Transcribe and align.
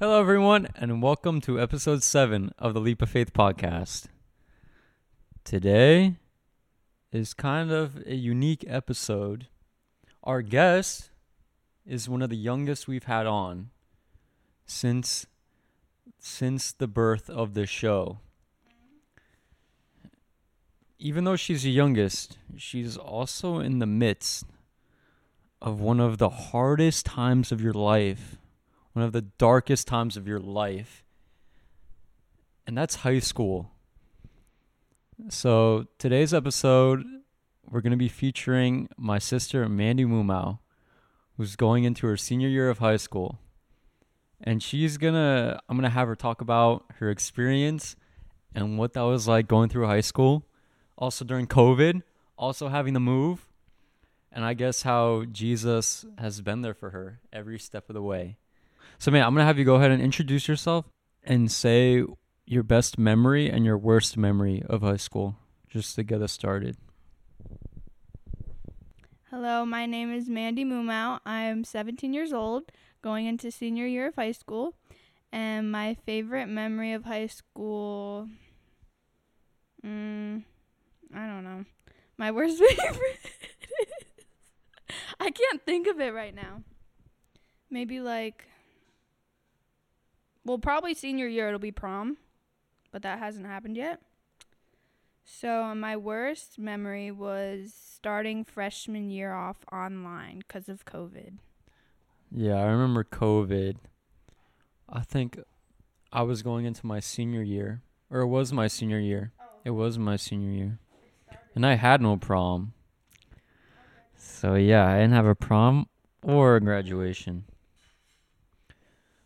Hello, 0.00 0.18
everyone, 0.18 0.66
and 0.76 1.02
welcome 1.02 1.42
to 1.42 1.60
episode 1.60 2.02
7 2.02 2.52
of 2.58 2.72
the 2.72 2.80
Leap 2.80 3.02
of 3.02 3.10
Faith 3.10 3.34
podcast. 3.34 4.06
Today 5.44 6.16
is 7.12 7.34
kind 7.34 7.70
of 7.70 8.02
a 8.06 8.14
unique 8.14 8.64
episode. 8.66 9.48
Our 10.24 10.40
guest 10.40 11.10
is 11.84 12.08
one 12.08 12.22
of 12.22 12.30
the 12.30 12.38
youngest 12.38 12.88
we've 12.88 13.04
had 13.04 13.26
on 13.26 13.72
since 14.64 15.26
since 16.18 16.72
the 16.72 16.88
birth 16.88 17.28
of 17.28 17.52
the 17.52 17.66
show. 17.66 18.20
Even 20.98 21.24
though 21.24 21.36
she's 21.36 21.64
the 21.64 21.70
youngest, 21.70 22.38
she's 22.56 22.96
also 22.96 23.58
in 23.58 23.80
the 23.80 23.86
midst 23.86 24.46
of 25.60 25.78
one 25.78 26.00
of 26.00 26.16
the 26.16 26.30
hardest 26.30 27.04
times 27.04 27.52
of 27.52 27.60
your 27.60 27.74
life 27.74 28.38
one 28.92 29.04
of 29.04 29.12
the 29.12 29.22
darkest 29.22 29.86
times 29.86 30.16
of 30.16 30.26
your 30.26 30.40
life. 30.40 31.04
And 32.66 32.76
that's 32.76 32.96
high 32.96 33.18
school. 33.18 33.70
So, 35.28 35.86
today's 35.98 36.32
episode, 36.32 37.04
we're 37.68 37.80
going 37.82 37.90
to 37.90 37.96
be 37.96 38.08
featuring 38.08 38.88
my 38.96 39.18
sister, 39.18 39.68
Mandy 39.68 40.04
Mumau, 40.04 40.60
who's 41.36 41.56
going 41.56 41.84
into 41.84 42.06
her 42.06 42.16
senior 42.16 42.48
year 42.48 42.70
of 42.70 42.78
high 42.78 42.96
school. 42.96 43.38
And 44.40 44.62
she's 44.62 44.96
going 44.96 45.14
to, 45.14 45.60
I'm 45.68 45.76
going 45.76 45.88
to 45.88 45.94
have 45.94 46.08
her 46.08 46.16
talk 46.16 46.40
about 46.40 46.84
her 46.96 47.10
experience 47.10 47.96
and 48.54 48.78
what 48.78 48.94
that 48.94 49.02
was 49.02 49.28
like 49.28 49.46
going 49.46 49.68
through 49.68 49.86
high 49.86 50.00
school, 50.00 50.46
also 50.96 51.24
during 51.24 51.46
COVID, 51.46 52.02
also 52.38 52.68
having 52.68 52.94
to 52.94 53.00
move, 53.00 53.50
and 54.32 54.44
I 54.44 54.54
guess 54.54 54.82
how 54.82 55.24
Jesus 55.30 56.04
has 56.18 56.40
been 56.40 56.62
there 56.62 56.74
for 56.74 56.90
her 56.90 57.20
every 57.32 57.58
step 57.58 57.90
of 57.90 57.94
the 57.94 58.02
way. 58.02 58.38
So, 59.00 59.10
man, 59.10 59.24
I'm 59.24 59.32
gonna 59.32 59.46
have 59.46 59.58
you 59.58 59.64
go 59.64 59.76
ahead 59.76 59.92
and 59.92 60.02
introduce 60.02 60.46
yourself 60.46 60.84
and 61.24 61.50
say 61.50 62.04
your 62.44 62.62
best 62.62 62.98
memory 62.98 63.48
and 63.48 63.64
your 63.64 63.78
worst 63.78 64.18
memory 64.18 64.62
of 64.68 64.82
high 64.82 64.98
school, 64.98 65.36
just 65.70 65.94
to 65.96 66.02
get 66.02 66.20
us 66.20 66.32
started. 66.32 66.76
Hello, 69.30 69.64
my 69.64 69.86
name 69.86 70.12
is 70.12 70.28
Mandy 70.28 70.66
Mumau. 70.66 71.18
I'm 71.24 71.64
17 71.64 72.12
years 72.12 72.34
old, 72.34 72.64
going 73.00 73.24
into 73.24 73.50
senior 73.50 73.86
year 73.86 74.08
of 74.08 74.16
high 74.16 74.32
school. 74.32 74.74
And 75.32 75.72
my 75.72 75.94
favorite 76.04 76.48
memory 76.48 76.92
of 76.92 77.06
high 77.06 77.28
school, 77.28 78.28
mm, 79.82 80.42
I 81.14 81.26
don't 81.26 81.44
know. 81.44 81.64
My 82.18 82.30
worst 82.32 82.58
favorite, 82.58 83.18
I 85.18 85.30
can't 85.30 85.64
think 85.64 85.86
of 85.86 85.98
it 86.00 86.12
right 86.12 86.34
now. 86.34 86.64
Maybe 87.70 88.00
like 88.00 88.49
well, 90.44 90.58
probably 90.58 90.94
senior 90.94 91.26
year 91.26 91.48
it'll 91.48 91.58
be 91.58 91.72
prom, 91.72 92.16
but 92.92 93.02
that 93.02 93.18
hasn't 93.18 93.46
happened 93.46 93.76
yet. 93.76 94.00
So 95.24 95.74
my 95.74 95.96
worst 95.96 96.58
memory 96.58 97.10
was 97.10 97.72
starting 97.74 98.44
freshman 98.44 99.10
year 99.10 99.32
off 99.32 99.58
online 99.72 100.38
because 100.38 100.68
of 100.68 100.84
COVID. 100.84 101.34
Yeah, 102.32 102.56
I 102.56 102.64
remember 102.64 103.04
COVID. 103.04 103.76
I 104.88 105.00
think 105.00 105.38
I 106.12 106.22
was 106.22 106.42
going 106.42 106.64
into 106.64 106.86
my 106.86 107.00
senior 107.00 107.42
year, 107.42 107.82
or 108.10 108.20
it 108.20 108.26
was 108.26 108.52
my 108.52 108.66
senior 108.66 108.98
year. 108.98 109.32
Oh. 109.40 109.44
It 109.64 109.70
was 109.70 109.98
my 109.98 110.16
senior 110.16 110.50
year, 110.50 110.78
and 111.54 111.64
I 111.64 111.74
had 111.74 112.00
no 112.00 112.16
prom. 112.16 112.72
So 114.16 114.54
yeah, 114.54 114.86
I 114.86 114.94
didn't 114.94 115.12
have 115.12 115.26
a 115.26 115.34
prom 115.34 115.86
or 116.22 116.56
a 116.56 116.60
graduation. 116.60 117.44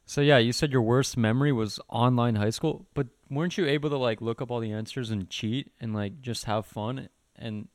So 0.06 0.20
yeah, 0.20 0.38
you 0.38 0.53
said 0.53 0.72
your 0.72 0.82
worst 0.82 1.16
memory 1.16 1.53
was 1.53 1.81
online 1.88 2.34
high 2.34 2.50
school, 2.50 2.87
but 2.94 3.09
weren't 3.31 3.56
you 3.56 3.66
able 3.66 3.91
to 3.91 3.97
like 3.97 4.20
look 4.20 4.42
up 4.42 4.50
all 4.50 4.60
the 4.60 4.72
answers 4.72 5.10
and 5.10 5.31
cheat 5.31 5.72
and 5.81 5.94
like 5.94 6.20
just 6.20 6.44
have 6.44 6.66
fun 6.66 7.09
and 7.37 7.69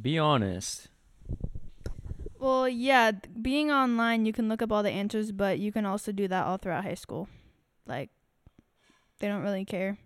be 0.00 0.18
honest? 0.18 0.88
Well, 2.38 2.66
yeah, 2.66 3.12
being 3.42 3.70
online, 3.70 4.24
you 4.24 4.32
can 4.32 4.48
look 4.48 4.62
up 4.62 4.72
all 4.72 4.82
the 4.82 4.90
answers, 4.90 5.30
but 5.30 5.58
you 5.58 5.70
can 5.70 5.84
also 5.84 6.10
do 6.10 6.26
that 6.28 6.46
all 6.46 6.56
throughout 6.56 6.84
high 6.84 6.94
school. 6.94 7.28
Like 7.86 8.08
they 9.18 9.28
don't 9.28 9.42
really 9.42 9.66
care. 9.66 9.98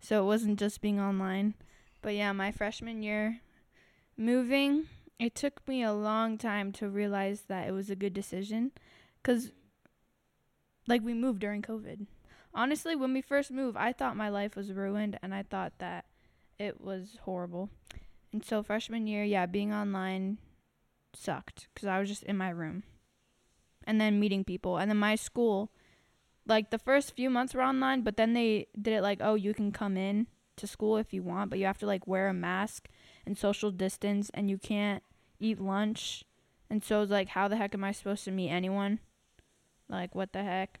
So 0.00 0.22
it 0.22 0.26
wasn't 0.26 0.58
just 0.58 0.80
being 0.80 0.98
online. 0.98 1.54
But 2.02 2.14
yeah, 2.14 2.32
my 2.32 2.50
freshman 2.50 3.02
year 3.02 3.40
moving, 4.16 4.86
it 5.20 5.36
took 5.36 5.66
me 5.68 5.84
a 5.84 5.92
long 5.92 6.36
time 6.36 6.72
to 6.72 6.88
realize 6.88 7.42
that 7.42 7.68
it 7.68 7.72
was 7.72 7.90
a 7.90 7.96
good 7.96 8.12
decision 8.12 8.72
cuz 9.22 9.52
like 10.86 11.02
we 11.02 11.14
moved 11.14 11.40
during 11.40 11.62
COVID. 11.62 12.06
Honestly, 12.54 12.96
when 12.96 13.12
we 13.12 13.20
first 13.20 13.50
moved, 13.50 13.76
I 13.76 13.92
thought 13.92 14.16
my 14.16 14.28
life 14.28 14.56
was 14.56 14.72
ruined 14.72 15.18
and 15.22 15.34
I 15.34 15.42
thought 15.42 15.74
that 15.78 16.06
it 16.58 16.80
was 16.80 17.18
horrible. 17.22 17.70
And 18.32 18.44
so 18.44 18.62
freshman 18.62 19.06
year, 19.06 19.24
yeah, 19.24 19.46
being 19.46 19.72
online 19.72 20.38
sucked 21.14 21.68
cuz 21.74 21.86
I 21.86 22.00
was 22.00 22.08
just 22.08 22.22
in 22.24 22.36
my 22.36 22.50
room. 22.50 22.82
And 23.84 24.00
then 24.00 24.20
meeting 24.20 24.44
people. 24.44 24.78
And 24.78 24.90
then 24.90 24.98
my 24.98 25.14
school 25.14 25.70
like 26.46 26.70
the 26.70 26.78
first 26.78 27.14
few 27.14 27.28
months 27.28 27.54
were 27.54 27.62
online, 27.62 28.02
but 28.02 28.16
then 28.16 28.32
they 28.32 28.68
did 28.80 28.94
it 28.94 29.02
like, 29.02 29.18
"Oh, 29.20 29.34
you 29.34 29.52
can 29.52 29.72
come 29.72 29.96
in 29.96 30.28
to 30.56 30.66
school 30.66 30.96
if 30.96 31.12
you 31.12 31.22
want, 31.22 31.50
but 31.50 31.58
you 31.58 31.66
have 31.66 31.78
to 31.78 31.86
like 31.86 32.06
wear 32.06 32.28
a 32.28 32.34
mask 32.34 32.88
and 33.26 33.36
social 33.36 33.70
distance 33.70 34.30
and 34.32 34.48
you 34.48 34.58
can't 34.58 35.02
eat 35.40 35.60
lunch." 35.60 36.24
And 36.70 36.82
so 36.82 37.02
it's 37.02 37.10
like, 37.10 37.28
how 37.28 37.48
the 37.48 37.56
heck 37.56 37.74
am 37.74 37.84
I 37.84 37.92
supposed 37.92 38.24
to 38.24 38.30
meet 38.30 38.50
anyone? 38.50 39.00
Like, 39.88 40.14
what 40.14 40.32
the 40.32 40.42
heck? 40.42 40.80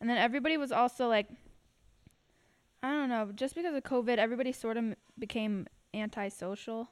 And 0.00 0.08
then 0.08 0.18
everybody 0.18 0.56
was 0.56 0.72
also 0.72 1.08
like, 1.08 1.28
I 2.82 2.90
don't 2.90 3.08
know, 3.08 3.30
just 3.34 3.54
because 3.54 3.74
of 3.74 3.82
COVID, 3.82 4.18
everybody 4.18 4.52
sort 4.52 4.76
of 4.76 4.94
became 5.18 5.66
antisocial 5.94 6.90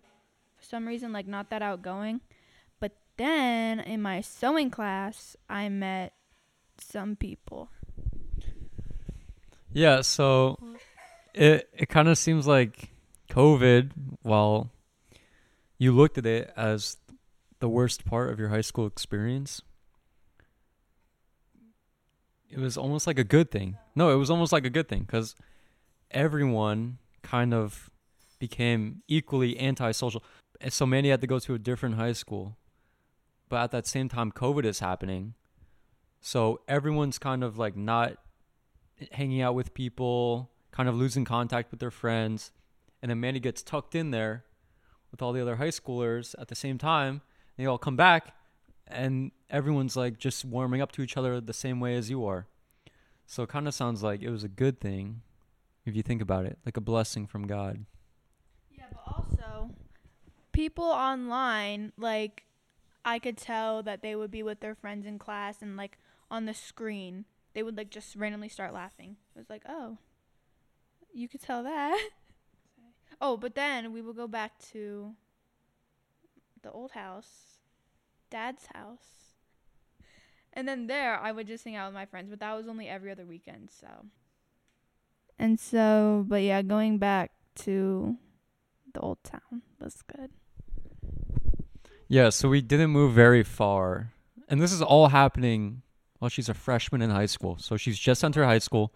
for 0.57 0.65
some 0.65 0.87
reason, 0.87 1.13
like 1.13 1.27
not 1.27 1.51
that 1.51 1.63
outgoing. 1.63 2.21
But 2.81 2.93
then 3.17 3.81
in 3.81 4.03
my 4.03 4.21
sewing 4.21 4.71
class, 4.71 5.37
I 5.49 5.69
met 5.69 6.15
some 6.79 7.17
people. 7.17 7.71
Yeah, 9.73 10.03
so 10.03 10.59
it 11.35 11.69
it 11.73 11.89
kind 11.89 12.09
of 12.09 12.17
seems 12.17 12.47
like 12.47 12.91
COVID, 13.31 13.91
while 14.23 14.71
you 15.79 15.93
looked 15.93 16.19
at 16.19 16.27
it 16.27 16.53
as 16.57 16.97
the 17.59 17.69
worst 17.69 18.05
part 18.05 18.31
of 18.31 18.39
your 18.39 18.49
high 18.49 18.61
school 18.61 18.87
experience, 18.87 19.63
it 22.55 22.61
was 22.61 22.77
almost 22.77 23.07
like 23.09 23.19
a 23.19 23.25
good 23.25 23.51
thing. 23.51 23.79
No, 23.97 24.13
it 24.13 24.15
was 24.15 24.31
almost 24.31 24.53
like 24.53 24.65
a 24.65 24.71
good 24.71 24.89
thing 24.89 25.01
because 25.01 25.35
everyone 26.13 26.99
kind 27.23 27.53
of 27.53 27.91
became 28.39 29.03
equally 29.09 29.59
antisocial. 29.59 30.23
So 30.69 30.87
many 30.87 31.11
had 31.11 31.21
to 31.21 31.27
go 31.27 31.41
to 31.41 31.55
a 31.55 31.59
different 31.59 31.97
high 31.97 32.13
school. 32.13 32.57
But 33.49 33.65
at 33.65 33.71
that 33.73 33.87
same 33.89 34.09
time, 34.09 34.31
COVID 34.31 34.65
is 34.65 34.79
happening. 34.79 35.35
So 36.21 36.61
everyone's 36.69 37.19
kind 37.19 37.43
of 37.43 37.59
like 37.59 37.77
not 37.77 38.19
hanging 39.11 39.43
out 39.43 39.57
with 39.57 39.75
people, 39.75 40.51
kind 40.71 40.89
of 40.89 40.95
losing 40.95 41.25
contact 41.25 41.73
with 41.73 41.81
their 41.81 41.91
friends. 41.91 42.53
And 43.03 43.11
then 43.11 43.19
Mandy 43.19 43.41
gets 43.41 43.65
tucked 43.65 43.97
in 43.97 44.13
there 44.13 44.45
with 45.11 45.21
all 45.21 45.33
the 45.33 45.43
other 45.43 45.57
high 45.57 45.69
schoolers 45.69 46.37
at 46.39 46.47
the 46.47 46.55
same 46.55 46.79
time. 46.79 47.21
They 47.57 47.67
all 47.67 47.79
come 47.79 47.97
back 47.97 48.33
and 48.87 49.33
everyone's 49.51 49.97
like 49.97 50.19
just 50.19 50.45
warming 50.45 50.81
up 50.81 50.93
to 50.93 51.03
each 51.03 51.17
other 51.17 51.41
the 51.41 51.53
same 51.53 51.81
way 51.81 51.97
as 51.97 52.11
you 52.11 52.25
are. 52.25 52.47
So 53.27 53.43
it 53.43 53.49
kind 53.49 53.67
of 53.67 53.75
sounds 53.75 54.03
like 54.03 54.23
it 54.23 54.31
was 54.31 54.45
a 54.45 54.49
good 54.49 54.81
thing 54.81 55.23
if 55.85 55.95
you 55.97 56.03
think 56.03 56.23
about 56.23 56.47
it, 56.47 56.59
like 56.65 56.77
a 56.77 56.81
blessing 56.81 57.27
from 57.27 57.47
God. 57.47 57.85
Yeah, 58.71 58.85
but 58.91 59.03
also 59.07 59.71
people 60.53 60.85
online 60.85 61.93
like 61.99 62.45
I 63.05 63.19
could 63.19 63.37
tell 63.37 63.83
that 63.83 64.03
they 64.03 64.15
would 64.15 64.31
be 64.31 64.43
with 64.43 64.61
their 64.61 64.75
friends 64.75 65.07
in 65.07 65.19
class 65.19 65.61
and 65.61 65.77
like 65.77 65.99
on 66.31 66.47
the 66.47 66.55
screen 66.55 67.25
they 67.55 67.63
would 67.63 67.77
like 67.77 67.91
just 67.91 68.17
randomly 68.17 68.49
start 68.49 68.75
laughing. 68.75 69.17
It 69.35 69.39
was 69.39 69.51
like, 69.51 69.63
"Oh, 69.69 69.99
you 71.13 71.29
could 71.29 71.41
tell 71.41 71.63
that." 71.63 72.09
oh, 73.21 73.37
but 73.37 73.55
then 73.55 73.93
we 73.93 74.03
will 74.03 74.13
go 74.13 74.27
back 74.27 74.59
to 74.73 75.15
the 76.63 76.71
old 76.71 76.93
house 76.93 77.59
dad's 78.31 78.67
house. 78.75 79.24
And 80.55 80.69
then 80.69 80.87
there, 80.87 81.19
I 81.19 81.33
would 81.33 81.47
just 81.47 81.65
hang 81.65 81.77
out 81.77 81.89
with 81.89 81.95
my 81.95 82.07
friends, 82.07 82.31
but 82.31 82.41
that 82.41 82.55
was 82.55 82.69
only 82.69 82.89
every 82.89 83.11
other 83.11 83.27
weekend, 83.27 83.71
so. 83.71 83.89
And 85.39 85.59
so, 85.59 86.25
but 86.27 86.43
yeah, 86.43 86.63
going 86.63 86.99
back 86.99 87.33
to 87.57 88.17
the 88.93 89.01
old 89.01 89.23
town 89.25 89.63
was 89.81 90.03
good. 90.03 90.31
Yeah, 92.07 92.31
so 92.31 92.49
we 92.49 92.61
didn't 92.61 92.91
move 92.91 93.15
very 93.15 93.43
far. 93.43 94.13
And 94.49 94.63
this 94.63 94.73
is 94.73 94.81
all 94.81 95.09
happening 95.09 95.83
while 96.21 96.29
she's 96.29 96.49
a 96.49 96.55
freshman 96.55 97.03
in 97.03 97.11
high 97.11 97.27
school. 97.27 97.59
So 97.59 97.77
she's 97.77 97.99
just 97.99 98.23
entered 98.23 98.45
high 98.45 98.59
school. 98.59 98.95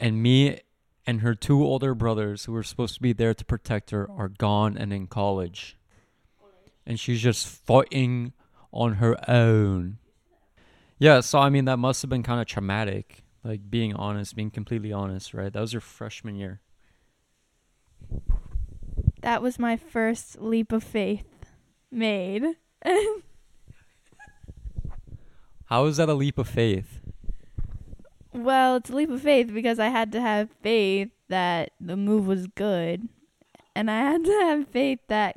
And 0.00 0.20
me 0.22 0.60
and 1.06 1.20
her 1.20 1.34
two 1.34 1.62
older 1.62 1.94
brothers, 1.94 2.46
who 2.46 2.52
were 2.52 2.64
supposed 2.64 2.94
to 2.94 3.00
be 3.00 3.12
there 3.12 3.34
to 3.34 3.44
protect 3.44 3.90
her, 3.90 4.10
are 4.10 4.28
gone 4.28 4.76
and 4.76 4.92
in 4.92 5.06
college 5.06 5.78
and 6.88 6.98
she's 6.98 7.20
just 7.20 7.46
fighting 7.46 8.32
on 8.72 8.94
her 8.94 9.16
own. 9.30 9.98
Yeah, 10.98 11.20
so 11.20 11.38
I 11.38 11.48
mean 11.48 11.64
that 11.66 11.78
must 11.78 12.02
have 12.02 12.10
been 12.10 12.22
kind 12.22 12.40
of 12.40 12.46
traumatic. 12.46 13.22
Like 13.44 13.70
being 13.70 13.94
honest, 13.94 14.34
being 14.34 14.50
completely 14.50 14.92
honest, 14.92 15.32
right? 15.32 15.52
That 15.52 15.60
was 15.60 15.72
your 15.72 15.80
freshman 15.80 16.36
year. 16.36 16.60
That 19.22 19.42
was 19.42 19.58
my 19.58 19.76
first 19.76 20.40
leap 20.40 20.72
of 20.72 20.82
faith 20.82 21.26
made. 21.90 22.44
How 25.66 25.84
is 25.84 25.98
that 25.98 26.08
a 26.08 26.14
leap 26.14 26.38
of 26.38 26.48
faith? 26.48 27.00
well, 28.32 28.76
it's 28.76 28.90
a 28.90 28.94
leap 28.94 29.10
of 29.10 29.22
faith 29.22 29.52
because 29.52 29.78
I 29.78 29.88
had 29.88 30.12
to 30.12 30.20
have 30.20 30.50
faith 30.62 31.10
that 31.28 31.72
the 31.80 31.96
move 31.96 32.26
was 32.26 32.46
good. 32.46 33.08
And 33.74 33.90
I 33.90 33.98
had 33.98 34.24
to 34.24 34.30
have 34.30 34.68
faith 34.68 35.00
that 35.08 35.36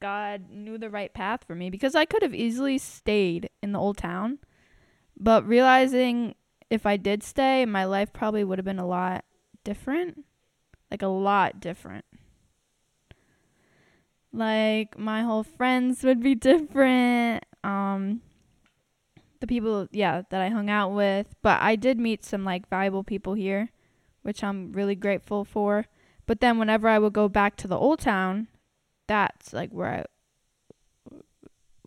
God 0.00 0.50
knew 0.50 0.78
the 0.78 0.90
right 0.90 1.12
path 1.12 1.44
for 1.46 1.54
me 1.54 1.70
because 1.70 1.94
I 1.94 2.04
could 2.04 2.22
have 2.22 2.34
easily 2.34 2.78
stayed 2.78 3.50
in 3.62 3.72
the 3.72 3.78
old 3.78 3.96
town. 3.96 4.38
But 5.22 5.46
realizing 5.46 6.34
if 6.68 6.84
I 6.84 6.96
did 6.96 7.22
stay, 7.22 7.64
my 7.64 7.84
life 7.84 8.12
probably 8.12 8.42
would 8.42 8.58
have 8.58 8.64
been 8.64 8.80
a 8.80 8.86
lot 8.86 9.24
different. 9.62 10.24
Like 10.90 11.02
a 11.02 11.06
lot 11.06 11.60
different. 11.60 12.04
Like 14.32 14.98
my 14.98 15.22
whole 15.22 15.44
friends 15.44 16.02
would 16.02 16.20
be 16.20 16.34
different. 16.34 17.44
Um 17.62 18.22
the 19.38 19.46
people 19.46 19.86
yeah, 19.92 20.22
that 20.30 20.40
I 20.40 20.48
hung 20.48 20.68
out 20.68 20.92
with, 20.92 21.36
but 21.40 21.62
I 21.62 21.76
did 21.76 22.00
meet 22.00 22.24
some 22.24 22.44
like 22.44 22.68
valuable 22.68 23.04
people 23.04 23.34
here, 23.34 23.70
which 24.22 24.42
I'm 24.42 24.72
really 24.72 24.96
grateful 24.96 25.44
for. 25.44 25.86
But 26.26 26.40
then 26.40 26.58
whenever 26.58 26.88
I 26.88 26.98
would 26.98 27.12
go 27.12 27.28
back 27.28 27.56
to 27.58 27.68
the 27.68 27.78
old 27.78 28.00
town, 28.00 28.48
that's 29.06 29.52
like 29.52 29.70
where 29.70 29.88
I 29.88 30.04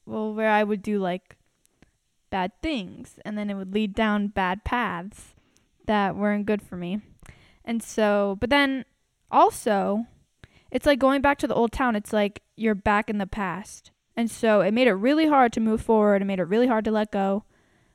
well, 0.06 0.34
where 0.34 0.50
I 0.50 0.64
would 0.64 0.82
do 0.82 1.00
like 1.00 1.36
bad 2.30 2.52
things 2.62 3.20
and 3.24 3.38
then 3.38 3.50
it 3.50 3.56
would 3.56 3.74
lead 3.74 3.94
down 3.94 4.28
bad 4.28 4.64
paths 4.64 5.34
that 5.86 6.16
weren't 6.16 6.46
good 6.46 6.62
for 6.62 6.76
me. 6.78 7.02
And 7.64 7.82
so, 7.82 8.38
but 8.40 8.50
then 8.50 8.86
also 9.32 10.06
it's 10.72 10.86
like 10.86 11.00
going 11.00 11.22
back 11.22 11.38
to 11.40 11.48
the 11.48 11.56
old 11.56 11.72
town. 11.72 11.96
It's 11.96 12.14
like 12.14 12.42
you're 12.56 12.76
back 12.76 13.10
in 13.10 13.18
the 13.18 13.28
past. 13.28 13.92
And 14.16 14.30
so 14.30 14.62
it 14.62 14.74
made 14.74 14.88
it 14.88 14.94
really 14.94 15.28
hard 15.28 15.54
to 15.54 15.60
move 15.60 15.82
forward. 15.82 16.22
It 16.22 16.26
made 16.26 16.40
it 16.40 16.44
really 16.44 16.68
hard 16.68 16.86
to 16.86 16.92
let 16.92 17.12
go 17.12 17.44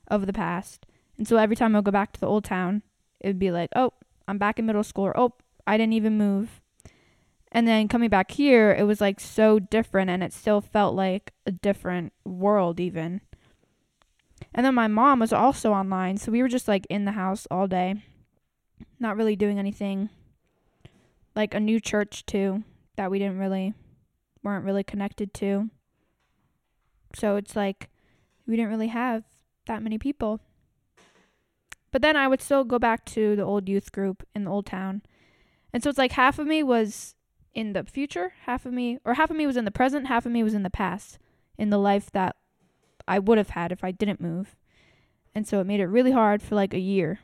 of 0.09 0.27
the 0.27 0.33
past. 0.33 0.87
And 1.19 1.27
so 1.27 1.37
every 1.37 1.57
time 1.57 1.75
I 1.75 1.79
would 1.79 1.85
go 1.85 1.91
back 1.91 2.13
to 2.13 2.21
the 2.21 2.27
old 2.27 2.45
town, 2.45 2.83
it 3.21 3.27
would 3.27 3.39
be 3.39 3.51
like, 3.51 3.71
oh, 3.77 3.93
I'm 4.27 4.39
back 4.39 4.59
in 4.59 4.67
middle 4.67 4.83
school, 4.83 5.05
or 5.05 5.19
oh, 5.19 5.35
I 5.67 5.77
didn't 5.77 5.93
even 5.93 6.17
move. 6.17 6.61
And 7.53 7.67
then 7.67 7.89
coming 7.89 8.09
back 8.09 8.31
here, 8.31 8.73
it 8.73 8.85
was 8.85 9.01
like 9.01 9.21
so 9.21 9.59
different, 9.59 10.09
and 10.09 10.23
it 10.23 10.33
still 10.33 10.61
felt 10.61 10.95
like 10.95 11.33
a 11.47 11.51
different 11.51 12.13
world, 12.25 12.81
even. 12.81 13.21
And 14.55 14.67
then 14.67 14.75
my 14.75 14.89
mom 14.89 15.21
was 15.21 15.33
also 15.33 15.73
online, 15.73 16.17
so 16.17 16.33
we 16.33 16.43
were 16.43 16.49
just 16.49 16.69
like 16.69 16.87
in 16.91 17.05
the 17.05 17.13
house 17.13 17.47
all 17.51 17.67
day, 17.67 18.03
not 18.99 19.17
really 19.17 19.37
doing 19.37 19.59
anything. 19.59 20.11
Like 21.37 21.55
a 21.55 21.61
new 21.61 21.79
church, 21.81 22.27
too, 22.27 22.65
that 22.97 23.11
we 23.11 23.19
didn't 23.19 23.39
really, 23.39 23.75
weren't 24.43 24.65
really 24.65 24.83
connected 24.83 25.33
to. 25.35 25.71
So 27.15 27.37
it's 27.37 27.55
like 27.55 27.89
we 28.47 28.57
didn't 28.57 28.71
really 28.71 28.89
have 28.89 29.25
that 29.67 29.83
many 29.83 29.99
people. 29.99 30.41
But 31.93 32.03
then 32.03 32.17
I 32.17 32.29
would 32.29 32.43
still 32.43 32.65
go 32.65 32.79
back 32.79 33.05
to 33.07 33.37
the 33.37 33.45
old 33.45 33.69
youth 33.69 33.93
group 33.93 34.27
in 34.35 34.45
the 34.45 34.51
old 34.51 34.67
town. 34.67 35.03
And 35.73 35.83
so 35.83 35.91
it's 35.91 35.99
like 35.99 36.13
half 36.13 36.39
of 36.39 36.47
me 36.47 36.63
was 36.63 37.15
in 37.55 37.73
the 37.73 37.85
future, 37.85 38.33
half 38.45 38.67
of 38.67 38.73
me, 38.73 38.99
or 39.05 39.15
half 39.15 39.31
of 39.31 39.37
me 39.37 39.47
was 39.47 39.57
in 39.57 39.65
the 39.65 39.71
present, 39.71 40.07
half 40.07 40.27
of 40.27 40.33
me 40.33 40.43
was 40.43 40.55
in 40.55 40.63
the 40.63 40.71
past, 40.71 41.19
in 41.59 41.71
the 41.71 41.79
life 41.79 42.11
that 42.13 42.37
I 43.11 43.19
would 43.19 43.39
have 43.39 43.51
had 43.51 43.73
if 43.73 43.83
I 43.83 43.91
didn't 43.91 44.21
move. 44.21 44.55
And 45.35 45.47
so 45.47 45.61
it 45.61 45.67
made 45.67 45.81
it 45.81 45.87
really 45.87 46.13
hard 46.13 46.41
for 46.41 46.55
like 46.55 46.73
a 46.73 46.79
year 46.79 47.19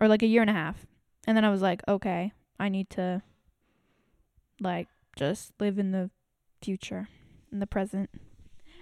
or 0.00 0.08
like 0.08 0.24
a 0.24 0.26
year 0.26 0.40
and 0.40 0.50
a 0.50 0.54
half. 0.54 0.86
And 1.24 1.36
then 1.36 1.44
I 1.44 1.50
was 1.50 1.62
like, 1.62 1.82
okay, 1.86 2.32
I 2.58 2.68
need 2.68 2.90
to 2.90 3.22
like 4.60 4.88
just 5.16 5.52
live 5.60 5.78
in 5.78 5.92
the 5.92 6.10
future, 6.60 7.08
in 7.52 7.60
the 7.60 7.66
present. 7.66 8.10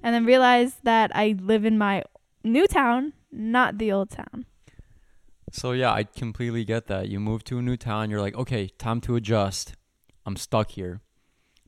And 0.02 0.14
then 0.14 0.24
realize 0.24 0.76
that 0.84 1.14
I 1.14 1.36
live 1.38 1.66
in 1.66 1.76
my 1.76 2.02
new 2.42 2.66
town, 2.66 3.12
not 3.30 3.76
the 3.76 3.92
old 3.92 4.08
town. 4.08 4.46
So 5.52 5.72
yeah, 5.72 5.92
I 5.92 6.04
completely 6.04 6.64
get 6.64 6.86
that. 6.86 7.10
You 7.10 7.20
move 7.20 7.44
to 7.44 7.58
a 7.58 7.62
new 7.62 7.76
town, 7.76 8.08
you're 8.08 8.22
like, 8.22 8.36
okay, 8.36 8.68
time 8.78 9.02
to 9.02 9.16
adjust. 9.16 9.74
I'm 10.24 10.36
stuck 10.36 10.70
here. 10.70 11.02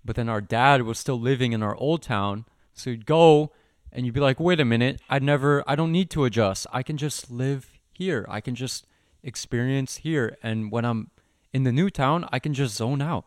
But 0.02 0.17
then 0.17 0.31
our 0.31 0.40
dad 0.40 0.82
was 0.82 0.99
still 0.99 1.20
living 1.20 1.52
in 1.52 1.62
our 1.62 1.76
old 1.76 2.00
town, 2.02 2.46
so 2.72 2.88
you'd 2.88 3.05
go 3.05 3.52
and 3.94 4.05
you'd 4.05 4.14
be 4.14 4.20
like, 4.20 4.41
wait 4.41 4.61
a 4.61 4.64
minute, 4.64 5.00
I 5.08 5.20
never, 5.20 5.62
I 5.67 5.76
don't 5.76 5.93
need 5.93 6.11
to 6.11 6.25
adjust. 6.25 6.67
I 6.73 6.82
can 6.82 6.96
just 6.96 7.31
live 7.31 7.79
here. 7.93 8.26
I 8.29 8.41
can 8.41 8.55
just 8.55 8.87
experience 9.23 9.99
here. 9.99 10.37
And 10.43 10.73
when 10.73 10.85
I'm 10.85 11.11
in 11.52 11.62
the 11.62 11.73
new 11.73 11.88
town, 11.91 12.29
I 12.32 12.41
can 12.41 12.52
just 12.52 12.75
zone 12.76 13.00
out. 13.00 13.25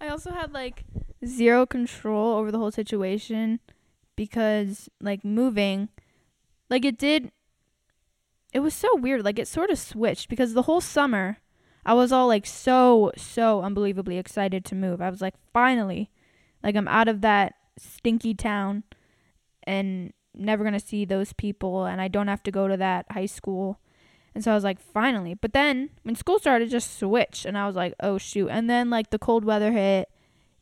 I 0.00 0.08
also 0.08 0.30
had 0.30 0.52
like 0.52 0.84
zero 1.24 1.66
control 1.66 2.36
over 2.36 2.52
the 2.52 2.58
whole 2.58 2.70
situation 2.70 3.58
because 4.14 4.88
like 5.00 5.24
moving, 5.24 5.88
like 6.70 6.84
it 6.84 6.96
did, 6.96 7.32
it 8.52 8.60
was 8.60 8.72
so 8.74 8.94
weird. 8.94 9.24
Like 9.24 9.38
it 9.38 9.48
sort 9.48 9.70
of 9.70 9.78
switched 9.78 10.28
because 10.28 10.54
the 10.54 10.62
whole 10.62 10.80
summer 10.80 11.38
I 11.84 11.94
was 11.94 12.12
all 12.12 12.26
like 12.26 12.46
so, 12.46 13.12
so 13.16 13.62
unbelievably 13.62 14.18
excited 14.18 14.64
to 14.66 14.74
move. 14.74 15.00
I 15.00 15.10
was 15.10 15.20
like, 15.20 15.34
finally, 15.52 16.10
like 16.62 16.76
I'm 16.76 16.88
out 16.88 17.08
of 17.08 17.20
that 17.20 17.54
stinky 17.78 18.34
town 18.34 18.84
and 19.66 20.12
never 20.34 20.62
going 20.62 20.78
to 20.78 20.86
see 20.86 21.04
those 21.04 21.32
people 21.32 21.86
and 21.86 22.00
I 22.00 22.08
don't 22.08 22.28
have 22.28 22.42
to 22.44 22.50
go 22.50 22.68
to 22.68 22.76
that 22.76 23.06
high 23.10 23.26
school. 23.26 23.80
And 24.34 24.44
so 24.44 24.52
I 24.52 24.54
was 24.54 24.64
like, 24.64 24.80
finally. 24.80 25.34
But 25.34 25.54
then 25.54 25.90
when 26.02 26.14
school 26.14 26.38
started, 26.38 26.68
just 26.68 26.98
switched 26.98 27.46
and 27.46 27.56
I 27.56 27.66
was 27.66 27.74
like, 27.74 27.94
oh 28.00 28.18
shoot. 28.18 28.48
And 28.48 28.68
then 28.68 28.90
like 28.90 29.10
the 29.10 29.18
cold 29.18 29.44
weather 29.44 29.72
hit. 29.72 30.10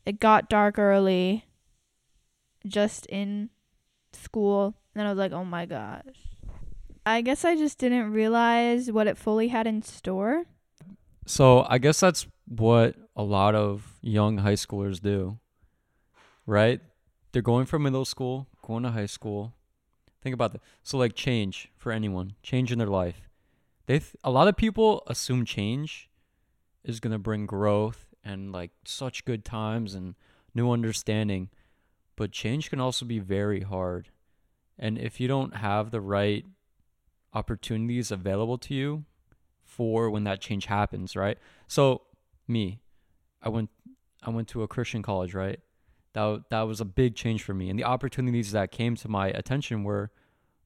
It 0.05 0.19
got 0.19 0.49
dark 0.49 0.79
early 0.79 1.45
just 2.65 3.05
in 3.07 3.49
school. 4.13 4.75
And 4.93 5.01
then 5.01 5.07
I 5.07 5.09
was 5.09 5.17
like, 5.17 5.33
oh 5.33 5.43
my 5.43 5.65
gosh. 5.65 6.01
I 7.05 7.21
guess 7.21 7.43
I 7.45 7.55
just 7.55 7.77
didn't 7.77 8.11
realize 8.11 8.91
what 8.91 9.07
it 9.07 9.17
fully 9.17 9.49
had 9.49 9.67
in 9.67 9.81
store. 9.81 10.45
So 11.25 11.65
I 11.69 11.77
guess 11.77 11.99
that's 11.99 12.27
what 12.47 12.95
a 13.15 13.23
lot 13.23 13.55
of 13.55 13.97
young 14.01 14.37
high 14.37 14.53
schoolers 14.53 15.01
do, 15.01 15.39
right? 16.45 16.79
They're 17.35 17.41
going 17.41 17.65
from 17.65 17.83
middle 17.83 18.05
school, 18.05 18.47
going 18.61 18.83
to 18.83 18.91
high 18.91 19.07
school. 19.07 19.55
Think 20.21 20.33
about 20.33 20.53
that. 20.53 20.61
So 20.83 20.97
like 20.97 21.15
change 21.15 21.69
for 21.75 21.91
anyone, 21.91 22.35
change 22.41 22.71
in 22.71 22.77
their 22.77 22.87
life. 22.87 23.27
They 23.87 23.99
th- 23.99 24.15
a 24.23 24.31
lot 24.31 24.47
of 24.47 24.55
people 24.55 25.03
assume 25.07 25.43
change 25.43 26.09
is 26.85 27.01
going 27.01 27.11
to 27.11 27.19
bring 27.19 27.45
growth 27.45 28.15
and 28.23 28.53
like 28.53 28.71
such 28.85 29.25
good 29.25 29.43
times 29.43 29.93
and 29.95 30.15
new 30.53 30.71
understanding. 30.71 31.49
But 32.15 32.31
change 32.31 32.69
can 32.69 32.79
also 32.79 33.05
be 33.05 33.19
very 33.19 33.63
hard. 33.63 34.11
And 34.79 34.97
if 34.97 35.19
you 35.19 35.27
don't 35.27 35.57
have 35.57 35.91
the 35.91 35.99
right 35.99 36.45
opportunities 37.33 38.11
available 38.11 38.57
to 38.59 38.73
you 38.73 39.03
for 39.61 40.09
when 40.09 40.23
that 40.23 40.39
change 40.39 40.67
happens, 40.67 41.17
right? 41.17 41.37
So 41.67 42.03
me, 42.47 42.79
I 43.43 43.49
went 43.49 43.71
I 44.23 44.29
went 44.29 44.47
to 44.47 44.63
a 44.63 44.69
Christian 44.69 45.01
college, 45.01 45.33
right? 45.33 45.59
That 46.15 46.45
that 46.49 46.61
was 46.61 46.81
a 46.81 46.85
big 46.85 47.15
change 47.15 47.43
for 47.43 47.53
me. 47.53 47.69
And 47.69 47.77
the 47.77 47.83
opportunities 47.83 48.51
that 48.53 48.71
came 48.71 48.95
to 48.95 49.07
my 49.07 49.27
attention 49.27 49.83
were 49.83 50.11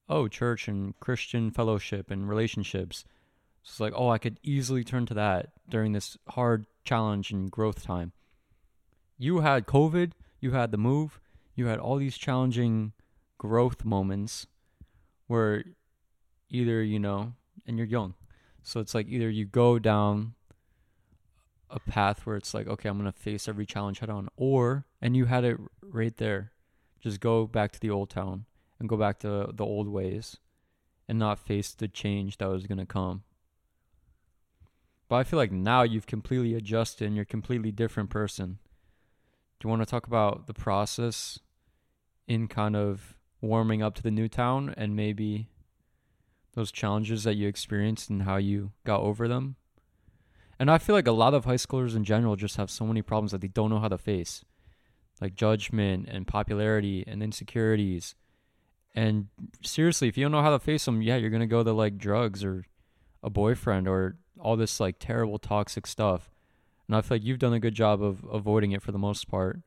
oh, 0.08 0.26
church 0.26 0.66
and 0.66 0.98
Christian 0.98 1.50
fellowship 1.50 2.10
and 2.10 2.28
relationships. 2.28 3.04
So 3.62 3.70
it's 3.70 3.80
like, 3.80 3.92
oh, 3.94 4.08
I 4.08 4.18
could 4.18 4.40
easily 4.42 4.82
turn 4.82 5.06
to 5.06 5.14
that 5.14 5.50
during 5.68 5.92
this 5.92 6.18
hard 6.30 6.66
challenge 6.84 7.30
and 7.30 7.50
growth 7.50 7.84
time. 7.84 8.12
You 9.18 9.40
had 9.40 9.66
COVID, 9.66 10.12
you 10.40 10.50
had 10.52 10.72
the 10.72 10.78
move, 10.78 11.20
you 11.54 11.66
had 11.66 11.78
all 11.78 11.96
these 11.96 12.18
challenging 12.18 12.92
growth 13.38 13.84
moments 13.84 14.46
where 15.28 15.62
either, 16.48 16.82
you 16.82 16.98
know, 16.98 17.34
and 17.66 17.78
you're 17.78 17.86
young. 17.86 18.14
So 18.62 18.80
it's 18.80 18.94
like 18.94 19.06
either 19.08 19.30
you 19.30 19.44
go 19.44 19.78
down 19.78 20.34
a 21.70 21.80
path 21.80 22.26
where 22.26 22.36
it's 22.36 22.52
like, 22.52 22.66
okay, 22.66 22.88
I'm 22.88 22.98
to 23.10 23.18
face 23.18 23.48
every 23.48 23.66
challenge 23.66 24.00
head 24.00 24.10
on, 24.10 24.28
or, 24.36 24.86
and 25.00 25.16
you 25.16 25.26
had 25.26 25.44
it 25.44 25.58
right 25.82 26.16
there, 26.16 26.52
just 27.00 27.20
go 27.20 27.46
back 27.46 27.72
to 27.72 27.80
the 27.80 27.90
old 27.90 28.10
town 28.10 28.44
and 28.78 28.88
go 28.88 28.96
back 28.96 29.18
to 29.20 29.50
the 29.52 29.64
old 29.64 29.88
ways 29.88 30.38
and 31.08 31.18
not 31.18 31.38
face 31.38 31.72
the 31.72 31.88
change 31.88 32.38
that 32.38 32.48
was 32.48 32.66
to 32.78 32.86
come. 32.86 33.22
But 35.08 35.16
I 35.16 35.24
feel 35.24 35.38
like 35.38 35.50
now 35.50 35.82
you've 35.82 36.06
completely 36.06 36.54
adjusted 36.54 37.06
and 37.06 37.16
you're 37.16 37.24
a 37.24 37.26
completely 37.26 37.72
different 37.72 38.10
person. 38.10 38.58
Do 39.58 39.66
you 39.66 39.70
want 39.70 39.82
to 39.82 39.86
talk 39.86 40.06
about 40.06 40.46
the 40.46 40.54
process 40.54 41.40
in 42.28 42.46
kind 42.46 42.76
of 42.76 43.16
warming 43.40 43.82
up 43.82 43.94
to 43.96 44.02
the 44.02 44.10
new 44.10 44.28
town 44.28 44.72
and 44.76 44.94
maybe 44.94 45.48
those 46.54 46.70
challenges 46.70 47.24
that 47.24 47.34
you 47.34 47.48
experienced 47.48 48.08
and 48.08 48.22
how 48.22 48.36
you 48.36 48.72
got 48.84 49.00
over 49.00 49.26
them? 49.26 49.56
And 50.60 50.70
I 50.70 50.78
feel 50.78 50.94
like 50.94 51.08
a 51.08 51.12
lot 51.12 51.32
of 51.32 51.46
high 51.46 51.54
schoolers 51.54 51.96
in 51.96 52.04
general 52.04 52.36
just 52.36 52.58
have 52.58 52.70
so 52.70 52.86
many 52.86 53.00
problems 53.00 53.32
that 53.32 53.40
they 53.40 53.48
don't 53.48 53.70
know 53.70 53.80
how 53.80 53.88
to 53.88 53.96
face, 53.98 54.44
like 55.18 55.34
judgment 55.34 56.06
and 56.10 56.26
popularity 56.26 57.02
and 57.06 57.22
insecurities 57.22 58.14
And 58.94 59.28
seriously, 59.62 60.08
if 60.08 60.18
you 60.18 60.24
don't 60.24 60.32
know 60.32 60.42
how 60.42 60.50
to 60.50 60.58
face 60.58 60.84
them, 60.84 61.00
yeah, 61.02 61.16
you're 61.16 61.30
gonna 61.30 61.46
go 61.46 61.64
to 61.64 61.72
like 61.72 61.96
drugs 61.96 62.44
or 62.44 62.66
a 63.22 63.30
boyfriend 63.30 63.88
or 63.88 64.16
all 64.38 64.56
this 64.56 64.80
like 64.80 64.96
terrible 64.98 65.38
toxic 65.38 65.86
stuff. 65.86 66.30
And 66.86 66.96
I 66.96 67.00
feel 67.02 67.16
like 67.16 67.24
you've 67.24 67.38
done 67.38 67.54
a 67.54 67.60
good 67.60 67.74
job 67.74 68.02
of 68.02 68.24
avoiding 68.30 68.72
it 68.72 68.82
for 68.82 68.92
the 68.92 68.98
most 68.98 69.28
part. 69.28 69.60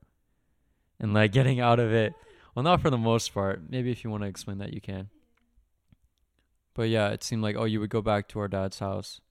And 0.99 1.13
like 1.13 1.31
getting 1.39 1.59
out 1.59 1.79
of 1.79 1.91
it. 1.93 2.13
Well, 2.55 2.63
not 2.63 2.81
for 2.81 2.91
the 2.91 2.97
most 2.97 3.33
part. 3.33 3.63
Maybe 3.69 3.91
if 3.91 4.03
you 4.03 4.11
want 4.11 4.23
to 4.23 4.29
explain 4.29 4.59
that, 4.59 4.73
you 4.73 4.81
can. 4.81 5.09
But 6.75 6.89
yeah, 6.89 7.09
it 7.09 7.23
seemed 7.23 7.41
like 7.41 7.55
oh, 7.55 7.65
you 7.65 7.79
would 7.79 7.89
go 7.89 8.01
back 8.01 8.27
to 8.29 8.39
our 8.39 8.47
dad's 8.47 8.79
house, 8.79 9.21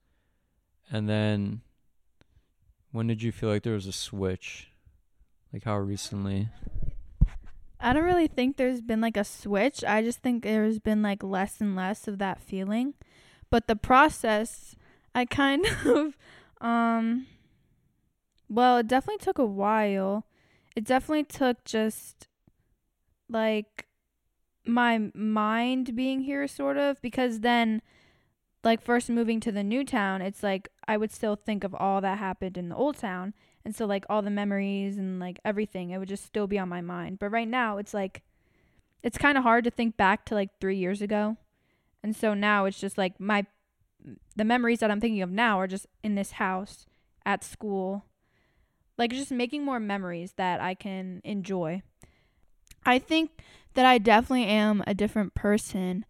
and 0.90 1.08
then 1.08 1.60
when 2.90 3.06
did 3.06 3.22
you 3.22 3.32
feel 3.32 3.48
like 3.48 3.62
there 3.62 3.74
was 3.74 3.86
a 3.86 3.92
switch? 3.92 4.68
Like 5.52 5.64
how 5.64 5.78
recently? 5.78 6.48
I 7.80 7.92
don't 7.92 8.04
really 8.04 8.28
think 8.28 8.56
there's 8.56 8.80
been 8.80 9.00
like 9.00 9.16
a 9.16 9.24
switch. 9.24 9.82
I 9.84 10.02
just 10.02 10.20
think 10.20 10.44
there's 10.44 10.78
been 10.78 11.02
like 11.02 11.22
less 11.22 11.60
and 11.60 11.74
less 11.74 12.06
of 12.06 12.18
that 12.18 12.40
feeling. 12.40 12.94
But 13.50 13.66
the 13.66 13.76
process, 13.76 14.76
I 15.14 15.24
kind 15.24 15.66
of 15.84 16.16
um 16.60 17.26
well, 18.48 18.78
it 18.78 18.86
definitely 18.86 19.24
took 19.24 19.38
a 19.38 19.46
while. 19.46 20.26
It 20.76 20.84
definitely 20.84 21.24
took 21.24 21.64
just 21.64 22.28
like 23.28 23.86
my 24.66 25.10
mind 25.14 25.96
being 25.96 26.20
here 26.20 26.46
sort 26.46 26.76
of 26.76 27.00
because 27.02 27.40
then 27.40 27.82
like 28.64 28.82
first 28.82 29.10
moving 29.10 29.40
to 29.40 29.50
the 29.50 29.62
new 29.62 29.84
town 29.84 30.22
it's 30.22 30.42
like 30.42 30.68
i 30.86 30.96
would 30.96 31.12
still 31.12 31.36
think 31.36 31.64
of 31.64 31.74
all 31.74 32.00
that 32.00 32.18
happened 32.18 32.56
in 32.56 32.68
the 32.68 32.76
old 32.76 32.96
town. 32.96 33.34
And 33.64 33.74
so 33.74 33.86
like 33.86 34.04
all 34.08 34.22
the 34.22 34.30
memories 34.30 34.98
and 34.98 35.20
like 35.20 35.38
everything 35.44 35.90
it 35.90 35.98
would 35.98 36.08
just 36.08 36.24
still 36.24 36.46
be 36.46 36.58
on 36.58 36.68
my 36.68 36.80
mind. 36.80 37.18
But 37.18 37.30
right 37.30 37.46
now 37.46 37.78
it's 37.78 37.94
like 37.94 38.22
it's 39.02 39.18
kind 39.18 39.38
of 39.38 39.44
hard 39.44 39.64
to 39.64 39.70
think 39.70 39.96
back 39.96 40.24
to 40.26 40.34
like 40.34 40.50
3 40.60 40.76
years 40.76 41.00
ago. 41.00 41.36
And 42.02 42.16
so 42.16 42.34
now 42.34 42.64
it's 42.64 42.80
just 42.80 42.98
like 42.98 43.20
my 43.20 43.46
the 44.34 44.44
memories 44.44 44.80
that 44.80 44.90
i'm 44.90 45.00
thinking 45.00 45.22
of 45.22 45.30
now 45.30 45.60
are 45.60 45.68
just 45.68 45.86
in 46.02 46.16
this 46.16 46.32
house 46.32 46.86
at 47.24 47.44
school. 47.44 48.04
Like 48.98 49.10
just 49.12 49.30
making 49.30 49.64
more 49.64 49.80
memories 49.80 50.32
that 50.36 50.60
i 50.60 50.74
can 50.74 51.20
enjoy. 51.24 51.82
I 52.84 52.98
think 52.98 53.30
that 53.74 53.86
I 53.86 53.98
definitely 53.98 54.44
am 54.44 54.82
a 54.86 54.94
different 54.94 55.34
person. 55.34 56.04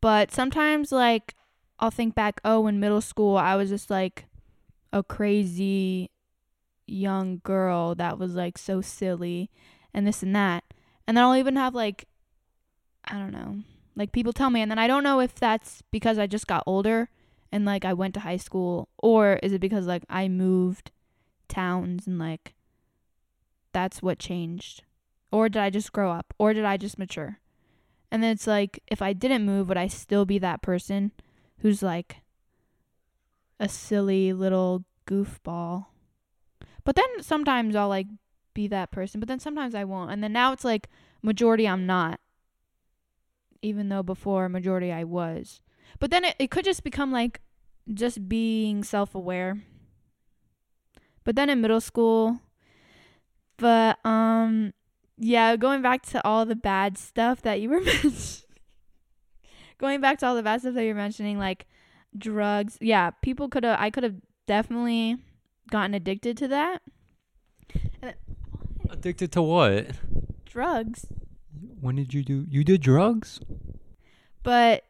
But 0.00 0.30
sometimes, 0.30 0.92
like, 0.92 1.34
I'll 1.78 1.90
think 1.90 2.14
back, 2.14 2.40
oh, 2.44 2.66
in 2.66 2.80
middle 2.80 3.00
school, 3.00 3.36
I 3.36 3.56
was 3.56 3.68
just 3.68 3.90
like 3.90 4.26
a 4.92 5.02
crazy 5.02 6.10
young 6.86 7.40
girl 7.42 7.94
that 7.94 8.18
was 8.18 8.34
like 8.34 8.58
so 8.58 8.80
silly 8.80 9.50
and 9.92 10.06
this 10.06 10.22
and 10.22 10.34
that. 10.36 10.64
And 11.06 11.16
then 11.16 11.24
I'll 11.24 11.36
even 11.36 11.56
have 11.56 11.74
like, 11.74 12.06
I 13.04 13.18
don't 13.18 13.32
know, 13.32 13.58
like 13.96 14.12
people 14.12 14.32
tell 14.32 14.50
me. 14.50 14.60
And 14.60 14.70
then 14.70 14.78
I 14.78 14.86
don't 14.86 15.02
know 15.02 15.20
if 15.20 15.34
that's 15.34 15.82
because 15.90 16.18
I 16.18 16.26
just 16.26 16.46
got 16.46 16.62
older 16.66 17.10
and 17.50 17.64
like 17.64 17.84
I 17.84 17.92
went 17.92 18.14
to 18.14 18.20
high 18.20 18.36
school 18.36 18.88
or 18.98 19.38
is 19.42 19.52
it 19.52 19.60
because 19.60 19.86
like 19.86 20.04
I 20.08 20.28
moved 20.28 20.90
towns 21.48 22.06
and 22.06 22.18
like 22.18 22.54
that's 23.72 24.02
what 24.02 24.18
changed. 24.18 24.82
Or 25.30 25.48
did 25.48 25.60
I 25.60 25.68
just 25.68 25.92
grow 25.92 26.12
up? 26.12 26.32
Or 26.38 26.54
did 26.54 26.64
I 26.64 26.76
just 26.76 26.98
mature? 26.98 27.40
And 28.10 28.22
then 28.22 28.30
it's 28.30 28.46
like, 28.46 28.80
if 28.86 29.02
I 29.02 29.12
didn't 29.12 29.44
move, 29.44 29.68
would 29.68 29.76
I 29.76 29.88
still 29.88 30.24
be 30.24 30.38
that 30.38 30.62
person 30.62 31.10
who's 31.64 31.82
like 31.82 32.18
a 33.58 33.70
silly 33.70 34.34
little 34.34 34.84
goofball? 35.06 35.86
But 36.84 36.94
then 36.94 37.22
sometimes 37.22 37.74
I'll 37.74 37.88
like 37.88 38.06
be 38.52 38.68
that 38.68 38.90
person, 38.90 39.18
but 39.18 39.28
then 39.28 39.40
sometimes 39.40 39.74
I 39.74 39.84
won't. 39.84 40.10
And 40.10 40.22
then 40.22 40.34
now 40.34 40.52
it's 40.52 40.62
like, 40.62 40.90
majority 41.22 41.66
I'm 41.66 41.86
not. 41.86 42.20
Even 43.62 43.88
though 43.88 44.02
before, 44.02 44.46
majority 44.50 44.92
I 44.92 45.04
was. 45.04 45.62
But 45.98 46.10
then 46.10 46.26
it, 46.26 46.36
it 46.38 46.50
could 46.50 46.66
just 46.66 46.84
become 46.84 47.10
like 47.10 47.40
just 47.92 48.28
being 48.28 48.84
self 48.84 49.14
aware. 49.14 49.62
But 51.24 51.34
then 51.34 51.48
in 51.48 51.62
middle 51.62 51.80
school, 51.80 52.40
but 53.56 54.04
um 54.04 54.74
yeah, 55.16 55.56
going 55.56 55.80
back 55.80 56.02
to 56.08 56.26
all 56.26 56.44
the 56.44 56.56
bad 56.56 56.98
stuff 56.98 57.40
that 57.40 57.62
you 57.62 57.70
were 57.70 57.80
mentioning. 57.80 58.43
Going 59.78 60.00
back 60.00 60.18
to 60.18 60.26
all 60.26 60.34
the 60.34 60.42
bad 60.42 60.60
stuff 60.60 60.74
that 60.74 60.84
you're 60.84 60.94
mentioning, 60.94 61.38
like 61.38 61.66
drugs. 62.16 62.78
Yeah, 62.80 63.10
people 63.10 63.48
could 63.48 63.64
have. 63.64 63.78
I 63.80 63.90
could 63.90 64.04
have 64.04 64.16
definitely 64.46 65.16
gotten 65.70 65.94
addicted 65.94 66.36
to 66.38 66.48
that. 66.48 66.82
Then, 68.00 68.14
addicted 68.90 69.32
to 69.32 69.42
what? 69.42 69.86
Drugs. 70.44 71.06
When 71.80 71.96
did 71.96 72.14
you 72.14 72.22
do? 72.22 72.46
You 72.48 72.64
did 72.64 72.80
drugs. 72.80 73.40
But 74.42 74.84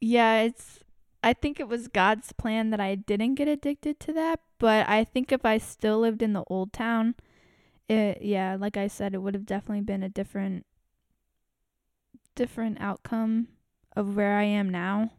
yeah, 0.00 0.42
it's. 0.42 0.80
I 1.22 1.32
think 1.32 1.58
it 1.58 1.66
was 1.66 1.88
God's 1.88 2.32
plan 2.32 2.70
that 2.70 2.78
I 2.78 2.94
didn't 2.94 3.34
get 3.34 3.48
addicted 3.48 3.98
to 4.00 4.12
that. 4.12 4.40
But 4.58 4.88
I 4.88 5.04
think 5.04 5.32
if 5.32 5.44
I 5.44 5.58
still 5.58 5.98
lived 6.00 6.22
in 6.22 6.34
the 6.34 6.44
old 6.46 6.72
town, 6.72 7.14
it 7.88 8.22
yeah, 8.22 8.56
like 8.58 8.76
I 8.76 8.86
said, 8.86 9.14
it 9.14 9.18
would 9.18 9.34
have 9.34 9.46
definitely 9.46 9.82
been 9.82 10.02
a 10.02 10.08
different 10.08 10.66
different 12.34 12.78
outcome 12.80 13.48
of 13.96 14.14
where 14.14 14.36
I 14.36 14.44
am 14.44 14.70
now. 14.70 15.10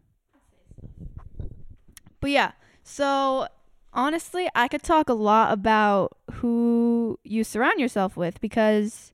But 2.21 2.31
yeah, 2.31 2.51
so 2.83 3.47
honestly, 3.91 4.47
I 4.55 4.67
could 4.67 4.83
talk 4.83 5.09
a 5.09 5.13
lot 5.13 5.51
about 5.51 6.17
who 6.35 7.19
you 7.23 7.43
surround 7.43 7.79
yourself 7.79 8.15
with 8.15 8.39
because 8.39 9.11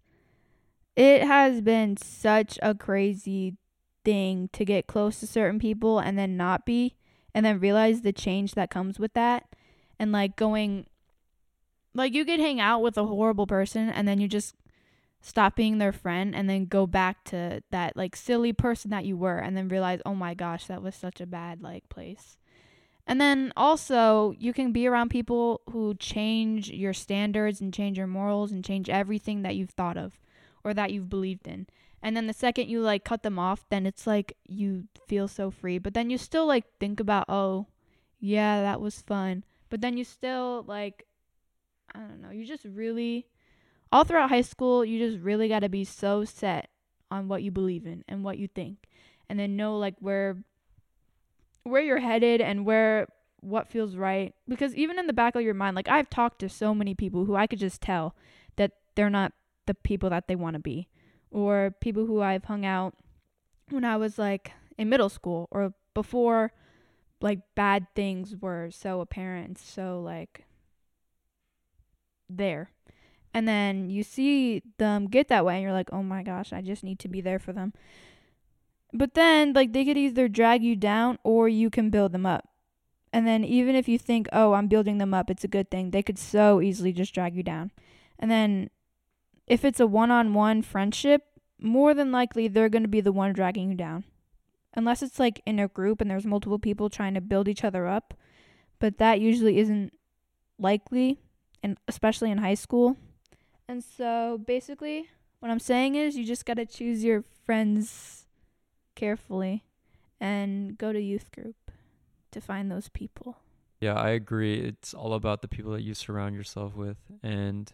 it 0.95 1.23
has 1.23 1.61
been 1.61 1.97
such 1.97 2.59
a 2.61 2.75
crazy 2.75 3.57
thing 4.05 4.49
to 4.53 4.65
get 4.65 4.85
close 4.85 5.19
to 5.21 5.27
certain 5.27 5.59
people 5.59 5.99
and 5.99 6.19
then 6.19 6.37
not 6.37 6.65
be 6.65 6.95
and 7.33 7.45
then 7.45 7.59
realize 7.59 8.01
the 8.01 8.13
change 8.13 8.53
that 8.53 8.69
comes 8.69 8.99
with 8.99 9.13
that 9.13 9.45
and 9.97 10.11
like 10.11 10.35
going 10.35 10.85
like 11.93 12.13
you 12.13 12.25
could 12.25 12.39
hang 12.39 12.59
out 12.59 12.81
with 12.81 12.97
a 12.97 13.05
horrible 13.05 13.47
person 13.47 13.89
and 13.89 14.07
then 14.07 14.19
you 14.19 14.27
just 14.27 14.55
stop 15.25 15.55
being 15.55 15.77
their 15.77 15.93
friend 15.93 16.35
and 16.35 16.49
then 16.49 16.65
go 16.65 16.85
back 16.85 17.23
to 17.23 17.63
that 17.71 17.95
like 17.95 18.13
silly 18.13 18.51
person 18.51 18.91
that 18.91 19.05
you 19.05 19.15
were 19.15 19.39
and 19.39 19.55
then 19.57 19.69
realize, 19.69 20.01
"Oh 20.05 20.13
my 20.13 20.33
gosh, 20.33 20.67
that 20.67 20.83
was 20.83 20.95
such 20.95 21.21
a 21.21 21.25
bad 21.25 21.63
like 21.63 21.87
place." 21.89 22.37
And 23.07 23.19
then 23.19 23.53
also, 23.57 24.33
you 24.37 24.53
can 24.53 24.71
be 24.73 24.85
around 24.85 25.09
people 25.09 25.61
who 25.71 25.95
change 25.95 26.69
your 26.69 26.93
standards 26.93 27.61
and 27.61 27.73
change 27.73 27.97
your 27.97 28.07
morals 28.07 28.51
and 28.51 28.63
change 28.63 28.89
everything 28.89 29.41
that 29.43 29.55
you've 29.55 29.71
thought 29.71 29.97
of 29.97 30.19
or 30.63 30.73
that 30.73 30.91
you've 30.91 31.09
believed 31.09 31.47
in. 31.47 31.67
And 32.01 32.17
then 32.17 32.27
the 32.27 32.33
second 32.33 32.69
you 32.69 32.81
like 32.81 33.05
cut 33.05 33.23
them 33.23 33.39
off, 33.39 33.65
then 33.69 33.85
it's 33.85 34.05
like 34.05 34.35
you 34.45 34.87
feel 35.07 35.29
so 35.29 35.49
free. 35.51 35.77
But 35.77 35.93
then 35.93 36.09
you 36.09 36.17
still 36.17 36.45
like 36.45 36.65
think 36.79 36.99
about, 36.99 37.25
"Oh, 37.29 37.67
yeah, 38.19 38.61
that 38.61 38.81
was 38.81 39.01
fun." 39.01 39.45
But 39.69 39.79
then 39.81 39.95
you 39.97 40.03
still 40.03 40.63
like 40.67 41.07
I 41.95 41.99
don't 41.99 42.21
know. 42.21 42.31
You 42.31 42.45
just 42.45 42.65
really, 42.65 43.27
all 43.93 44.03
throughout 44.03 44.29
high 44.29 44.41
school, 44.41 44.83
you 44.83 44.97
just 44.97 45.23
really 45.23 45.47
got 45.47 45.59
to 45.59 45.69
be 45.69 45.83
so 45.83 46.25
set 46.25 46.69
on 47.11 47.27
what 47.27 47.43
you 47.43 47.51
believe 47.51 47.85
in 47.85 48.03
and 48.07 48.23
what 48.23 48.39
you 48.39 48.47
think, 48.47 48.87
and 49.29 49.39
then 49.39 49.55
know 49.55 49.77
like 49.77 49.93
where, 49.99 50.37
where 51.63 51.81
you're 51.81 51.99
headed 51.99 52.41
and 52.41 52.65
where 52.65 53.07
what 53.41 53.69
feels 53.69 53.95
right. 53.95 54.33
Because 54.47 54.73
even 54.73 54.97
in 54.97 55.05
the 55.05 55.13
back 55.13 55.35
of 55.35 55.43
your 55.43 55.53
mind, 55.53 55.75
like 55.75 55.87
I've 55.87 56.09
talked 56.09 56.39
to 56.39 56.49
so 56.49 56.73
many 56.73 56.95
people 56.95 57.25
who 57.25 57.35
I 57.35 57.45
could 57.45 57.59
just 57.59 57.81
tell 57.81 58.15
that 58.55 58.71
they're 58.95 59.11
not 59.11 59.31
the 59.67 59.75
people 59.75 60.09
that 60.09 60.27
they 60.27 60.35
want 60.35 60.55
to 60.55 60.59
be, 60.59 60.87
or 61.29 61.75
people 61.79 62.07
who 62.07 62.19
I've 62.19 62.45
hung 62.45 62.65
out 62.65 62.95
when 63.69 63.85
I 63.85 63.95
was 63.97 64.17
like 64.17 64.53
in 64.75 64.89
middle 64.89 65.09
school 65.09 65.47
or 65.51 65.73
before 65.93 66.51
like 67.21 67.39
bad 67.53 67.85
things 67.95 68.35
were 68.41 68.69
so 68.71 69.01
apparent 69.01 69.59
so 69.59 70.01
like 70.01 70.45
there. 72.27 72.71
And 73.33 73.47
then 73.47 73.89
you 73.89 74.03
see 74.03 74.61
them 74.77 75.07
get 75.07 75.27
that 75.29 75.45
way 75.45 75.55
and 75.55 75.63
you're 75.63 75.73
like, 75.73 75.91
"Oh 75.91 76.03
my 76.03 76.23
gosh, 76.23 76.53
I 76.53 76.61
just 76.61 76.83
need 76.83 76.99
to 76.99 77.07
be 77.07 77.21
there 77.21 77.39
for 77.39 77.51
them." 77.51 77.73
But 78.93 79.15
then 79.15 79.53
like 79.53 79.73
they 79.73 79.85
could 79.85 79.97
either 79.97 80.27
drag 80.27 80.63
you 80.63 80.75
down 80.75 81.17
or 81.23 81.49
you 81.49 81.69
can 81.69 81.89
build 81.89 82.11
them 82.11 82.25
up. 82.25 82.47
And 83.11 83.25
then 83.27 83.43
even 83.43 83.75
if 83.75 83.87
you 83.87 83.97
think, 83.97 84.27
"Oh, 84.31 84.53
I'm 84.53 84.67
building 84.67 84.99
them 84.99 85.13
up, 85.13 85.29
it's 85.29 85.43
a 85.43 85.47
good 85.47 85.71
thing." 85.71 85.91
They 85.91 86.03
could 86.03 86.19
so 86.19 86.61
easily 86.61 86.93
just 86.93 87.13
drag 87.13 87.35
you 87.35 87.43
down. 87.43 87.71
And 88.19 88.29
then 88.29 88.69
if 89.47 89.65
it's 89.65 89.79
a 89.79 89.87
one-on-one 89.87 90.61
friendship, 90.61 91.23
more 91.59 91.93
than 91.93 92.11
likely 92.11 92.47
they're 92.47 92.69
going 92.69 92.83
to 92.83 92.89
be 92.89 93.01
the 93.01 93.11
one 93.11 93.33
dragging 93.33 93.69
you 93.69 93.75
down. 93.75 94.03
Unless 94.75 95.03
it's 95.03 95.19
like 95.19 95.41
in 95.45 95.59
a 95.59 95.67
group 95.67 96.01
and 96.01 96.09
there's 96.09 96.25
multiple 96.25 96.59
people 96.59 96.89
trying 96.89 97.13
to 97.13 97.21
build 97.21 97.47
each 97.47 97.63
other 97.63 97.87
up, 97.87 98.13
but 98.79 98.97
that 98.97 99.19
usually 99.19 99.57
isn't 99.59 99.93
likely 100.57 101.19
and 101.61 101.77
especially 101.87 102.31
in 102.31 102.39
high 102.39 102.55
school. 102.55 102.97
And 103.67 103.83
so 103.83 104.39
basically, 104.45 105.09
what 105.39 105.51
I'm 105.51 105.59
saying 105.59 105.95
is 105.95 106.15
you 106.15 106.25
just 106.25 106.45
got 106.45 106.55
to 106.55 106.65
choose 106.65 107.03
your 107.03 107.23
friends 107.45 108.25
carefully 108.95 109.63
and 110.19 110.77
go 110.77 110.93
to 110.93 111.01
youth 111.01 111.31
group 111.31 111.55
to 112.31 112.41
find 112.41 112.71
those 112.71 112.89
people. 112.89 113.37
Yeah, 113.81 113.93
I 113.95 114.09
agree. 114.09 114.59
It's 114.61 114.93
all 114.93 115.13
about 115.13 115.41
the 115.41 115.47
people 115.47 115.71
that 115.73 115.81
you 115.81 115.93
surround 115.93 116.35
yourself 116.35 116.75
with. 116.75 116.97
And 117.21 117.71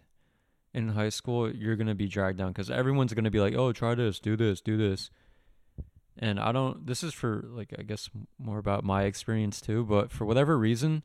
in 0.73 0.89
high 0.89 1.09
school, 1.09 1.51
you're 1.53 1.75
going 1.75 1.87
to 1.87 1.95
be 1.95 2.07
dragged 2.07 2.37
down 2.39 2.49
because 2.49 2.71
everyone's 2.71 3.13
going 3.13 3.25
to 3.25 3.31
be 3.31 3.39
like, 3.39 3.53
oh, 3.55 3.71
try 3.73 3.93
this, 3.95 4.19
do 4.19 4.35
this, 4.35 4.61
do 4.61 4.77
this. 4.77 5.11
and 6.17 6.39
I 6.39 6.51
don't. 6.51 6.85
This 6.85 7.03
is 7.03 7.13
for 7.13 7.43
like 7.47 7.73
I 7.77 7.83
guess 7.83 8.09
more 8.37 8.57
about 8.57 8.83
my 8.83 9.03
experience 9.03 9.61
too. 9.61 9.85
But 9.85 10.11
for 10.11 10.25
whatever 10.25 10.57
reason, 10.57 11.03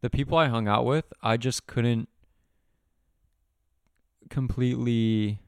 the 0.00 0.10
people 0.10 0.36
I 0.36 0.48
hung 0.48 0.66
out 0.68 0.84
with, 0.84 1.12
I 1.22 1.36
just 1.36 1.66
couldn't 1.66 2.08
completely 4.30 5.40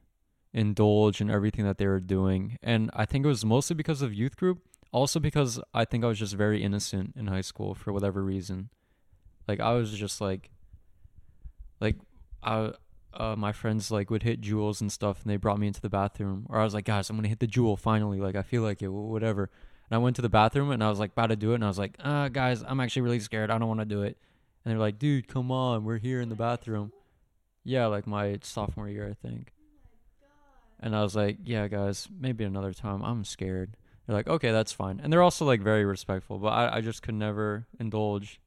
indulge 0.53 1.21
in 1.21 1.29
everything 1.29 1.65
that 1.65 1.77
they 1.77 1.87
were 1.87 1.99
doing, 1.99 2.57
and 2.63 2.89
I 2.93 3.05
think 3.05 3.25
it 3.25 3.27
was 3.27 3.45
mostly 3.45 3.75
because 3.75 4.01
of 4.01 4.13
youth 4.13 4.35
group. 4.35 4.59
Also 4.91 5.19
because 5.19 5.59
I 5.71 5.85
think 5.85 6.03
I 6.03 6.07
was 6.07 6.17
just 6.17 6.33
very 6.33 6.63
innocent 6.63 7.13
in 7.15 7.27
high 7.27 7.41
school 7.41 7.75
for 7.75 7.93
whatever 7.93 8.23
reason. 8.23 8.69
Like 9.47 9.59
I 9.59 9.73
was 9.73 9.91
just 9.91 10.19
like, 10.19 10.49
like 11.79 11.95
I 12.41 12.73
uh, 13.13 13.35
my 13.35 13.51
friends 13.51 13.91
like 13.91 14.09
would 14.09 14.23
hit 14.23 14.41
Juuls 14.41 14.81
and 14.81 14.91
stuff, 14.91 15.21
and 15.21 15.31
they 15.31 15.37
brought 15.37 15.59
me 15.59 15.67
into 15.67 15.81
the 15.81 15.89
bathroom. 15.89 16.45
Or 16.49 16.59
I 16.59 16.63
was 16.63 16.73
like, 16.73 16.85
guys, 16.85 17.09
I'm 17.09 17.15
gonna 17.15 17.27
hit 17.27 17.39
the 17.39 17.47
Juul 17.47 17.77
finally. 17.77 18.19
Like 18.19 18.35
I 18.35 18.41
feel 18.41 18.61
like 18.61 18.81
it, 18.81 18.87
whatever. 18.87 19.49
And 19.89 19.95
I 19.95 19.97
went 19.97 20.15
to 20.17 20.21
the 20.21 20.29
bathroom 20.29 20.71
and 20.71 20.83
I 20.83 20.89
was 20.89 20.99
like 20.99 21.11
about 21.11 21.27
to 21.27 21.35
do 21.35 21.51
it, 21.51 21.55
and 21.55 21.63
I 21.63 21.67
was 21.67 21.79
like, 21.79 21.95
uh, 21.99 22.29
guys, 22.29 22.63
I'm 22.67 22.79
actually 22.79 23.03
really 23.03 23.19
scared. 23.19 23.51
I 23.51 23.57
don't 23.57 23.67
want 23.67 23.81
to 23.81 23.85
do 23.85 24.03
it. 24.03 24.17
And 24.63 24.71
they're 24.71 24.79
like, 24.79 24.99
dude, 24.99 25.27
come 25.27 25.51
on, 25.51 25.83
we're 25.83 25.97
here 25.97 26.21
in 26.21 26.29
the 26.29 26.35
bathroom. 26.35 26.91
Yeah, 27.69 27.85
like 27.85 28.07
my 28.07 28.39
sophomore 28.41 28.89
year, 28.89 29.07
I 29.07 29.27
think. 29.27 29.53
And 30.79 30.95
I 30.95 31.03
was 31.03 31.15
like, 31.15 31.37
yeah, 31.43 31.67
guys, 31.67 32.07
maybe 32.19 32.43
another 32.43 32.73
time. 32.73 33.03
I'm 33.03 33.23
scared. 33.23 33.77
They're 34.07 34.15
like, 34.15 34.27
okay, 34.27 34.51
that's 34.51 34.71
fine. 34.71 34.99
And 34.99 35.13
they're 35.13 35.21
also 35.21 35.45
like 35.45 35.61
very 35.61 35.85
respectful, 35.85 36.39
but 36.39 36.47
I, 36.47 36.77
I 36.77 36.81
just 36.81 37.03
could 37.03 37.13
never 37.13 37.67
indulge. 37.79 38.41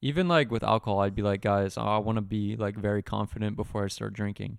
Even 0.00 0.28
like 0.28 0.52
with 0.52 0.62
alcohol, 0.62 1.00
I'd 1.00 1.16
be 1.16 1.22
like, 1.22 1.40
guys, 1.40 1.76
I 1.76 1.98
want 1.98 2.14
to 2.18 2.22
be 2.22 2.54
like 2.54 2.76
very 2.76 3.02
confident 3.02 3.56
before 3.56 3.84
I 3.84 3.88
start 3.88 4.12
drinking. 4.12 4.58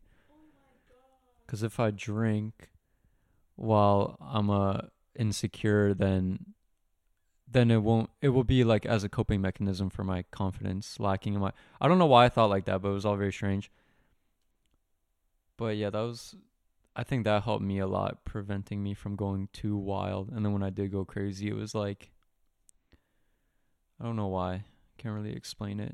Because 1.45 1.63
if 1.63 1.79
I 1.79 1.91
drink 1.91 2.69
while 3.55 4.17
I'm 4.19 4.49
uh, 4.49 4.81
insecure, 5.15 5.93
then 5.93 6.47
then 7.49 7.71
it 7.71 7.81
won't. 7.81 8.09
It 8.21 8.29
will 8.29 8.43
be 8.43 8.65
like 8.65 8.85
as 8.85 9.05
a 9.05 9.09
coping 9.09 9.39
mechanism 9.39 9.89
for 9.89 10.03
my 10.03 10.25
confidence 10.31 10.99
lacking 10.99 11.33
in 11.33 11.39
my. 11.39 11.53
I 11.79 11.87
don't 11.87 11.97
know 11.97 12.05
why 12.07 12.25
I 12.25 12.29
thought 12.29 12.49
like 12.49 12.65
that, 12.65 12.81
but 12.81 12.89
it 12.89 12.93
was 12.93 13.05
all 13.05 13.15
very 13.15 13.31
strange. 13.31 13.71
But 15.61 15.77
yeah, 15.77 15.91
that 15.91 15.99
was. 15.99 16.35
I 16.95 17.03
think 17.03 17.23
that 17.23 17.43
helped 17.43 17.63
me 17.63 17.77
a 17.77 17.85
lot, 17.85 18.25
preventing 18.25 18.81
me 18.81 18.95
from 18.95 19.15
going 19.15 19.47
too 19.53 19.77
wild. 19.77 20.31
And 20.31 20.43
then 20.43 20.53
when 20.53 20.63
I 20.63 20.71
did 20.71 20.91
go 20.91 21.05
crazy, 21.05 21.49
it 21.49 21.55
was 21.55 21.75
like. 21.75 22.09
I 23.99 24.05
don't 24.05 24.15
know 24.15 24.29
why. 24.29 24.65
Can't 24.97 25.13
really 25.13 25.35
explain 25.35 25.79
it. 25.79 25.93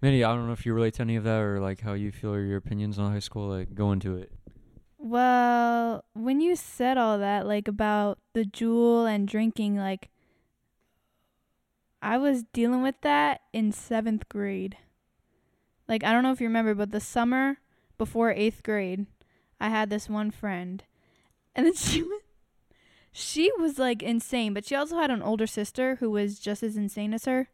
Manny, 0.00 0.24
I 0.24 0.34
don't 0.34 0.46
know 0.46 0.54
if 0.54 0.64
you 0.64 0.72
relate 0.72 0.94
to 0.94 1.02
any 1.02 1.16
of 1.16 1.24
that 1.24 1.38
or 1.38 1.60
like 1.60 1.82
how 1.82 1.92
you 1.92 2.10
feel 2.10 2.32
or 2.32 2.40
your 2.40 2.56
opinions 2.56 2.98
on 2.98 3.12
high 3.12 3.18
school. 3.18 3.46
Like, 3.46 3.74
go 3.74 3.92
into 3.92 4.16
it. 4.16 4.32
Well, 4.96 6.06
when 6.14 6.40
you 6.40 6.56
said 6.56 6.96
all 6.96 7.18
that, 7.18 7.46
like 7.46 7.68
about 7.68 8.20
the 8.32 8.44
Juul 8.44 9.06
and 9.06 9.28
drinking, 9.28 9.76
like 9.76 10.08
I 12.00 12.16
was 12.16 12.44
dealing 12.54 12.82
with 12.82 12.98
that 13.02 13.42
in 13.52 13.70
seventh 13.70 14.30
grade. 14.30 14.78
Like 15.86 16.02
I 16.02 16.12
don't 16.12 16.22
know 16.22 16.32
if 16.32 16.40
you 16.40 16.46
remember, 16.46 16.74
but 16.74 16.90
the 16.90 17.00
summer 17.00 17.58
before 18.02 18.32
eighth 18.32 18.64
grade, 18.64 19.06
I 19.60 19.68
had 19.68 19.88
this 19.88 20.08
one 20.08 20.32
friend, 20.32 20.82
and 21.54 21.64
then 21.66 21.74
she 21.86 22.02
was 22.02 22.20
she 23.12 23.52
was 23.58 23.78
like 23.78 24.02
insane, 24.02 24.54
but 24.54 24.64
she 24.64 24.74
also 24.74 24.96
had 24.96 25.10
an 25.10 25.22
older 25.22 25.46
sister 25.46 25.96
who 25.96 26.10
was 26.10 26.40
just 26.40 26.64
as 26.64 26.76
insane 26.76 27.14
as 27.14 27.26
her. 27.26 27.48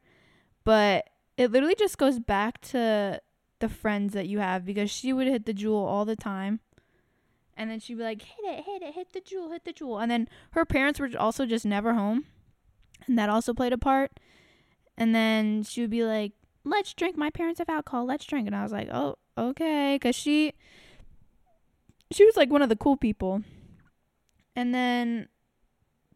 But 0.65 1.11
it 1.37 1.51
literally 1.51 1.75
just 1.75 1.99
goes 1.99 2.19
back 2.19 2.61
to 2.73 3.21
the 3.59 3.69
friends 3.69 4.15
that 4.15 4.29
you 4.29 4.39
have 4.39 4.65
because 4.65 4.91
she 4.91 5.13
would 5.13 5.27
hit 5.27 5.45
the 5.45 5.53
Juul 5.53 5.85
all 5.85 6.05
the 6.05 6.17
time. 6.17 6.61
And 7.57 7.71
then 7.71 7.81
she'd 7.81 7.99
be 7.99 8.05
like, 8.05 8.23
hit 8.23 8.45
it, 8.45 8.65
hit 8.65 8.83
it, 8.83 8.95
hit 8.95 9.13
the 9.13 9.21
Juul, 9.21 9.51
hit 9.53 9.65
the 9.65 9.73
Juul. 9.73 10.01
And 10.01 10.11
then 10.11 10.29
her 10.53 10.65
parents 10.65 11.01
were 11.01 11.11
also 11.19 11.45
just 11.45 11.67
never 11.67 11.93
home. 11.93 12.25
And 13.07 13.19
that 13.19 13.29
also 13.29 13.53
played 13.53 13.73
a 13.73 13.79
part. 13.79 14.13
And 14.97 15.13
then 15.13 15.65
she 15.65 15.81
would 15.81 15.91
be 15.91 16.05
like, 16.05 16.33
let's 16.65 16.95
drink. 16.95 17.17
My 17.17 17.31
parents 17.31 17.59
have 17.59 17.69
alcohol. 17.69 18.07
Let's 18.07 18.25
drink. 18.25 18.47
And 18.47 18.55
I 18.55 18.63
was 18.63 18.73
like, 18.73 18.89
oh, 18.93 19.17
okay. 19.39 19.97
Because 19.97 20.17
she, 20.17 20.55
she 22.11 22.25
was 22.25 22.37
like 22.37 22.51
one 22.51 22.63
of 22.63 22.69
the 22.69 22.77
cool 22.77 22.97
people. 22.97 23.43
And 24.57 24.75
then, 24.75 25.29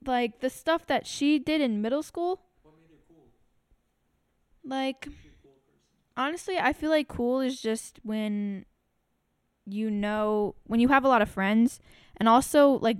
like, 0.04 0.40
the 0.40 0.50
stuff 0.50 0.86
that 0.86 1.06
she 1.06 1.38
did 1.38 1.60
in 1.60 1.80
middle 1.80 2.02
school. 2.02 2.40
Cool? 2.62 2.74
Like, 4.64 5.08
honestly, 6.16 6.58
I 6.58 6.72
feel 6.72 6.90
like 6.90 7.08
cool 7.08 7.40
is 7.40 7.60
just 7.60 8.00
when 8.02 8.64
you 9.64 9.90
know 9.90 10.54
when 10.64 10.80
you 10.80 10.88
have 10.88 11.04
a 11.04 11.08
lot 11.08 11.22
of 11.22 11.28
friends 11.30 11.78
and 12.16 12.28
also 12.28 12.78
like 12.80 12.96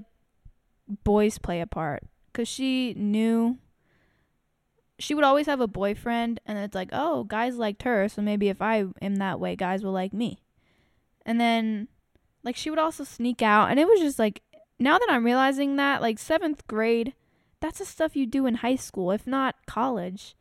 boys 1.03 1.39
play 1.39 1.61
a 1.61 1.67
part 1.67 2.05
cuz 2.33 2.47
she 2.47 2.95
knew 2.95 3.59
she 5.03 5.15
would 5.15 5.25
always 5.25 5.47
have 5.47 5.61
a 5.61 5.67
boyfriend 5.67 6.41
and 6.47 6.59
it's 6.59 6.75
like 6.75 6.91
oh 6.93 7.25
guys 7.25 7.57
liked 7.57 7.83
her 7.83 8.09
so 8.09 8.23
maybe 8.23 8.49
if 8.49 8.63
I 8.63 8.85
am 9.01 9.17
that 9.17 9.41
way 9.41 9.57
guys 9.57 9.83
will 9.83 9.93
like 9.93 10.13
me 10.13 10.41
and 11.27 11.41
then 11.41 11.89
like 12.45 12.57
she 12.57 12.71
would 12.71 12.79
also 12.79 13.05
sneak 13.05 13.43
out 13.43 13.71
and 13.71 13.79
it 13.79 13.87
was 13.87 14.01
just 14.01 14.19
like 14.19 14.43
now 14.79 14.99
that 14.99 15.11
I'm 15.11 15.25
realizing 15.25 15.77
that 15.77 16.03
like 16.03 16.19
7th 16.19 16.61
grade 16.67 17.15
that's 17.61 17.79
the 17.79 17.85
stuff 17.85 18.17
you 18.17 18.27
do 18.27 18.47
in 18.47 18.57
high 18.57 18.77
school 18.77 19.13
if 19.13 19.27
not 19.27 19.57
college 19.67 20.35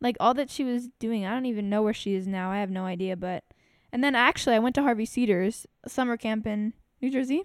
like 0.00 0.16
all 0.20 0.34
that 0.34 0.50
she 0.50 0.64
was 0.64 0.88
doing 0.98 1.24
I 1.24 1.32
don't 1.32 1.46
even 1.46 1.70
know 1.70 1.82
where 1.82 1.94
she 1.94 2.14
is 2.14 2.26
now 2.26 2.50
I 2.50 2.60
have 2.60 2.70
no 2.70 2.84
idea 2.84 3.16
but 3.16 3.44
and 3.94 4.02
then 4.02 4.16
actually, 4.16 4.56
I 4.56 4.58
went 4.58 4.74
to 4.74 4.82
Harvey 4.82 5.04
Cedars 5.04 5.68
summer 5.86 6.16
camp 6.16 6.48
in 6.48 6.72
New 7.00 7.10
Jersey. 7.12 7.44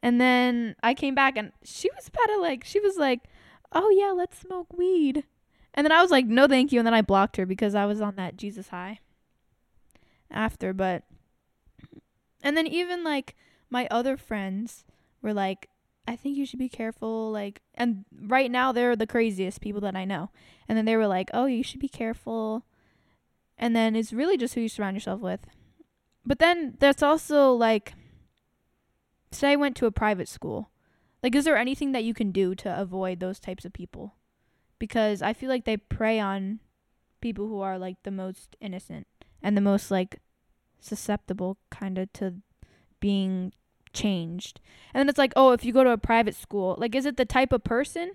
And 0.00 0.20
then 0.20 0.76
I 0.80 0.94
came 0.94 1.16
back 1.16 1.36
and 1.36 1.50
she 1.64 1.90
was 1.96 2.06
about 2.06 2.32
to 2.32 2.40
like, 2.40 2.62
she 2.62 2.78
was 2.78 2.98
like, 2.98 3.22
oh 3.72 3.90
yeah, 3.90 4.12
let's 4.12 4.38
smoke 4.38 4.72
weed. 4.72 5.24
And 5.74 5.84
then 5.84 5.92
I 5.92 6.02
was 6.02 6.10
like, 6.10 6.26
no, 6.26 6.46
thank 6.46 6.72
you. 6.72 6.80
And 6.80 6.86
then 6.86 6.94
I 6.94 7.02
blocked 7.02 7.36
her 7.36 7.46
because 7.46 7.74
I 7.74 7.86
was 7.86 8.00
on 8.00 8.16
that 8.16 8.36
Jesus 8.36 8.68
high 8.68 9.00
after. 10.30 10.72
But, 10.72 11.04
and 12.42 12.56
then 12.56 12.66
even 12.66 13.04
like 13.04 13.34
my 13.70 13.88
other 13.90 14.16
friends 14.16 14.84
were 15.22 15.32
like, 15.32 15.68
I 16.06 16.16
think 16.16 16.36
you 16.36 16.44
should 16.44 16.58
be 16.58 16.68
careful. 16.68 17.30
Like, 17.30 17.62
and 17.74 18.04
right 18.20 18.50
now 18.50 18.72
they're 18.72 18.96
the 18.96 19.06
craziest 19.06 19.60
people 19.60 19.80
that 19.82 19.96
I 19.96 20.04
know. 20.04 20.30
And 20.68 20.76
then 20.76 20.84
they 20.84 20.96
were 20.96 21.06
like, 21.06 21.30
oh, 21.32 21.46
you 21.46 21.62
should 21.62 21.80
be 21.80 21.88
careful. 21.88 22.64
And 23.56 23.74
then 23.74 23.94
it's 23.94 24.12
really 24.12 24.36
just 24.36 24.54
who 24.54 24.60
you 24.60 24.68
surround 24.68 24.96
yourself 24.96 25.20
with. 25.20 25.40
But 26.24 26.38
then 26.38 26.76
that's 26.78 27.02
also 27.02 27.52
like 27.52 27.94
say 29.30 29.52
I 29.52 29.56
went 29.56 29.76
to 29.76 29.86
a 29.86 29.92
private 29.92 30.28
school. 30.28 30.70
Like 31.22 31.34
is 31.34 31.44
there 31.44 31.56
anything 31.56 31.92
that 31.92 32.04
you 32.04 32.14
can 32.14 32.32
do 32.32 32.54
to 32.56 32.80
avoid 32.80 33.20
those 33.20 33.40
types 33.40 33.64
of 33.64 33.72
people? 33.72 34.14
Because 34.82 35.22
I 35.22 35.32
feel 35.32 35.48
like 35.48 35.64
they 35.64 35.76
prey 35.76 36.18
on 36.18 36.58
people 37.20 37.46
who 37.46 37.60
are 37.60 37.78
like 37.78 38.02
the 38.02 38.10
most 38.10 38.56
innocent 38.60 39.06
and 39.40 39.56
the 39.56 39.60
most 39.60 39.92
like 39.92 40.18
susceptible 40.80 41.56
kind 41.70 41.98
of 41.98 42.12
to 42.14 42.34
being 42.98 43.52
changed. 43.92 44.58
And 44.92 44.98
then 44.98 45.08
it's 45.08 45.18
like, 45.18 45.32
"Oh, 45.36 45.52
if 45.52 45.64
you 45.64 45.72
go 45.72 45.84
to 45.84 45.92
a 45.92 45.98
private 45.98 46.34
school, 46.34 46.74
like 46.78 46.96
is 46.96 47.06
it 47.06 47.16
the 47.16 47.24
type 47.24 47.52
of 47.52 47.62
person 47.62 48.14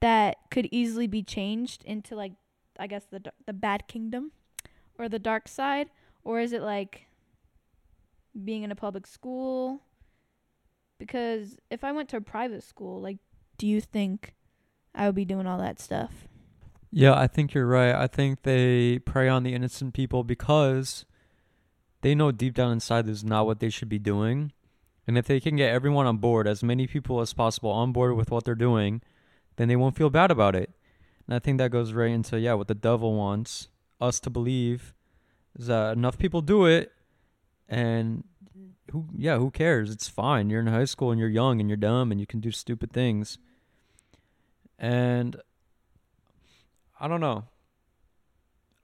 that 0.00 0.38
could 0.50 0.68
easily 0.70 1.06
be 1.06 1.22
changed 1.22 1.84
into 1.84 2.16
like 2.16 2.32
I 2.78 2.86
guess 2.86 3.04
the 3.04 3.20
the 3.44 3.52
bad 3.52 3.86
kingdom 3.86 4.32
or 4.98 5.06
the 5.06 5.18
dark 5.18 5.48
side 5.48 5.90
or 6.24 6.40
is 6.40 6.54
it 6.54 6.62
like 6.62 7.08
being 8.42 8.62
in 8.62 8.72
a 8.72 8.76
public 8.86 9.06
school 9.06 9.82
because 10.96 11.58
if 11.70 11.84
I 11.84 11.92
went 11.92 12.08
to 12.10 12.16
a 12.16 12.22
private 12.22 12.62
school, 12.62 13.02
like, 13.02 13.18
do 13.58 13.66
you 13.66 13.82
think 13.82 14.34
I 14.94 15.06
would 15.06 15.14
be 15.14 15.24
doing 15.24 15.46
all 15.46 15.58
that 15.58 15.80
stuff? 15.80 16.28
Yeah, 16.90 17.14
I 17.14 17.26
think 17.26 17.54
you're 17.54 17.66
right. 17.66 17.94
I 17.94 18.06
think 18.06 18.42
they 18.42 18.98
prey 18.98 19.28
on 19.28 19.44
the 19.44 19.54
innocent 19.54 19.94
people 19.94 20.24
because 20.24 21.04
they 22.00 22.14
know 22.14 22.32
deep 22.32 22.54
down 22.54 22.72
inside 22.72 23.06
this 23.06 23.18
is 23.18 23.24
not 23.24 23.46
what 23.46 23.60
they 23.60 23.70
should 23.70 23.88
be 23.88 23.98
doing. 23.98 24.52
And 25.06 25.16
if 25.16 25.26
they 25.26 25.40
can 25.40 25.56
get 25.56 25.72
everyone 25.72 26.06
on 26.06 26.18
board, 26.18 26.46
as 26.46 26.62
many 26.62 26.86
people 26.86 27.20
as 27.20 27.32
possible 27.32 27.70
on 27.70 27.92
board 27.92 28.16
with 28.16 28.30
what 28.30 28.44
they're 28.44 28.54
doing, 28.54 29.02
then 29.56 29.68
they 29.68 29.76
won't 29.76 29.96
feel 29.96 30.10
bad 30.10 30.30
about 30.30 30.56
it. 30.56 30.70
And 31.26 31.34
I 31.34 31.38
think 31.38 31.58
that 31.58 31.70
goes 31.70 31.92
right 31.92 32.10
into, 32.10 32.38
yeah, 32.38 32.54
what 32.54 32.68
the 32.68 32.74
devil 32.74 33.14
wants 33.14 33.68
us 34.00 34.18
to 34.20 34.30
believe 34.30 34.94
is 35.58 35.66
that 35.66 35.96
enough 35.96 36.18
people 36.18 36.40
do 36.40 36.64
it 36.64 36.92
and 37.68 38.24
who 38.90 39.06
yeah 39.16 39.36
who 39.36 39.50
cares 39.50 39.90
it's 39.90 40.08
fine 40.08 40.50
you're 40.50 40.60
in 40.60 40.66
high 40.66 40.84
school 40.84 41.10
and 41.10 41.20
you're 41.20 41.28
young 41.28 41.60
and 41.60 41.68
you're 41.68 41.76
dumb 41.76 42.10
and 42.10 42.20
you 42.20 42.26
can 42.26 42.40
do 42.40 42.50
stupid 42.50 42.92
things 42.92 43.38
and 44.80 45.36
i 46.98 47.06
don't 47.06 47.20
know. 47.20 47.44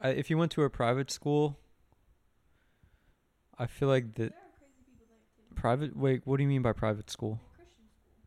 I, 0.00 0.10
if 0.10 0.30
you 0.30 0.38
went 0.38 0.52
to 0.52 0.62
a 0.62 0.70
private 0.70 1.10
school 1.10 1.58
i 3.58 3.66
feel 3.66 3.88
like 3.88 4.14
the 4.14 4.32
private 5.54 5.96
wait 5.96 6.22
what 6.24 6.36
do 6.36 6.42
you 6.42 6.48
mean 6.48 6.62
by 6.62 6.72
private 6.72 7.10
school? 7.10 7.40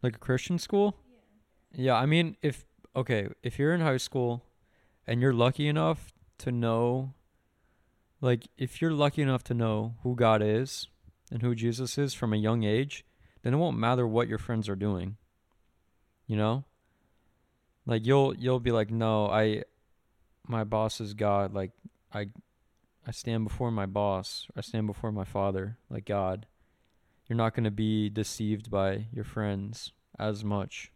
Like 0.01 0.15
a 0.15 0.19
christian 0.19 0.57
school? 0.59 0.95
Yeah 1.71 1.95
i 1.95 2.05
mean 2.05 2.35
if 2.41 2.65
okay 2.95 3.29
if 3.43 3.59
you're 3.59 3.73
in 3.73 3.81
high 3.81 3.97
school 3.97 4.43
and 5.05 5.21
you're 5.21 5.33
lucky 5.33 5.67
enough 5.67 6.11
to 6.39 6.51
know 6.51 7.13
like 8.21 8.47
if 8.57 8.81
you're 8.81 8.91
lucky 8.91 9.21
enough 9.21 9.43
to 9.45 9.53
know 9.53 9.95
who 10.03 10.15
God 10.15 10.41
is 10.41 10.87
and 11.31 11.41
who 11.41 11.55
Jesus 11.55 11.97
is 11.97 12.13
from 12.13 12.33
a 12.33 12.37
young 12.37 12.63
age, 12.63 13.05
then 13.43 13.53
it 13.53 13.57
won't 13.57 13.77
matter 13.77 14.05
what 14.05 14.27
your 14.27 14.37
friends 14.37 14.67
are 14.67 14.75
doing. 14.75 15.17
You 16.27 16.35
know? 16.35 16.65
Like 17.89 18.05
you'll 18.05 18.35
you'll 18.35 18.59
be 18.59 18.71
like, 18.71 18.91
no, 18.91 19.25
I, 19.25 19.63
my 20.47 20.63
boss 20.63 21.01
is 21.01 21.15
God. 21.15 21.55
Like 21.55 21.71
I, 22.13 22.27
I 23.05 23.11
stand 23.11 23.45
before 23.45 23.71
my 23.71 23.87
boss. 23.87 24.47
I 24.55 24.61
stand 24.61 24.85
before 24.85 25.11
my 25.11 25.23
father, 25.25 25.79
like 25.89 26.05
God. 26.05 26.45
You're 27.27 27.37
not 27.37 27.55
gonna 27.55 27.71
be 27.71 28.07
deceived 28.09 28.69
by 28.69 29.07
your 29.11 29.23
friends 29.23 29.91
as 30.19 30.43
much. 30.43 30.91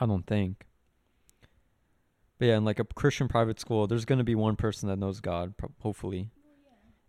I 0.00 0.06
don't 0.06 0.26
think. 0.26 0.64
But 2.38 2.46
yeah, 2.46 2.56
in 2.56 2.64
like 2.64 2.78
a 2.78 2.84
Christian 2.84 3.28
private 3.28 3.60
school, 3.60 3.86
there's 3.86 4.06
gonna 4.06 4.24
be 4.24 4.34
one 4.34 4.56
person 4.56 4.88
that 4.88 4.98
knows 4.98 5.20
God, 5.20 5.52
hopefully, 5.80 6.30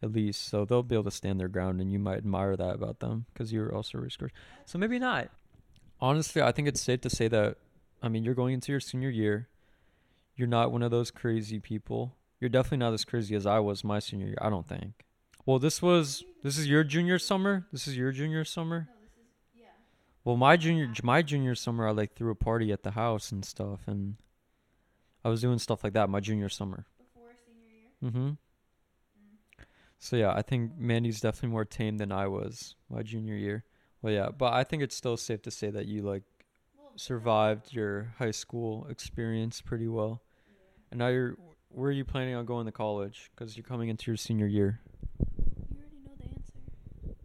at 0.04 0.12
least. 0.12 0.50
So 0.50 0.66
they'll 0.66 0.84
be 0.84 0.96
able 0.96 1.06
to 1.06 1.12
stand 1.12 1.40
their 1.40 1.48
ground, 1.48 1.80
and 1.80 1.90
you 1.90 2.00
might 2.00 2.18
admire 2.18 2.58
that 2.58 2.76
about 2.76 3.00
them 3.00 3.28
because 3.32 3.54
you're 3.54 3.74
also 3.74 3.98
raised 3.98 4.20
Christian. 4.20 4.38
So 4.66 4.78
maybe 4.78 5.00
not. 5.00 5.30
Honestly, 6.02 6.42
I 6.42 6.52
think 6.52 6.68
it's 6.68 6.82
safe 6.82 7.00
to 7.02 7.10
say 7.10 7.30
that. 7.30 7.56
I 8.02 8.10
mean, 8.10 8.24
you're 8.24 8.36
going 8.36 8.54
into 8.54 8.72
your 8.72 8.80
senior 8.80 9.10
year. 9.10 9.48
You're 10.36 10.48
not 10.48 10.72
one 10.72 10.84
of 10.84 10.92
those 10.92 11.12
crazy 11.12 11.60
people. 11.60 12.16
You're 12.40 12.50
definitely 12.50 12.78
not 12.78 12.94
as 12.94 13.04
crazy 13.04 13.36
as 13.36 13.46
I 13.46 13.60
was 13.60 13.84
my 13.84 14.00
senior 14.00 14.28
year. 14.28 14.38
I 14.42 14.50
don't 14.50 14.68
think. 14.68 15.06
Well, 15.46 15.60
this 15.60 15.82
was 15.82 16.24
this 16.44 16.58
is 16.58 16.68
your 16.68 16.84
junior 16.84 17.20
summer. 17.20 17.66
This 17.72 17.88
is 17.88 17.98
your 17.98 18.12
junior 18.12 18.46
summer. 18.46 18.88
Well, 20.24 20.38
my 20.38 20.58
junior 20.58 20.92
my 21.02 21.22
junior 21.22 21.56
summer, 21.56 21.88
I 21.88 21.92
like 21.92 22.14
threw 22.14 22.30
a 22.32 22.36
party 22.36 22.72
at 22.72 22.84
the 22.84 22.92
house 22.92 23.32
and 23.32 23.44
stuff, 23.44 23.80
and 23.88 24.18
I 25.24 25.30
was 25.30 25.42
doing 25.42 25.60
stuff 25.60 25.84
like 25.84 25.94
that 25.94 26.10
my 26.10 26.20
junior 26.20 26.50
summer. 26.50 26.86
Before 26.98 27.32
senior 27.46 27.68
year. 27.72 28.12
Mm-hmm. 28.12 29.64
So 29.98 30.16
yeah, 30.18 30.32
I 30.32 30.42
think 30.42 30.78
Mandy's 30.78 31.20
definitely 31.20 31.50
more 31.50 31.66
tame 31.66 31.98
than 31.98 32.12
I 32.12 32.28
was 32.28 32.76
my 32.90 33.02
junior 33.02 33.36
year. 33.36 33.64
Well, 34.02 34.14
yeah, 34.14 34.30
but 34.30 34.54
I 34.54 34.64
think 34.64 34.84
it's 34.84 34.96
still 34.96 35.18
safe 35.18 35.42
to 35.42 35.52
say 35.52 35.70
that 35.72 35.88
you 35.88 36.04
like 36.04 36.24
survived 37.00 37.74
your 37.74 38.14
high 38.18 38.32
school 38.32 38.86
experience 38.90 39.62
pretty 39.62 39.88
well, 39.88 40.22
and 40.92 41.00
now 41.00 41.08
you're. 41.08 41.36
Where 41.72 41.90
are 41.90 41.94
you 41.94 42.04
planning 42.04 42.34
on 42.34 42.46
going 42.46 42.66
to 42.66 42.72
college? 42.72 43.30
Because 43.36 43.56
you're 43.56 43.64
coming 43.64 43.90
into 43.90 44.10
your 44.10 44.18
senior 44.18 44.48
year. 44.48 44.80
You 45.20 45.78
already 45.78 45.98
know 46.04 46.12
the 46.18 46.26
answer. 46.26 47.16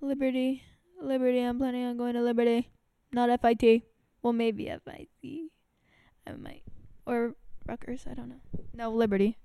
Liberty. 0.00 0.62
Liberty. 1.02 1.40
I'm 1.40 1.58
planning 1.58 1.84
on 1.84 1.98
going 1.98 2.14
to 2.14 2.22
Liberty. 2.22 2.70
Not 3.12 3.28
FIT. 3.42 3.82
Well, 4.22 4.32
maybe 4.32 4.66
FIT. 4.66 5.50
I 6.26 6.32
might. 6.32 6.62
Or 7.04 7.34
Rutgers. 7.66 8.06
I 8.10 8.14
don't 8.14 8.30
know. 8.30 8.40
No, 8.72 8.90
Liberty. 8.90 9.36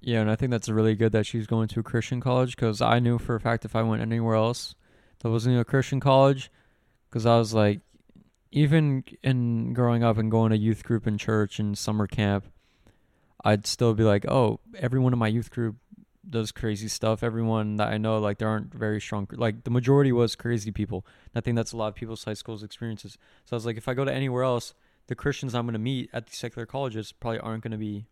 Yeah, 0.00 0.20
and 0.20 0.30
I 0.30 0.34
think 0.34 0.50
that's 0.50 0.68
really 0.68 0.96
good 0.96 1.12
that 1.12 1.26
she's 1.26 1.46
going 1.46 1.68
to 1.68 1.80
a 1.80 1.84
Christian 1.84 2.20
college 2.20 2.56
because 2.56 2.80
I 2.80 2.98
knew 2.98 3.18
for 3.18 3.36
a 3.36 3.40
fact 3.40 3.64
if 3.64 3.76
I 3.76 3.82
went 3.82 4.02
anywhere 4.02 4.34
else 4.34 4.74
that 5.20 5.30
wasn't 5.30 5.60
a 5.60 5.64
Christian 5.64 6.00
college, 6.00 6.50
because 7.12 7.26
I 7.26 7.36
was 7.36 7.52
like, 7.52 7.80
even 8.50 9.04
in 9.22 9.74
growing 9.74 10.02
up 10.02 10.16
and 10.16 10.30
going 10.30 10.50
to 10.50 10.56
youth 10.56 10.82
group 10.82 11.06
in 11.06 11.18
church 11.18 11.58
and 11.58 11.76
summer 11.76 12.06
camp, 12.06 12.46
I'd 13.44 13.66
still 13.66 13.92
be 13.92 14.04
like, 14.04 14.26
oh, 14.26 14.60
everyone 14.78 15.12
in 15.12 15.18
my 15.18 15.28
youth 15.28 15.50
group 15.50 15.76
does 16.28 16.50
crazy 16.52 16.88
stuff. 16.88 17.22
Everyone 17.22 17.76
that 17.76 17.88
I 17.88 17.98
know, 17.98 18.18
like, 18.18 18.38
there 18.38 18.48
aren't 18.48 18.72
very 18.72 19.00
strong, 19.00 19.28
like, 19.32 19.64
the 19.64 19.70
majority 19.70 20.12
was 20.12 20.34
crazy 20.34 20.70
people. 20.70 21.04
I 21.34 21.40
think 21.40 21.56
that's 21.56 21.72
a 21.72 21.76
lot 21.76 21.88
of 21.88 21.94
people's 21.94 22.24
high 22.24 22.34
school's 22.34 22.62
experiences. 22.62 23.18
So 23.44 23.54
I 23.54 23.56
was 23.56 23.66
like, 23.66 23.76
if 23.76 23.88
I 23.88 23.94
go 23.94 24.04
to 24.04 24.12
anywhere 24.12 24.44
else, 24.44 24.72
the 25.08 25.14
Christians 25.14 25.54
I'm 25.54 25.66
going 25.66 25.74
to 25.74 25.78
meet 25.78 26.08
at 26.12 26.26
these 26.26 26.38
secular 26.38 26.64
colleges 26.64 27.12
probably 27.12 27.40
aren't 27.40 27.62
going 27.62 27.72
to 27.72 27.78
be 27.78 28.06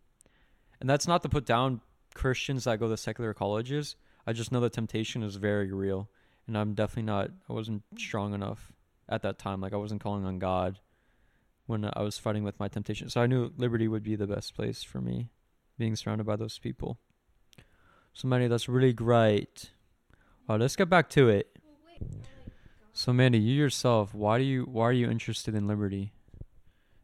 and 0.81 0.89
that's 0.89 1.07
not 1.07 1.21
to 1.21 1.29
put 1.29 1.45
down 1.45 1.79
Christians 2.15 2.65
that 2.65 2.79
go 2.79 2.89
to 2.89 2.97
secular 2.97 3.33
colleges. 3.33 3.95
I 4.25 4.33
just 4.33 4.51
know 4.51 4.59
the 4.59 4.69
temptation 4.69 5.23
is 5.23 5.35
very 5.35 5.71
real, 5.71 6.09
and 6.47 6.57
I'm 6.57 6.73
definitely 6.73 7.03
not. 7.03 7.29
I 7.47 7.53
wasn't 7.53 7.83
strong 7.97 8.33
enough 8.33 8.73
at 9.11 9.21
that 9.21 9.37
time. 9.37 9.61
Like 9.61 9.73
I 9.73 9.77
wasn't 9.77 10.01
calling 10.01 10.25
on 10.25 10.39
God 10.39 10.79
when 11.67 11.89
I 11.93 12.01
was 12.01 12.17
fighting 12.17 12.43
with 12.43 12.59
my 12.59 12.67
temptation. 12.67 13.09
So 13.09 13.21
I 13.21 13.27
knew 13.27 13.53
Liberty 13.57 13.87
would 13.87 14.03
be 14.03 14.15
the 14.15 14.27
best 14.27 14.55
place 14.55 14.81
for 14.81 15.01
me, 15.01 15.29
being 15.77 15.95
surrounded 15.95 16.25
by 16.25 16.37
those 16.37 16.57
people. 16.57 16.97
So 18.13 18.27
Mandy, 18.27 18.47
that's 18.47 18.67
really 18.67 18.93
great. 18.93 19.71
Oh, 20.49 20.55
let's 20.55 20.75
get 20.75 20.89
back 20.89 21.09
to 21.11 21.29
it. 21.29 21.57
So 22.93 23.13
Mandy, 23.13 23.39
you 23.39 23.53
yourself, 23.53 24.13
why 24.13 24.37
do 24.37 24.43
you 24.43 24.63
why 24.63 24.85
are 24.85 24.93
you 24.93 25.09
interested 25.09 25.53
in 25.53 25.67
Liberty 25.67 26.13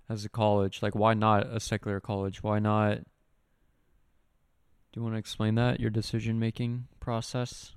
as 0.09 0.25
a 0.25 0.29
college? 0.29 0.81
Like 0.81 0.95
why 0.95 1.13
not 1.13 1.45
a 1.45 1.59
secular 1.59 1.99
college? 1.99 2.43
Why 2.43 2.59
not 2.59 2.97
do 4.91 4.99
you 4.99 5.03
want 5.03 5.15
to 5.15 5.19
explain 5.19 5.55
that, 5.55 5.79
your 5.79 5.89
decision 5.89 6.39
making 6.39 6.87
process? 6.99 7.73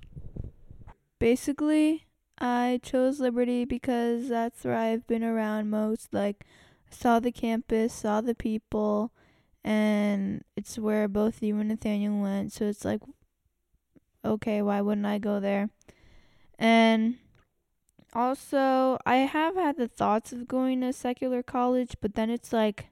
Basically, 1.19 2.07
I 2.43 2.79
chose 2.81 3.19
Liberty 3.19 3.65
because 3.65 4.27
that's 4.27 4.63
where 4.63 4.75
I've 4.75 5.05
been 5.05 5.23
around 5.23 5.69
most. 5.69 6.11
Like, 6.11 6.43
saw 6.89 7.19
the 7.19 7.31
campus, 7.31 7.93
saw 7.93 8.19
the 8.19 8.33
people, 8.33 9.11
and 9.63 10.43
it's 10.55 10.79
where 10.79 11.07
both 11.07 11.43
you 11.43 11.59
and 11.59 11.69
Nathaniel 11.69 12.19
went. 12.19 12.51
So 12.51 12.65
it's 12.65 12.83
like, 12.83 13.01
okay, 14.25 14.63
why 14.63 14.81
wouldn't 14.81 15.05
I 15.05 15.19
go 15.19 15.39
there? 15.39 15.69
And 16.57 17.17
also, 18.11 18.97
I 19.05 19.17
have 19.17 19.55
had 19.55 19.77
the 19.77 19.87
thoughts 19.87 20.33
of 20.33 20.47
going 20.47 20.81
to 20.81 20.87
a 20.87 20.93
secular 20.93 21.43
college, 21.43 21.95
but 22.01 22.15
then 22.15 22.31
it's 22.31 22.51
like, 22.51 22.87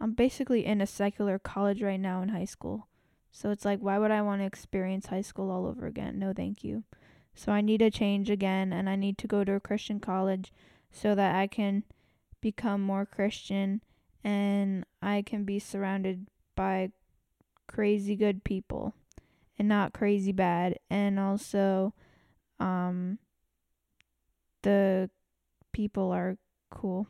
I'm 0.00 0.12
basically 0.12 0.66
in 0.66 0.80
a 0.80 0.88
secular 0.88 1.38
college 1.38 1.82
right 1.82 2.00
now 2.00 2.20
in 2.20 2.30
high 2.30 2.44
school. 2.44 2.88
So 3.30 3.50
it's 3.50 3.64
like, 3.64 3.78
why 3.78 3.98
would 3.98 4.10
I 4.10 4.22
want 4.22 4.40
to 4.40 4.46
experience 4.46 5.06
high 5.06 5.22
school 5.22 5.52
all 5.52 5.66
over 5.66 5.86
again? 5.86 6.18
No, 6.18 6.32
thank 6.32 6.64
you. 6.64 6.82
So 7.36 7.52
I 7.52 7.60
need 7.60 7.82
a 7.82 7.90
change 7.90 8.30
again, 8.30 8.72
and 8.72 8.88
I 8.88 8.96
need 8.96 9.18
to 9.18 9.26
go 9.26 9.44
to 9.44 9.52
a 9.52 9.60
Christian 9.60 10.00
college 10.00 10.52
so 10.90 11.14
that 11.14 11.36
I 11.36 11.46
can 11.46 11.84
become 12.40 12.80
more 12.80 13.04
Christian 13.04 13.82
and 14.24 14.86
I 15.02 15.22
can 15.22 15.44
be 15.44 15.58
surrounded 15.58 16.26
by 16.56 16.90
crazy 17.68 18.16
good 18.16 18.42
people 18.42 18.94
and 19.58 19.68
not 19.68 19.92
crazy 19.92 20.32
bad. 20.32 20.78
And 20.88 21.20
also, 21.20 21.92
um, 22.58 23.18
the 24.62 25.10
people 25.72 26.12
are 26.12 26.38
cool. 26.70 27.06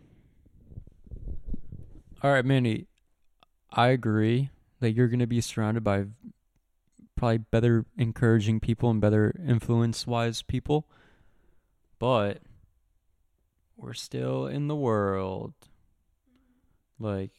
All 2.23 2.33
right, 2.33 2.45
Mandy, 2.45 2.89
I 3.71 3.89
agree 3.89 4.51
that 4.81 4.91
you're 4.91 5.09
going 5.09 5.21
to 5.21 5.27
be 5.27 5.41
surrounded 5.41 5.85
by 5.85 6.07
probably 7.17 7.39
better 7.39 7.87
encouraging 7.97 8.61
people 8.61 8.91
and 8.91 9.01
better 9.01 9.35
influence 9.47 10.07
wise 10.07 10.43
people. 10.43 10.89
But 11.99 12.43
we're 13.77 13.95
still 13.95 14.47
in 14.47 14.69
the 14.69 14.77
world. 14.77 15.55
Like 16.99 17.33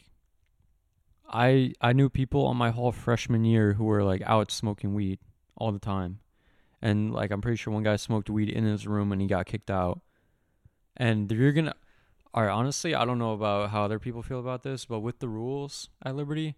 I 1.30 1.74
I 1.82 1.94
knew 1.94 2.10
people 2.10 2.46
on 2.46 2.58
my 2.58 2.72
whole 2.72 2.92
freshman 2.92 3.46
year 3.46 3.74
who 3.74 3.86
were 3.86 4.04
like 4.04 4.22
out 4.26 4.52
smoking 4.52 4.94
weed 4.94 5.20
all 5.56 5.72
the 5.72 5.80
time. 5.80 6.20
And 6.82 7.14
like 7.14 7.32
I'm 7.32 7.42
pretty 7.42 7.58
sure 7.58 7.74
one 7.74 7.84
guy 7.84 7.96
smoked 7.96 8.30
weed 8.30 8.50
in 8.50 8.64
his 8.64 8.88
room 8.88 9.12
and 9.12 9.22
he 9.22 9.28
got 9.28 9.46
kicked 9.46 9.72
out. 9.72 10.02
And 10.96 11.32
you're 11.32 11.52
gonna 11.52 11.76
all 12.34 12.44
right, 12.44 12.52
honestly, 12.52 12.94
I 12.94 13.06
don't 13.06 13.18
know 13.18 13.34
about 13.34 13.72
how 13.72 13.84
other 13.84 14.00
people 14.00 14.22
feel 14.22 14.40
about 14.40 14.62
this, 14.62 14.86
but 14.86 15.00
with 15.00 15.20
the 15.20 15.28
rules 15.28 15.90
at 16.04 16.16
Liberty, 16.16 16.56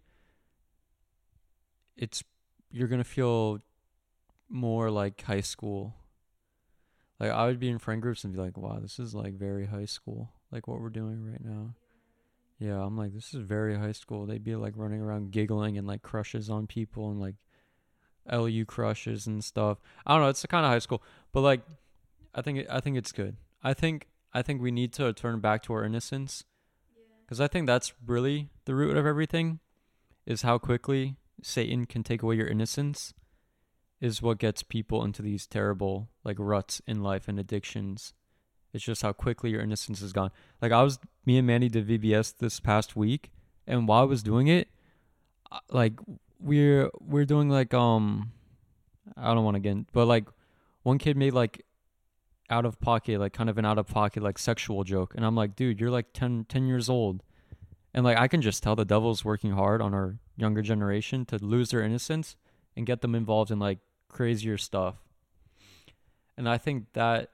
it's 1.96 2.24
you're 2.72 2.88
gonna 2.88 3.04
feel 3.04 3.60
more 4.50 4.90
like 4.90 5.22
high 5.22 5.42
school. 5.42 5.96
Like 7.20 7.32
I 7.32 7.46
would 7.46 7.60
be 7.60 7.70
in 7.70 7.80
friend 7.80 8.02
groups 8.02 8.24
and 8.24 8.34
be 8.34 8.40
like, 8.40 8.58
"Wow, 8.58 8.80
this 8.82 9.00
is 9.00 9.14
like 9.14 9.34
very 9.34 9.68
high 9.68 9.86
school. 9.86 10.32
Like 10.52 10.68
what 10.68 10.80
we're 10.82 10.90
doing 10.90 11.24
right 11.26 11.44
now." 11.44 11.76
Yeah, 12.60 12.84
I'm 12.84 12.98
like, 12.98 13.14
this 13.14 13.34
is 13.34 13.40
very 13.40 13.78
high 13.78 13.94
school. 13.94 14.26
They'd 14.26 14.44
be 14.44 14.56
like 14.56 14.74
running 14.76 15.00
around 15.02 15.32
giggling 15.32 15.78
and 15.78 15.88
like 15.88 16.02
crushes 16.02 16.50
on 16.50 16.68
people 16.68 17.10
and 17.10 17.20
like 17.20 17.36
LU 18.30 18.66
crushes 18.66 19.28
and 19.28 19.44
stuff. 19.44 19.80
I 20.06 20.14
don't 20.14 20.24
know. 20.24 20.30
It's 20.30 20.42
the 20.42 20.50
kind 20.50 20.66
of 20.66 20.72
high 20.72 20.80
school, 20.80 21.02
but 21.32 21.42
like, 21.42 21.62
I 22.36 22.42
think 22.42 22.66
I 22.70 22.80
think 22.80 22.98
it's 22.98 23.12
good. 23.12 23.38
I 23.64 23.74
think 23.74 24.08
I 24.34 24.42
think 24.42 24.62
we 24.62 24.72
need 24.72 24.94
to 24.94 25.14
turn 25.14 25.40
back 25.40 25.64
to 25.64 25.74
our 25.74 25.84
innocence, 25.84 26.44
because 27.26 27.40
I 27.40 27.48
think 27.48 27.66
that's 27.66 27.94
really 28.06 28.50
the 28.66 28.76
root 28.76 28.98
of 28.98 29.06
everything, 29.06 29.60
is 30.26 30.42
how 30.42 30.58
quickly 30.58 31.16
Satan 31.42 31.86
can 31.86 32.04
take 32.04 32.22
away 32.22 32.36
your 32.36 32.48
innocence 32.48 33.14
is 34.02 34.22
what 34.22 34.38
gets 34.38 34.64
people 34.64 35.04
into 35.04 35.22
these 35.22 35.46
terrible 35.46 36.10
like 36.24 36.38
ruts 36.40 36.82
in 36.88 37.04
life 37.04 37.28
and 37.28 37.40
addictions. 37.40 38.14
It's 38.74 38.84
just 38.84 39.02
how 39.02 39.14
quickly 39.14 39.50
your 39.50 39.62
innocence 39.62 40.02
is 40.02 40.14
gone. 40.14 40.32
Like 40.62 40.72
I 40.72 40.84
was 40.84 41.00
me 41.26 41.38
and 41.38 41.48
Mandy 41.48 41.70
did 41.70 41.88
VBS 41.88 42.38
this 42.38 42.60
past 42.60 42.96
week 42.96 43.32
and 43.68 43.88
while 43.88 44.02
I 44.02 44.06
was 44.06 44.24
doing 44.24 44.48
it 44.48 44.70
uh, 45.52 45.60
like 45.70 45.94
we're 46.40 46.90
we're 47.00 47.26
doing 47.26 47.50
like 47.50 47.74
um 47.74 48.32
I 49.18 49.34
don't 49.34 49.44
want 49.44 49.56
to 49.56 49.60
get 49.60 49.72
in, 49.72 49.86
but 49.92 50.06
like 50.06 50.26
one 50.84 50.98
kid 50.98 51.18
made 51.18 51.34
like 51.34 51.66
out 52.50 52.66
of 52.66 52.80
pocket 52.80 53.20
like 53.20 53.34
kind 53.34 53.50
of 53.50 53.58
an 53.58 53.66
out 53.66 53.78
of 53.78 53.88
pocket 53.88 54.24
like 54.24 54.38
sexual 54.38 54.84
joke 54.84 55.14
and 55.16 55.26
I'm 55.26 55.36
like 55.36 55.56
dude 55.56 55.80
you're 55.80 55.92
like 55.92 56.14
10 56.14 56.46
10 56.50 56.68
years 56.68 56.90
old 56.90 57.22
and 57.94 58.04
like 58.04 58.18
I 58.18 58.28
can 58.28 58.42
just 58.42 58.64
tell 58.64 58.76
the 58.76 58.86
devil's 58.86 59.24
working 59.24 59.52
hard 59.52 59.82
on 59.82 59.94
our 59.94 60.18
younger 60.40 60.62
generation 60.62 61.26
to 61.26 61.38
lose 61.38 61.70
their 61.70 61.82
innocence 61.82 62.36
and 62.76 62.86
get 62.86 63.02
them 63.02 63.16
involved 63.16 63.52
in 63.52 63.60
like 63.60 63.80
crazier 64.08 64.58
stuff. 64.58 64.96
And 66.38 66.48
I 66.48 66.58
think 66.58 66.86
that 66.94 67.32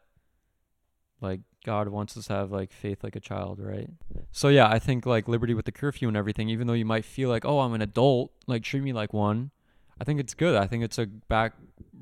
like 1.22 1.42
God 1.66 1.88
wants 1.90 2.18
us 2.18 2.28
to 2.28 2.34
have 2.34 2.52
like 2.52 2.72
faith 2.72 3.04
like 3.04 3.16
a 3.16 3.20
child, 3.20 3.60
right? 3.60 3.90
So 4.32 4.50
yeah, 4.50 4.68
I 4.68 4.80
think 4.80 5.06
like 5.06 5.28
liberty 5.28 5.54
with 5.54 5.66
the 5.66 5.72
curfew 5.72 6.08
and 6.08 6.18
everything, 6.18 6.50
even 6.50 6.68
though 6.68 6.74
you 6.74 6.86
might 6.86 7.06
feel 7.06 7.30
like, 7.30 7.46
oh, 7.46 7.60
I'm 7.60 7.74
an 7.74 7.82
adult, 7.82 8.32
like 8.48 8.64
treat 8.64 8.84
me 8.84 8.94
like 8.94 9.14
one. 9.14 9.52
I 10.00 10.04
think 10.04 10.20
it's 10.20 10.34
good. 10.34 10.56
I 10.56 10.68
think 10.68 10.84
it's 10.84 10.98
a 10.98 11.06
back 11.06 11.54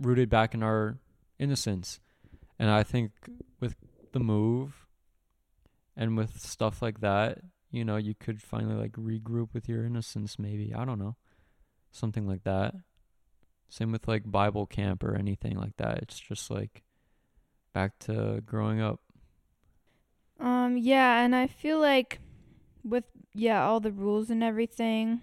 rooted 0.01 0.29
back 0.29 0.53
in 0.53 0.63
our 0.63 0.97
innocence. 1.39 1.99
And 2.57 2.69
I 2.69 2.83
think 2.83 3.11
with 3.59 3.75
the 4.11 4.19
move 4.19 4.87
and 5.95 6.17
with 6.17 6.39
stuff 6.39 6.81
like 6.81 7.01
that, 7.01 7.39
you 7.73 7.83
know, 7.83 7.97
you 7.97 8.13
could 8.13 8.39
finally 8.39 8.75
like 8.75 8.93
regroup 8.93 9.51
with 9.51 9.67
your 9.67 9.83
innocence 9.83 10.37
maybe. 10.37 10.73
I 10.73 10.85
don't 10.85 10.99
know. 10.99 11.15
Something 11.91 12.27
like 12.27 12.43
that. 12.43 12.75
Same 13.67 13.91
with 13.91 14.07
like 14.07 14.31
Bible 14.31 14.67
camp 14.67 15.03
or 15.03 15.15
anything 15.15 15.57
like 15.57 15.75
that. 15.77 15.97
It's 15.97 16.19
just 16.19 16.51
like 16.51 16.83
back 17.73 17.97
to 18.01 18.41
growing 18.45 18.79
up. 18.79 18.99
Um 20.39 20.77
yeah, 20.77 21.23
and 21.23 21.35
I 21.35 21.47
feel 21.47 21.79
like 21.79 22.19
with 22.83 23.05
yeah, 23.33 23.65
all 23.65 23.79
the 23.79 23.91
rules 23.91 24.29
and 24.29 24.43
everything 24.43 25.21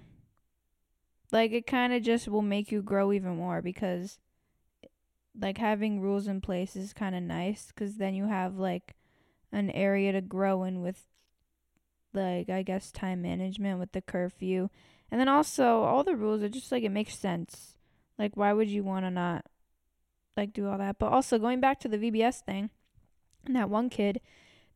like 1.30 1.52
it 1.52 1.68
kind 1.68 1.92
of 1.92 2.02
just 2.02 2.26
will 2.26 2.42
make 2.42 2.72
you 2.72 2.82
grow 2.82 3.12
even 3.12 3.36
more 3.36 3.62
because 3.62 4.18
like 5.40 5.58
having 5.58 6.00
rules 6.00 6.26
in 6.26 6.40
place 6.40 6.74
is 6.74 6.92
kind 6.92 7.14
of 7.14 7.22
nice 7.22 7.70
cuz 7.70 7.98
then 7.98 8.14
you 8.14 8.26
have 8.26 8.58
like 8.58 8.96
an 9.52 9.70
area 9.70 10.10
to 10.10 10.20
grow 10.20 10.64
in 10.64 10.82
with 10.82 11.06
like 12.12 12.48
I 12.48 12.62
guess 12.62 12.90
time 12.90 13.22
management 13.22 13.78
with 13.78 13.92
the 13.92 14.02
curfew. 14.02 14.68
And 15.10 15.20
then 15.20 15.28
also 15.28 15.82
all 15.82 16.04
the 16.04 16.16
rules 16.16 16.42
are 16.42 16.48
just 16.48 16.70
like 16.70 16.82
it 16.82 16.90
makes 16.90 17.18
sense. 17.18 17.74
Like 18.18 18.36
why 18.36 18.52
would 18.52 18.68
you 18.68 18.82
want 18.82 19.04
to 19.04 19.10
not 19.10 19.46
like 20.36 20.52
do 20.52 20.68
all 20.68 20.78
that? 20.78 20.98
But 20.98 21.12
also 21.12 21.38
going 21.38 21.60
back 21.60 21.80
to 21.80 21.88
the 21.88 21.98
VBS 21.98 22.44
thing 22.44 22.70
and 23.46 23.56
that 23.56 23.70
one 23.70 23.90
kid, 23.90 24.20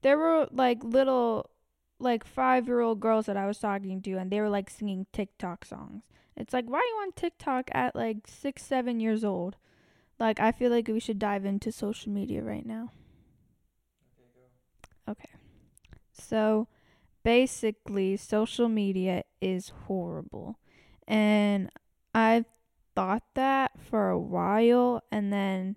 there 0.03 0.19
were 0.19 0.49
like 0.51 0.83
little 0.83 1.51
like 2.01 2.25
5-year-old 2.27 3.01
girls 3.01 3.27
that 3.27 3.37
I 3.37 3.47
was 3.47 3.59
talking 3.59 4.03
to 4.03 4.13
and 4.17 4.31
they 4.31 4.41
were 4.41 4.51
like 4.51 4.69
singing 4.69 5.07
TikTok 5.13 5.65
songs. 5.65 6.03
It's 6.37 6.53
like 6.53 6.67
why 6.67 6.79
are 6.79 6.83
you 6.83 7.01
on 7.03 7.13
TikTok 7.13 7.71
at 7.73 7.95
like 7.95 8.27
6 8.27 8.63
7 8.63 9.01
years 9.01 9.25
old? 9.25 9.57
Like 10.19 10.41
I 10.41 10.53
feel 10.53 10.71
like 10.71 10.89
we 10.89 11.01
should 11.01 11.19
dive 11.19 11.45
into 11.45 11.73
social 11.73 12.13
media 12.13 12.43
right 12.43 12.67
now. 12.67 12.91
Okay. 15.09 15.31
So 16.13 16.69
basically 17.25 18.17
social 18.17 18.69
media 18.69 19.25
is 19.41 19.73
horrible. 19.87 20.59
And 21.09 21.71
I've 22.15 22.45
thought 22.95 23.25
that 23.35 23.73
for 23.81 24.11
a 24.11 24.19
while 24.19 25.03
and 25.11 25.33
then 25.33 25.77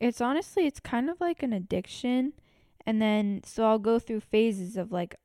it's 0.00 0.20
honestly 0.20 0.66
it's 0.66 0.80
kind 0.80 1.10
of 1.10 1.20
like 1.20 1.42
an 1.42 1.52
addiction. 1.52 2.32
And 2.86 3.02
then 3.02 3.42
so 3.44 3.64
I'll 3.66 3.78
go 3.78 3.98
through 3.98 4.20
phases 4.20 4.76
of 4.76 4.90
like 4.90 5.16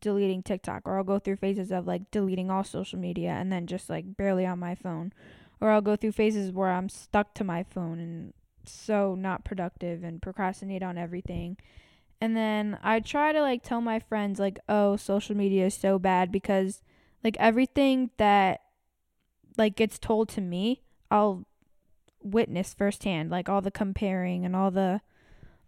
deleting 0.00 0.42
TikTok 0.42 0.82
or 0.86 0.96
I'll 0.96 1.04
go 1.04 1.18
through 1.18 1.36
phases 1.36 1.70
of 1.70 1.86
like 1.86 2.10
deleting 2.10 2.50
all 2.50 2.64
social 2.64 2.98
media 2.98 3.30
and 3.30 3.52
then 3.52 3.66
just 3.66 3.90
like 3.90 4.16
barely 4.16 4.46
on 4.46 4.58
my 4.58 4.74
phone. 4.74 5.12
Or 5.60 5.70
I'll 5.70 5.80
go 5.80 5.96
through 5.96 6.12
phases 6.12 6.52
where 6.52 6.70
I'm 6.70 6.88
stuck 6.88 7.34
to 7.34 7.44
my 7.44 7.62
phone 7.62 7.98
and 7.98 8.32
so 8.64 9.14
not 9.14 9.44
productive 9.44 10.04
and 10.04 10.22
procrastinate 10.22 10.82
on 10.82 10.98
everything 10.98 11.56
and 12.20 12.36
then 12.36 12.78
I 12.82 13.00
try 13.00 13.32
to 13.32 13.40
like 13.40 13.62
tell 13.62 13.80
my 13.80 13.98
friends 13.98 14.38
like, 14.38 14.58
"Oh, 14.68 14.96
social 14.96 15.36
media 15.36 15.66
is 15.66 15.74
so 15.74 15.98
bad 15.98 16.32
because 16.32 16.82
like 17.22 17.36
everything 17.38 18.10
that 18.16 18.60
like 19.58 19.76
gets 19.76 19.98
told 19.98 20.28
to 20.30 20.40
me, 20.40 20.82
I'll 21.10 21.46
witness 22.22 22.74
firsthand, 22.74 23.30
like 23.30 23.48
all 23.48 23.60
the 23.60 23.70
comparing 23.70 24.44
and 24.44 24.56
all 24.56 24.70
the 24.70 25.00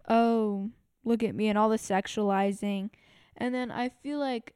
oh, 0.08 0.70
look 1.04 1.22
at 1.22 1.34
me 1.34 1.48
and 1.48 1.58
all 1.58 1.68
the 1.68 1.76
sexualizing. 1.76 2.90
And 3.37 3.54
then 3.54 3.70
I 3.70 3.90
feel 3.90 4.18
like 4.18 4.54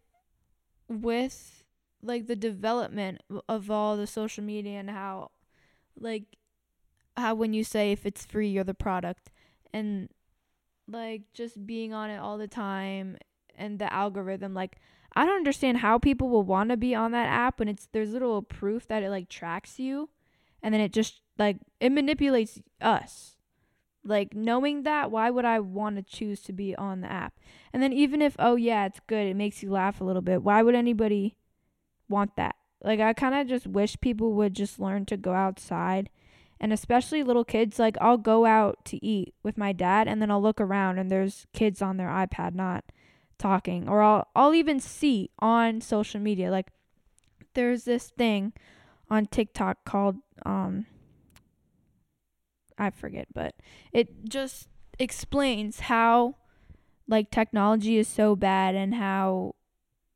with 0.89 1.63
like 2.03 2.27
the 2.27 2.37
development 2.37 3.23
of 3.49 3.71
all 3.71 3.97
the 3.97 4.07
social 4.07 4.43
media 4.43 4.79
and 4.79 4.91
how 4.91 5.31
like 5.99 6.25
how 7.17 7.35
when 7.35 7.53
you 7.53 7.63
say 7.63 7.93
if 7.93 8.05
it's 8.05 8.25
free 8.25 8.49
you're 8.49 8.65
the 8.65 8.75
product 8.75 9.31
and 9.73 10.09
like 10.89 11.23
just 11.33 11.67
being 11.67 11.93
on 11.93 12.11
it 12.11 12.19
all 12.19 12.39
the 12.39 12.49
time 12.49 13.17
and 13.57 13.79
the 13.79 13.93
algorithm 13.93 14.55
like 14.55 14.79
I 15.15 15.27
don't 15.27 15.37
understand 15.37 15.79
how 15.79 15.99
people 15.99 16.29
will 16.29 16.43
want 16.43 16.71
to 16.71 16.77
be 16.77 16.95
on 16.95 17.13
that 17.13 17.29
app 17.29 17.59
when 17.59 17.69
it's 17.69 17.87
there's 17.93 18.13
little 18.13 18.43
proof 18.43 18.89
that 18.89 19.03
it 19.03 19.11
like 19.11 19.29
tracks 19.29 19.79
you 19.79 20.09
and 20.63 20.73
then 20.73 20.81
it 20.81 20.93
just 20.93 21.21
like 21.39 21.59
it 21.81 21.91
manipulates 21.91 22.61
us. 22.81 23.37
Like 24.05 24.35
knowing 24.35 24.83
that, 24.83 25.11
why 25.11 25.31
would 25.31 25.45
I 25.45 25.61
want 25.61 25.97
to 25.97 26.03
choose 26.03 26.41
to 26.43 26.53
be 26.53 26.75
on 26.75 27.03
the 27.03 27.13
app? 27.13 27.39
And 27.73 27.83
then 27.83 27.93
even 27.93 28.23
if 28.23 28.37
oh 28.39 28.57
yeah, 28.57 28.87
it's 28.87 29.01
good, 29.07 29.27
it 29.27 29.37
makes 29.37 29.63
you 29.63 29.71
laugh 29.71 30.01
a 30.01 30.05
little 30.05 30.23
bit. 30.23 30.43
Why 30.43 30.63
would 30.63 30.75
anybody 30.75 31.37
want 32.09 32.37
that? 32.37 32.57
Like 32.83 33.01
I 33.01 33.13
kind 33.13 33.35
of 33.35 33.47
just 33.47 33.67
wish 33.67 34.01
people 34.01 34.33
would 34.35 34.55
just 34.55 34.81
learn 34.81 35.05
to 35.07 35.17
go 35.17 35.33
outside 35.33 36.11
and 36.63 36.73
especially 36.73 37.25
little 37.25 37.45
kids 37.45 37.81
like 37.81 37.97
I'll 38.01 38.17
go 38.17 38.47
out 38.47 38.85
to 38.87 39.05
eat 39.05 39.35
with 39.43 39.59
my 39.59 39.73
dad 39.73 40.07
and 40.07 40.23
then 40.23 40.31
I'll 40.31 40.41
look 40.41 40.61
around 40.61 40.99
and 40.99 41.11
there's 41.11 41.45
kids 41.53 41.83
on 41.83 41.97
their 41.97 42.09
iPad 42.09 42.55
not 42.55 42.85
talking. 43.37 43.89
Or 43.89 44.01
I'll 44.01 44.29
I'll 44.37 44.55
even 44.55 44.79
see 44.79 45.31
on 45.41 45.81
social 45.81 46.21
media 46.21 46.53
like 46.53 46.69
there's 47.55 47.83
this 47.83 48.11
thing 48.11 48.53
on 49.11 49.27
TikTok 49.27 49.85
called 49.85 50.19
um 50.47 50.87
I 52.79 52.91
forget 52.91 53.27
but 53.35 53.57
it 53.93 54.29
just 54.29 54.69
explains 55.01 55.81
how 55.81 56.37
like 57.09 57.33
technology 57.33 57.99
is 57.99 58.07
so 58.07 58.37
bad 58.37 58.77
and 58.77 58.95
how 58.95 59.57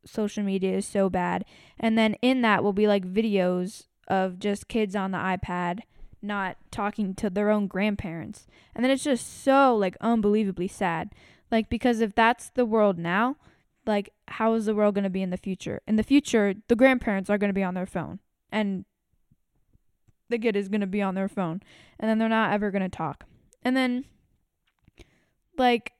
social 0.05 0.43
media 0.43 0.77
is 0.77 0.85
so 0.85 1.09
bad. 1.09 1.43
And 1.77 1.97
then 1.97 2.13
in 2.21 2.41
that 2.43 2.63
will 2.63 2.71
be 2.71 2.87
like 2.87 3.05
videos 3.05 3.87
of 4.07 4.39
just 4.39 4.69
kids 4.69 4.95
on 4.95 5.11
the 5.11 5.17
iPad 5.17 5.81
not 6.27 6.57
talking 6.71 7.15
to 7.15 7.29
their 7.29 7.49
own 7.49 7.67
grandparents. 7.67 8.45
And 8.75 8.83
then 8.83 8.91
it's 8.91 9.03
just 9.03 9.43
so 9.43 9.75
like 9.75 9.95
unbelievably 10.01 10.67
sad. 10.67 11.13
Like 11.51 11.69
because 11.69 12.01
if 12.01 12.13
that's 12.13 12.49
the 12.49 12.65
world 12.65 12.97
now, 12.97 13.37
like 13.85 14.11
how 14.27 14.53
is 14.53 14.65
the 14.65 14.75
world 14.75 14.95
going 14.95 15.03
to 15.03 15.09
be 15.09 15.21
in 15.21 15.29
the 15.29 15.37
future? 15.37 15.81
In 15.87 15.95
the 15.95 16.03
future, 16.03 16.53
the 16.67 16.75
grandparents 16.75 17.29
are 17.29 17.37
going 17.37 17.49
to 17.49 17.53
be 17.53 17.63
on 17.63 17.73
their 17.73 17.85
phone 17.85 18.19
and 18.51 18.85
the 20.29 20.37
kid 20.37 20.55
is 20.55 20.67
going 20.67 20.81
to 20.81 20.87
be 20.87 21.01
on 21.01 21.15
their 21.15 21.29
phone 21.29 21.61
and 21.99 22.09
then 22.09 22.17
they're 22.17 22.29
not 22.29 22.51
ever 22.51 22.69
going 22.69 22.83
to 22.83 22.89
talk. 22.89 23.23
And 23.63 23.75
then 23.75 24.05
like 25.57 25.93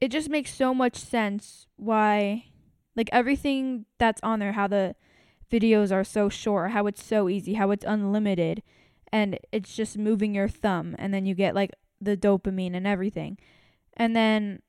it 0.00 0.08
just 0.08 0.28
makes 0.28 0.54
so 0.54 0.74
much 0.74 0.96
sense 0.96 1.66
why 1.76 2.44
like 2.94 3.08
everything 3.12 3.86
that's 3.98 4.20
on 4.22 4.38
there 4.38 4.52
how 4.52 4.66
the 4.66 4.94
videos 5.50 5.92
are 5.92 6.04
so 6.04 6.28
short, 6.28 6.72
how 6.72 6.86
it's 6.86 7.02
so 7.02 7.28
easy, 7.28 7.54
how 7.54 7.70
it's 7.70 7.84
unlimited 7.84 8.62
and 9.12 9.38
it's 9.52 9.74
just 9.74 9.96
moving 9.98 10.34
your 10.34 10.48
thumb 10.48 10.94
and 10.98 11.12
then 11.12 11.26
you 11.26 11.34
get 11.34 11.54
like 11.54 11.70
the 12.00 12.16
dopamine 12.16 12.74
and 12.74 12.86
everything. 12.86 13.38
And 13.96 14.14
then 14.14 14.60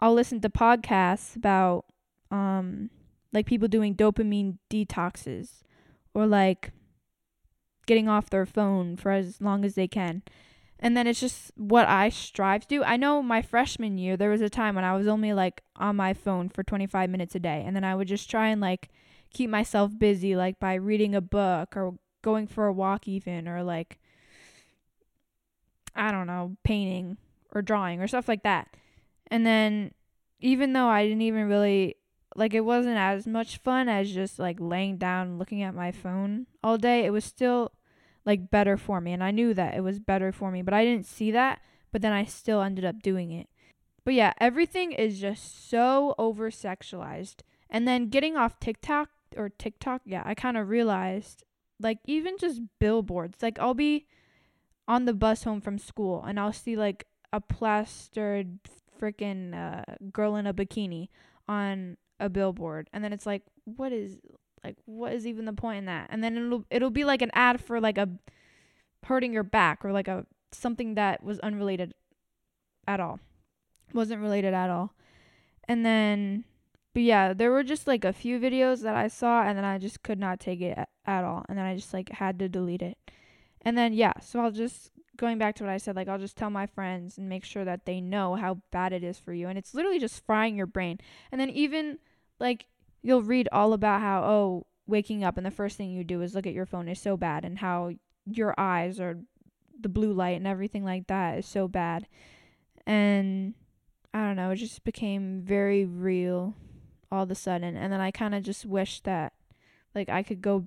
I'll 0.00 0.14
listen 0.14 0.40
to 0.40 0.48
podcasts 0.48 1.36
about 1.36 1.84
um 2.30 2.90
like 3.32 3.46
people 3.46 3.68
doing 3.68 3.94
dopamine 3.94 4.58
detoxes 4.70 5.62
or 6.14 6.26
like 6.26 6.72
getting 7.86 8.08
off 8.08 8.30
their 8.30 8.46
phone 8.46 8.96
for 8.96 9.10
as 9.10 9.40
long 9.40 9.64
as 9.64 9.74
they 9.74 9.88
can. 9.88 10.22
And 10.78 10.96
then 10.96 11.06
it's 11.06 11.20
just 11.20 11.52
what 11.56 11.86
I 11.86 12.08
strive 12.08 12.62
to 12.62 12.68
do. 12.68 12.82
I 12.82 12.96
know 12.96 13.22
my 13.22 13.42
freshman 13.42 13.98
year 13.98 14.16
there 14.16 14.30
was 14.30 14.40
a 14.40 14.48
time 14.48 14.74
when 14.74 14.84
I 14.84 14.96
was 14.96 15.06
only 15.06 15.32
like 15.32 15.62
on 15.76 15.96
my 15.96 16.14
phone 16.14 16.48
for 16.48 16.62
25 16.62 17.10
minutes 17.10 17.34
a 17.34 17.40
day 17.40 17.62
and 17.66 17.76
then 17.76 17.84
I 17.84 17.94
would 17.94 18.08
just 18.08 18.30
try 18.30 18.48
and 18.48 18.60
like 18.60 18.88
keep 19.32 19.50
myself 19.50 19.96
busy 19.96 20.34
like 20.34 20.58
by 20.58 20.74
reading 20.74 21.14
a 21.14 21.20
book 21.20 21.76
or 21.76 21.94
going 22.22 22.46
for 22.46 22.66
a 22.66 22.72
walk 22.72 23.08
even 23.08 23.48
or 23.48 23.62
like 23.62 23.98
I 25.94 26.12
don't 26.12 26.26
know, 26.26 26.56
painting 26.62 27.16
or 27.52 27.62
drawing 27.62 28.00
or 28.00 28.06
stuff 28.06 28.28
like 28.28 28.42
that. 28.44 28.76
And 29.26 29.44
then 29.44 29.92
even 30.40 30.72
though 30.72 30.88
I 30.88 31.04
didn't 31.04 31.22
even 31.22 31.48
really 31.48 31.96
like 32.36 32.54
it 32.54 32.60
wasn't 32.60 32.96
as 32.96 33.26
much 33.26 33.58
fun 33.58 33.88
as 33.88 34.12
just 34.12 34.38
like 34.38 34.58
laying 34.60 34.96
down 34.96 35.38
looking 35.38 35.62
at 35.62 35.74
my 35.74 35.90
phone 35.90 36.46
all 36.62 36.78
day, 36.78 37.04
it 37.04 37.10
was 37.10 37.24
still 37.24 37.72
like 38.24 38.50
better 38.50 38.76
for 38.76 39.00
me 39.00 39.12
and 39.12 39.24
I 39.24 39.30
knew 39.30 39.54
that 39.54 39.74
it 39.74 39.82
was 39.82 39.98
better 39.98 40.32
for 40.32 40.50
me, 40.50 40.62
but 40.62 40.74
I 40.74 40.84
didn't 40.84 41.06
see 41.06 41.30
that, 41.32 41.60
but 41.92 42.02
then 42.02 42.12
I 42.12 42.24
still 42.24 42.62
ended 42.62 42.84
up 42.84 43.02
doing 43.02 43.32
it. 43.32 43.48
But 44.04 44.14
yeah, 44.14 44.32
everything 44.38 44.92
is 44.92 45.20
just 45.20 45.68
so 45.68 46.14
over 46.18 46.50
sexualized. 46.50 47.42
And 47.68 47.86
then 47.86 48.08
getting 48.08 48.36
off 48.36 48.58
TikTok 48.58 49.10
or 49.36 49.48
TikTok, 49.48 50.02
yeah, 50.04 50.22
I 50.24 50.34
kind 50.34 50.56
of 50.56 50.68
realized 50.68 51.44
like 51.80 51.98
even 52.06 52.36
just 52.38 52.60
billboards. 52.78 53.42
Like 53.42 53.58
I'll 53.58 53.74
be 53.74 54.06
on 54.86 55.04
the 55.04 55.14
bus 55.14 55.44
home 55.44 55.60
from 55.60 55.78
school 55.78 56.24
and 56.26 56.38
I'll 56.38 56.52
see 56.52 56.76
like 56.76 57.06
a 57.32 57.40
plastered 57.40 58.58
freaking 59.00 59.54
uh, 59.54 59.96
girl 60.12 60.36
in 60.36 60.46
a 60.46 60.54
bikini 60.54 61.08
on 61.48 61.96
a 62.18 62.28
billboard. 62.28 62.88
And 62.92 63.02
then 63.02 63.12
it's 63.12 63.26
like 63.26 63.42
what 63.64 63.92
is 63.92 64.18
like 64.62 64.76
what 64.84 65.12
is 65.12 65.26
even 65.26 65.44
the 65.44 65.52
point 65.52 65.78
in 65.78 65.84
that? 65.86 66.08
And 66.10 66.22
then 66.22 66.36
it'll 66.36 66.64
it'll 66.70 66.90
be 66.90 67.04
like 67.04 67.22
an 67.22 67.30
ad 67.34 67.60
for 67.60 67.80
like 67.80 67.98
a 67.98 68.08
hurting 69.04 69.32
your 69.32 69.42
back 69.42 69.84
or 69.84 69.92
like 69.92 70.08
a 70.08 70.26
something 70.52 70.94
that 70.94 71.22
was 71.22 71.38
unrelated 71.40 71.94
at 72.86 73.00
all. 73.00 73.20
Wasn't 73.92 74.20
related 74.20 74.54
at 74.54 74.70
all. 74.70 74.94
And 75.64 75.86
then 75.86 76.44
but 76.92 77.02
yeah, 77.02 77.32
there 77.32 77.50
were 77.50 77.62
just 77.62 77.86
like 77.86 78.04
a 78.04 78.12
few 78.12 78.40
videos 78.40 78.82
that 78.82 78.96
I 78.96 79.08
saw 79.08 79.42
and 79.42 79.56
then 79.56 79.64
I 79.64 79.78
just 79.78 80.02
could 80.02 80.18
not 80.18 80.40
take 80.40 80.60
it 80.60 80.76
at, 81.06 81.24
all. 81.24 81.44
And 81.48 81.56
then 81.56 81.64
I 81.64 81.76
just 81.76 81.94
like 81.94 82.08
had 82.10 82.38
to 82.40 82.48
delete 82.48 82.82
it. 82.82 82.98
And 83.62 83.78
then 83.78 83.92
yeah, 83.92 84.14
so 84.20 84.40
I'll 84.40 84.50
just 84.50 84.90
going 85.16 85.38
back 85.38 85.54
to 85.56 85.64
what 85.64 85.70
I 85.70 85.76
said, 85.76 85.94
like 85.94 86.08
I'll 86.08 86.18
just 86.18 86.36
tell 86.36 86.50
my 86.50 86.66
friends 86.66 87.16
and 87.16 87.28
make 87.28 87.44
sure 87.44 87.64
that 87.64 87.84
they 87.84 88.00
know 88.00 88.34
how 88.34 88.60
bad 88.72 88.92
it 88.92 89.04
is 89.04 89.18
for 89.18 89.32
you. 89.32 89.48
And 89.48 89.56
it's 89.56 89.74
literally 89.74 90.00
just 90.00 90.24
frying 90.26 90.56
your 90.56 90.66
brain. 90.66 90.98
And 91.30 91.40
then 91.40 91.50
even 91.50 91.98
like 92.40 92.66
you'll 93.02 93.22
read 93.22 93.48
all 93.52 93.72
about 93.72 94.00
how, 94.00 94.24
oh, 94.24 94.66
waking 94.86 95.22
up 95.22 95.36
and 95.36 95.46
the 95.46 95.52
first 95.52 95.76
thing 95.76 95.90
you 95.90 96.02
do 96.02 96.22
is 96.22 96.34
look 96.34 96.46
at 96.46 96.54
your 96.54 96.66
phone 96.66 96.88
is 96.88 97.00
so 97.00 97.16
bad 97.16 97.44
and 97.44 97.58
how 97.58 97.92
your 98.26 98.52
eyes 98.58 98.98
or 98.98 99.20
the 99.78 99.88
blue 99.88 100.12
light 100.12 100.36
and 100.36 100.46
everything 100.46 100.84
like 100.84 101.06
that 101.06 101.38
is 101.38 101.46
so 101.46 101.68
bad. 101.68 102.08
And 102.84 103.54
I 104.12 104.26
don't 104.26 104.34
know, 104.34 104.50
it 104.50 104.56
just 104.56 104.82
became 104.82 105.42
very 105.42 105.84
real 105.84 106.56
all 107.10 107.24
of 107.24 107.30
a 107.30 107.34
sudden. 107.34 107.76
And 107.76 107.92
then 107.92 108.00
I 108.00 108.10
kind 108.10 108.34
of 108.34 108.42
just 108.42 108.64
wish 108.64 109.00
that 109.02 109.32
like 109.94 110.08
I 110.08 110.22
could 110.22 110.40
go 110.40 110.66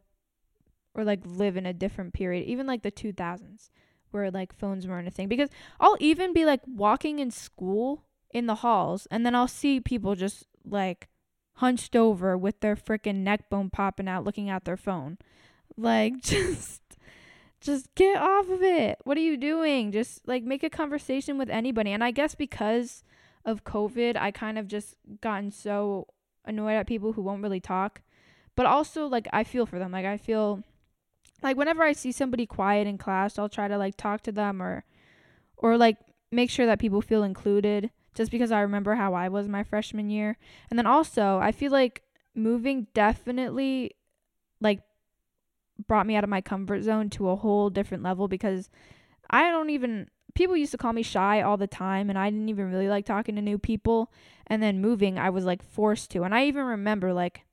or 0.96 1.04
like 1.04 1.22
live 1.26 1.58
in 1.58 1.66
a 1.66 1.74
different 1.74 2.14
period, 2.14 2.48
even 2.48 2.68
like 2.68 2.84
the 2.84 2.92
2000s 2.92 3.70
where 4.12 4.30
like 4.30 4.54
phones 4.54 4.88
weren't 4.88 5.08
a 5.08 5.12
thing 5.12 5.28
because 5.28 5.50
I'll 5.80 5.98
even 6.00 6.34
be 6.34 6.46
like 6.46 6.62
walking 6.68 7.18
in 7.18 7.32
school 7.32 8.04
in 8.32 8.46
the 8.46 8.56
halls 8.56 9.08
and 9.10 9.26
then 9.26 9.34
I'll 9.34 9.48
see 9.48 9.80
people 9.80 10.16
just 10.16 10.46
like 10.64 11.10
hunched 11.56 11.96
over 11.96 12.38
with 12.38 12.60
their 12.60 12.76
freaking 12.76 13.18
neck 13.18 13.50
bone 13.50 13.70
popping 13.70 14.08
out 14.08 14.24
looking 14.24 14.50
at 14.50 14.66
their 14.66 14.78
phone. 14.78 15.18
Like 15.76 16.18
just 16.22 16.82
just 17.60 17.96
get 17.96 18.18
off 18.18 18.50
of 18.50 18.62
it. 18.62 19.00
What 19.04 19.18
are 19.18 19.22
you 19.22 19.38
doing? 19.38 19.92
Just 19.92 20.28
like 20.28 20.44
make 20.44 20.64
a 20.64 20.70
conversation 20.70 21.38
with 21.38 21.50
anybody. 21.50 21.92
And 21.92 22.04
I 22.04 22.12
guess 22.12 22.36
because 22.36 23.04
of 23.46 23.64
COVID, 23.64 24.16
I 24.16 24.32
kind 24.32 24.58
of 24.58 24.68
just 24.68 24.96
gotten 25.22 25.50
so 25.50 26.08
annoyed 26.46 26.76
at 26.76 26.88
people 26.88 27.14
who 27.14 27.22
won't 27.22 27.44
really 27.44 27.60
talk. 27.60 28.02
But 28.56 28.66
also 28.66 29.08
like 29.08 29.28
I 29.34 29.44
feel 29.44 29.66
for 29.66 29.80
them. 29.80 29.92
Like 29.92 30.06
I 30.06 30.18
feel 30.18 30.64
like 31.42 31.58
whenever 31.58 31.84
I 31.84 31.94
see 31.94 32.12
somebody 32.12 32.46
quiet 32.46 32.88
in 32.88 32.98
class, 32.98 33.38
I'll 33.38 33.50
try 33.50 33.68
to 33.68 33.78
like 33.78 33.98
talk 33.98 34.22
to 34.24 34.32
them 34.32 34.62
or 34.62 34.86
or 35.58 35.78
like 35.78 35.98
make 36.32 36.50
sure 36.50 36.66
that 36.66 36.80
people 36.80 37.02
feel 37.02 37.24
included 37.24 37.92
just 38.16 38.32
because 38.32 38.52
I 38.52 38.62
remember 38.62 38.96
how 38.96 39.14
I 39.14 39.30
was 39.30 39.48
my 39.48 39.64
freshman 39.64 40.10
year. 40.10 40.38
And 40.70 40.78
then 40.78 40.86
also, 40.86 41.40
I 41.40 41.52
feel 41.52 41.72
like 41.72 42.04
moving 42.36 42.88
definitely 42.94 43.92
like 44.60 44.82
brought 45.88 46.08
me 46.08 46.16
out 46.16 46.24
of 46.24 46.30
my 46.30 46.42
comfort 46.42 46.84
zone 46.84 47.10
to 47.12 47.30
a 47.30 47.36
whole 47.36 47.70
different 47.70 48.04
level 48.04 48.28
because 48.28 48.70
I 49.30 49.50
don't 49.50 49.70
even 49.70 50.10
people 50.36 50.58
used 50.58 50.72
to 50.72 50.78
call 50.78 50.94
me 50.94 51.04
shy 51.04 51.42
all 51.42 51.58
the 51.58 51.68
time 51.68 52.10
and 52.10 52.18
I 52.18 52.30
didn't 52.30 52.50
even 52.50 52.72
really 52.72 52.88
like 52.88 53.06
talking 53.06 53.36
to 53.36 53.42
new 53.42 53.58
people 53.58 54.12
and 54.48 54.62
then 54.62 54.82
moving 54.82 55.18
I 55.20 55.30
was 55.30 55.46
like 55.46 55.64
forced 55.64 56.12
to. 56.12 56.24
And 56.24 56.34
I 56.34 56.46
even 56.46 56.66
remember 56.66 57.14
like 57.14 57.46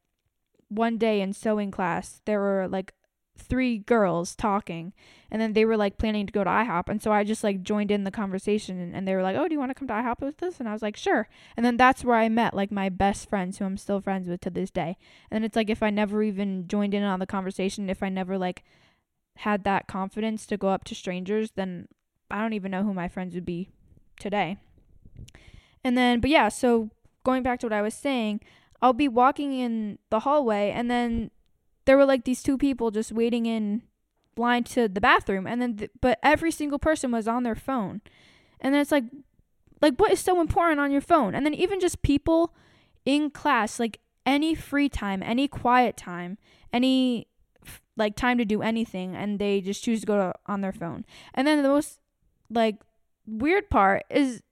one 0.68 0.98
day 0.98 1.20
in 1.20 1.32
sewing 1.32 1.70
class 1.70 2.20
there 2.24 2.40
were 2.40 2.68
like 2.68 2.94
three 3.36 3.78
girls 3.78 4.36
talking 4.36 4.92
and 5.30 5.40
then 5.40 5.54
they 5.54 5.64
were 5.64 5.76
like 5.76 5.98
planning 5.98 6.26
to 6.26 6.32
go 6.32 6.44
to 6.44 6.50
IHOP 6.50 6.88
and 6.88 7.02
so 7.02 7.12
I 7.12 7.24
just 7.24 7.42
like 7.42 7.62
joined 7.62 7.90
in 7.90 8.04
the 8.04 8.10
conversation 8.10 8.78
and, 8.78 8.94
and 8.94 9.08
they 9.08 9.14
were 9.14 9.22
like, 9.22 9.36
"Oh, 9.36 9.48
do 9.48 9.54
you 9.54 9.58
want 9.58 9.70
to 9.70 9.74
come 9.74 9.88
to 9.88 9.94
IHOP 9.94 10.20
with 10.20 10.42
us?" 10.42 10.60
and 10.60 10.68
I 10.68 10.72
was 10.72 10.82
like, 10.82 10.96
"Sure." 10.96 11.28
And 11.56 11.64
then 11.64 11.76
that's 11.76 12.04
where 12.04 12.16
I 12.16 12.28
met 12.28 12.54
like 12.54 12.70
my 12.70 12.88
best 12.88 13.28
friends 13.28 13.58
who 13.58 13.64
I'm 13.64 13.76
still 13.76 14.00
friends 14.00 14.28
with 14.28 14.40
to 14.42 14.50
this 14.50 14.70
day. 14.70 14.98
And 15.30 15.44
it's 15.44 15.56
like 15.56 15.70
if 15.70 15.82
I 15.82 15.90
never 15.90 16.22
even 16.22 16.68
joined 16.68 16.94
in 16.94 17.02
on 17.02 17.18
the 17.18 17.26
conversation, 17.26 17.88
if 17.88 18.02
I 18.02 18.08
never 18.08 18.36
like 18.36 18.62
had 19.38 19.64
that 19.64 19.86
confidence 19.86 20.46
to 20.46 20.56
go 20.56 20.68
up 20.68 20.84
to 20.84 20.94
strangers, 20.94 21.52
then 21.52 21.88
I 22.30 22.40
don't 22.40 22.52
even 22.52 22.70
know 22.70 22.82
who 22.82 22.94
my 22.94 23.08
friends 23.08 23.34
would 23.34 23.46
be 23.46 23.70
today. 24.18 24.58
And 25.82 25.96
then 25.96 26.20
but 26.20 26.30
yeah, 26.30 26.48
so 26.48 26.90
going 27.24 27.42
back 27.42 27.60
to 27.60 27.66
what 27.66 27.72
I 27.72 27.82
was 27.82 27.94
saying, 27.94 28.40
I'll 28.82 28.92
be 28.92 29.08
walking 29.08 29.52
in 29.52 29.98
the 30.10 30.20
hallway 30.20 30.70
and 30.70 30.90
then 30.90 31.30
there 31.84 31.96
were 31.96 32.06
like 32.06 32.24
these 32.24 32.42
two 32.42 32.58
people 32.58 32.90
just 32.90 33.12
waiting 33.12 33.46
in 33.46 33.82
line 34.36 34.64
to 34.64 34.88
the 34.88 35.00
bathroom 35.00 35.46
and 35.46 35.60
then 35.60 35.76
th- 35.76 35.90
but 36.00 36.18
every 36.22 36.50
single 36.50 36.78
person 36.78 37.10
was 37.10 37.28
on 37.28 37.42
their 37.42 37.54
phone. 37.54 38.00
And 38.60 38.74
then 38.74 38.80
it's 38.80 38.92
like 38.92 39.04
like 39.82 39.96
what 39.96 40.12
is 40.12 40.20
so 40.20 40.40
important 40.40 40.80
on 40.80 40.90
your 40.90 41.00
phone? 41.00 41.34
And 41.34 41.44
then 41.44 41.54
even 41.54 41.80
just 41.80 42.02
people 42.02 42.54
in 43.04 43.30
class 43.30 43.80
like 43.80 44.00
any 44.26 44.54
free 44.54 44.88
time 44.88 45.22
any 45.22 45.48
quiet 45.48 45.96
time 45.96 46.36
any 46.72 47.26
like 47.96 48.16
time 48.16 48.38
to 48.38 48.44
do 48.44 48.62
anything 48.62 49.14
and 49.14 49.38
they 49.38 49.60
just 49.60 49.84
choose 49.84 50.00
to 50.00 50.06
go 50.06 50.16
to, 50.16 50.34
on 50.46 50.60
their 50.60 50.72
phone. 50.72 51.04
And 51.34 51.46
then 51.46 51.62
the 51.62 51.68
most 51.68 51.99
like 52.50 52.76
weird 53.26 53.70
part 53.70 54.04
is 54.10 54.42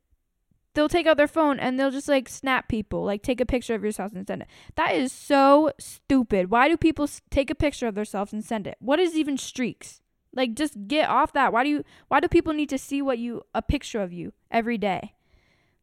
they'll 0.74 0.88
take 0.88 1.06
out 1.06 1.16
their 1.16 1.26
phone 1.26 1.58
and 1.58 1.78
they'll 1.78 1.90
just 1.90 2.08
like 2.08 2.28
snap 2.28 2.68
people, 2.68 3.04
like 3.04 3.22
take 3.22 3.40
a 3.40 3.46
picture 3.46 3.74
of 3.74 3.82
yourself 3.82 4.12
and 4.14 4.26
send 4.26 4.42
it. 4.42 4.48
That 4.76 4.94
is 4.94 5.12
so 5.12 5.72
stupid. 5.78 6.50
Why 6.50 6.68
do 6.68 6.76
people 6.76 7.08
take 7.30 7.50
a 7.50 7.54
picture 7.54 7.88
of 7.88 7.96
themselves 7.96 8.32
and 8.32 8.44
send 8.44 8.66
it? 8.66 8.76
What 8.78 9.00
is 9.00 9.16
even 9.16 9.36
streaks? 9.36 10.00
Like 10.32 10.54
just 10.54 10.86
get 10.86 11.08
off 11.08 11.32
that. 11.32 11.52
Why 11.52 11.64
do 11.64 11.70
you 11.70 11.84
why 12.06 12.20
do 12.20 12.28
people 12.28 12.52
need 12.52 12.68
to 12.68 12.78
see 12.78 13.02
what 13.02 13.18
you 13.18 13.42
a 13.54 13.62
picture 13.62 14.00
of 14.00 14.12
you 14.12 14.32
every 14.50 14.78
day? 14.78 15.14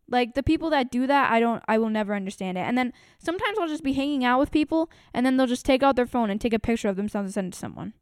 Like 0.07 0.35
the 0.35 0.43
people 0.43 0.69
that 0.69 0.91
do 0.91 1.07
that, 1.07 1.31
I 1.31 1.39
don't 1.39 1.63
I 1.67 1.77
will 1.77 1.89
never 1.89 2.15
understand 2.15 2.57
it. 2.57 2.61
And 2.61 2.77
then 2.77 2.93
sometimes 3.19 3.59
I'll 3.59 3.67
just 3.67 3.83
be 3.83 3.93
hanging 3.93 4.23
out 4.23 4.39
with 4.39 4.51
people 4.51 4.89
and 5.13 5.25
then 5.25 5.35
they'll 5.35 5.45
just 5.45 5.65
take 5.65 5.83
out 5.83 5.97
their 5.97 6.05
phone 6.05 6.29
and 6.29 6.39
take 6.39 6.53
a 6.53 6.59
picture 6.59 6.87
of 6.87 6.95
themselves 6.95 7.27
and 7.27 7.33
send 7.33 7.47
it 7.47 7.53
to 7.53 7.59
someone. 7.59 7.93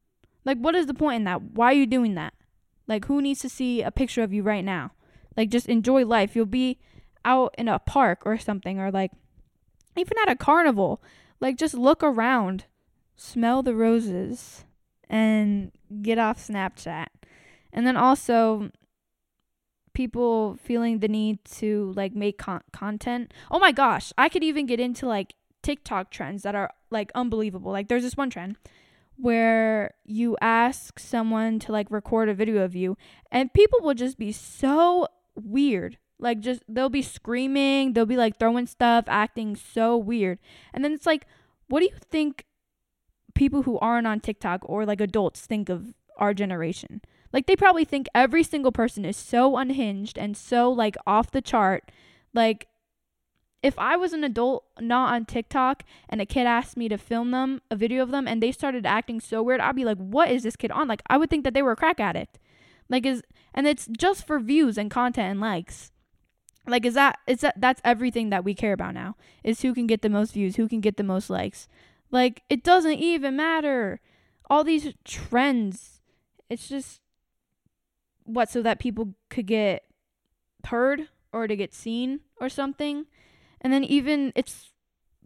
Like 0.46 0.60
what 0.60 0.76
is 0.76 0.86
the 0.86 0.94
point 0.94 1.16
in 1.16 1.24
that? 1.24 1.42
Why 1.42 1.68
are 1.68 1.74
you 1.74 1.88
doing 1.88 2.14
that? 2.16 2.34
Like 2.88 3.06
who 3.06 3.22
needs 3.22 3.40
to 3.42 3.50
see 3.50 3.82
a 3.82 3.92
picture 3.92 4.24
of 4.24 4.34
you 4.34 4.44
right 4.44 4.64
now? 4.64 4.92
Like 5.36 5.50
just 5.50 5.68
enjoy 5.68 6.06
life. 6.06 6.36
You'll 6.36 6.46
be 6.46 6.80
out 7.26 7.56
in 7.58 7.68
a 7.68 7.80
park 7.80 8.24
or 8.26 8.38
something 8.38 8.80
or 8.80 8.92
like 8.92 9.12
even 9.96 10.18
at 10.22 10.32
a 10.32 10.36
carnival. 10.36 11.02
Like 11.40 11.58
just 11.58 11.74
look 11.74 12.04
around, 12.04 12.66
smell 13.16 13.64
the 13.64 13.76
roses 13.76 14.66
and 15.10 15.72
get 16.02 16.18
off 16.18 16.46
Snapchat. 16.46 17.08
And 17.72 17.88
then 17.88 17.98
also 17.98 18.72
people 19.94 20.58
feeling 20.62 21.00
the 21.00 21.08
need 21.08 21.44
to 21.46 21.94
like 21.96 22.16
make 22.16 22.38
con- 22.38 22.64
content. 22.72 23.34
Oh 23.52 23.60
my 23.60 23.72
gosh, 23.72 24.12
I 24.18 24.30
could 24.30 24.44
even 24.44 24.66
get 24.66 24.80
into 24.80 25.08
like 25.08 25.36
TikTok 25.62 26.12
trends 26.12 26.44
that 26.44 26.56
are 26.56 26.72
like 26.90 27.12
unbelievable. 27.16 27.72
Like 27.72 27.88
there's 27.88 28.04
this 28.04 28.18
one 28.18 28.30
trend 28.30 28.58
where 29.18 29.94
you 30.04 30.38
ask 30.42 31.00
someone 31.00 31.60
to 31.60 31.72
like 31.72 31.90
record 31.90 32.30
a 32.30 32.34
video 32.34 32.64
of 32.64 32.76
you 32.76 32.98
and 33.32 33.54
people 33.54 33.80
will 33.82 33.94
just 33.94 34.18
be 34.18 34.32
so 34.32 35.08
weird. 35.36 35.98
Like 36.20 36.40
just 36.40 36.64
they'll 36.68 36.90
be 36.90 37.02
screaming, 37.02 37.94
they'll 37.94 38.06
be 38.06 38.18
like 38.18 38.40
throwing 38.40 38.68
stuff, 38.68 39.06
acting 39.08 39.56
so 39.56 39.98
weird. 39.98 40.40
And 40.74 40.84
then 40.84 40.94
it's 40.94 41.06
like, 41.06 41.28
what 41.68 41.80
do 41.80 41.86
you 41.86 41.96
think 42.10 42.46
people 43.36 43.64
who 43.64 43.78
aren't 43.80 44.08
on 44.08 44.20
TikTok 44.20 44.62
or 44.64 44.86
like 44.86 45.02
adults 45.02 45.42
think 45.42 45.70
of 45.70 45.94
our 46.18 46.34
generation? 46.34 47.02
Like 47.32 47.48
they 47.48 47.56
probably 47.56 47.84
think 47.84 48.08
every 48.14 48.44
single 48.44 48.72
person 48.72 49.06
is 49.06 49.18
so 49.18 49.58
unhinged 49.58 50.18
and 50.18 50.38
so 50.38 50.72
like 50.72 50.96
off 51.06 51.32
the 51.32 51.42
chart. 51.42 51.92
Like 52.34 52.68
if 53.64 53.80
I 53.80 53.96
was 53.96 54.12
an 54.12 54.26
adult 54.26 54.66
not 54.80 55.14
on 55.14 55.26
TikTok 55.26 55.84
and 56.10 56.20
a 56.20 56.26
kid 56.26 56.46
asked 56.46 56.76
me 56.76 56.90
to 56.90 56.98
film 56.98 57.32
them, 57.32 57.62
a 57.72 57.78
video 57.78 58.04
of 58.04 58.12
them, 58.12 58.28
and 58.28 58.44
they 58.44 58.52
started 58.52 58.86
acting 58.86 59.22
so 59.22 59.42
weird, 59.42 59.62
I'd 59.62 59.76
be 59.76 59.86
like, 59.86 59.98
what 59.98 60.30
is 60.30 60.44
this 60.44 60.58
kid 60.58 60.70
on? 60.72 60.90
Like 60.90 61.02
I 61.08 61.18
would 61.18 61.30
think 61.30 61.46
that 61.46 61.54
they 61.54 61.62
were 61.62 61.72
a 61.72 61.78
crack 61.78 62.00
addict. 62.02 62.40
Like 62.90 63.06
is 63.06 63.24
and 63.54 63.66
it's 63.66 63.88
just 63.88 64.28
for 64.28 64.40
views 64.40 64.78
and 64.78 64.92
content 64.92 65.32
and 65.32 65.40
likes. 65.40 65.92
Like 66.68 66.86
is 66.86 66.94
that 66.96 67.20
is 67.26 67.40
that 67.40 67.60
that's 67.60 67.82
everything 67.86 68.30
that 68.32 68.44
we 68.44 68.54
care 68.54 68.74
about 68.74 68.94
now. 68.94 69.16
Is 69.44 69.62
who 69.62 69.74
can 69.74 69.88
get 69.88 70.02
the 70.02 70.10
most 70.10 70.34
views, 70.34 70.58
who 70.58 70.68
can 70.68 70.82
get 70.82 70.98
the 70.98 71.04
most 71.04 71.30
likes. 71.30 71.70
Like 72.12 72.44
it 72.50 72.64
doesn't 72.64 73.00
even 73.00 73.38
matter. 73.38 74.02
All 74.50 74.66
these 74.66 74.94
trends. 75.06 76.02
It's 76.50 76.68
just 76.68 77.00
what 78.26 78.50
so 78.50 78.62
that 78.62 78.80
people 78.80 79.16
could 79.30 79.48
get 79.48 79.86
heard 80.66 81.08
or 81.32 81.48
to 81.48 81.56
get 81.56 81.74
seen 81.74 82.20
or 82.40 82.50
something. 82.50 83.06
And 83.64 83.72
then 83.72 83.84
even 83.84 84.34
it's 84.36 84.74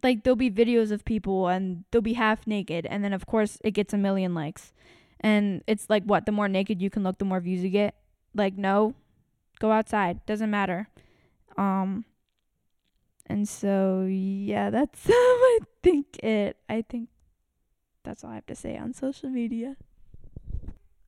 like 0.02 0.22
there'll 0.22 0.36
be 0.36 0.50
videos 0.50 0.92
of 0.92 1.04
people 1.04 1.48
and 1.48 1.84
they'll 1.90 2.00
be 2.02 2.14
half 2.14 2.46
naked 2.46 2.86
and 2.86 3.02
then 3.02 3.12
of 3.12 3.26
course 3.26 3.58
it 3.64 3.72
gets 3.72 3.92
a 3.92 3.98
million 3.98 4.34
likes. 4.34 4.72
And 5.20 5.62
it's 5.66 5.90
like 5.90 6.04
what 6.04 6.26
the 6.26 6.32
more 6.32 6.48
naked 6.48 6.80
you 6.80 6.90
can 6.90 7.02
look, 7.02 7.18
the 7.18 7.24
more 7.24 7.40
views 7.40 7.62
you 7.64 7.70
get. 7.70 7.94
Like 8.34 8.56
no, 8.56 8.94
go 9.58 9.72
outside. 9.72 10.24
Doesn't 10.26 10.50
matter. 10.50 10.88
Um 11.56 12.04
and 13.26 13.48
so 13.48 14.06
yeah, 14.08 14.70
that's 14.70 15.00
I 15.10 15.58
think 15.82 16.18
it. 16.22 16.56
I 16.68 16.82
think 16.82 17.08
that's 18.04 18.24
all 18.24 18.30
I 18.30 18.36
have 18.36 18.46
to 18.46 18.54
say 18.54 18.76
on 18.76 18.94
social 18.94 19.28
media. 19.28 19.76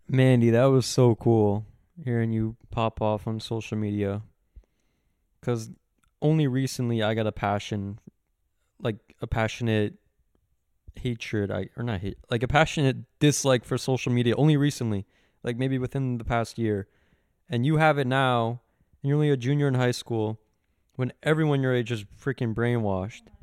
Mandy, 0.08 0.50
that 0.50 0.64
was 0.64 0.86
so 0.86 1.14
cool 1.14 1.64
hearing 2.04 2.32
you 2.32 2.56
pop 2.70 3.00
off 3.00 3.26
on 3.26 3.38
social 3.38 3.78
media. 3.78 4.22
Cuz 5.40 5.70
only 6.22 6.46
recently 6.46 7.02
I 7.02 7.14
got 7.14 7.26
a 7.26 7.32
passion 7.32 7.98
like 8.80 8.96
a 9.20 9.26
passionate 9.26 9.94
hatred 10.96 11.50
I 11.50 11.68
or 11.76 11.82
not 11.82 12.00
hate 12.00 12.18
like 12.30 12.42
a 12.42 12.48
passionate 12.48 12.96
dislike 13.20 13.64
for 13.64 13.78
social 13.78 14.12
media 14.12 14.34
only 14.36 14.56
recently 14.56 15.06
like 15.42 15.56
maybe 15.56 15.78
within 15.78 16.18
the 16.18 16.24
past 16.24 16.58
year 16.58 16.88
and 17.48 17.64
you 17.64 17.76
have 17.76 17.98
it 17.98 18.06
now 18.06 18.60
and 19.02 19.08
you're 19.08 19.16
only 19.16 19.30
a 19.30 19.36
junior 19.36 19.68
in 19.68 19.74
high 19.74 19.92
school 19.92 20.40
when 20.96 21.12
everyone 21.22 21.62
your 21.62 21.74
age 21.74 21.90
is 21.90 22.04
freaking 22.04 22.54
brainwashed 22.54 23.22
oh 23.28 23.40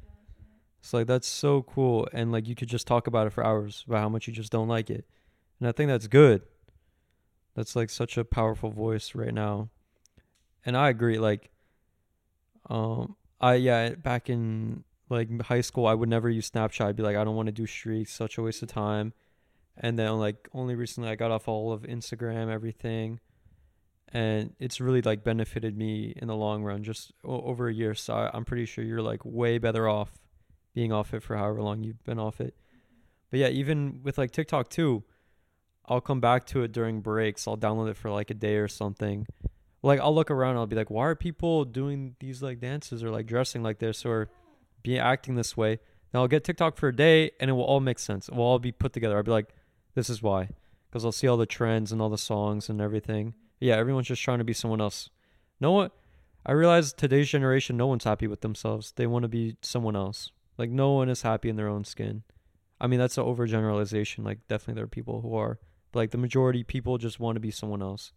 So 0.81 0.97
like 0.97 1.07
that's 1.07 1.27
so 1.27 1.63
cool 1.63 2.07
and 2.13 2.31
like 2.31 2.47
you 2.47 2.55
could 2.55 2.69
just 2.69 2.87
talk 2.87 3.07
about 3.07 3.27
it 3.27 3.33
for 3.33 3.43
hours 3.45 3.83
about 3.87 3.99
how 3.99 4.09
much 4.09 4.27
you 4.27 4.33
just 4.33 4.51
don't 4.51 4.67
like 4.67 4.89
it. 4.89 5.05
And 5.59 5.67
I 5.67 5.71
think 5.71 5.89
that's 5.89 6.07
good. 6.07 6.43
That's 7.55 7.75
like 7.75 7.89
such 7.89 8.17
a 8.17 8.23
powerful 8.23 8.69
voice 8.69 9.15
right 9.15 9.33
now. 9.33 9.69
And 10.65 10.77
I 10.77 10.89
agree 10.89 11.17
like 11.17 11.49
um 12.69 13.15
I 13.39 13.55
yeah, 13.55 13.89
back 13.95 14.29
in 14.29 14.83
like 15.09 15.41
high 15.41 15.61
school 15.61 15.87
I 15.87 15.93
would 15.93 16.09
never 16.09 16.29
use 16.29 16.49
Snapchat. 16.49 16.85
I'd 16.85 16.95
be 16.95 17.03
like 17.03 17.15
I 17.15 17.23
don't 17.23 17.35
want 17.35 17.47
to 17.47 17.51
do 17.51 17.65
streaks, 17.65 18.13
such 18.13 18.37
a 18.37 18.41
waste 18.41 18.63
of 18.63 18.69
time. 18.69 19.13
And 19.77 19.97
then 19.97 20.17
like 20.17 20.49
only 20.53 20.75
recently 20.75 21.09
I 21.09 21.15
got 21.15 21.31
off 21.31 21.47
all 21.47 21.71
of 21.71 21.83
Instagram, 21.83 22.51
everything. 22.51 23.19
And 24.09 24.53
it's 24.59 24.79
really 24.79 25.01
like 25.01 25.23
benefited 25.23 25.77
me 25.77 26.13
in 26.15 26.27
the 26.29 26.35
long 26.35 26.63
run 26.63 26.83
just 26.83 27.11
o- 27.25 27.41
over 27.41 27.67
a 27.67 27.73
year. 27.73 27.93
So 27.93 28.13
I, 28.13 28.31
I'm 28.33 28.45
pretty 28.45 28.65
sure 28.65 28.83
you're 28.83 29.01
like 29.01 29.19
way 29.23 29.57
better 29.57 29.87
off 29.87 30.13
being 30.73 30.91
off 30.91 31.13
it 31.13 31.21
for 31.23 31.35
however 31.35 31.61
long 31.61 31.83
you've 31.83 32.03
been 32.03 32.19
off 32.19 32.39
it. 32.39 32.55
But 33.29 33.39
yeah, 33.39 33.49
even 33.49 34.01
with 34.03 34.17
like 34.17 34.31
TikTok 34.31 34.69
too, 34.69 35.03
I'll 35.85 36.01
come 36.01 36.19
back 36.19 36.45
to 36.47 36.63
it 36.63 36.71
during 36.71 37.01
breaks. 37.01 37.47
I'll 37.47 37.57
download 37.57 37.89
it 37.89 37.97
for 37.97 38.09
like 38.09 38.29
a 38.29 38.33
day 38.33 38.55
or 38.55 38.67
something. 38.67 39.27
Like 39.83 39.99
I'll 39.99 40.13
look 40.13 40.31
around, 40.31 40.57
I'll 40.57 40.67
be 40.67 40.75
like, 40.75 40.89
why 40.89 41.05
are 41.05 41.15
people 41.15 41.65
doing 41.65 42.15
these 42.19 42.41
like 42.41 42.59
dances 42.59 43.03
or 43.03 43.11
like 43.11 43.27
dressing 43.27 43.63
like 43.63 43.79
this 43.79 44.05
or 44.05 44.29
be 44.83 44.97
acting 44.97 45.35
this 45.35 45.55
way? 45.55 45.79
Then 46.11 46.21
I'll 46.21 46.27
get 46.27 46.43
TikTok 46.43 46.77
for 46.77 46.89
a 46.89 46.95
day 46.95 47.31
and 47.39 47.49
it 47.49 47.53
will 47.53 47.63
all 47.63 47.79
make 47.79 47.99
sense. 47.99 48.27
It 48.27 48.35
will 48.35 48.43
all 48.43 48.59
be 48.59 48.71
put 48.71 48.93
together. 48.93 49.17
I'll 49.17 49.23
be 49.23 49.31
like, 49.31 49.53
this 49.95 50.09
is 50.09 50.21
why. 50.21 50.49
Because 50.89 51.05
I'll 51.05 51.11
see 51.11 51.27
all 51.27 51.37
the 51.37 51.45
trends 51.45 51.91
and 51.91 52.01
all 52.01 52.09
the 52.09 52.17
songs 52.17 52.69
and 52.69 52.81
everything. 52.81 53.33
Yeah, 53.59 53.75
everyone's 53.75 54.07
just 54.07 54.21
trying 54.21 54.39
to 54.39 54.43
be 54.43 54.53
someone 54.53 54.81
else. 54.81 55.09
No 55.59 55.71
one 55.71 55.91
I 56.45 56.53
realize 56.53 56.93
today's 56.93 57.27
generation 57.27 57.75
no 57.75 57.87
one's 57.87 58.05
happy 58.05 58.25
with 58.25 58.39
themselves. 58.39 58.93
They 58.95 59.05
want 59.05 59.23
to 59.23 59.29
be 59.29 59.57
someone 59.61 59.97
else. 59.97 60.31
Like 60.57 60.69
no 60.69 60.93
one 60.93 61.09
is 61.09 61.21
happy 61.21 61.49
in 61.49 61.57
their 61.57 61.67
own 61.67 61.83
skin. 61.83 62.23
I 62.79 62.87
mean 62.87 62.99
that's 62.99 63.17
an 63.17 63.25
overgeneralization. 63.25 64.23
Like 64.23 64.47
definitely 64.47 64.75
there 64.75 64.85
are 64.85 64.87
people 64.87 65.19
who 65.21 65.35
are. 65.35 65.59
But 65.91 65.99
like 65.99 66.11
the 66.11 66.17
majority 66.17 66.63
people 66.63 66.97
just 66.97 67.19
want 67.19 67.35
to 67.35 67.41
be 67.41 67.51
someone 67.51 67.81
else. 67.81 68.13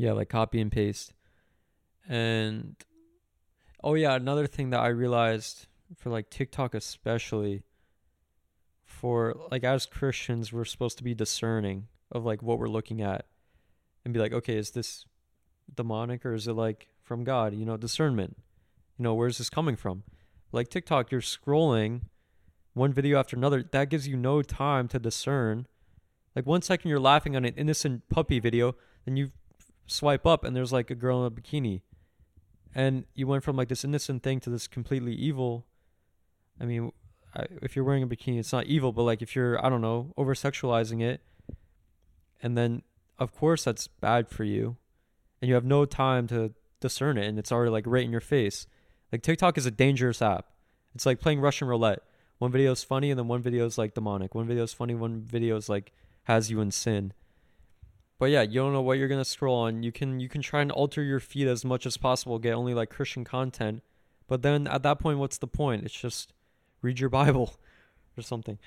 Yeah, 0.00 0.12
like 0.12 0.30
copy 0.30 0.62
and 0.62 0.72
paste. 0.72 1.12
And 2.08 2.74
oh 3.84 3.92
yeah, 3.92 4.14
another 4.14 4.46
thing 4.46 4.70
that 4.70 4.80
I 4.80 4.88
realized 4.88 5.66
for 5.94 6.08
like 6.08 6.30
TikTok 6.30 6.74
especially 6.74 7.64
for 8.86 9.36
like 9.50 9.62
as 9.62 9.84
Christians 9.84 10.54
we're 10.54 10.64
supposed 10.64 10.96
to 10.98 11.04
be 11.04 11.12
discerning 11.12 11.88
of 12.10 12.24
like 12.24 12.42
what 12.42 12.58
we're 12.58 12.68
looking 12.68 13.02
at 13.02 13.26
and 14.02 14.14
be 14.14 14.20
like, 14.20 14.32
okay, 14.32 14.56
is 14.56 14.70
this 14.70 15.04
demonic 15.74 16.24
or 16.24 16.32
is 16.32 16.48
it 16.48 16.54
like 16.54 16.88
from 17.02 17.22
God? 17.22 17.52
You 17.52 17.66
know, 17.66 17.76
discernment. 17.76 18.38
You 18.96 19.02
know, 19.02 19.12
where's 19.12 19.36
this 19.36 19.50
coming 19.50 19.76
from? 19.76 20.04
Like 20.50 20.70
TikTok, 20.70 21.10
you're 21.10 21.20
scrolling 21.20 22.04
one 22.72 22.94
video 22.94 23.18
after 23.18 23.36
another. 23.36 23.62
That 23.70 23.90
gives 23.90 24.08
you 24.08 24.16
no 24.16 24.40
time 24.40 24.88
to 24.88 24.98
discern. 24.98 25.66
Like 26.34 26.46
one 26.46 26.62
second 26.62 26.88
you're 26.88 26.98
laughing 26.98 27.36
on 27.36 27.44
an 27.44 27.52
innocent 27.54 28.08
puppy 28.08 28.40
video, 28.40 28.76
then 29.04 29.18
you 29.18 29.32
swipe 29.90 30.26
up 30.26 30.44
and 30.44 30.54
there's 30.54 30.72
like 30.72 30.90
a 30.90 30.94
girl 30.94 31.24
in 31.24 31.26
a 31.26 31.30
bikini. 31.30 31.82
And 32.74 33.04
you 33.14 33.26
went 33.26 33.42
from 33.42 33.56
like 33.56 33.68
this 33.68 33.84
innocent 33.84 34.22
thing 34.22 34.40
to 34.40 34.50
this 34.50 34.68
completely 34.68 35.12
evil. 35.14 35.66
I 36.60 36.64
mean, 36.64 36.92
I, 37.34 37.46
if 37.62 37.74
you're 37.74 37.84
wearing 37.84 38.02
a 38.02 38.06
bikini, 38.06 38.38
it's 38.38 38.52
not 38.52 38.66
evil, 38.66 38.92
but 38.92 39.02
like 39.02 39.22
if 39.22 39.34
you're, 39.34 39.64
I 39.64 39.68
don't 39.68 39.80
know, 39.80 40.12
over 40.16 40.34
sexualizing 40.34 41.02
it, 41.02 41.20
and 42.42 42.56
then 42.56 42.82
of 43.18 43.34
course 43.34 43.64
that's 43.64 43.86
bad 43.86 44.28
for 44.28 44.44
you, 44.44 44.76
and 45.40 45.48
you 45.48 45.54
have 45.54 45.64
no 45.64 45.84
time 45.84 46.26
to 46.28 46.52
discern 46.80 47.18
it, 47.18 47.26
and 47.26 47.38
it's 47.38 47.52
already 47.52 47.70
like 47.70 47.84
right 47.86 48.04
in 48.04 48.12
your 48.12 48.20
face. 48.20 48.66
Like 49.12 49.22
TikTok 49.22 49.58
is 49.58 49.66
a 49.66 49.70
dangerous 49.70 50.22
app. 50.22 50.46
It's 50.94 51.06
like 51.06 51.20
playing 51.20 51.40
Russian 51.40 51.68
roulette. 51.68 52.02
One 52.38 52.52
video 52.52 52.72
is 52.72 52.84
funny, 52.84 53.10
and 53.10 53.18
then 53.18 53.28
one 53.28 53.42
video 53.42 53.66
is 53.66 53.78
like 53.78 53.94
demonic. 53.94 54.34
One 54.34 54.46
video 54.46 54.64
is 54.64 54.72
funny, 54.72 54.94
one 54.94 55.22
video 55.22 55.56
is 55.56 55.68
like 55.68 55.92
has 56.24 56.50
you 56.50 56.60
in 56.60 56.70
sin. 56.70 57.12
But 58.20 58.30
yeah, 58.30 58.42
you 58.42 58.60
don't 58.60 58.74
know 58.74 58.82
what 58.82 58.98
you're 58.98 59.08
gonna 59.08 59.24
scroll 59.24 59.56
on. 59.56 59.82
You 59.82 59.92
can 59.92 60.20
you 60.20 60.28
can 60.28 60.42
try 60.42 60.60
and 60.60 60.70
alter 60.70 61.02
your 61.02 61.20
feed 61.20 61.48
as 61.48 61.64
much 61.64 61.86
as 61.86 61.96
possible, 61.96 62.38
get 62.38 62.52
only 62.52 62.74
like 62.74 62.90
Christian 62.90 63.24
content. 63.24 63.82
But 64.28 64.42
then 64.42 64.66
at 64.66 64.82
that 64.82 64.98
point, 64.98 65.18
what's 65.18 65.38
the 65.38 65.46
point? 65.46 65.84
It's 65.84 65.98
just 65.98 66.34
read 66.82 67.00
your 67.00 67.08
Bible 67.20 67.54
or 68.18 68.22
something. 68.22 68.58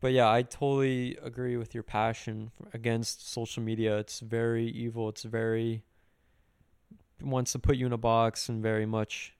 But 0.00 0.12
yeah, 0.12 0.30
I 0.30 0.40
totally 0.40 1.18
agree 1.22 1.58
with 1.58 1.74
your 1.74 1.82
passion 1.82 2.50
against 2.72 3.30
social 3.30 3.62
media. 3.62 3.98
It's 3.98 4.20
very 4.20 4.66
evil. 4.68 5.10
It's 5.10 5.24
very 5.24 5.82
wants 7.20 7.52
to 7.52 7.58
put 7.58 7.76
you 7.76 7.84
in 7.84 7.92
a 7.92 7.98
box 7.98 8.48
and 8.48 8.62
very 8.62 8.86
much 8.86 9.34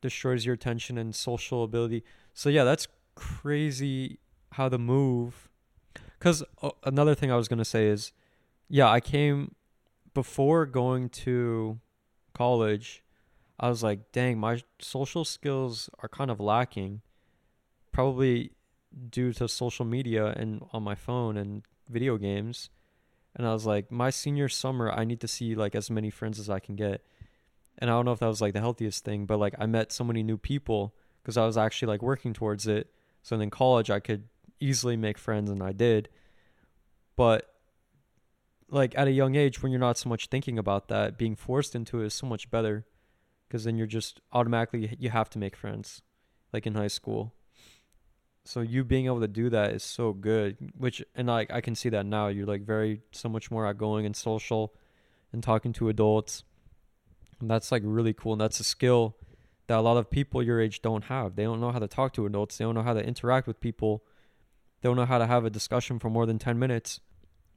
destroys 0.00 0.46
your 0.46 0.54
attention 0.54 0.98
and 0.98 1.16
social 1.16 1.64
ability. 1.64 2.04
So 2.32 2.48
yeah, 2.48 2.62
that's 2.62 2.86
crazy 3.16 4.20
how 4.52 4.68
the 4.68 4.78
move 4.78 5.49
cuz 6.20 6.44
uh, 6.62 6.70
another 6.84 7.14
thing 7.14 7.32
I 7.32 7.36
was 7.36 7.48
to 7.48 7.64
say 7.64 7.86
is 7.86 8.12
yeah, 8.68 8.88
I 8.88 9.00
came 9.00 9.56
before 10.14 10.64
going 10.64 11.08
to 11.08 11.80
college. 12.34 13.02
I 13.58 13.68
was 13.68 13.82
like, 13.82 14.12
dang, 14.12 14.38
my 14.38 14.62
social 14.78 15.24
skills 15.24 15.90
are 15.98 16.08
kind 16.08 16.30
of 16.30 16.38
lacking. 16.40 17.02
Probably 17.92 18.52
due 19.10 19.32
to 19.34 19.48
social 19.48 19.84
media 19.84 20.26
and 20.36 20.64
on 20.72 20.82
my 20.82 20.94
phone 20.94 21.36
and 21.36 21.62
video 21.88 22.16
games. 22.16 22.70
And 23.36 23.46
I 23.46 23.52
was 23.52 23.66
like, 23.66 23.90
my 23.90 24.10
senior 24.10 24.48
summer, 24.48 24.90
I 24.90 25.04
need 25.04 25.20
to 25.20 25.28
see 25.28 25.54
like 25.54 25.74
as 25.74 25.90
many 25.90 26.10
friends 26.10 26.38
as 26.38 26.48
I 26.48 26.60
can 26.60 26.76
get. 26.76 27.04
And 27.78 27.90
I 27.90 27.94
don't 27.94 28.04
know 28.04 28.12
if 28.12 28.20
that 28.20 28.26
was 28.26 28.40
like 28.40 28.54
the 28.54 28.60
healthiest 28.60 29.04
thing, 29.04 29.26
but 29.26 29.38
like 29.38 29.54
I 29.58 29.66
met 29.66 29.92
so 29.92 30.04
many 30.04 30.22
new 30.22 30.36
people 30.36 30.94
because 31.22 31.36
I 31.36 31.44
was 31.44 31.56
actually 31.56 31.88
like 31.88 32.02
working 32.02 32.32
towards 32.32 32.66
it. 32.66 32.92
So 33.22 33.38
in 33.38 33.50
college, 33.50 33.90
I 33.90 34.00
could 34.00 34.24
easily 34.60 34.96
make 34.96 35.18
friends, 35.18 35.50
and 35.50 35.62
I 35.62 35.72
did. 35.72 36.08
But 37.16 37.46
like 38.68 38.96
at 38.96 39.08
a 39.08 39.12
young 39.12 39.34
age, 39.34 39.62
when 39.62 39.72
you're 39.72 39.80
not 39.80 39.98
so 39.98 40.08
much 40.08 40.26
thinking 40.28 40.58
about 40.58 40.88
that, 40.88 41.18
being 41.18 41.36
forced 41.36 41.74
into 41.74 42.00
it 42.00 42.06
is 42.06 42.14
so 42.14 42.26
much 42.26 42.50
better 42.50 42.86
because 43.48 43.64
then 43.64 43.76
you're 43.76 43.86
just 43.86 44.20
automatically 44.32 44.96
you 44.98 45.10
have 45.10 45.28
to 45.30 45.38
make 45.38 45.56
friends, 45.56 46.02
like 46.52 46.66
in 46.66 46.74
high 46.74 46.88
school. 46.88 47.34
So 48.44 48.60
you 48.60 48.84
being 48.84 49.06
able 49.06 49.20
to 49.20 49.28
do 49.28 49.50
that 49.50 49.72
is 49.72 49.82
so 49.82 50.12
good. 50.12 50.56
Which 50.76 51.04
and 51.14 51.28
like 51.28 51.52
I 51.52 51.60
can 51.60 51.74
see 51.74 51.88
that 51.90 52.06
now. 52.06 52.28
You're 52.28 52.46
like 52.46 52.62
very 52.62 53.02
so 53.12 53.28
much 53.28 53.50
more 53.50 53.66
outgoing 53.66 54.06
and 54.06 54.16
social, 54.16 54.74
and 55.32 55.42
talking 55.42 55.72
to 55.74 55.88
adults. 55.88 56.44
And 57.40 57.50
that's 57.50 57.72
like 57.72 57.82
really 57.84 58.12
cool. 58.12 58.32
And 58.32 58.40
that's 58.40 58.60
a 58.60 58.64
skill 58.64 59.16
that 59.66 59.78
a 59.78 59.80
lot 59.80 59.96
of 59.96 60.10
people 60.10 60.42
your 60.42 60.60
age 60.60 60.82
don't 60.82 61.04
have. 61.04 61.36
They 61.36 61.44
don't 61.44 61.60
know 61.60 61.70
how 61.70 61.78
to 61.78 61.88
talk 61.88 62.12
to 62.14 62.26
adults. 62.26 62.58
They 62.58 62.64
don't 62.64 62.74
know 62.74 62.82
how 62.82 62.94
to 62.94 63.04
interact 63.04 63.46
with 63.46 63.60
people. 63.60 64.04
They 64.80 64.88
don't 64.88 64.96
know 64.96 65.06
how 65.06 65.18
to 65.18 65.26
have 65.26 65.44
a 65.44 65.50
discussion 65.50 65.98
for 65.98 66.10
more 66.10 66.26
than 66.26 66.38
ten 66.38 66.58
minutes. 66.58 67.00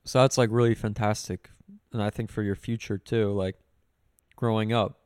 So 0.06 0.20
that's 0.20 0.38
like 0.38 0.50
really 0.52 0.76
fantastic. 0.76 1.50
And 1.92 2.02
I 2.02 2.10
think 2.10 2.32
for 2.32 2.44
your 2.44 2.56
future 2.56 2.98
too, 2.98 3.32
like 3.32 3.56
growing 4.36 4.74
up, 4.74 5.00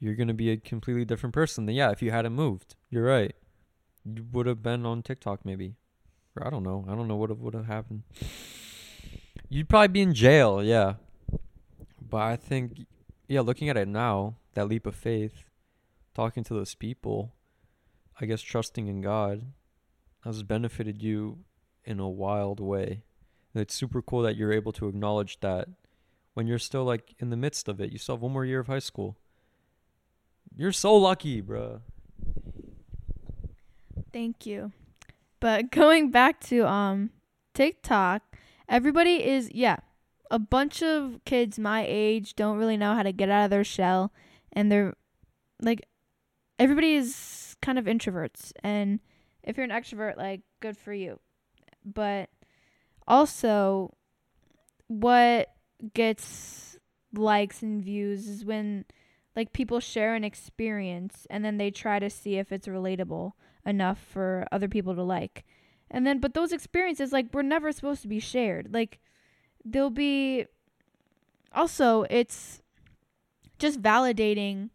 you're 0.00 0.14
gonna 0.14 0.34
be 0.34 0.50
a 0.50 0.56
completely 0.56 1.04
different 1.04 1.34
person 1.34 1.66
than 1.66 1.74
yeah, 1.74 1.90
if 1.90 2.02
you 2.02 2.10
hadn't 2.10 2.32
moved. 2.32 2.74
You're 2.90 3.04
right 3.04 3.34
you 4.14 4.26
would 4.32 4.46
have 4.46 4.62
been 4.62 4.86
on 4.86 5.02
TikTok 5.02 5.44
maybe. 5.44 5.74
Or 6.36 6.46
I 6.46 6.50
don't 6.50 6.62
know. 6.62 6.84
I 6.88 6.94
don't 6.94 7.08
know 7.08 7.16
what 7.16 7.36
would 7.36 7.54
have 7.54 7.66
happened. 7.66 8.02
You'd 9.48 9.68
probably 9.68 9.88
be 9.88 10.02
in 10.02 10.14
jail, 10.14 10.62
yeah. 10.62 10.94
But 12.00 12.18
I 12.18 12.36
think 12.36 12.86
yeah, 13.26 13.40
looking 13.40 13.68
at 13.68 13.76
it 13.76 13.88
now, 13.88 14.36
that 14.54 14.68
leap 14.68 14.86
of 14.86 14.94
faith, 14.94 15.44
talking 16.14 16.44
to 16.44 16.54
those 16.54 16.74
people, 16.74 17.34
I 18.20 18.26
guess 18.26 18.40
trusting 18.40 18.88
in 18.88 19.00
God 19.00 19.42
has 20.24 20.42
benefited 20.42 21.02
you 21.02 21.38
in 21.84 22.00
a 22.00 22.08
wild 22.08 22.60
way. 22.60 23.02
And 23.54 23.62
it's 23.62 23.74
super 23.74 24.02
cool 24.02 24.22
that 24.22 24.36
you're 24.36 24.52
able 24.52 24.72
to 24.72 24.88
acknowledge 24.88 25.40
that 25.40 25.68
when 26.34 26.46
you're 26.46 26.58
still 26.58 26.84
like 26.84 27.14
in 27.18 27.30
the 27.30 27.36
midst 27.36 27.68
of 27.68 27.80
it. 27.80 27.90
You 27.90 27.98
still 27.98 28.16
have 28.16 28.22
one 28.22 28.32
more 28.32 28.44
year 28.44 28.60
of 28.60 28.66
high 28.66 28.78
school. 28.78 29.16
You're 30.54 30.72
so 30.72 30.94
lucky, 30.96 31.42
bruh. 31.42 31.80
Thank 34.12 34.46
you. 34.46 34.72
But 35.40 35.70
going 35.70 36.10
back 36.10 36.40
to 36.44 36.66
um 36.66 37.10
TikTok, 37.54 38.22
everybody 38.68 39.24
is 39.26 39.50
yeah, 39.52 39.78
a 40.30 40.38
bunch 40.38 40.82
of 40.82 41.20
kids 41.24 41.58
my 41.58 41.84
age 41.88 42.36
don't 42.36 42.58
really 42.58 42.76
know 42.76 42.94
how 42.94 43.02
to 43.02 43.12
get 43.12 43.30
out 43.30 43.44
of 43.44 43.50
their 43.50 43.64
shell 43.64 44.12
and 44.52 44.70
they're 44.70 44.94
like 45.60 45.86
everybody 46.58 46.94
is 46.94 47.56
kind 47.62 47.78
of 47.78 47.86
introverts 47.86 48.52
and 48.62 49.00
if 49.48 49.56
you're 49.56 49.64
an 49.64 49.70
extrovert 49.70 50.16
like 50.16 50.42
good 50.60 50.76
for 50.76 50.92
you. 50.92 51.18
But 51.84 52.28
also 53.08 53.96
what 54.86 55.48
gets 55.94 56.78
likes 57.14 57.62
and 57.62 57.82
views 57.82 58.28
is 58.28 58.44
when 58.44 58.84
like 59.34 59.52
people 59.52 59.80
share 59.80 60.14
an 60.14 60.22
experience 60.22 61.26
and 61.30 61.44
then 61.44 61.56
they 61.56 61.70
try 61.70 61.98
to 61.98 62.10
see 62.10 62.36
if 62.36 62.52
it's 62.52 62.68
relatable 62.68 63.32
enough 63.64 63.98
for 63.98 64.46
other 64.52 64.68
people 64.68 64.94
to 64.94 65.02
like. 65.02 65.44
And 65.90 66.06
then 66.06 66.18
but 66.18 66.34
those 66.34 66.52
experiences 66.52 67.12
like 67.12 67.32
were 67.32 67.42
never 67.42 67.72
supposed 67.72 68.02
to 68.02 68.08
be 68.08 68.20
shared. 68.20 68.74
Like 68.74 69.00
they'll 69.64 69.88
be 69.88 70.44
also 71.54 72.04
it's 72.10 72.60
just 73.58 73.80
validating 73.80 74.68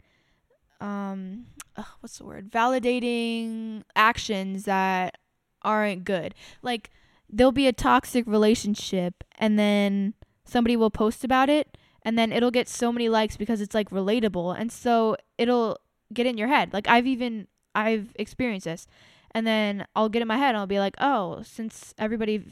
um 0.83 1.45
uh, 1.75 1.83
what's 2.01 2.17
the 2.17 2.25
word? 2.25 2.51
Validating 2.51 3.83
actions 3.95 4.65
that 4.65 5.17
aren't 5.63 6.03
good. 6.03 6.35
Like 6.61 6.91
there'll 7.29 7.51
be 7.51 7.67
a 7.67 7.73
toxic 7.73 8.27
relationship 8.27 9.23
and 9.39 9.57
then 9.57 10.13
somebody 10.45 10.75
will 10.75 10.91
post 10.91 11.23
about 11.23 11.49
it 11.49 11.77
and 12.03 12.17
then 12.17 12.31
it'll 12.31 12.51
get 12.51 12.67
so 12.67 12.91
many 12.91 13.09
likes 13.09 13.37
because 13.37 13.61
it's 13.61 13.73
like 13.73 13.89
relatable 13.89 14.55
and 14.59 14.71
so 14.71 15.15
it'll 15.37 15.79
get 16.13 16.27
in 16.27 16.37
your 16.37 16.49
head. 16.49 16.73
Like 16.73 16.87
I've 16.87 17.07
even 17.07 17.47
I've 17.73 18.11
experienced 18.15 18.65
this. 18.65 18.87
And 19.31 19.47
then 19.47 19.87
I'll 19.95 20.09
get 20.09 20.21
in 20.21 20.27
my 20.27 20.37
head 20.37 20.49
and 20.49 20.57
I'll 20.57 20.67
be 20.67 20.79
like, 20.79 20.95
"Oh, 20.99 21.41
since 21.41 21.95
everybody 21.97 22.45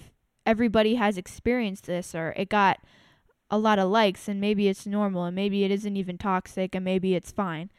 everybody 0.47 0.95
has 0.95 1.17
experienced 1.17 1.85
this 1.85 2.15
or 2.15 2.33
it 2.35 2.49
got 2.49 2.79
a 3.51 3.57
lot 3.59 3.77
of 3.77 3.89
likes 3.89 4.27
and 4.27 4.41
maybe 4.41 4.67
it's 4.67 4.87
normal 4.87 5.25
and 5.25 5.35
maybe 5.35 5.63
it 5.63 5.69
isn't 5.69 5.95
even 5.97 6.17
toxic 6.17 6.73
and 6.73 6.83
maybe 6.85 7.13
it's 7.13 7.31
fine." 7.31 7.69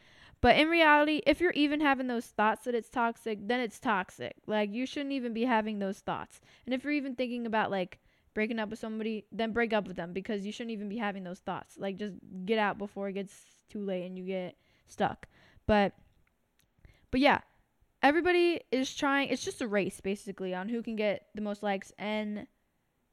But 0.43 0.57
in 0.57 0.67
reality, 0.67 1.21
if 1.25 1.39
you're 1.39 1.51
even 1.51 1.79
having 1.79 2.07
those 2.07 2.25
thoughts 2.25 2.65
that 2.65 2.75
it's 2.75 2.89
toxic, 2.89 3.39
then 3.47 3.61
it's 3.61 3.79
toxic. 3.79 4.35
Like 4.45 4.73
you 4.73 4.85
shouldn't 4.85 5.13
even 5.13 5.33
be 5.33 5.45
having 5.45 5.79
those 5.79 5.99
thoughts. 5.99 6.41
And 6.65 6.75
if 6.75 6.83
you're 6.83 6.91
even 6.91 7.15
thinking 7.15 7.45
about 7.45 7.71
like 7.71 7.99
breaking 8.33 8.59
up 8.59 8.69
with 8.69 8.77
somebody, 8.77 9.23
then 9.31 9.53
break 9.53 9.71
up 9.71 9.87
with 9.87 9.95
them 9.95 10.11
because 10.11 10.45
you 10.45 10.51
shouldn't 10.51 10.73
even 10.73 10.89
be 10.89 10.97
having 10.97 11.23
those 11.23 11.39
thoughts. 11.39 11.77
Like 11.77 11.95
just 11.95 12.15
get 12.43 12.59
out 12.59 12.77
before 12.77 13.07
it 13.07 13.13
gets 13.13 13.33
too 13.69 13.85
late 13.85 14.05
and 14.05 14.17
you 14.17 14.25
get 14.25 14.57
stuck. 14.85 15.27
But 15.65 15.93
but 17.09 17.21
yeah, 17.21 17.39
everybody 18.01 18.59
is 18.69 18.93
trying 18.93 19.29
it's 19.29 19.45
just 19.45 19.61
a 19.61 19.67
race 19.67 20.01
basically 20.01 20.53
on 20.53 20.67
who 20.67 20.83
can 20.83 20.97
get 20.97 21.27
the 21.33 21.41
most 21.41 21.63
likes 21.63 21.93
and 21.97 22.47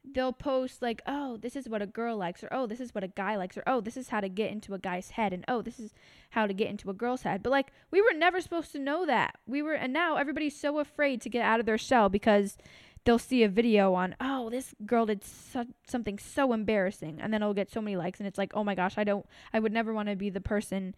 they'll 0.05 0.33
post 0.33 0.83
like, 0.83 1.03
"Oh, 1.07 1.37
this 1.37 1.57
is 1.57 1.69
what 1.69 1.83
a 1.83 1.87
girl 1.87 2.17
likes," 2.17 2.43
or 2.43 2.49
"Oh, 2.51 2.67
this 2.67 2.81
is 2.81 2.95
what 2.95 3.05
a 3.05 3.09
guy 3.09 3.37
likes," 3.37 3.57
or 3.57 3.63
"Oh, 3.67 3.81
this 3.81 3.97
is 3.97 4.09
how 4.09 4.21
to 4.21 4.29
get 4.29 4.51
into 4.51 4.75
a 4.75 4.79
guy's 4.79 5.11
head," 5.11 5.33
and 5.33 5.45
"Oh, 5.49 5.63
this 5.63 5.79
is 5.79 5.95
how 6.31 6.47
to 6.47 6.55
get 6.55 6.69
into 6.69 6.91
a 6.91 6.95
girl's 6.95 7.23
head." 7.23 7.43
But 7.43 7.51
like, 7.51 7.73
we 7.91 8.01
were 8.01 8.15
never 8.15 8.41
supposed 8.41 8.73
to 8.73 8.79
know 8.79 9.07
that. 9.07 9.39
We 9.47 9.63
were, 9.63 9.75
and 9.75 9.93
now 9.93 10.17
everybody's 10.17 10.59
so 10.59 10.79
afraid 10.79 11.21
to 11.23 11.29
get 11.29 11.45
out 11.45 11.61
of 11.61 11.67
their 11.67 11.79
shell 11.79 12.09
because 12.09 12.57
they'll 13.05 13.19
see 13.19 13.43
a 13.43 13.49
video 13.49 13.95
on, 13.95 14.17
"Oh, 14.21 14.51
this 14.51 14.75
girl 14.87 15.07
did 15.07 15.25
so- 15.25 15.67
something 15.87 16.19
so 16.19 16.53
embarrassing," 16.53 17.21
and 17.21 17.33
then 17.33 17.43
it'll 17.43 17.55
get 17.55 17.71
so 17.71 17.81
many 17.81 17.97
likes, 17.97 18.21
and 18.21 18.27
it's 18.27 18.39
like, 18.39 18.53
"Oh 18.55 18.65
my 18.65 18.75
gosh, 18.75 18.99
I 18.99 19.05
don't, 19.05 19.27
I 19.53 19.61
would 19.61 19.73
never 19.73 19.93
want 19.95 20.09
to 20.09 20.17
be 20.17 20.31
the 20.31 20.41
person 20.41 20.95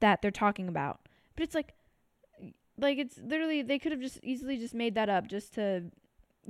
that 0.00 0.22
they're 0.22 0.30
talking 0.30 0.68
about." 0.68 1.00
But 1.36 1.44
it's 1.44 1.54
like, 1.54 1.74
like 2.76 2.98
it's 2.98 3.18
literally 3.18 3.62
they 3.62 3.78
could 3.78 3.92
have 3.92 4.00
just 4.00 4.20
easily 4.22 4.56
just 4.58 4.74
made 4.74 4.94
that 4.94 5.08
up 5.08 5.28
just 5.28 5.54
to 5.54 5.90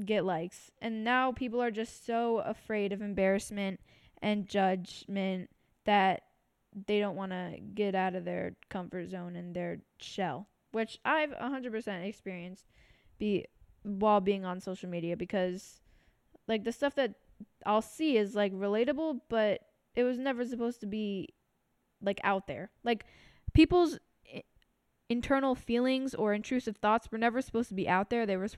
get 0.05 0.25
likes. 0.25 0.71
And 0.81 1.05
now 1.05 1.33
people 1.33 1.63
are 1.63 1.71
just 1.71 2.07
so 2.07 2.39
afraid 2.39 2.93
of 2.93 3.03
embarrassment 3.03 3.81
and 4.23 4.49
judgment 4.49 5.51
that 5.85 6.23
they 6.87 6.99
don't 6.99 7.17
want 7.17 7.33
to 7.33 7.59
get 7.75 7.95
out 7.95 8.15
of 8.15 8.25
their 8.25 8.57
comfort 8.69 9.11
zone 9.11 9.37
and 9.37 9.55
their 9.55 9.79
shell, 9.99 10.49
which 10.73 10.99
I've 11.05 11.31
100% 11.31 12.05
experienced 12.05 12.67
be 13.19 13.47
while 13.83 14.21
being 14.21 14.45
on 14.45 14.61
social 14.61 14.89
media 14.89 15.17
because 15.17 15.81
like 16.49 16.65
the 16.65 16.73
stuff 16.73 16.95
that 16.97 17.15
I'll 17.65 17.83
see 17.83 18.17
is 18.17 18.35
like 18.35 18.53
relatable, 18.53 19.21
but 19.29 19.61
it 19.95 20.03
was 20.03 20.19
never 20.19 20.45
supposed 20.45 20.81
to 20.81 20.87
be 20.87 21.35
like 22.03 22.21
out 22.25 22.47
there. 22.47 22.71
Like 22.83 23.05
people's 23.53 23.99
internal 25.09 25.55
feelings 25.55 26.15
or 26.15 26.33
intrusive 26.33 26.77
thoughts 26.77 27.11
were 27.11 27.19
never 27.19 27.43
supposed 27.43 27.69
to 27.69 27.75
be 27.75 27.89
out 27.89 28.11
there. 28.11 28.27
They 28.27 28.37
were 28.37 28.49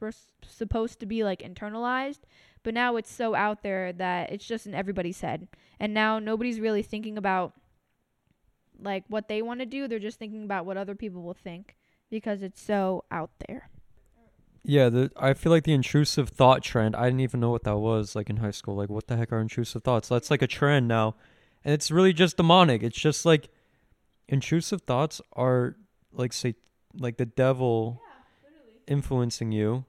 supposed 0.46 1.00
to 1.00 1.06
be 1.06 1.24
like 1.24 1.40
internalized, 1.40 2.20
but 2.62 2.74
now 2.74 2.96
it's 2.96 3.12
so 3.12 3.34
out 3.34 3.62
there 3.62 3.92
that 3.92 4.32
it's 4.32 4.46
just 4.46 4.66
in 4.66 4.74
everybody's 4.74 5.20
head. 5.20 5.48
And 5.80 5.92
now 5.92 6.18
nobody's 6.18 6.60
really 6.60 6.82
thinking 6.82 7.18
about 7.18 7.52
like 8.80 9.04
what 9.08 9.28
they 9.28 9.42
want 9.42 9.60
to 9.60 9.66
do. 9.66 9.88
They're 9.88 9.98
just 9.98 10.18
thinking 10.18 10.44
about 10.44 10.66
what 10.66 10.76
other 10.76 10.94
people 10.94 11.22
will 11.22 11.34
think 11.34 11.76
because 12.10 12.42
it's 12.42 12.60
so 12.60 13.04
out 13.10 13.30
there. 13.48 13.70
Yeah, 14.68 14.88
the 14.88 15.12
I 15.16 15.34
feel 15.34 15.52
like 15.52 15.62
the 15.62 15.72
intrusive 15.72 16.28
thought 16.28 16.62
trend. 16.62 16.96
I 16.96 17.04
didn't 17.04 17.20
even 17.20 17.38
know 17.38 17.50
what 17.50 17.62
that 17.64 17.78
was 17.78 18.16
like 18.16 18.28
in 18.28 18.38
high 18.38 18.50
school. 18.50 18.74
Like, 18.74 18.88
what 18.88 19.06
the 19.06 19.16
heck 19.16 19.32
are 19.32 19.40
intrusive 19.40 19.84
thoughts? 19.84 20.08
That's 20.08 20.28
like 20.28 20.42
a 20.42 20.48
trend 20.48 20.88
now, 20.88 21.14
and 21.64 21.72
it's 21.72 21.92
really 21.92 22.12
just 22.12 22.36
demonic. 22.36 22.82
It's 22.82 22.98
just 22.98 23.24
like 23.24 23.48
intrusive 24.28 24.82
thoughts 24.82 25.20
are 25.34 25.76
like 26.16 26.32
say 26.32 26.54
like 26.98 27.16
the 27.16 27.26
devil 27.26 28.00
influencing 28.86 29.52
you, 29.52 29.84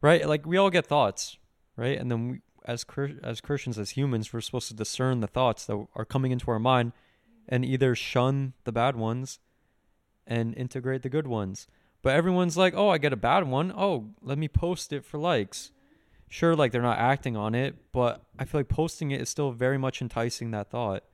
right? 0.00 0.26
Like 0.26 0.46
we 0.46 0.56
all 0.56 0.70
get 0.70 0.86
thoughts, 0.86 1.36
right? 1.76 1.98
And 1.98 2.10
then 2.10 2.28
we, 2.28 2.40
as 2.64 2.84
as 3.22 3.40
Christians, 3.40 3.78
as 3.78 3.90
humans, 3.90 4.32
we're 4.32 4.40
supposed 4.40 4.68
to 4.68 4.74
discern 4.74 5.20
the 5.20 5.26
thoughts 5.26 5.66
that 5.66 5.86
are 5.94 6.04
coming 6.04 6.32
into 6.32 6.50
our 6.50 6.58
mind, 6.58 6.92
and 7.48 7.64
either 7.64 7.94
shun 7.94 8.54
the 8.64 8.72
bad 8.72 8.96
ones, 8.96 9.38
and 10.26 10.56
integrate 10.56 11.02
the 11.02 11.08
good 11.08 11.26
ones. 11.26 11.66
But 12.02 12.14
everyone's 12.14 12.56
like, 12.56 12.74
"Oh, 12.74 12.88
I 12.88 12.98
get 12.98 13.12
a 13.12 13.16
bad 13.16 13.48
one. 13.48 13.72
Oh, 13.76 14.10
let 14.22 14.38
me 14.38 14.48
post 14.48 14.92
it 14.92 15.04
for 15.04 15.18
likes." 15.18 15.66
Mm-hmm. 15.66 15.80
Sure, 16.28 16.56
like 16.56 16.72
they're 16.72 16.82
not 16.82 16.98
acting 16.98 17.36
on 17.36 17.54
it, 17.54 17.76
but 17.92 18.22
I 18.38 18.44
feel 18.44 18.60
like 18.60 18.68
posting 18.68 19.10
it 19.10 19.20
is 19.20 19.28
still 19.28 19.52
very 19.52 19.78
much 19.78 20.00
enticing 20.00 20.50
that 20.52 20.70
thought 20.70 21.04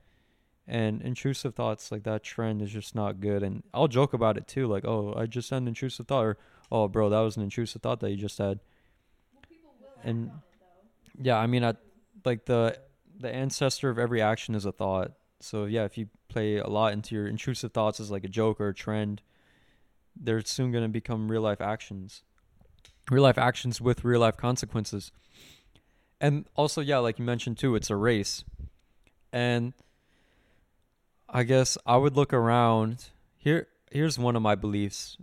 and 0.67 1.01
intrusive 1.01 1.55
thoughts 1.55 1.91
like 1.91 2.03
that 2.03 2.23
trend 2.23 2.61
is 2.61 2.71
just 2.71 2.93
not 2.93 3.19
good 3.19 3.41
and 3.43 3.63
i'll 3.73 3.87
joke 3.87 4.13
about 4.13 4.37
it 4.37 4.47
too 4.47 4.67
like 4.67 4.85
oh 4.85 5.13
i 5.17 5.25
just 5.25 5.49
had 5.49 5.61
an 5.61 5.67
intrusive 5.67 6.07
thought 6.07 6.23
or 6.23 6.37
oh 6.71 6.87
bro 6.87 7.09
that 7.09 7.19
was 7.19 7.35
an 7.35 7.43
intrusive 7.43 7.81
thought 7.81 7.99
that 7.99 8.11
you 8.11 8.15
just 8.15 8.37
had. 8.37 8.59
Well, 9.33 9.73
and 10.03 10.31
yeah 11.19 11.37
i 11.37 11.47
mean 11.47 11.63
i 11.63 11.73
like 12.25 12.45
the 12.45 12.77
the 13.19 13.33
ancestor 13.33 13.89
of 13.89 13.99
every 13.99 14.21
action 14.21 14.55
is 14.55 14.65
a 14.65 14.71
thought. 14.71 15.11
So 15.39 15.65
yeah 15.65 15.85
if 15.85 15.97
you 15.97 16.07
play 16.27 16.57
a 16.57 16.67
lot 16.67 16.93
into 16.93 17.15
your 17.15 17.27
intrusive 17.27 17.71
thoughts 17.71 17.99
as 17.99 18.11
like 18.11 18.23
a 18.23 18.29
joke 18.29 18.59
or 18.59 18.69
a 18.69 18.73
trend 18.73 19.21
they're 20.19 20.41
soon 20.41 20.71
going 20.71 20.83
to 20.83 20.89
become 20.89 21.31
real 21.31 21.41
life 21.41 21.61
actions. 21.61 22.23
Real 23.09 23.23
life 23.23 23.37
actions 23.37 23.79
with 23.79 24.03
real 24.03 24.19
life 24.19 24.37
consequences. 24.37 25.11
And 26.19 26.45
also 26.55 26.81
yeah 26.81 26.97
like 26.97 27.19
you 27.19 27.25
mentioned 27.25 27.57
too 27.57 27.75
it's 27.75 27.89
a 27.89 27.95
race. 27.95 28.43
And 29.31 29.73
I 31.33 31.43
guess 31.43 31.77
I 31.85 31.95
would 31.95 32.17
look 32.17 32.33
around. 32.33 33.05
Here 33.37 33.67
here's 33.89 34.19
one 34.19 34.35
of 34.35 34.41
my 34.41 34.55
beliefs. 34.55 35.17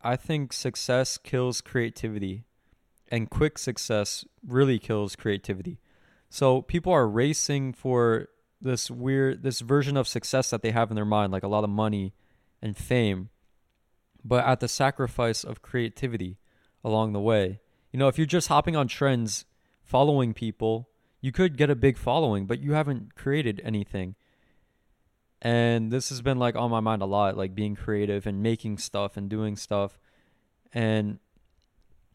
I 0.00 0.16
think 0.16 0.54
success 0.54 1.18
kills 1.18 1.60
creativity 1.60 2.44
and 3.08 3.28
quick 3.28 3.58
success 3.58 4.24
really 4.46 4.78
kills 4.78 5.16
creativity. 5.16 5.78
So 6.30 6.62
people 6.62 6.90
are 6.92 7.06
racing 7.06 7.74
for 7.74 8.28
this 8.62 8.90
weird 8.90 9.42
this 9.42 9.60
version 9.60 9.98
of 9.98 10.08
success 10.08 10.48
that 10.50 10.62
they 10.62 10.70
have 10.70 10.90
in 10.90 10.94
their 10.94 11.04
mind 11.04 11.32
like 11.32 11.42
a 11.42 11.48
lot 11.48 11.64
of 11.64 11.70
money 11.70 12.14
and 12.62 12.76
fame 12.76 13.28
but 14.24 14.44
at 14.46 14.60
the 14.60 14.68
sacrifice 14.68 15.44
of 15.44 15.60
creativity 15.60 16.38
along 16.82 17.12
the 17.12 17.20
way. 17.20 17.60
You 17.92 17.98
know, 17.98 18.08
if 18.08 18.16
you're 18.16 18.26
just 18.26 18.48
hopping 18.48 18.76
on 18.76 18.88
trends, 18.88 19.44
following 19.82 20.32
people, 20.32 20.88
you 21.20 21.32
could 21.32 21.58
get 21.58 21.68
a 21.68 21.74
big 21.74 21.98
following, 21.98 22.46
but 22.46 22.60
you 22.60 22.72
haven't 22.72 23.14
created 23.14 23.60
anything 23.64 24.14
and 25.42 25.90
this 25.90 26.10
has 26.10 26.20
been 26.20 26.38
like 26.38 26.54
on 26.54 26.70
my 26.70 26.80
mind 26.80 27.02
a 27.02 27.06
lot 27.06 27.36
like 27.36 27.54
being 27.54 27.74
creative 27.74 28.26
and 28.26 28.42
making 28.42 28.78
stuff 28.78 29.16
and 29.16 29.28
doing 29.28 29.56
stuff 29.56 29.98
and 30.72 31.18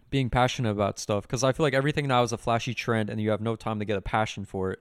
being 0.09 0.29
passionate 0.29 0.71
about 0.71 0.99
stuff. 0.99 1.23
Because 1.23 1.43
i 1.43 1.51
feel 1.51 1.65
like 1.65 1.73
everything 1.73 2.07
now 2.07 2.23
is 2.23 2.31
a 2.31 2.37
flashy 2.37 2.73
trend 2.73 3.09
and 3.09 3.19
you 3.19 3.31
have 3.31 3.41
no 3.41 3.55
time 3.55 3.79
to 3.79 3.85
get 3.85 3.97
a 3.97 4.01
passion 4.01 4.45
for 4.45 4.71
it. 4.71 4.79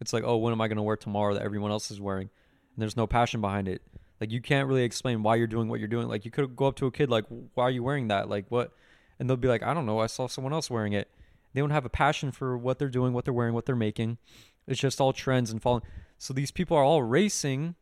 It's 0.00 0.12
like 0.12 0.24
oh 0.24 0.36
when 0.36 0.52
am 0.52 0.60
i 0.60 0.68
going 0.68 0.76
to 0.76 0.82
wear 0.82 0.96
tomorrow 0.96 1.34
that 1.34 1.42
everyone 1.42 1.72
else 1.72 1.90
is 1.90 2.00
wearing? 2.00 2.30
And 2.74 2.82
there's 2.82 2.96
no 2.96 3.06
passion 3.06 3.40
behind 3.40 3.68
it. 3.68 3.82
Like 4.20 4.30
you 4.30 4.40
can't 4.40 4.68
really 4.68 4.84
explain 4.84 5.22
why 5.22 5.36
you're 5.36 5.46
doing 5.48 5.68
what 5.68 5.80
you're 5.80 5.88
doing. 5.88 6.08
Like 6.08 6.24
you 6.24 6.30
could 6.30 6.54
go 6.54 6.66
up 6.66 6.76
to 6.76 6.86
a 6.86 6.92
kid 6.92 7.10
like 7.10 7.24
why 7.54 7.64
are 7.64 7.70
you 7.70 7.82
wearing 7.82 8.08
that? 8.08 8.28
Like 8.28 8.46
what? 8.50 8.72
And 9.18 9.28
they'll 9.28 9.36
be 9.36 9.48
like 9.48 9.64
i 9.64 9.74
don't 9.74 9.86
know. 9.86 9.98
I 9.98 10.06
saw 10.06 10.28
someone 10.28 10.52
else 10.52 10.70
wearing 10.70 10.92
it. 10.92 11.10
They 11.52 11.60
don't 11.60 11.70
have 11.70 11.84
a 11.84 11.90
passion 11.90 12.30
for 12.30 12.56
what 12.56 12.78
they're 12.78 12.88
doing 12.88 13.12
what 13.12 13.24
they're 13.24 13.34
wearing 13.34 13.54
what 13.54 13.66
they're 13.66 13.74
making. 13.74 14.18
It's 14.66 14.80
just 14.80 15.00
all 15.00 15.12
trends 15.12 15.50
and 15.50 15.60
following 15.60 15.82
so 16.24 16.32
these 16.32 16.50
people 16.50 16.74
are 16.74 16.82
all 16.82 17.02
racing 17.02 17.74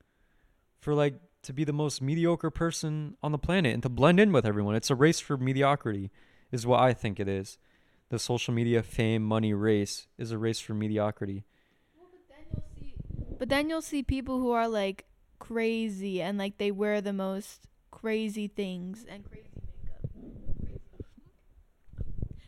for 0.80 0.95
like 0.95 1.14
to 1.45 1.53
be 1.53 1.62
the 1.62 1.72
most 1.72 2.03
mediocre 2.03 2.51
person 2.51 3.16
on 3.22 3.30
the 3.30 3.38
planet 3.38 3.72
and 3.72 3.84
to 3.84 3.88
blend 3.88 4.18
in 4.18 4.32
with 4.32 4.45
everyone. 4.45 4.74
It's 4.74 4.90
a 4.90 4.97
race 4.97 5.20
for 5.20 5.36
mediocrity, 5.36 6.11
is 6.51 6.66
what 6.66 6.80
I 6.80 6.93
think 6.93 7.20
it 7.20 7.28
is. 7.28 7.57
The 8.09 8.18
social 8.18 8.53
media 8.53 8.82
fame 8.82 9.22
money 9.22 9.55
race 9.55 10.09
is 10.18 10.32
a 10.32 10.38
race 10.38 10.59
for 10.59 10.74
mediocrity. 10.74 11.45
Well, 11.97 12.09
but, 12.11 12.28
then 12.28 12.49
you'll 12.51 12.64
see, 12.76 12.95
but 13.38 13.49
then 13.49 13.70
you'll 13.70 13.80
see 13.80 14.03
people 14.03 14.40
who 14.40 14.51
are 14.51 14.66
like 14.66 15.05
crazy 15.38 16.20
and 16.20 16.36
like 16.36 16.59
they 16.59 16.72
wear 16.72 17.01
the 17.01 17.12
most 17.12 17.68
crazy 17.93 18.49
things 18.49 19.07
and 19.09 19.24
crazy 19.24 19.51
makeup. 19.55 20.11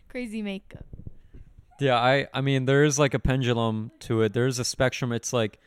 Crazy 0.08 0.42
makeup. 0.42 0.86
Yeah, 1.78 1.98
I 1.98 2.26
I 2.34 2.40
mean 2.40 2.64
there 2.64 2.82
is 2.82 2.98
like 2.98 3.14
a 3.14 3.20
pendulum 3.20 3.92
to 4.00 4.22
it. 4.22 4.32
There's 4.32 4.58
a 4.58 4.64
spectrum. 4.64 5.12
It's 5.12 5.32
like 5.32 5.60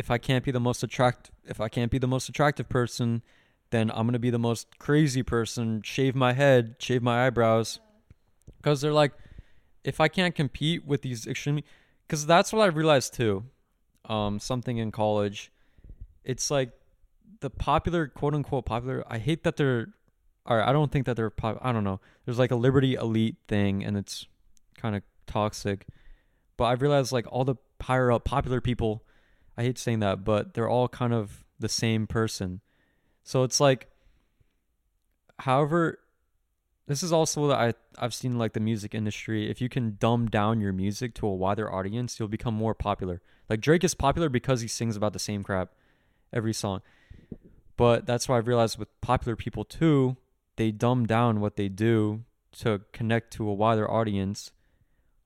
if 0.00 0.10
I 0.10 0.18
can't 0.18 0.44
be 0.44 0.50
the 0.50 0.60
most 0.68 0.82
attract 0.82 1.30
if 1.46 1.60
I 1.60 1.68
can't 1.68 1.90
be 1.90 1.98
the 1.98 2.08
most 2.14 2.28
attractive 2.28 2.68
person, 2.68 3.22
then 3.70 3.90
I'm 3.94 4.10
to 4.12 4.18
be 4.18 4.30
the 4.30 4.38
most 4.38 4.78
crazy 4.78 5.22
person, 5.22 5.82
shave 5.82 6.14
my 6.14 6.32
head, 6.32 6.76
shave 6.78 7.02
my 7.02 7.26
eyebrows. 7.26 7.80
Cuz 8.62 8.80
they're 8.80 8.98
like 9.02 9.12
if 9.84 10.00
I 10.00 10.08
can't 10.08 10.34
compete 10.34 10.86
with 10.86 11.02
these 11.02 11.26
extremely 11.26 11.64
cuz 12.08 12.26
that's 12.26 12.52
what 12.52 12.62
I 12.62 12.66
realized 12.66 13.14
too. 13.14 13.44
Um 14.04 14.38
something 14.38 14.78
in 14.78 14.90
college. 14.90 15.52
It's 16.24 16.50
like 16.50 16.70
the 17.40 17.50
popular 17.50 18.06
quote 18.06 18.34
unquote 18.34 18.64
popular. 18.64 19.04
I 19.06 19.18
hate 19.18 19.44
that 19.44 19.56
they're. 19.56 19.88
Or 20.46 20.62
I 20.62 20.72
don't 20.72 20.90
think 20.90 21.06
that 21.06 21.16
they're. 21.16 21.30
Pop, 21.30 21.58
I 21.60 21.72
don't 21.72 21.84
know. 21.84 22.00
There's 22.24 22.38
like 22.38 22.50
a 22.50 22.56
liberty 22.56 22.94
elite 22.94 23.36
thing, 23.46 23.84
and 23.84 23.96
it's 23.96 24.26
kind 24.76 24.96
of 24.96 25.02
toxic. 25.26 25.86
But 26.56 26.64
I've 26.64 26.82
realized 26.82 27.12
like 27.12 27.26
all 27.30 27.44
the 27.44 27.56
higher 27.80 28.10
up 28.10 28.24
popular 28.24 28.60
people. 28.60 29.04
I 29.60 29.64
hate 29.64 29.76
saying 29.76 30.00
that, 30.00 30.24
but 30.24 30.54
they're 30.54 30.70
all 30.70 30.88
kind 30.88 31.12
of 31.12 31.44
the 31.58 31.68
same 31.68 32.06
person. 32.06 32.62
So 33.22 33.42
it's 33.42 33.60
like, 33.60 33.88
however, 35.38 35.98
this 36.86 37.02
is 37.02 37.12
also 37.12 37.46
that 37.48 37.58
I 37.58 37.74
I've 37.98 38.14
seen 38.14 38.38
like 38.38 38.54
the 38.54 38.60
music 38.60 38.94
industry. 38.94 39.50
If 39.50 39.60
you 39.60 39.68
can 39.68 39.98
dumb 40.00 40.28
down 40.28 40.62
your 40.62 40.72
music 40.72 41.12
to 41.16 41.26
a 41.26 41.34
wider 41.34 41.70
audience, 41.70 42.18
you'll 42.18 42.30
become 42.30 42.54
more 42.54 42.74
popular. 42.74 43.20
Like 43.50 43.60
Drake 43.60 43.84
is 43.84 43.92
popular 43.92 44.30
because 44.30 44.62
he 44.62 44.66
sings 44.66 44.96
about 44.96 45.12
the 45.12 45.18
same 45.18 45.42
crap 45.42 45.74
every 46.32 46.54
song. 46.54 46.80
But 47.76 48.06
that's 48.06 48.30
why 48.30 48.38
I've 48.38 48.48
realized 48.48 48.78
with 48.78 48.88
popular 49.02 49.36
people 49.36 49.66
too, 49.66 50.16
they 50.56 50.70
dumb 50.70 51.04
down 51.04 51.38
what 51.38 51.56
they 51.56 51.68
do 51.68 52.24
to 52.60 52.80
connect 52.94 53.30
to 53.34 53.46
a 53.46 53.52
wider 53.52 53.90
audience, 53.90 54.52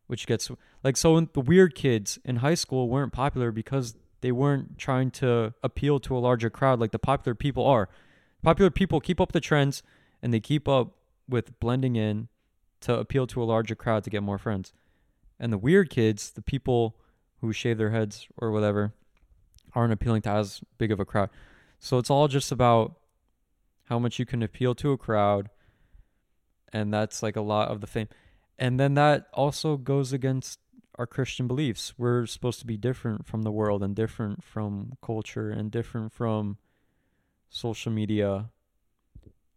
which 0.09 0.26
gets 0.26 0.51
like 0.82 0.97
so 0.97 1.20
the 1.20 1.41
weird 1.41 1.76
kids 1.76 2.18
in 2.24 2.37
high 2.37 2.55
school 2.55 2.89
weren't 2.89 3.12
popular 3.12 3.53
because 3.53 3.95
they 4.25 4.33
weren't 4.33 4.79
trying 4.79 5.11
to 5.11 5.53
appeal 5.62 6.01
to 6.01 6.16
a 6.16 6.18
larger 6.18 6.49
crowd 6.49 6.81
like 6.81 6.93
the 6.93 6.99
popular 6.99 7.35
people 7.35 7.66
are. 7.66 7.91
Popular 8.43 8.70
people 8.70 8.99
keep 8.99 9.20
up 9.20 9.33
the 9.33 9.41
trends 9.41 9.83
and 10.22 10.33
they 10.33 10.41
keep 10.41 10.66
up 10.66 10.95
with 11.29 11.61
blending 11.61 11.95
in 11.95 12.29
to 12.81 12.99
appeal 12.99 13.27
to 13.27 13.43
a 13.43 13.45
larger 13.45 13.75
crowd 13.75 14.03
to 14.03 14.09
get 14.09 14.22
more 14.22 14.39
friends. 14.39 14.72
And 15.39 15.53
the 15.53 15.59
weird 15.59 15.91
kids, 15.91 16.31
the 16.31 16.41
people 16.41 16.97
who 17.43 17.53
shave 17.53 17.77
their 17.77 17.91
heads 17.91 18.27
or 18.39 18.51
whatever, 18.51 18.95
aren't 19.75 19.93
appealing 19.93 20.22
to 20.22 20.31
as 20.31 20.62
big 20.79 20.91
of 20.91 20.99
a 20.99 21.05
crowd. 21.05 21.29
So 21.79 21.99
it's 21.99 22.09
all 22.09 22.27
just 22.27 22.51
about 22.51 22.95
how 23.91 23.99
much 23.99 24.18
you 24.18 24.25
can 24.25 24.43
appeal 24.43 24.75
to 24.77 24.93
a 24.93 24.97
crowd. 24.97 25.51
And 26.72 26.95
that's 26.95 27.22
like 27.22 27.37
a 27.37 27.43
lot 27.43 27.68
of 27.68 27.83
the 27.83 27.87
fame. 27.87 28.09
And 28.59 28.81
then 28.81 28.95
that 28.95 29.27
also 29.35 29.77
goes 29.77 30.14
against 30.14 30.61
our 30.97 31.07
Christian 31.07 31.47
beliefs. 31.47 31.95
We're 31.99 32.26
supposed 32.26 32.61
to 32.61 32.66
be 32.66 32.76
different 32.76 33.26
from 33.26 33.42
the 33.42 33.51
world 33.51 33.82
and 33.82 33.95
different 33.95 34.45
from 34.45 34.95
culture 35.03 35.51
and 35.51 35.70
different 35.70 36.12
from 36.12 36.59
social 37.49 37.92
media 37.92 38.51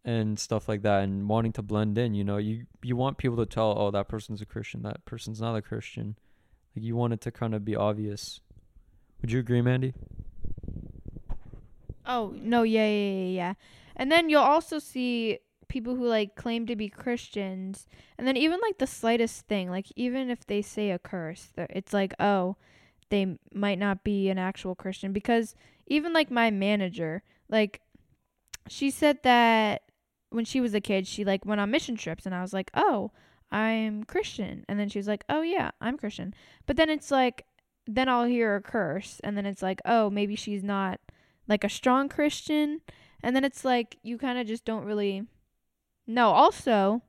and 0.04 0.38
stuff 0.38 0.68
like 0.68 0.82
that 0.82 1.02
and 1.02 1.28
wanting 1.28 1.52
to 1.52 1.62
blend 1.62 1.98
in, 1.98 2.14
you 2.14 2.24
know, 2.24 2.38
you 2.38 2.66
you 2.82 2.96
want 2.96 3.18
people 3.18 3.36
to 3.36 3.46
tell, 3.46 3.74
"Oh, 3.78 3.90
that 3.90 4.08
person's 4.08 4.40
a 4.40 4.46
Christian, 4.46 4.82
that 4.82 5.04
person's 5.04 5.40
not 5.40 5.56
a 5.56 5.62
Christian." 5.62 6.16
Like 6.74 6.84
you 6.84 6.96
want 6.96 7.12
it 7.12 7.20
to 7.22 7.30
kind 7.30 7.54
of 7.54 7.64
be 7.64 7.76
obvious. 7.76 8.40
Would 9.20 9.32
you 9.32 9.40
agree, 9.40 9.62
Mandy? 9.62 9.94
Oh, 12.06 12.34
no, 12.36 12.62
yeah, 12.62 12.88
yeah, 12.88 13.12
yeah, 13.12 13.24
yeah. 13.24 13.54
And 13.96 14.10
then 14.10 14.30
you'll 14.30 14.40
also 14.40 14.78
see 14.78 15.40
people 15.68 15.96
who 15.96 16.06
like 16.06 16.34
claim 16.34 16.66
to 16.66 16.76
be 16.76 16.88
Christians, 16.88 17.86
and 18.16 18.26
then 18.26 18.36
even 18.36 18.60
like 18.60 18.78
the 18.78 18.86
slightest 18.86 19.46
thing, 19.46 19.70
like 19.70 19.86
even 19.96 20.30
if 20.30 20.46
they 20.46 20.62
say 20.62 20.90
a 20.90 20.98
curse, 20.98 21.48
it's 21.56 21.92
like, 21.92 22.14
oh, 22.18 22.56
they 23.10 23.38
might 23.52 23.78
not 23.78 24.04
be 24.04 24.28
an 24.28 24.38
actual 24.38 24.74
Christian 24.74 25.12
because 25.12 25.54
even 25.86 26.12
like 26.12 26.30
my 26.30 26.50
manager, 26.50 27.22
like 27.48 27.80
she 28.68 28.90
said 28.90 29.22
that 29.22 29.82
when 30.30 30.44
she 30.44 30.60
was 30.60 30.74
a 30.74 30.80
kid, 30.80 31.06
she 31.06 31.24
like 31.24 31.44
went 31.46 31.60
on 31.60 31.70
mission 31.70 31.96
trips, 31.96 32.26
and 32.26 32.34
I 32.34 32.42
was 32.42 32.52
like, 32.52 32.70
oh, 32.74 33.12
I'm 33.50 34.04
Christian, 34.04 34.64
and 34.68 34.78
then 34.78 34.88
she 34.88 34.98
was 34.98 35.08
like, 35.08 35.24
oh 35.28 35.42
yeah, 35.42 35.70
I'm 35.80 35.96
Christian, 35.96 36.34
but 36.66 36.76
then 36.76 36.90
it's 36.90 37.10
like, 37.10 37.46
then 37.86 38.08
I'll 38.08 38.26
hear 38.26 38.56
a 38.56 38.62
curse, 38.62 39.20
and 39.24 39.36
then 39.36 39.46
it's 39.46 39.62
like, 39.62 39.80
oh, 39.84 40.10
maybe 40.10 40.36
she's 40.36 40.62
not 40.62 41.00
like 41.46 41.64
a 41.64 41.70
strong 41.70 42.10
Christian, 42.10 42.82
and 43.22 43.34
then 43.34 43.44
it's 43.44 43.64
like 43.64 43.96
you 44.02 44.18
kind 44.18 44.38
of 44.38 44.46
just 44.46 44.66
don't 44.66 44.84
really 44.84 45.24
no, 46.08 46.30
also, 46.30 47.02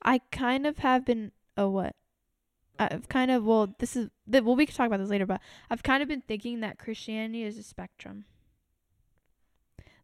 I 0.00 0.20
kind 0.30 0.64
of 0.66 0.78
have 0.78 1.04
been. 1.04 1.32
Oh, 1.56 1.68
what? 1.68 1.96
I've 2.78 3.08
kind 3.08 3.30
of 3.30 3.44
well, 3.44 3.74
this 3.78 3.96
is 3.96 4.10
well, 4.26 4.56
we 4.56 4.66
can 4.66 4.74
talk 4.74 4.86
about 4.86 5.00
this 5.00 5.10
later, 5.10 5.26
but 5.26 5.40
I've 5.70 5.82
kind 5.82 6.02
of 6.02 6.08
been 6.08 6.22
thinking 6.22 6.60
that 6.60 6.78
Christianity 6.78 7.42
is 7.42 7.58
a 7.58 7.62
spectrum. 7.62 8.24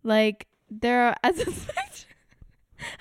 Like 0.02 0.48
there 0.68 1.08
are 1.08 1.16
as 1.22 1.38
a 1.38 1.50
spectrum. 1.50 2.14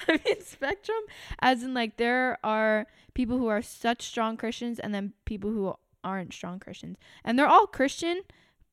I 0.07 0.19
mean 0.25 0.41
spectrum, 0.41 0.99
as 1.39 1.63
in 1.63 1.73
like 1.73 1.97
there 1.97 2.37
are 2.43 2.85
people 3.13 3.37
who 3.37 3.47
are 3.47 3.61
such 3.61 4.03
strong 4.03 4.37
Christians, 4.37 4.77
and 4.79 4.93
then 4.93 5.13
people 5.25 5.51
who 5.51 5.73
aren't 6.03 6.33
strong 6.33 6.59
Christians, 6.59 6.97
and 7.23 7.39
they're 7.39 7.47
all 7.47 7.65
Christian, 7.65 8.21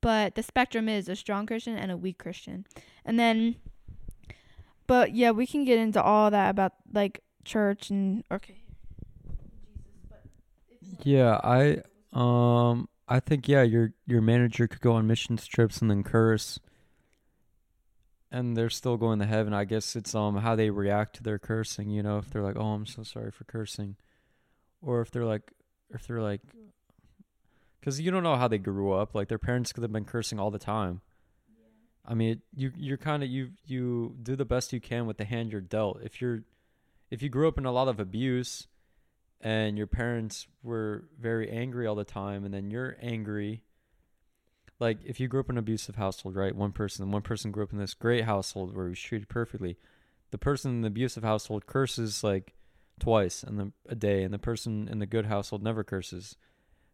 but 0.01 0.35
the 0.35 0.43
spectrum 0.43 0.89
is 0.89 1.09
a 1.09 1.17
strong 1.17 1.47
Christian 1.47 1.77
and 1.77 1.91
a 1.93 1.97
weak 1.97 2.19
Christian, 2.19 2.67
and 3.05 3.19
then 3.19 3.57
but 4.87 5.15
yeah, 5.15 5.31
we 5.31 5.47
can 5.47 5.65
get 5.65 5.79
into 5.79 6.03
all 6.03 6.31
that 6.31 6.51
about 6.51 6.73
like 6.93 7.23
church 7.45 7.91
and 7.91 8.25
okay. 8.31 8.57
Yeah, 11.03 11.41
I 11.43 11.83
um 12.13 12.89
I 13.09 13.21
think 13.21 13.49
yeah, 13.49 13.63
your 13.63 13.93
your 14.07 14.21
manager 14.21 14.67
could 14.67 14.81
go 14.81 14.93
on 14.93 15.07
missions 15.07 15.47
trips 15.47 15.81
and 15.81 15.91
then 15.91 16.03
curse. 16.03 16.59
And 18.31 18.57
they're 18.57 18.71
still 18.71 18.97
going 18.97 19.21
to 19.21 19.25
heaven. 19.27 19.55
I 19.55 19.65
guess 19.65 19.95
it's 19.95 20.15
um 20.15 20.39
how 20.39 20.57
they 20.57 20.71
react 20.71 21.17
to 21.17 21.23
their 21.23 21.39
cursing, 21.39 21.91
you 21.91 22.03
know, 22.03 22.19
if 22.19 22.31
they're 22.31 22.43
like, 22.43 22.57
"Oh, 22.57 22.75
I'm 22.75 22.87
so 22.87 23.03
sorry 23.03 23.31
for 23.31 23.45
cursing." 23.45 23.97
Or 24.83 25.01
if 25.01 25.11
they're 25.11 25.25
like 25.25 25.53
if 25.91 26.07
they're 26.07 26.21
like 26.21 26.41
cuz 27.83 28.01
you 28.01 28.11
don't 28.11 28.25
know 28.25 28.37
how 28.37 28.49
they 28.49 28.59
grew 28.59 28.93
up. 28.93 29.15
Like 29.15 29.29
their 29.29 29.39
parents 29.39 29.73
could 29.73 29.83
have 29.83 29.93
been 29.93 30.05
cursing 30.05 30.41
all 30.41 30.51
the 30.51 30.59
time. 30.59 31.03
I 32.07 32.15
mean, 32.15 32.43
you 32.55 32.73
you're 32.77 32.97
kind 32.97 33.23
of 33.23 33.29
you 33.29 33.51
you 33.65 34.17
do 34.23 34.37
the 34.37 34.45
best 34.45 34.73
you 34.73 34.81
can 34.81 35.07
with 35.07 35.19
the 35.19 35.25
hand 35.25 35.53
you're 35.53 35.61
dealt. 35.61 36.01
If 36.03 36.21
you're 36.21 36.45
if 37.11 37.23
you 37.23 37.29
grew 37.29 37.49
up 37.49 37.59
in 37.59 37.67
a 37.67 37.73
lot 37.73 37.89
of 37.89 37.99
abuse 38.01 38.69
and 39.41 39.77
your 39.77 39.87
parents 39.87 40.47
were 40.63 41.05
very 41.21 41.51
angry 41.51 41.87
all 41.87 41.95
the 41.95 42.05
time 42.05 42.45
and 42.45 42.55
then 42.55 42.71
you're 42.71 42.97
angry 43.01 43.63
like 44.79 44.99
if 45.05 45.21
you 45.21 45.29
grew 45.29 45.41
up 45.41 45.51
in 45.51 45.57
an 45.57 45.61
abusive 45.61 45.97
household, 45.97 46.37
right? 46.37 46.55
One 46.55 46.73
person 46.73 47.11
one 47.11 47.23
person 47.23 47.51
grew 47.51 47.65
up 47.65 47.73
in 47.73 47.79
this 47.79 47.95
great 47.95 48.25
household 48.25 48.75
where 48.75 48.87
he 48.87 48.91
was 48.91 49.01
treated 49.01 49.29
perfectly. 49.29 49.77
The 50.31 50.39
person 50.39 50.71
in 50.73 50.81
the 50.83 50.89
abusive 50.89 51.25
household 51.25 51.67
curses 51.67 52.23
like 52.23 52.55
twice 52.99 53.43
in 53.43 53.57
the, 53.57 53.73
a 53.89 53.95
day 53.95 54.23
and 54.23 54.33
the 54.33 54.39
person 54.39 54.89
in 54.89 54.99
the 54.99 55.07
good 55.07 55.27
household 55.27 55.63
never 55.63 55.85
curses. 55.85 56.37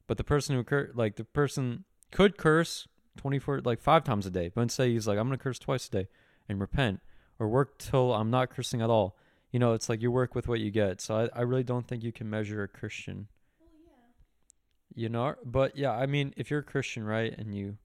But 0.06 0.16
the 0.16 0.24
person 0.24 0.56
who 0.56 0.64
cur- 0.64 0.92
like 0.94 1.16
the 1.16 1.24
person 1.24 1.84
could 2.10 2.36
curse 2.36 2.86
24 3.16 3.60
like 3.64 3.80
five 3.80 4.04
times 4.04 4.26
a 4.26 4.30
day. 4.30 4.50
But 4.54 4.70
say 4.70 4.92
he's 4.92 5.06
like 5.06 5.18
i'm 5.18 5.26
gonna 5.26 5.38
curse 5.38 5.58
twice 5.58 5.88
a 5.88 5.90
day 5.90 6.08
and 6.48 6.60
repent 6.60 7.00
or 7.38 7.48
work 7.48 7.78
till 7.78 8.12
i'm 8.12 8.30
not 8.30 8.50
cursing 8.50 8.82
at 8.82 8.90
all. 8.90 9.16
You 9.50 9.58
know 9.58 9.74
it's 9.74 9.88
like 9.88 10.00
you 10.00 10.10
work 10.10 10.34
with 10.34 10.48
what 10.48 10.60
you 10.60 10.70
get. 10.70 11.00
So 11.00 11.16
i, 11.16 11.38
I 11.38 11.42
really 11.42 11.62
don't 11.62 11.86
think 11.86 12.02
you 12.02 12.12
can 12.12 12.28
measure 12.28 12.62
a 12.62 12.68
christian. 12.68 13.28
Well, 13.60 13.68
yeah. 13.84 15.02
you 15.02 15.08
know 15.08 15.34
but 15.44 15.76
yeah 15.76 15.92
i 15.92 16.06
mean 16.06 16.32
if 16.36 16.50
you're 16.50 16.60
a 16.60 16.64
christian 16.64 17.04
right 17.04 17.36
and 17.36 17.54
you 17.54 17.78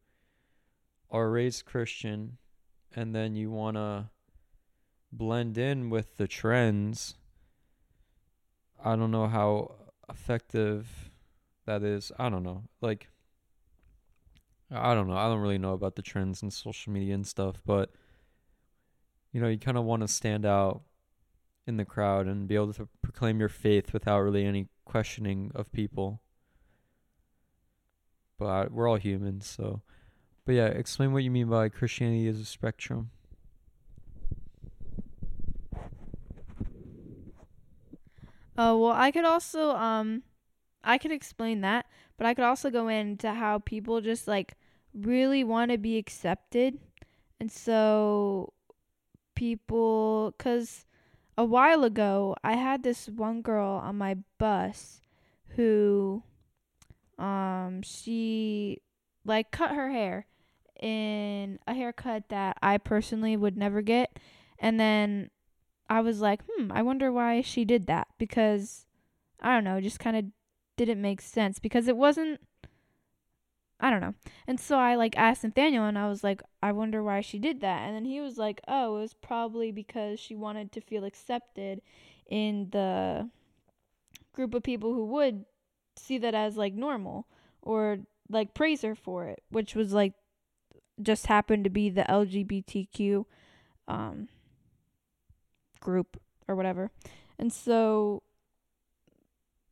are 1.10 1.30
raised 1.30 1.66
christian 1.66 2.38
and 2.96 3.16
then 3.16 3.36
you 3.36 3.50
want 3.50 3.78
to 3.78 4.10
blend 5.12 5.58
in 5.58 5.90
with 5.90 6.18
the 6.18 6.28
trends 6.28 7.16
i 8.84 8.96
don't 8.96 9.12
know 9.12 9.28
how 9.28 9.72
effective 10.10 11.08
that 11.68 11.84
is. 11.84 12.12
I 12.18 12.30
don't 12.30 12.44
know. 12.44 12.64
Like 12.82 13.10
I 14.72 14.94
don't 14.94 15.08
know. 15.08 15.16
I 15.16 15.28
don't 15.28 15.40
really 15.40 15.58
know 15.58 15.74
about 15.74 15.96
the 15.96 16.02
trends 16.02 16.44
in 16.44 16.52
social 16.52 16.92
media 16.92 17.14
and 17.14 17.26
stuff, 17.26 17.62
but 17.66 17.92
you 19.32 19.42
know, 19.42 19.48
you 19.48 19.58
kind 19.58 19.78
of 19.78 19.86
want 19.86 20.02
to 20.02 20.08
stand 20.08 20.46
out 20.46 20.82
in 21.66 21.78
the 21.78 21.86
crowd 21.86 22.28
and 22.28 22.48
be 22.48 22.56
able 22.56 22.74
to 22.74 22.88
proclaim 23.02 23.40
your 23.40 23.50
faith 23.50 23.94
without 23.94 24.20
really 24.20 24.46
any 24.46 24.68
questioning 24.86 25.52
of 25.54 25.72
people. 25.72 26.22
But 28.40 28.72
we're 28.72 28.90
all 28.90 28.98
humans, 28.98 29.48
so. 29.48 29.82
But 30.46 30.56
yeah, 30.56 30.68
explain 30.68 31.12
what 31.12 31.24
you 31.24 31.32
mean 31.32 31.50
by 31.50 31.70
Christianity 31.70 32.28
as 32.28 32.40
a 32.40 32.46
spectrum. 32.46 33.10
Oh, 38.58 38.78
well, 38.80 38.94
I 38.94 39.12
could 39.12 39.26
also 39.26 39.72
um 39.72 40.24
I 40.84 40.98
could 40.98 41.12
explain 41.12 41.62
that, 41.62 41.86
but 42.18 42.26
I 42.26 42.34
could 42.34 42.46
also 42.46 42.70
go 42.70 42.88
into 42.88 43.34
how 43.34 43.60
people 43.60 44.02
just 44.02 44.28
like 44.28 44.56
really 44.94 45.44
want 45.44 45.72
to 45.72 45.78
be 45.78 45.98
accepted. 45.98 46.80
And 47.40 47.52
so 47.52 48.54
people 49.36 50.34
cuz 50.40 50.86
a 51.38 51.46
while 51.46 51.84
ago 51.84 52.36
I 52.44 52.54
had 52.54 52.82
this 52.82 53.08
one 53.08 53.42
girl 53.44 53.74
on 53.84 53.98
my 53.98 54.18
bus 54.40 55.02
who 55.50 56.24
um 57.20 57.82
she 57.84 58.82
like 59.24 59.52
cut 59.52 59.76
her 59.76 59.92
hair 59.92 60.26
in 60.82 61.60
a 61.68 61.74
haircut 61.74 62.30
that 62.30 62.58
I 62.62 62.78
personally 62.78 63.38
would 63.38 63.58
never 63.58 63.82
get 63.82 64.18
and 64.60 64.80
then 64.80 65.30
I 65.90 66.02
was 66.02 66.20
like, 66.20 66.42
"Hmm, 66.50 66.72
I 66.72 66.82
wonder 66.82 67.12
why 67.12 67.42
she 67.42 67.64
did 67.64 67.88
that." 67.88 68.08
Because 68.18 68.86
I 69.40 69.54
don't 69.54 69.64
know, 69.64 69.80
just 69.80 70.00
kind 70.00 70.18
of 70.18 70.26
didn't 70.78 71.02
make 71.02 71.22
sense 71.22 71.60
because 71.60 71.88
it 71.88 71.98
wasn't 71.98 72.40
I 73.80 73.92
don't 73.92 74.02
know. 74.02 74.16
And 74.48 74.60
so 74.60 74.78
I 74.78 74.96
like 74.96 75.16
asked 75.18 75.44
Nathaniel 75.44 75.86
and 75.86 76.00
I 76.00 76.08
was 76.08 76.24
like, 76.24 76.42
I 76.64 76.72
wonder 76.72 77.04
why 77.04 77.22
she 77.22 77.38
did 77.38 77.62
that. 77.62 77.84
And 77.84 77.96
then 77.96 78.06
he 78.06 78.20
was 78.20 78.38
like, 78.38 78.62
Oh, 78.68 78.98
it 78.98 79.02
was 79.02 79.14
probably 79.14 79.72
because 79.72 80.20
she 80.20 80.36
wanted 80.36 80.72
to 80.72 80.82
feel 80.82 81.04
accepted 81.04 81.82
in 82.28 82.70
the 82.72 83.30
group 84.34 84.54
of 84.54 84.64
people 84.64 84.94
who 84.94 85.06
would 85.06 85.46
see 85.96 86.18
that 86.18 86.34
as 86.34 86.58
like 86.58 86.74
normal 86.74 87.28
or 87.62 88.00
like 88.30 88.54
praise 88.54 88.82
her 88.82 88.96
for 88.96 89.28
it, 89.28 89.44
which 89.50 89.76
was 89.76 89.94
like 89.94 90.14
just 91.02 91.28
happened 91.28 91.64
to 91.64 91.70
be 91.70 91.90
the 91.90 92.04
LGBTQ 92.04 93.26
um 93.88 94.28
group 95.80 96.20
or 96.48 96.56
whatever. 96.56 96.90
And 97.38 97.54
so 97.54 98.24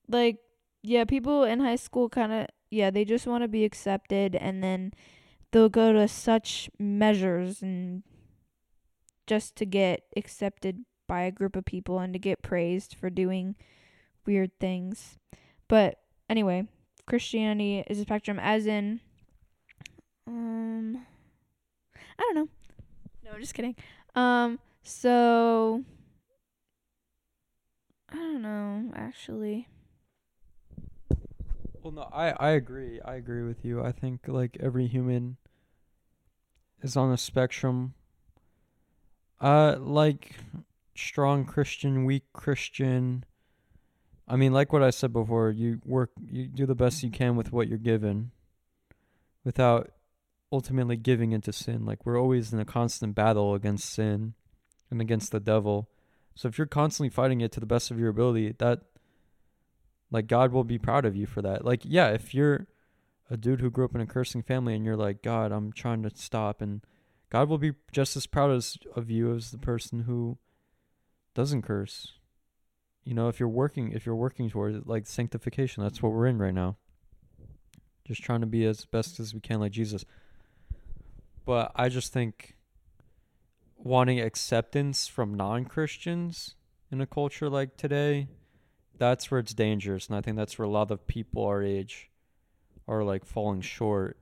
like 0.08 0.38
yeah, 0.86 1.06
people 1.06 1.44
in 1.44 1.60
high 1.60 1.76
school 1.76 2.10
kind 2.10 2.32
of 2.32 2.48
yeah, 2.70 2.90
they 2.90 3.06
just 3.06 3.28
want 3.28 3.44
to 3.44 3.48
be 3.48 3.64
accepted 3.64 4.36
and 4.36 4.64
then 4.64 4.94
they'll 5.52 5.70
go 5.70 5.94
to 5.94 6.08
such 6.08 6.70
measures 6.78 7.62
and 7.62 8.04
just 9.28 9.56
to 9.56 9.66
get 9.66 10.04
accepted 10.16 10.84
by 11.08 11.22
a 11.22 11.32
group 11.32 11.56
of 11.56 11.66
people 11.66 12.00
and 12.00 12.14
to 12.14 12.20
get 12.20 12.42
praised 12.42 12.96
for 13.00 13.10
doing 13.10 13.56
weird 14.26 14.52
things. 14.60 15.18
But 15.68 16.00
anyway, 16.30 16.68
Christianity 17.08 17.84
is 17.88 18.00
a 18.00 18.04
spectrum 18.04 18.40
as 18.40 18.68
in 18.68 19.00
um 20.28 21.06
I 22.18 22.22
don't 22.22 22.36
know. 22.36 22.50
No, 23.24 23.40
just 23.40 23.54
kidding. 23.54 23.76
Um 24.16 24.60
so 24.84 25.84
I 28.12 28.16
don't 28.16 28.42
know 28.42 28.92
actually. 28.96 29.68
Well, 31.86 31.92
no, 31.92 32.10
I 32.12 32.32
I 32.32 32.50
agree. 32.54 33.00
I 33.06 33.14
agree 33.14 33.44
with 33.44 33.64
you. 33.64 33.84
I 33.84 33.92
think 33.92 34.22
like 34.28 34.58
every 34.60 34.88
human 34.88 35.38
is 36.82 36.98
on 36.98 37.12
a 37.12 37.18
spectrum. 37.18 37.94
Uh, 39.40 39.76
like 39.78 40.32
strong 40.96 41.46
Christian, 41.46 42.04
weak 42.04 42.24
Christian. 42.34 43.24
I 44.28 44.36
mean, 44.36 44.52
like 44.52 44.74
what 44.74 44.82
I 44.82 44.90
said 44.90 45.14
before, 45.14 45.52
you 45.52 45.80
work, 45.86 46.10
you 46.28 46.48
do 46.48 46.66
the 46.66 46.74
best 46.74 47.04
you 47.04 47.12
can 47.12 47.36
with 47.36 47.52
what 47.52 47.68
you're 47.68 47.78
given, 47.78 48.32
without 49.44 49.92
ultimately 50.52 50.98
giving 50.98 51.34
into 51.34 51.54
sin. 51.54 51.86
Like 51.86 52.04
we're 52.04 52.20
always 52.20 52.52
in 52.52 52.60
a 52.60 52.66
constant 52.66 53.14
battle 53.14 53.54
against 53.54 53.94
sin 53.94 54.34
and 54.90 55.02
against 55.02 55.32
the 55.32 55.40
devil. 55.40 55.88
So 56.34 56.48
if 56.48 56.58
you're 56.58 56.66
constantly 56.66 57.10
fighting 57.10 57.42
it 57.42 57.52
to 57.52 57.60
the 57.60 57.68
best 57.68 57.92
of 57.92 58.00
your 58.00 58.10
ability, 58.10 58.56
that 58.58 58.82
like 60.16 60.28
God 60.28 60.54
will 60.54 60.64
be 60.64 60.80
proud 60.80 61.06
of 61.06 61.16
you 61.16 61.26
for 61.26 61.42
that. 61.42 61.66
Like 61.66 61.82
yeah, 61.84 62.08
if 62.10 62.34
you're 62.34 62.68
a 63.30 63.36
dude 63.36 63.60
who 63.60 63.70
grew 63.70 63.84
up 63.84 63.94
in 63.94 64.02
a 64.02 64.06
cursing 64.06 64.42
family 64.42 64.74
and 64.74 64.86
you're 64.86 64.96
like, 64.96 65.22
God, 65.22 65.52
I'm 65.52 65.74
trying 65.74 66.04
to 66.04 66.12
stop 66.16 66.62
and 66.62 66.82
God 67.30 67.50
will 67.50 67.58
be 67.58 67.74
just 67.92 68.16
as 68.16 68.26
proud 68.26 68.52
as 68.52 68.78
of 68.96 69.10
you 69.10 69.36
as 69.36 69.52
the 69.52 69.58
person 69.58 70.04
who 70.04 70.38
doesn't 71.34 71.64
curse. 71.64 72.14
You 73.04 73.14
know, 73.14 73.28
if 73.28 73.40
you're 73.42 73.50
working 73.50 73.92
if 73.92 74.06
you're 74.06 74.16
working 74.16 74.50
towards 74.50 74.78
it, 74.78 74.88
like 74.88 75.06
sanctification, 75.06 75.84
that's 75.84 76.02
what 76.02 76.14
we're 76.14 76.28
in 76.28 76.40
right 76.40 76.54
now. 76.54 76.78
Just 78.06 78.24
trying 78.24 78.42
to 78.42 78.48
be 78.48 78.66
as 78.66 78.86
best 78.86 79.20
as 79.20 79.34
we 79.34 79.42
can 79.42 79.60
like 79.60 79.74
Jesus. 79.74 80.06
But 81.46 81.74
I 81.76 81.90
just 81.90 82.14
think 82.14 82.56
wanting 83.76 84.22
acceptance 84.22 85.08
from 85.08 85.34
non 85.36 85.66
Christians 85.66 86.56
in 86.90 87.02
a 87.02 87.06
culture 87.06 87.50
like 87.50 87.76
today, 87.76 88.30
that's 88.98 89.30
where 89.30 89.40
it's 89.40 89.54
dangerous. 89.54 90.08
And 90.08 90.16
I 90.16 90.22
think 90.22 90.38
that's 90.38 90.58
where 90.58 90.66
a 90.66 90.72
lot 90.72 90.92
of 90.92 91.08
people 91.08 91.46
our 91.46 91.64
age 91.64 92.10
are 92.88 93.04
like 93.04 93.26
falling 93.26 93.62
short. 93.62 94.18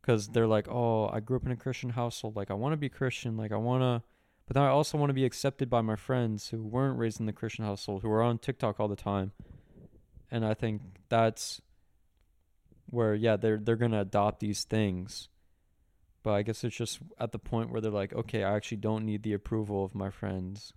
Because 0.00 0.28
they're 0.28 0.46
like, 0.46 0.68
oh, 0.68 1.08
I 1.08 1.20
grew 1.20 1.38
up 1.38 1.46
in 1.46 1.52
a 1.52 1.56
Christian 1.56 1.90
household. 1.90 2.36
Like, 2.36 2.50
I 2.50 2.54
want 2.54 2.74
to 2.74 2.76
be 2.76 2.90
Christian. 2.90 3.38
Like, 3.38 3.52
I 3.52 3.56
want 3.56 3.82
to, 3.82 4.06
but 4.46 4.54
then 4.54 4.62
I 4.62 4.68
also 4.68 4.98
want 4.98 5.08
to 5.08 5.14
be 5.14 5.24
accepted 5.24 5.70
by 5.70 5.80
my 5.80 5.96
friends 5.96 6.48
who 6.50 6.62
weren't 6.62 6.98
raised 6.98 7.20
in 7.20 7.26
the 7.26 7.32
Christian 7.32 7.64
household, 7.64 8.02
who 8.02 8.10
are 8.10 8.22
on 8.22 8.36
TikTok 8.36 8.78
all 8.78 8.88
the 8.88 8.96
time. 8.96 9.32
And 10.30 10.44
I 10.44 10.52
think 10.52 10.82
that's 11.08 11.62
where, 12.90 13.14
yeah, 13.14 13.36
they're 13.36 13.56
they're 13.56 13.76
gonna 13.76 14.02
adopt 14.02 14.40
these 14.40 14.64
things 14.64 15.30
but 16.24 16.32
I 16.32 16.42
guess 16.42 16.64
it's 16.64 16.74
just 16.74 17.00
at 17.20 17.30
the 17.32 17.38
point 17.38 17.70
where 17.70 17.82
they're 17.82 17.92
like, 17.92 18.14
okay, 18.14 18.42
I 18.42 18.56
actually 18.56 18.78
don't 18.78 19.04
need 19.04 19.22
the 19.22 19.34
approval 19.34 19.84
of 19.84 19.94
my 19.94 20.10
friends. 20.10 20.72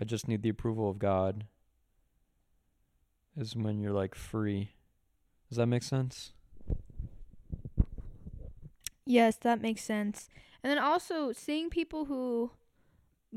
I 0.00 0.04
just 0.04 0.26
need 0.26 0.42
the 0.42 0.48
approval 0.48 0.90
of 0.90 0.98
God. 0.98 1.44
Is 3.36 3.54
when 3.54 3.80
you're 3.80 3.92
like 3.92 4.14
free. 4.14 4.70
Does 5.48 5.58
that 5.58 5.66
make 5.66 5.82
sense? 5.82 6.32
Yes, 9.04 9.36
that 9.36 9.60
makes 9.60 9.82
sense. 9.82 10.28
And 10.62 10.70
then 10.70 10.78
also 10.78 11.32
seeing 11.32 11.70
people 11.70 12.06
who 12.06 12.50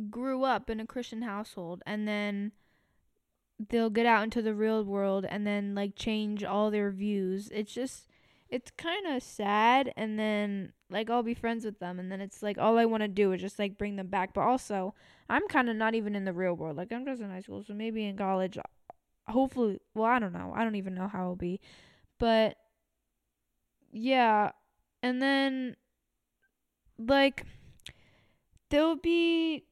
grew 0.09 0.43
up 0.43 0.69
in 0.69 0.79
a 0.79 0.85
Christian 0.85 1.21
household 1.21 1.83
and 1.85 2.07
then 2.07 2.53
they'll 3.69 3.89
get 3.89 4.05
out 4.05 4.23
into 4.23 4.41
the 4.41 4.53
real 4.53 4.83
world 4.83 5.25
and 5.29 5.45
then 5.45 5.75
like 5.75 5.95
change 5.95 6.43
all 6.43 6.71
their 6.71 6.89
views. 6.91 7.49
It's 7.53 7.73
just 7.73 8.07
it's 8.49 8.71
kind 8.71 9.05
of 9.05 9.21
sad 9.21 9.93
and 9.95 10.17
then 10.17 10.73
like 10.89 11.09
I'll 11.09 11.23
be 11.23 11.35
friends 11.35 11.65
with 11.65 11.79
them 11.79 11.99
and 11.99 12.11
then 12.11 12.21
it's 12.21 12.41
like 12.41 12.57
all 12.57 12.77
I 12.79 12.85
want 12.85 13.01
to 13.01 13.07
do 13.07 13.31
is 13.31 13.41
just 13.41 13.59
like 13.59 13.77
bring 13.77 13.95
them 13.95 14.07
back 14.07 14.33
but 14.33 14.41
also 14.41 14.95
I'm 15.29 15.47
kind 15.49 15.69
of 15.69 15.75
not 15.75 15.93
even 15.93 16.15
in 16.15 16.25
the 16.25 16.33
real 16.33 16.55
world 16.55 16.77
like 16.77 16.91
I'm 16.91 17.05
just 17.05 17.21
in 17.21 17.29
high 17.29 17.41
school 17.41 17.63
so 17.63 17.73
maybe 17.73 18.05
in 18.05 18.17
college 18.17 18.57
hopefully 19.29 19.79
well 19.93 20.05
I 20.05 20.19
don't 20.19 20.33
know. 20.33 20.53
I 20.55 20.63
don't 20.63 20.75
even 20.75 20.95
know 20.95 21.07
how 21.07 21.21
it'll 21.21 21.35
be. 21.35 21.59
But 22.17 22.57
yeah. 23.91 24.51
And 25.01 25.21
then 25.21 25.75
like 26.97 27.45
there'll 28.69 28.95
be 28.95 29.65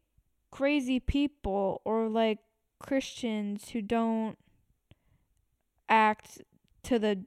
crazy 0.52 1.00
people 1.00 1.82
or 1.86 2.08
like 2.10 2.40
Christians 2.80 3.70
who 3.70 3.82
don't 3.82 4.38
act 5.90 6.42
to 6.84 7.00
the 7.00 7.26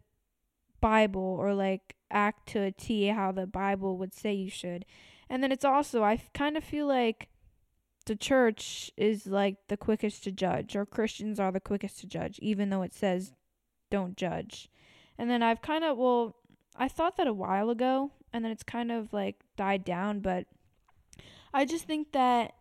Bible 0.80 1.36
or 1.38 1.54
like 1.54 1.96
act 2.10 2.48
to 2.50 2.62
a 2.62 2.72
T 2.72 3.06
how 3.08 3.32
the 3.32 3.46
Bible 3.46 3.96
would 3.98 4.14
say 4.14 4.32
you 4.32 4.50
should. 4.50 4.84
And 5.28 5.42
then 5.42 5.52
it's 5.52 5.64
also, 5.64 6.02
I 6.02 6.20
kind 6.34 6.56
of 6.56 6.64
feel 6.64 6.86
like 6.86 7.28
the 8.06 8.16
church 8.16 8.90
is 8.96 9.26
like 9.26 9.56
the 9.68 9.76
quickest 9.76 10.24
to 10.24 10.32
judge, 10.32 10.74
or 10.76 10.86
Christians 10.86 11.38
are 11.38 11.52
the 11.52 11.60
quickest 11.60 12.00
to 12.00 12.06
judge, 12.06 12.38
even 12.40 12.70
though 12.70 12.82
it 12.82 12.94
says 12.94 13.32
don't 13.90 14.16
judge. 14.16 14.68
And 15.18 15.28
then 15.28 15.42
I've 15.42 15.62
kind 15.62 15.84
of, 15.84 15.98
well, 15.98 16.36
I 16.76 16.88
thought 16.88 17.16
that 17.16 17.26
a 17.26 17.32
while 17.32 17.70
ago, 17.70 18.12
and 18.32 18.44
then 18.44 18.52
it's 18.52 18.62
kind 18.62 18.90
of 18.90 19.12
like 19.12 19.36
died 19.56 19.84
down, 19.84 20.20
but 20.20 20.46
I 21.52 21.64
just 21.64 21.84
think 21.84 22.12
that 22.12 22.54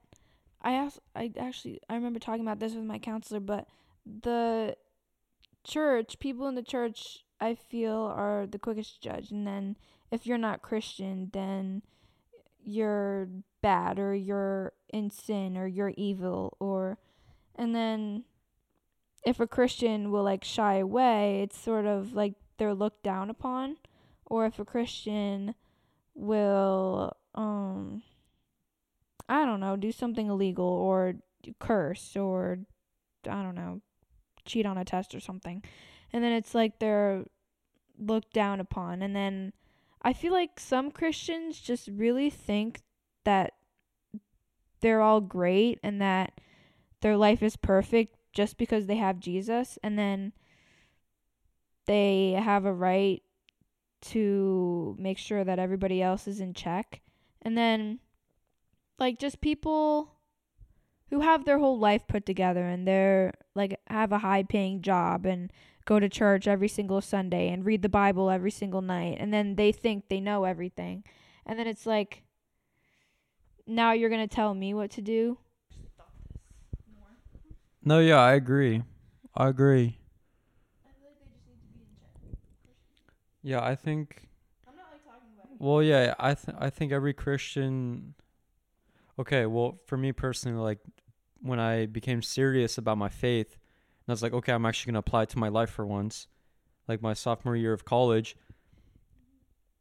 I 0.61 0.89
I 1.15 1.31
actually, 1.39 1.79
I 1.89 1.95
remember 1.95 2.19
talking 2.19 2.41
about 2.41 2.59
this 2.59 2.73
with 2.73 2.83
my 2.83 2.99
counselor, 2.99 3.39
but 3.39 3.67
the 4.05 4.75
church, 5.63 6.19
people 6.19 6.47
in 6.47 6.55
the 6.55 6.63
church 6.63 7.23
I 7.39 7.55
feel 7.55 8.11
are 8.15 8.45
the 8.45 8.59
quickest 8.59 8.95
to 8.95 9.09
judge. 9.09 9.31
And 9.31 9.47
then 9.47 9.77
if 10.11 10.25
you're 10.25 10.37
not 10.37 10.61
Christian, 10.61 11.29
then 11.31 11.83
you're 12.61 13.29
bad 13.61 13.99
or 13.99 14.13
you're 14.13 14.73
in 14.89 15.09
sin 15.09 15.57
or 15.57 15.67
you're 15.67 15.93
evil 15.97 16.55
or 16.59 16.97
and 17.55 17.75
then 17.75 18.23
if 19.25 19.39
a 19.39 19.47
Christian 19.47 20.11
will 20.11 20.23
like 20.23 20.43
shy 20.43 20.75
away, 20.75 21.41
it's 21.43 21.59
sort 21.59 21.85
of 21.85 22.13
like 22.13 22.33
they're 22.57 22.73
looked 22.73 23.03
down 23.03 23.29
upon. 23.29 23.77
Or 24.25 24.45
if 24.45 24.59
a 24.59 24.65
Christian 24.65 25.55
will 26.13 27.15
um 27.35 28.03
I 29.27 29.45
don't 29.45 29.59
know, 29.59 29.75
do 29.75 29.91
something 29.91 30.27
illegal 30.27 30.67
or 30.67 31.15
curse 31.59 32.15
or 32.15 32.59
I 33.29 33.43
don't 33.43 33.55
know, 33.55 33.81
cheat 34.45 34.65
on 34.65 34.77
a 34.77 34.85
test 34.85 35.13
or 35.13 35.19
something 35.19 35.63
and 36.11 36.23
then 36.23 36.31
it's 36.31 36.55
like 36.55 36.79
they're 36.79 37.25
looked 37.97 38.33
down 38.33 38.59
upon 38.59 39.01
and 39.01 39.15
then 39.15 39.53
I 40.01 40.13
feel 40.13 40.31
like 40.31 40.59
some 40.59 40.91
Christians 40.91 41.59
just 41.59 41.89
really 41.89 42.29
think 42.29 42.81
that 43.29 43.53
they're 44.81 45.01
all 45.01 45.21
great 45.21 45.79
and 45.83 46.01
that 46.01 46.41
their 47.01 47.15
life 47.15 47.43
is 47.43 47.55
perfect 47.55 48.15
just 48.33 48.57
because 48.57 48.87
they 48.87 48.95
have 48.95 49.19
Jesus 49.19 49.77
and 49.83 49.99
then 49.99 50.33
they 51.85 52.31
have 52.31 52.65
a 52.65 52.73
right 52.73 53.21
to 54.01 54.95
make 54.97 55.19
sure 55.19 55.43
that 55.43 55.59
everybody 55.59 56.01
else 56.01 56.27
is 56.27 56.39
in 56.39 56.55
check. 56.55 57.01
And 57.43 57.55
then 57.55 57.99
like 58.97 59.19
just 59.19 59.41
people 59.41 60.15
who 61.11 61.21
have 61.21 61.45
their 61.45 61.59
whole 61.59 61.77
life 61.77 62.07
put 62.07 62.25
together 62.25 62.65
and 62.65 62.87
they're 62.87 63.35
like 63.53 63.79
have 63.87 64.11
a 64.11 64.19
high 64.19 64.41
paying 64.41 64.81
job 64.81 65.27
and 65.27 65.51
go 65.85 65.99
to 65.99 66.09
church 66.09 66.47
every 66.47 66.67
single 66.67 67.01
Sunday 67.01 67.49
and 67.49 67.63
read 67.63 67.83
the 67.83 67.89
Bible 67.89 68.31
every 68.31 68.51
single 68.51 68.81
night. 68.81 69.17
And 69.19 69.31
then 69.31 69.55
they 69.55 69.71
think 69.71 70.09
they 70.09 70.19
know 70.19 70.45
everything. 70.45 71.03
And 71.45 71.59
then 71.59 71.67
it's 71.67 71.85
like, 71.85 72.23
now 73.69 73.91
you're 73.93 74.09
to 74.09 74.27
tell 74.27 74.53
me 74.53 74.73
what 74.73 74.91
to 74.91 75.01
do? 75.01 75.37
No, 77.83 77.99
yeah, 77.99 78.17
I 78.19 78.33
agree. 78.33 78.83
I 79.35 79.47
agree. 79.47 79.97
Yeah, 83.41 83.63
I 83.63 83.75
think 83.75 84.27
Well, 85.59 85.83
yeah, 85.83 86.13
I 86.19 86.33
th- 86.33 86.57
I 86.59 86.69
think 86.69 86.91
every 86.91 87.13
Christian. 87.13 88.15
Okay, 89.17 89.45
well, 89.45 89.79
for 89.85 89.97
me 89.97 90.11
personally, 90.11 90.57
like 90.57 90.79
when 91.41 91.59
I 91.59 91.85
became 91.85 92.21
serious 92.21 92.77
about 92.77 92.97
my 92.97 93.09
faith, 93.09 93.53
and 93.53 94.09
I 94.09 94.11
was 94.13 94.23
like, 94.23 94.33
okay, 94.33 94.53
I'm 94.53 94.65
actually 94.65 94.91
gonna 94.91 94.99
apply 94.99 95.23
it 95.23 95.29
to 95.29 95.39
my 95.39 95.49
life 95.49 95.69
for 95.69 95.85
once, 95.85 96.27
like 96.87 97.01
my 97.01 97.13
sophomore 97.13 97.55
year 97.55 97.73
of 97.73 97.85
college. 97.85 98.35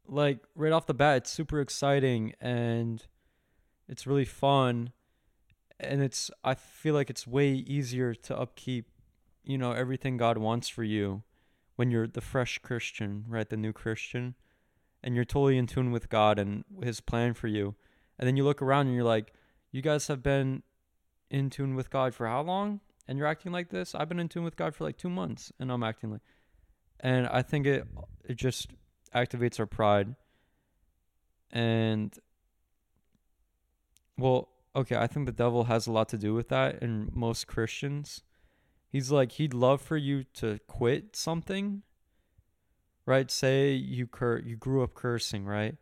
Like 0.07 0.39
right 0.55 0.71
off 0.71 0.85
the 0.87 0.93
bat, 0.93 1.17
it's 1.17 1.31
super 1.31 1.61
exciting 1.61 2.33
and 2.41 3.05
it's 3.89 4.07
really 4.07 4.25
fun, 4.25 4.91
and 5.79 6.01
it's 6.01 6.31
I 6.43 6.53
feel 6.53 6.93
like 6.93 7.09
it's 7.09 7.27
way 7.27 7.51
easier 7.51 8.13
to 8.13 8.37
upkeep, 8.37 8.89
you 9.43 9.57
know, 9.57 9.71
everything 9.71 10.17
God 10.17 10.37
wants 10.37 10.69
for 10.69 10.83
you, 10.83 11.23
when 11.75 11.91
you're 11.91 12.07
the 12.07 12.21
fresh 12.21 12.59
Christian, 12.59 13.25
right, 13.27 13.49
the 13.49 13.57
new 13.57 13.73
Christian 13.73 14.35
and 15.03 15.15
you're 15.15 15.25
totally 15.25 15.57
in 15.57 15.67
tune 15.67 15.91
with 15.91 16.09
God 16.09 16.39
and 16.39 16.63
His 16.83 16.99
plan 16.99 17.33
for 17.33 17.47
you. 17.47 17.75
And 18.17 18.27
then 18.27 18.35
you 18.37 18.43
look 18.43 18.61
around 18.61 18.87
and 18.87 18.95
you're 18.95 19.05
like, 19.05 19.33
you 19.71 19.81
guys 19.81 20.07
have 20.07 20.21
been 20.21 20.63
in 21.29 21.49
tune 21.49 21.75
with 21.75 21.89
God 21.89 22.13
for 22.13 22.27
how 22.27 22.41
long? 22.41 22.81
And 23.07 23.17
you're 23.17 23.27
acting 23.27 23.51
like 23.51 23.69
this? 23.69 23.95
I've 23.95 24.09
been 24.09 24.19
in 24.19 24.29
tune 24.29 24.43
with 24.43 24.55
God 24.55 24.75
for 24.75 24.83
like 24.83 24.97
two 24.97 25.09
months 25.09 25.51
and 25.59 25.71
I'm 25.71 25.83
acting 25.83 26.11
like 26.11 26.21
and 26.99 27.27
I 27.27 27.41
think 27.41 27.65
it 27.65 27.87
it 28.25 28.35
just 28.35 28.71
activates 29.15 29.59
our 29.59 29.65
pride. 29.65 30.15
And 31.51 32.13
well, 34.19 34.49
okay, 34.75 34.95
I 34.95 35.07
think 35.07 35.25
the 35.25 35.31
devil 35.31 35.65
has 35.65 35.87
a 35.87 35.91
lot 35.91 36.09
to 36.09 36.17
do 36.17 36.33
with 36.33 36.49
that 36.49 36.81
in 36.81 37.11
most 37.13 37.47
Christians. 37.47 38.21
He's 38.87 39.11
like 39.11 39.33
he'd 39.33 39.53
love 39.53 39.81
for 39.81 39.97
you 39.97 40.23
to 40.35 40.59
quit 40.67 41.15
something 41.15 41.83
right? 43.09 43.31
Say 43.31 43.71
you 43.73 44.05
cur- 44.05 44.43
you 44.45 44.55
grew 44.55 44.83
up 44.83 44.93
cursing, 44.93 45.43
right? 45.43 45.75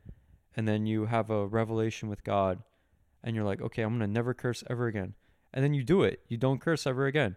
And 0.55 0.65
then 0.65 0.85
you 0.85 1.07
have 1.07 1.29
a 1.29 1.45
revelation 1.45 2.07
with 2.07 2.23
God 2.23 2.63
and 3.21 3.35
you're 3.35 3.43
like, 3.43 3.61
"Okay, 3.61 3.81
I'm 3.81 3.97
going 3.97 4.07
to 4.09 4.13
never 4.13 4.33
curse 4.33 4.63
ever 4.69 4.87
again." 4.87 5.13
And 5.53 5.63
then 5.63 5.73
you 5.73 5.83
do 5.83 6.03
it. 6.03 6.21
You 6.29 6.37
don't 6.37 6.61
curse 6.61 6.87
ever 6.87 7.05
again. 7.05 7.35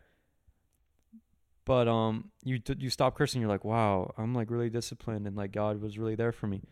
But 1.64 1.88
um 1.88 2.30
you 2.44 2.58
d- 2.60 2.76
you 2.78 2.88
stop 2.88 3.16
cursing, 3.16 3.40
you're 3.40 3.50
like, 3.50 3.64
"Wow, 3.64 4.14
I'm 4.16 4.32
like 4.32 4.48
really 4.50 4.70
disciplined 4.70 5.26
and 5.26 5.36
like 5.36 5.52
God 5.52 5.80
was 5.80 5.98
really 5.98 6.14
there 6.14 6.32
for 6.32 6.46
me." 6.46 6.62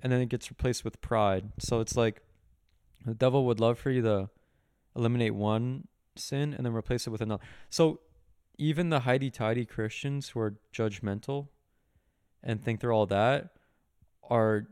And 0.00 0.12
then 0.12 0.20
it 0.20 0.28
gets 0.28 0.50
replaced 0.50 0.84
with 0.84 1.00
pride. 1.00 1.52
So 1.58 1.80
it's 1.80 1.96
like 1.96 2.22
the 3.06 3.14
devil 3.14 3.44
would 3.46 3.60
love 3.60 3.78
for 3.78 3.90
you 3.90 4.02
to 4.02 4.30
eliminate 4.94 5.34
one 5.34 5.88
sin 6.16 6.54
and 6.54 6.64
then 6.64 6.74
replace 6.74 7.06
it 7.06 7.10
with 7.10 7.20
another. 7.20 7.42
So 7.70 8.00
even 8.58 8.90
the 8.90 9.00
highty 9.00 9.30
tidy 9.30 9.64
Christians 9.64 10.30
who 10.30 10.40
are 10.40 10.54
judgmental 10.74 11.48
and 12.42 12.62
think 12.62 12.80
they're 12.80 12.92
all 12.92 13.06
that 13.06 13.50
are 14.28 14.66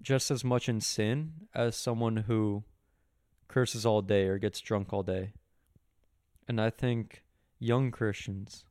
just 0.00 0.30
as 0.30 0.44
much 0.44 0.68
in 0.68 0.80
sin 0.80 1.32
as 1.54 1.76
someone 1.76 2.16
who 2.16 2.64
curses 3.48 3.84
all 3.84 4.02
day 4.02 4.26
or 4.26 4.38
gets 4.38 4.60
drunk 4.60 4.92
all 4.92 5.02
day. 5.02 5.32
And 6.46 6.60
I 6.60 6.70
think 6.70 7.24
young 7.58 7.90
Christians, 7.90 8.64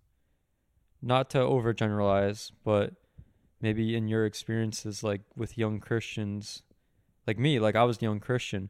not 1.02 1.30
to 1.32 1.40
overgeneralize, 1.40 2.52
but 2.64 2.94
maybe 3.62 3.96
in 3.96 4.08
your 4.08 4.26
experiences, 4.26 5.04
like 5.04 5.22
with 5.36 5.58
young 5.58 5.80
Christians, 5.80 6.62
like 7.26 7.40
me, 7.40 7.60
like 7.60 7.76
I 7.76 7.84
was 7.84 7.98
a 7.98 8.02
young 8.02 8.20
Christian. 8.20 8.70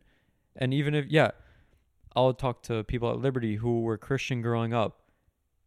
And 0.55 0.73
even 0.73 0.93
if, 0.93 1.05
yeah, 1.07 1.31
I'll 2.15 2.33
talk 2.33 2.61
to 2.63 2.83
people 2.83 3.09
at 3.11 3.19
Liberty 3.19 3.55
who 3.55 3.81
were 3.81 3.97
Christian 3.97 4.41
growing 4.41 4.73
up 4.73 5.01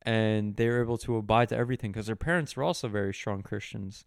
and 0.02 0.56
they 0.56 0.68
were 0.68 0.80
able 0.80 0.98
to 0.98 1.16
abide 1.16 1.48
to 1.48 1.56
everything 1.56 1.90
because 1.90 2.06
their 2.06 2.16
parents 2.16 2.56
were 2.56 2.62
also 2.62 2.86
very 2.88 3.12
strong 3.12 3.42
Christians, 3.42 4.04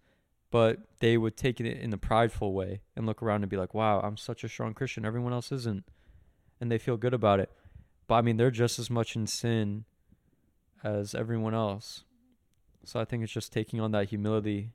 but 0.49 0.79
they 0.99 1.17
would 1.17 1.35
take 1.35 1.59
it 1.59 1.65
in 1.65 1.93
a 1.93 1.97
prideful 1.97 2.53
way 2.53 2.81
and 2.95 3.05
look 3.05 3.21
around 3.21 3.43
and 3.43 3.49
be 3.49 3.57
like, 3.57 3.73
"Wow, 3.73 3.99
I'm 3.99 4.15
such 4.15 4.43
a 4.43 4.49
strong 4.49 4.73
Christian. 4.73 5.05
Everyone 5.05 5.33
else 5.33 5.51
isn't," 5.51 5.83
and 6.61 6.71
they 6.71 6.77
feel 6.77 6.95
good 6.95 7.13
about 7.13 7.41
it. 7.41 7.51
But 8.07 8.15
I 8.15 8.21
mean, 8.21 8.37
they're 8.37 8.49
just 8.49 8.79
as 8.79 8.89
much 8.89 9.15
in 9.17 9.27
sin 9.27 9.83
as 10.83 11.13
everyone 11.13 11.53
else. 11.53 12.05
So 12.85 12.99
I 12.99 13.05
think 13.05 13.23
it's 13.23 13.33
just 13.33 13.51
taking 13.51 13.81
on 13.81 13.91
that 13.91 14.09
humility 14.09 14.71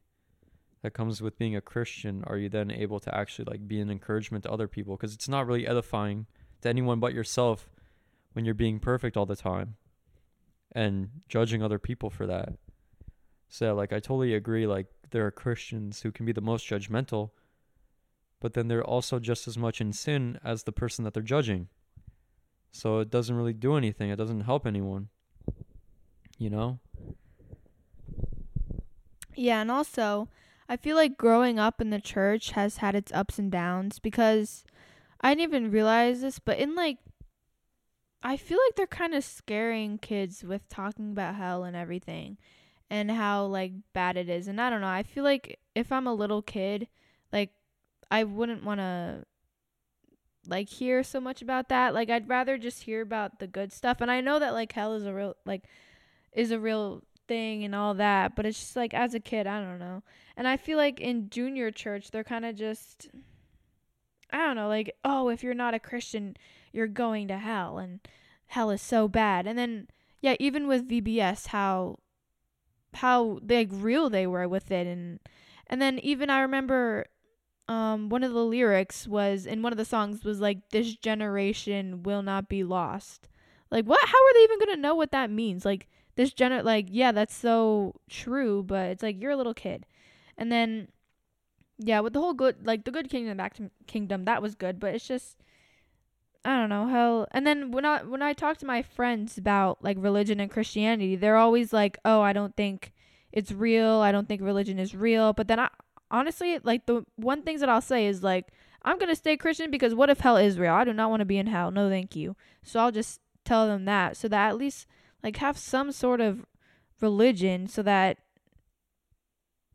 that 0.84 0.92
comes 0.92 1.22
with 1.22 1.38
being 1.38 1.56
a 1.56 1.62
Christian. 1.62 2.22
Are 2.26 2.36
you 2.36 2.50
then 2.50 2.70
able 2.70 3.00
to 3.00 3.16
actually 3.16 3.46
like 3.46 3.66
be 3.66 3.80
an 3.80 3.90
encouragement 3.90 4.44
to 4.44 4.52
other 4.52 4.68
people? 4.68 4.98
Because 4.98 5.14
it's 5.14 5.30
not 5.30 5.46
really 5.46 5.66
edifying 5.66 6.26
to 6.60 6.68
anyone 6.68 7.00
but 7.00 7.14
yourself 7.14 7.70
when 8.34 8.44
you're 8.44 8.52
being 8.52 8.78
perfect 8.78 9.16
all 9.16 9.24
the 9.24 9.34
time 9.34 9.76
and 10.72 11.08
judging 11.26 11.62
other 11.62 11.78
people 11.78 12.10
for 12.10 12.26
that. 12.26 12.52
So 13.48 13.74
like 13.74 13.94
I 13.94 13.98
totally 13.98 14.34
agree 14.34 14.66
like 14.66 14.88
there 15.10 15.24
are 15.24 15.30
Christians 15.30 16.02
who 16.02 16.12
can 16.12 16.26
be 16.26 16.32
the 16.32 16.42
most 16.42 16.68
judgmental, 16.68 17.30
but 18.38 18.52
then 18.52 18.68
they're 18.68 18.84
also 18.84 19.18
just 19.18 19.48
as 19.48 19.56
much 19.56 19.80
in 19.80 19.90
sin 19.90 20.38
as 20.44 20.64
the 20.64 20.72
person 20.72 21.02
that 21.04 21.14
they're 21.14 21.22
judging. 21.22 21.68
So 22.72 22.98
it 22.98 23.08
doesn't 23.08 23.34
really 23.34 23.54
do 23.54 23.76
anything. 23.76 24.10
It 24.10 24.16
doesn't 24.16 24.42
help 24.42 24.66
anyone. 24.66 25.08
You 26.36 26.50
know? 26.50 26.78
Yeah, 29.34 29.62
and 29.62 29.70
also, 29.70 30.28
I 30.68 30.76
feel 30.76 30.96
like 30.96 31.16
growing 31.18 31.58
up 31.58 31.80
in 31.80 31.90
the 31.90 32.00
church 32.00 32.52
has 32.52 32.78
had 32.78 32.94
its 32.94 33.12
ups 33.12 33.38
and 33.38 33.50
downs 33.50 33.98
because 33.98 34.64
I 35.20 35.34
didn't 35.34 35.42
even 35.42 35.70
realize 35.70 36.22
this, 36.22 36.38
but 36.38 36.58
in 36.58 36.74
like 36.74 36.98
I 38.22 38.38
feel 38.38 38.58
like 38.66 38.76
they're 38.76 38.86
kind 38.86 39.14
of 39.14 39.22
scaring 39.22 39.98
kids 39.98 40.42
with 40.42 40.66
talking 40.70 41.10
about 41.10 41.34
hell 41.34 41.64
and 41.64 41.76
everything 41.76 42.38
and 42.88 43.10
how 43.10 43.44
like 43.44 43.72
bad 43.92 44.16
it 44.16 44.30
is. 44.30 44.48
And 44.48 44.60
I 44.60 44.70
don't 44.70 44.80
know, 44.80 44.86
I 44.88 45.02
feel 45.02 45.24
like 45.24 45.58
if 45.74 45.92
I'm 45.92 46.06
a 46.06 46.14
little 46.14 46.40
kid, 46.40 46.88
like 47.32 47.50
I 48.10 48.24
wouldn't 48.24 48.64
want 48.64 48.80
to 48.80 49.24
like 50.46 50.68
hear 50.68 51.02
so 51.02 51.20
much 51.20 51.42
about 51.42 51.68
that. 51.68 51.92
Like 51.92 52.08
I'd 52.08 52.28
rather 52.28 52.56
just 52.56 52.84
hear 52.84 53.02
about 53.02 53.38
the 53.38 53.46
good 53.46 53.72
stuff. 53.72 54.00
And 54.00 54.10
I 54.10 54.20
know 54.20 54.38
that 54.38 54.54
like 54.54 54.72
hell 54.72 54.94
is 54.94 55.04
a 55.04 55.12
real 55.12 55.36
like 55.44 55.64
is 56.32 56.50
a 56.50 56.58
real 56.58 57.02
thing 57.26 57.64
and 57.64 57.74
all 57.74 57.94
that, 57.94 58.34
but 58.36 58.46
it's 58.46 58.58
just 58.58 58.76
like 58.76 58.94
as 58.94 59.14
a 59.14 59.20
kid, 59.20 59.46
I 59.46 59.60
don't 59.60 59.78
know. 59.78 60.02
And 60.36 60.48
I 60.48 60.56
feel 60.56 60.78
like 60.78 61.00
in 61.00 61.30
junior 61.30 61.70
church, 61.70 62.10
they're 62.10 62.24
kind 62.24 62.44
of 62.44 62.56
just 62.56 63.08
I 64.32 64.38
don't 64.38 64.56
know, 64.56 64.68
like, 64.68 64.94
oh, 65.04 65.28
if 65.28 65.44
you're 65.44 65.54
not 65.54 65.74
a 65.74 65.78
Christian, 65.78 66.36
you're 66.72 66.88
going 66.88 67.28
to 67.28 67.38
hell 67.38 67.78
and 67.78 68.00
hell 68.46 68.70
is 68.70 68.82
so 68.82 69.06
bad. 69.08 69.46
And 69.46 69.58
then 69.58 69.88
yeah, 70.20 70.36
even 70.40 70.66
with 70.66 70.88
VBS 70.88 71.48
how 71.48 71.98
how 72.94 73.38
like 73.46 73.68
real 73.70 74.08
they 74.08 74.26
were 74.26 74.48
with 74.48 74.70
it 74.70 74.86
and 74.86 75.20
and 75.66 75.82
then 75.82 75.98
even 75.98 76.30
I 76.30 76.40
remember 76.40 77.06
um 77.68 78.08
one 78.08 78.22
of 78.22 78.32
the 78.32 78.44
lyrics 78.44 79.06
was 79.06 79.46
in 79.46 79.62
one 79.62 79.72
of 79.72 79.76
the 79.76 79.84
songs 79.84 80.24
was 80.24 80.40
like 80.40 80.70
this 80.70 80.94
generation 80.96 82.02
will 82.02 82.22
not 82.22 82.48
be 82.48 82.64
lost. 82.64 83.28
Like 83.70 83.84
what 83.84 84.00
how 84.00 84.18
are 84.18 84.34
they 84.34 84.44
even 84.44 84.58
going 84.58 84.76
to 84.76 84.80
know 84.80 84.94
what 84.94 85.12
that 85.12 85.30
means? 85.30 85.64
Like 85.64 85.88
this 86.16 86.32
gener 86.32 86.62
like 86.64 86.86
yeah, 86.90 87.12
that's 87.12 87.34
so 87.34 87.94
true, 88.08 88.62
but 88.62 88.90
it's 88.90 89.02
like 89.02 89.20
you're 89.20 89.32
a 89.32 89.36
little 89.36 89.54
kid. 89.54 89.86
And 90.36 90.50
then 90.50 90.88
yeah, 91.78 92.00
with 92.00 92.12
the 92.12 92.20
whole 92.20 92.34
good 92.34 92.66
like 92.66 92.84
the 92.84 92.90
good 92.90 93.10
kingdom 93.10 93.36
back 93.36 93.54
to 93.54 93.70
kingdom 93.86 94.24
that 94.24 94.42
was 94.42 94.54
good, 94.54 94.78
but 94.78 94.94
it's 94.94 95.06
just 95.06 95.36
I 96.44 96.56
don't 96.58 96.68
know 96.68 96.86
hell 96.88 97.26
And 97.32 97.46
then 97.46 97.70
when 97.70 97.84
I 97.84 98.02
when 98.02 98.22
I 98.22 98.32
talk 98.32 98.58
to 98.58 98.66
my 98.66 98.82
friends 98.82 99.38
about 99.38 99.82
like 99.82 99.96
religion 99.98 100.40
and 100.40 100.50
Christianity, 100.50 101.16
they're 101.16 101.36
always 101.36 101.72
like, 101.72 101.98
"Oh, 102.04 102.20
I 102.20 102.32
don't 102.32 102.54
think 102.56 102.92
it's 103.32 103.50
real. 103.52 104.00
I 104.00 104.12
don't 104.12 104.28
think 104.28 104.42
religion 104.42 104.78
is 104.78 104.94
real." 104.94 105.32
But 105.32 105.48
then 105.48 105.58
I 105.58 105.70
honestly 106.10 106.58
like 106.62 106.86
the 106.86 107.04
one 107.16 107.42
things 107.42 107.60
that 107.60 107.68
I'll 107.70 107.80
say 107.80 108.06
is 108.06 108.22
like, 108.22 108.48
"I'm 108.82 108.98
to 108.98 109.16
stay 109.16 109.36
Christian 109.36 109.70
because 109.70 109.94
what 109.94 110.10
if 110.10 110.20
hell 110.20 110.36
is 110.36 110.58
real? 110.58 110.74
I 110.74 110.84
do 110.84 110.92
not 110.92 111.10
want 111.10 111.20
to 111.20 111.26
be 111.26 111.38
in 111.38 111.46
hell. 111.46 111.70
No, 111.70 111.88
thank 111.88 112.14
you." 112.14 112.36
So 112.62 112.78
I'll 112.80 112.92
just 112.92 113.20
tell 113.44 113.66
them 113.66 113.84
that 113.86 114.16
so 114.16 114.28
that 114.28 114.48
at 114.48 114.56
least 114.56 114.86
like 115.24 115.38
have 115.38 115.56
some 115.56 115.90
sort 115.90 116.20
of 116.20 116.44
religion 117.00 117.66
so 117.66 117.82
that 117.82 118.18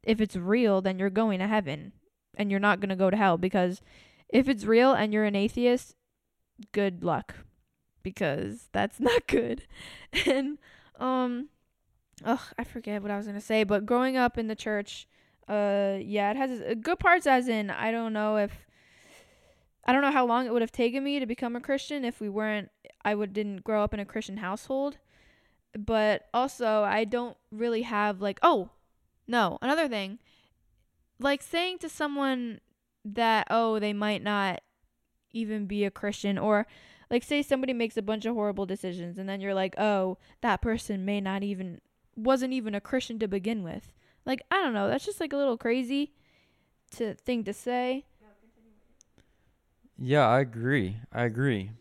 if 0.03 0.21
it's 0.21 0.35
real, 0.35 0.79
then 0.79 0.99
you're 0.99 1.09
going 1.09 1.39
to 1.39 1.47
heaven 1.47 1.91
and 2.35 2.49
you're 2.49 2.59
not 2.59 2.79
going 2.79 2.89
to 2.89 2.95
go 2.95 3.09
to 3.09 3.17
hell 3.17 3.37
because 3.37 3.81
if 4.29 4.47
it's 4.47 4.63
real 4.63 4.93
and 4.93 5.11
you're 5.11 5.25
an 5.25 5.35
atheist, 5.35 5.95
good 6.71 7.03
luck 7.03 7.35
because 8.03 8.69
that's 8.71 8.99
not 9.09 9.27
good. 9.27 9.63
and 10.25 10.59
um 10.99 11.49
ugh, 12.23 12.39
I 12.57 12.63
forget 12.63 13.01
what 13.01 13.11
I 13.11 13.17
was 13.17 13.25
going 13.25 13.39
to 13.39 13.45
say, 13.45 13.63
but 13.63 13.85
growing 13.85 14.17
up 14.17 14.37
in 14.37 14.47
the 14.47 14.55
church, 14.55 15.07
uh 15.47 15.97
yeah, 15.99 16.29
it 16.31 16.37
has 16.37 16.61
good 16.81 16.99
parts 16.99 17.25
as 17.25 17.47
in 17.47 17.71
I 17.71 17.91
don't 17.91 18.13
know 18.13 18.37
if 18.37 18.51
I 19.85 19.93
don't 19.93 20.03
know 20.03 20.11
how 20.11 20.25
long 20.27 20.45
it 20.45 20.53
would 20.53 20.61
have 20.61 20.71
taken 20.71 21.03
me 21.03 21.19
to 21.19 21.25
become 21.25 21.55
a 21.55 21.61
Christian 21.61 22.05
if 22.05 22.21
we 22.21 22.29
weren't 22.29 22.69
I 23.03 23.15
would 23.15 23.33
didn't 23.33 23.63
grow 23.63 23.83
up 23.83 23.93
in 23.93 23.99
a 23.99 24.05
Christian 24.05 24.37
household. 24.37 24.97
But 25.77 26.27
also 26.33 26.83
I 26.83 27.03
don't 27.03 27.37
really 27.51 27.83
have 27.83 28.21
like 28.21 28.39
oh, 28.41 28.69
no, 29.27 29.57
another 29.61 29.87
thing. 29.87 30.19
Like 31.19 31.41
saying 31.41 31.79
to 31.79 31.89
someone 31.89 32.59
that 33.05 33.47
oh, 33.49 33.79
they 33.79 33.93
might 33.93 34.23
not 34.23 34.61
even 35.31 35.65
be 35.65 35.85
a 35.85 35.91
Christian 35.91 36.37
or 36.37 36.65
like 37.09 37.23
say 37.23 37.41
somebody 37.41 37.73
makes 37.73 37.97
a 37.97 38.01
bunch 38.01 38.25
of 38.25 38.35
horrible 38.35 38.65
decisions 38.65 39.17
and 39.17 39.27
then 39.27 39.41
you're 39.41 39.53
like, 39.53 39.75
"Oh, 39.77 40.17
that 40.41 40.61
person 40.61 41.05
may 41.05 41.21
not 41.21 41.43
even 41.43 41.81
wasn't 42.15 42.53
even 42.53 42.75
a 42.75 42.81
Christian 42.81 43.19
to 43.19 43.27
begin 43.27 43.63
with." 43.63 43.91
Like, 44.25 44.43
I 44.51 44.57
don't 44.57 44.73
know, 44.73 44.87
that's 44.87 45.05
just 45.05 45.19
like 45.19 45.33
a 45.33 45.37
little 45.37 45.57
crazy 45.57 46.13
to 46.91 47.13
thing 47.15 47.43
to 47.45 47.53
say. 47.53 48.05
Yeah, 49.97 50.27
I 50.27 50.39
agree. 50.39 50.97
I 51.11 51.23
agree. 51.23 51.71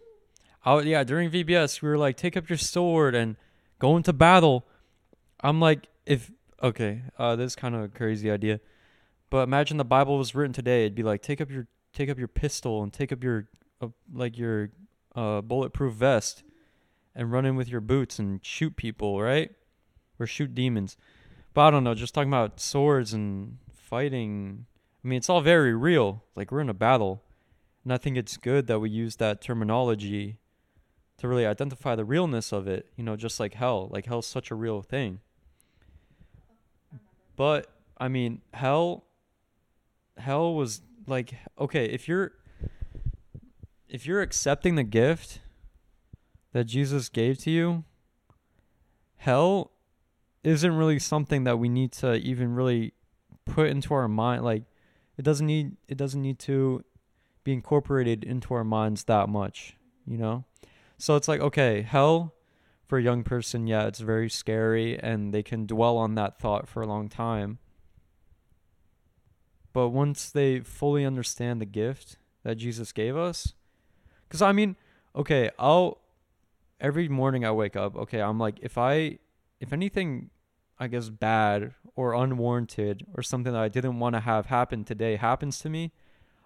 Oh 0.66 0.80
yeah, 0.80 1.04
during 1.04 1.30
VBS 1.30 1.82
we 1.82 1.88
were 1.88 1.98
like, 1.98 2.16
take 2.16 2.36
up 2.36 2.48
your 2.48 2.58
sword 2.58 3.14
and 3.14 3.36
go 3.78 3.98
to 3.98 4.12
battle. 4.12 4.66
I'm 5.40 5.60
like, 5.60 5.88
if 6.06 6.30
okay, 6.62 7.02
uh, 7.18 7.36
this 7.36 7.52
is 7.52 7.56
kind 7.56 7.74
of 7.74 7.82
a 7.82 7.88
crazy 7.88 8.30
idea, 8.30 8.60
but 9.30 9.42
imagine 9.42 9.76
the 9.76 9.84
Bible 9.84 10.18
was 10.18 10.34
written 10.34 10.52
today. 10.52 10.82
It'd 10.82 10.94
be 10.94 11.02
like, 11.02 11.22
take 11.22 11.40
up 11.40 11.50
your 11.50 11.66
take 11.92 12.08
up 12.08 12.18
your 12.18 12.28
pistol 12.28 12.82
and 12.82 12.92
take 12.92 13.12
up 13.12 13.22
your 13.22 13.48
uh, 13.80 13.88
like 14.12 14.38
your 14.38 14.70
uh, 15.14 15.40
bulletproof 15.40 15.94
vest 15.94 16.42
and 17.14 17.32
run 17.32 17.44
in 17.44 17.56
with 17.56 17.68
your 17.68 17.80
boots 17.80 18.18
and 18.18 18.44
shoot 18.44 18.76
people, 18.76 19.20
right? 19.20 19.50
Or 20.18 20.26
shoot 20.26 20.54
demons. 20.54 20.96
But 21.54 21.62
I 21.62 21.70
don't 21.70 21.84
know. 21.84 21.94
Just 21.94 22.14
talking 22.14 22.30
about 22.30 22.60
swords 22.60 23.12
and 23.12 23.58
fighting. 23.74 24.66
I 25.04 25.08
mean, 25.08 25.16
it's 25.16 25.28
all 25.28 25.40
very 25.40 25.74
real. 25.74 26.24
Like 26.34 26.52
we're 26.52 26.60
in 26.60 26.68
a 26.68 26.74
battle, 26.74 27.22
and 27.84 27.92
I 27.92 27.98
think 27.98 28.16
it's 28.16 28.36
good 28.36 28.66
that 28.66 28.80
we 28.80 28.90
use 28.90 29.16
that 29.16 29.40
terminology 29.40 30.38
to 31.18 31.28
really 31.28 31.46
identify 31.46 31.94
the 31.94 32.04
realness 32.04 32.52
of 32.52 32.66
it. 32.66 32.86
You 32.96 33.04
know, 33.04 33.16
just 33.16 33.38
like 33.38 33.54
hell. 33.54 33.88
Like 33.90 34.06
hell's 34.06 34.26
such 34.26 34.50
a 34.50 34.54
real 34.54 34.82
thing. 34.82 35.20
But 37.36 37.70
I 37.98 38.08
mean, 38.08 38.42
hell. 38.54 39.04
Hell 40.16 40.54
was 40.54 40.82
like 41.06 41.34
okay 41.58 41.86
if 41.86 42.06
you're 42.06 42.32
if 43.88 44.06
you're 44.06 44.20
accepting 44.20 44.74
the 44.74 44.82
gift 44.82 45.40
that 46.52 46.64
Jesus 46.64 47.08
gave 47.08 47.38
to 47.38 47.50
you, 47.50 47.84
hell 49.16 49.72
isn't 50.44 50.76
really 50.76 50.98
something 50.98 51.44
that 51.44 51.58
we 51.58 51.68
need 51.68 51.92
to 51.92 52.14
even 52.14 52.54
really 52.54 52.92
put 53.44 53.68
into 53.68 53.94
our 53.94 54.08
mind 54.08 54.44
like 54.44 54.64
it 55.16 55.22
doesn't 55.22 55.46
need 55.46 55.76
it 55.88 55.96
doesn't 55.96 56.20
need 56.20 56.38
to 56.38 56.84
be 57.44 57.52
incorporated 57.52 58.24
into 58.24 58.52
our 58.54 58.64
minds 58.64 59.04
that 59.04 59.28
much, 59.28 59.76
you 60.06 60.18
know? 60.18 60.44
So 60.98 61.16
it's 61.16 61.28
like 61.28 61.40
okay, 61.40 61.82
hell 61.82 62.34
for 62.88 62.98
a 62.98 63.02
young 63.02 63.22
person, 63.22 63.66
yeah, 63.66 63.86
it's 63.86 64.00
very 64.00 64.30
scary 64.30 64.98
and 64.98 65.32
they 65.32 65.42
can 65.42 65.66
dwell 65.66 65.98
on 65.98 66.14
that 66.14 66.38
thought 66.38 66.66
for 66.66 66.82
a 66.82 66.86
long 66.86 67.08
time. 67.08 67.58
But 69.74 69.90
once 69.90 70.30
they 70.30 70.60
fully 70.60 71.04
understand 71.04 71.60
the 71.60 71.66
gift 71.66 72.16
that 72.44 72.56
Jesus 72.56 72.92
gave 72.92 73.14
us, 73.14 73.52
because 74.26 74.40
I 74.40 74.52
mean, 74.52 74.76
okay, 75.14 75.50
I'll 75.58 75.98
every 76.80 77.08
morning 77.08 77.44
I 77.44 77.52
wake 77.52 77.76
up, 77.76 77.96
okay, 77.96 78.20
I'm 78.20 78.38
like, 78.38 78.58
if 78.62 78.78
I, 78.78 79.18
if 79.60 79.72
anything, 79.72 80.30
I 80.78 80.86
guess 80.86 81.08
bad 81.08 81.74
or 81.96 82.14
unwarranted 82.14 83.04
or 83.14 83.22
something 83.22 83.52
that 83.52 83.62
I 83.62 83.68
didn't 83.68 83.98
want 83.98 84.14
to 84.14 84.20
have 84.20 84.46
happen 84.46 84.84
today 84.84 85.16
happens 85.16 85.58
to 85.60 85.68
me, 85.68 85.92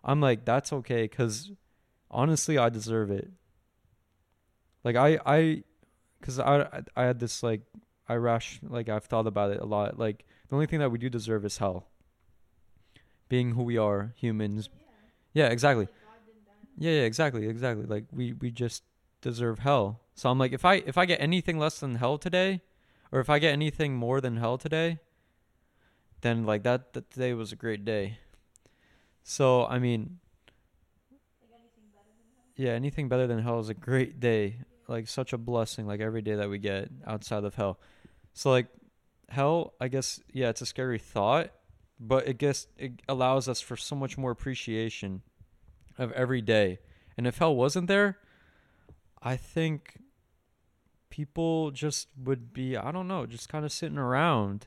I'm 0.02 0.20
like, 0.20 0.44
that's 0.44 0.72
okay, 0.72 1.02
because 1.02 1.52
honestly, 2.10 2.58
I 2.58 2.68
deserve 2.68 3.10
it. 3.10 3.30
Like 4.84 4.96
I, 4.96 5.18
I, 5.24 5.62
because 6.20 6.38
I, 6.38 6.82
I 6.96 7.04
had 7.04 7.20
this 7.20 7.42
like, 7.42 7.62
I 8.08 8.14
rash, 8.14 8.60
like 8.62 8.88
I've 8.88 9.04
thought 9.04 9.26
about 9.26 9.50
it 9.50 9.60
a 9.60 9.64
lot. 9.64 9.98
Like 9.98 10.24
the 10.48 10.54
only 10.54 10.66
thing 10.66 10.80
that 10.80 10.90
we 10.90 10.98
do 10.98 11.08
deserve 11.08 11.44
is 11.44 11.58
hell. 11.58 11.86
Being 13.28 13.52
who 13.52 13.62
we 13.62 13.78
are, 13.78 14.12
humans. 14.16 14.68
Yeah, 15.32 15.46
exactly. 15.46 15.88
Yeah, 16.78 16.92
yeah, 16.92 17.02
exactly, 17.02 17.46
exactly. 17.48 17.86
Like 17.86 18.04
we 18.12 18.32
we 18.34 18.50
just 18.50 18.82
deserve 19.20 19.60
hell. 19.60 20.00
So 20.14 20.30
I'm 20.30 20.38
like 20.38 20.52
if 20.52 20.64
I 20.64 20.76
if 20.86 20.98
I 20.98 21.06
get 21.06 21.20
anything 21.20 21.58
less 21.58 21.78
than 21.80 21.96
hell 21.96 22.18
today, 22.18 22.60
or 23.10 23.20
if 23.20 23.30
I 23.30 23.38
get 23.38 23.52
anything 23.52 23.94
more 23.94 24.20
than 24.20 24.36
hell 24.36 24.58
today, 24.58 24.98
then 26.20 26.44
like 26.44 26.62
that, 26.64 26.92
that 26.92 27.10
today 27.10 27.34
was 27.34 27.52
a 27.52 27.56
great 27.56 27.84
day. 27.84 28.18
So 29.22 29.66
I 29.66 29.78
mean 29.78 30.18
Yeah, 32.56 32.72
anything 32.72 33.08
better 33.08 33.26
than 33.26 33.40
hell 33.40 33.60
is 33.60 33.68
a 33.68 33.74
great 33.74 34.20
day. 34.20 34.56
Like 34.88 35.08
such 35.08 35.32
a 35.32 35.38
blessing 35.38 35.86
like 35.86 36.00
every 36.00 36.22
day 36.22 36.34
that 36.34 36.50
we 36.50 36.58
get 36.58 36.88
outside 37.06 37.44
of 37.44 37.54
hell. 37.54 37.78
So 38.34 38.50
like 38.50 38.66
hell, 39.28 39.74
I 39.80 39.88
guess 39.88 40.20
yeah, 40.32 40.48
it's 40.48 40.60
a 40.62 40.66
scary 40.66 40.98
thought, 40.98 41.50
but 41.98 42.28
it 42.28 42.38
gets 42.38 42.66
it 42.76 43.02
allows 43.08 43.48
us 43.48 43.60
for 43.60 43.76
so 43.76 43.96
much 43.96 44.18
more 44.18 44.30
appreciation 44.30 45.22
of 45.98 46.12
every 46.12 46.40
day. 46.40 46.78
And 47.16 47.26
if 47.26 47.38
hell 47.38 47.54
wasn't 47.54 47.88
there, 47.88 48.18
I 49.22 49.36
think 49.36 49.98
people 51.10 51.70
just 51.70 52.08
would 52.22 52.52
be, 52.52 52.76
I 52.76 52.90
don't 52.90 53.06
know, 53.06 53.26
just 53.26 53.48
kind 53.48 53.64
of 53.64 53.72
sitting 53.72 53.98
around 53.98 54.66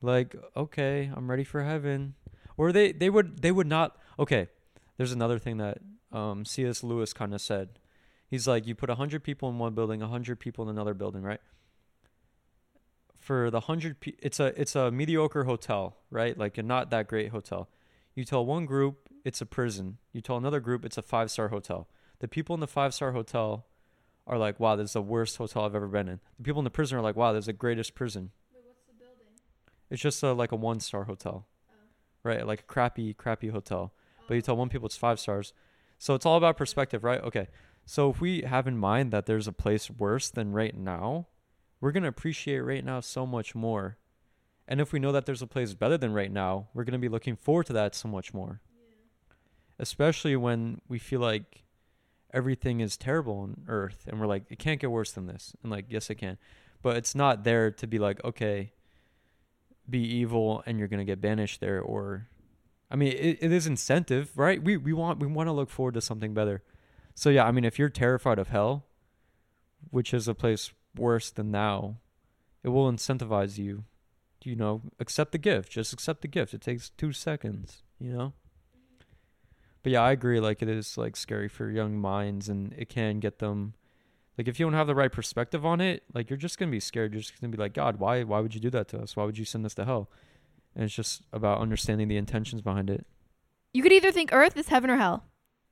like, 0.00 0.34
okay, 0.56 1.10
I'm 1.14 1.30
ready 1.30 1.44
for 1.44 1.62
heaven. 1.62 2.14
Or 2.56 2.72
they, 2.72 2.92
they 2.92 3.10
would 3.10 3.42
they 3.42 3.52
would 3.52 3.66
not 3.66 3.96
okay, 4.18 4.48
there's 4.96 5.12
another 5.12 5.38
thing 5.38 5.58
that 5.58 5.78
um 6.12 6.44
C.S. 6.44 6.82
Lewis 6.82 7.12
kind 7.12 7.34
of 7.34 7.40
said. 7.40 7.78
He's 8.28 8.48
like 8.48 8.66
you 8.66 8.74
put 8.74 8.88
100 8.88 9.22
people 9.22 9.48
in 9.48 9.58
one 9.58 9.74
building, 9.74 10.00
100 10.00 10.40
people 10.40 10.64
in 10.64 10.70
another 10.70 10.94
building, 10.94 11.22
right? 11.22 11.40
For 13.20 13.50
the 13.50 13.60
100 13.60 14.00
pe- 14.00 14.12
it's 14.18 14.40
a 14.40 14.46
it's 14.60 14.76
a 14.76 14.90
mediocre 14.90 15.44
hotel, 15.44 15.96
right? 16.10 16.36
Like 16.36 16.58
a 16.58 16.62
not 16.62 16.90
that 16.90 17.08
great 17.08 17.30
hotel. 17.30 17.68
You 18.14 18.24
tell 18.24 18.44
one 18.44 18.66
group 18.66 19.08
it's 19.24 19.40
a 19.40 19.46
prison. 19.46 19.98
You 20.12 20.20
tell 20.20 20.36
another 20.36 20.60
group 20.60 20.84
it's 20.84 20.98
a 20.98 21.02
five 21.02 21.30
star 21.30 21.48
hotel. 21.48 21.88
The 22.20 22.28
people 22.28 22.54
in 22.54 22.60
the 22.60 22.66
five 22.66 22.94
star 22.94 23.12
hotel 23.12 23.66
are 24.26 24.38
like, 24.38 24.58
wow, 24.58 24.76
this 24.76 24.90
is 24.90 24.92
the 24.94 25.02
worst 25.02 25.36
hotel 25.36 25.64
I've 25.64 25.74
ever 25.74 25.86
been 25.86 26.08
in. 26.08 26.20
The 26.38 26.44
people 26.44 26.60
in 26.60 26.64
the 26.64 26.70
prison 26.70 26.98
are 26.98 27.02
like, 27.02 27.16
wow, 27.16 27.32
this 27.32 27.42
is 27.42 27.46
the 27.46 27.52
greatest 27.52 27.94
prison. 27.94 28.30
Wait, 28.52 28.62
what's 28.66 28.82
the 28.86 28.92
building? 28.92 29.26
It's 29.90 30.02
just 30.02 30.22
a, 30.22 30.32
like 30.32 30.52
a 30.52 30.56
one 30.56 30.80
star 30.80 31.04
hotel, 31.04 31.46
oh. 31.68 31.74
right? 32.22 32.46
Like 32.46 32.60
a 32.60 32.64
crappy, 32.64 33.14
crappy 33.14 33.48
hotel. 33.48 33.92
But 34.26 34.34
you 34.34 34.38
oh. 34.38 34.42
tell 34.42 34.56
one 34.56 34.68
people 34.68 34.86
it's 34.86 34.96
five 34.96 35.20
stars. 35.20 35.52
So 35.98 36.14
it's 36.14 36.26
all 36.26 36.36
about 36.36 36.56
perspective, 36.56 37.04
right? 37.04 37.22
Okay. 37.22 37.48
So 37.86 38.10
if 38.10 38.20
we 38.20 38.42
have 38.42 38.66
in 38.66 38.76
mind 38.76 39.12
that 39.12 39.26
there's 39.26 39.46
a 39.46 39.52
place 39.52 39.88
worse 39.88 40.28
than 40.28 40.52
right 40.52 40.76
now, 40.76 41.28
we're 41.80 41.92
going 41.92 42.02
to 42.02 42.08
appreciate 42.08 42.58
right 42.58 42.84
now 42.84 42.98
so 42.98 43.24
much 43.24 43.54
more. 43.54 43.96
And 44.66 44.80
if 44.80 44.92
we 44.92 44.98
know 44.98 45.12
that 45.12 45.24
there's 45.24 45.40
a 45.40 45.46
place 45.46 45.72
better 45.74 45.96
than 45.96 46.12
right 46.12 46.32
now, 46.32 46.66
we're 46.74 46.82
going 46.82 46.92
to 46.92 46.98
be 46.98 47.08
looking 47.08 47.36
forward 47.36 47.66
to 47.66 47.72
that 47.74 47.94
so 47.94 48.08
much 48.08 48.34
more. 48.34 48.60
Especially 49.78 50.34
when 50.34 50.80
we 50.88 50.98
feel 50.98 51.20
like 51.20 51.62
everything 52.34 52.80
is 52.80 52.96
terrible 52.96 53.38
on 53.38 53.64
earth 53.68 54.04
and 54.08 54.18
we're 54.18 54.26
like 54.26 54.44
it 54.50 54.58
can't 54.58 54.80
get 54.80 54.90
worse 54.90 55.12
than 55.12 55.26
this. 55.26 55.54
And 55.62 55.70
like 55.70 55.84
yes 55.88 56.10
it 56.10 56.16
can. 56.16 56.38
But 56.82 56.96
it's 56.96 57.14
not 57.14 57.44
there 57.44 57.70
to 57.70 57.86
be 57.86 58.00
like 58.00 58.24
okay, 58.24 58.72
be 59.88 60.00
evil 60.00 60.62
and 60.66 60.78
you're 60.78 60.88
going 60.88 60.98
to 60.98 61.04
get 61.04 61.20
banished 61.20 61.60
there 61.60 61.80
or 61.80 62.26
I 62.90 62.96
mean 62.96 63.12
it, 63.12 63.38
it 63.40 63.52
is 63.52 63.66
incentive, 63.68 64.36
right? 64.36 64.60
We 64.60 64.76
we 64.76 64.92
want 64.92 65.20
we 65.20 65.28
want 65.28 65.46
to 65.46 65.52
look 65.52 65.70
forward 65.70 65.94
to 65.94 66.00
something 66.00 66.34
better. 66.34 66.64
So 67.16 67.30
yeah, 67.30 67.44
I 67.44 67.50
mean 67.50 67.64
if 67.64 67.80
you're 67.80 67.88
terrified 67.88 68.38
of 68.38 68.48
hell, 68.48 68.86
which 69.90 70.14
is 70.14 70.28
a 70.28 70.34
place 70.34 70.70
worse 70.96 71.30
than 71.30 71.50
now, 71.50 71.96
it 72.62 72.68
will 72.68 72.90
incentivize 72.90 73.58
you 73.58 73.82
you 74.46 74.54
know, 74.54 74.82
accept 75.00 75.32
the 75.32 75.38
gift. 75.38 75.72
Just 75.72 75.92
accept 75.92 76.22
the 76.22 76.28
gift. 76.28 76.54
It 76.54 76.60
takes 76.60 76.90
two 76.90 77.12
seconds, 77.12 77.82
you 77.98 78.12
know? 78.12 78.32
But 79.82 79.92
yeah, 79.92 80.02
I 80.02 80.12
agree. 80.12 80.40
Like, 80.40 80.62
it 80.62 80.68
is, 80.68 80.96
like, 80.96 81.16
scary 81.16 81.48
for 81.48 81.68
young 81.68 81.98
minds, 81.98 82.48
and 82.48 82.72
it 82.76 82.88
can 82.88 83.18
get 83.18 83.40
them. 83.40 83.74
Like, 84.38 84.48
if 84.48 84.58
you 84.58 84.66
don't 84.66 84.74
have 84.74 84.86
the 84.86 84.94
right 84.94 85.12
perspective 85.12 85.66
on 85.66 85.80
it, 85.80 86.04
like, 86.14 86.30
you're 86.30 86.36
just 86.36 86.58
to 86.58 86.66
be 86.66 86.80
scared. 86.80 87.12
You're 87.12 87.22
just 87.22 87.40
to 87.40 87.48
be 87.48 87.56
like, 87.56 87.74
God, 87.74 87.98
why, 87.98 88.22
why 88.22 88.40
would 88.40 88.54
you 88.54 88.60
do 88.60 88.70
that 88.70 88.88
to 88.88 88.98
us? 88.98 89.16
Why 89.16 89.24
would 89.24 89.38
you 89.38 89.44
send 89.44 89.66
us 89.66 89.74
to 89.74 89.84
hell? 89.84 90.08
And 90.74 90.84
it's 90.84 90.94
just 90.94 91.22
about 91.32 91.60
understanding 91.60 92.08
the 92.08 92.16
intentions 92.16 92.62
behind 92.62 92.88
it. 92.88 93.06
You 93.72 93.82
could 93.82 93.92
either 93.92 94.12
think 94.12 94.30
Earth 94.32 94.56
is 94.56 94.68
heaven 94.68 94.90
or 94.90 94.96
hell, 94.96 95.24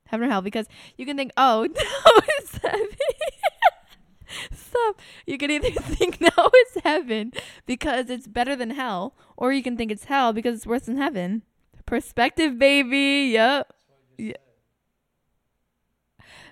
heaven 0.07 0.29
or 0.29 0.31
hell, 0.31 0.43
because 0.43 0.67
you 0.97 1.07
can 1.07 1.17
think, 1.17 1.33
oh, 1.37 1.63
no, 1.75 2.23
it's 2.39 2.59
heaven. 2.59 2.89
Stop. 4.53 5.01
You 5.27 5.39
can 5.39 5.51
either 5.51 5.71
think 5.81 6.21
no, 6.21 6.29
it's 6.37 6.83
heaven 6.83 7.33
because 7.67 8.11
it's 8.11 8.27
better 8.27 8.57
than 8.57 8.71
hell, 8.71 9.15
or 9.37 9.53
you 9.53 9.63
can 9.63 9.77
think 9.77 9.91
it's 9.91 10.05
hell 10.05 10.33
because 10.33 10.57
it's 10.57 10.67
worse 10.67 10.83
than 10.83 10.97
heaven. 10.97 11.43
Perspective, 11.87 12.59
baby. 12.59 13.31
Yep. 13.33 13.73
Yeah. 14.19 14.33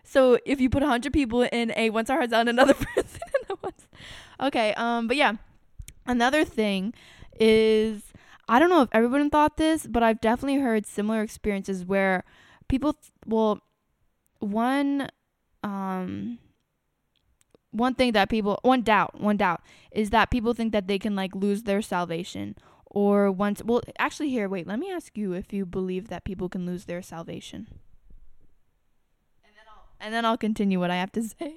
So 0.05 0.39
if 0.45 0.61
you 0.61 0.69
put 0.69 0.83
hundred 0.83 1.13
people 1.13 1.43
in 1.43 1.73
a 1.77 1.91
once 1.91 2.09
star 2.09 2.21
hotel 2.21 2.41
and 2.41 2.49
another 2.49 2.75
person 2.75 3.21
in 3.35 3.49
the 3.49 3.57
one, 3.61 3.73
okay. 4.41 4.75
Um, 4.75 5.09
but 5.09 5.17
yeah, 5.17 5.35
another 6.07 6.45
thing 6.45 6.93
is 7.41 8.03
I 8.49 8.59
don't 8.59 8.69
know 8.69 8.83
if 8.83 8.89
everyone 8.93 9.31
thought 9.31 9.57
this, 9.57 9.87
but 9.87 10.03
I've 10.03 10.21
definitely 10.21 10.61
heard 10.61 10.85
similar 10.85 11.23
experiences 11.23 11.85
where 11.85 12.25
people, 12.73 12.95
th- 12.95 13.13
well, 13.27 13.61
one, 14.41 15.07
um, 15.63 16.39
one 17.71 17.95
thing 17.95 18.13
that 18.13 18.31
people, 18.31 18.59
one 18.63 18.81
doubt, 18.81 19.21
one 19.21 19.37
doubt 19.37 19.61
is 19.91 20.09
that 20.09 20.31
people 20.31 20.55
think 20.55 20.73
that 20.73 20.89
they 20.89 20.99
can 20.99 21.15
like 21.15 21.35
lose 21.35 21.65
their 21.65 21.83
salvation 21.83 22.57
or 22.87 23.31
once, 23.31 23.63
well, 23.63 23.83
actually, 23.99 24.31
here, 24.31 24.49
wait, 24.49 24.67
let 24.67 24.79
me 24.79 24.91
ask 24.91 25.19
you 25.19 25.35
if 25.35 25.53
you 25.53 25.67
believe 25.67 26.09
that 26.09 26.25
people 26.25 26.49
can 26.49 26.65
lose 26.65 26.87
their 26.87 27.03
salvation. 27.03 27.69
And 29.45 29.53
then 29.55 29.65
I'll, 29.69 29.85
and 30.01 30.15
then 30.15 30.25
I'll 30.25 30.39
continue 30.39 30.81
what 30.81 30.91
I 30.91 30.97
have 30.97 31.13
to 31.13 31.23
say. 31.39 31.57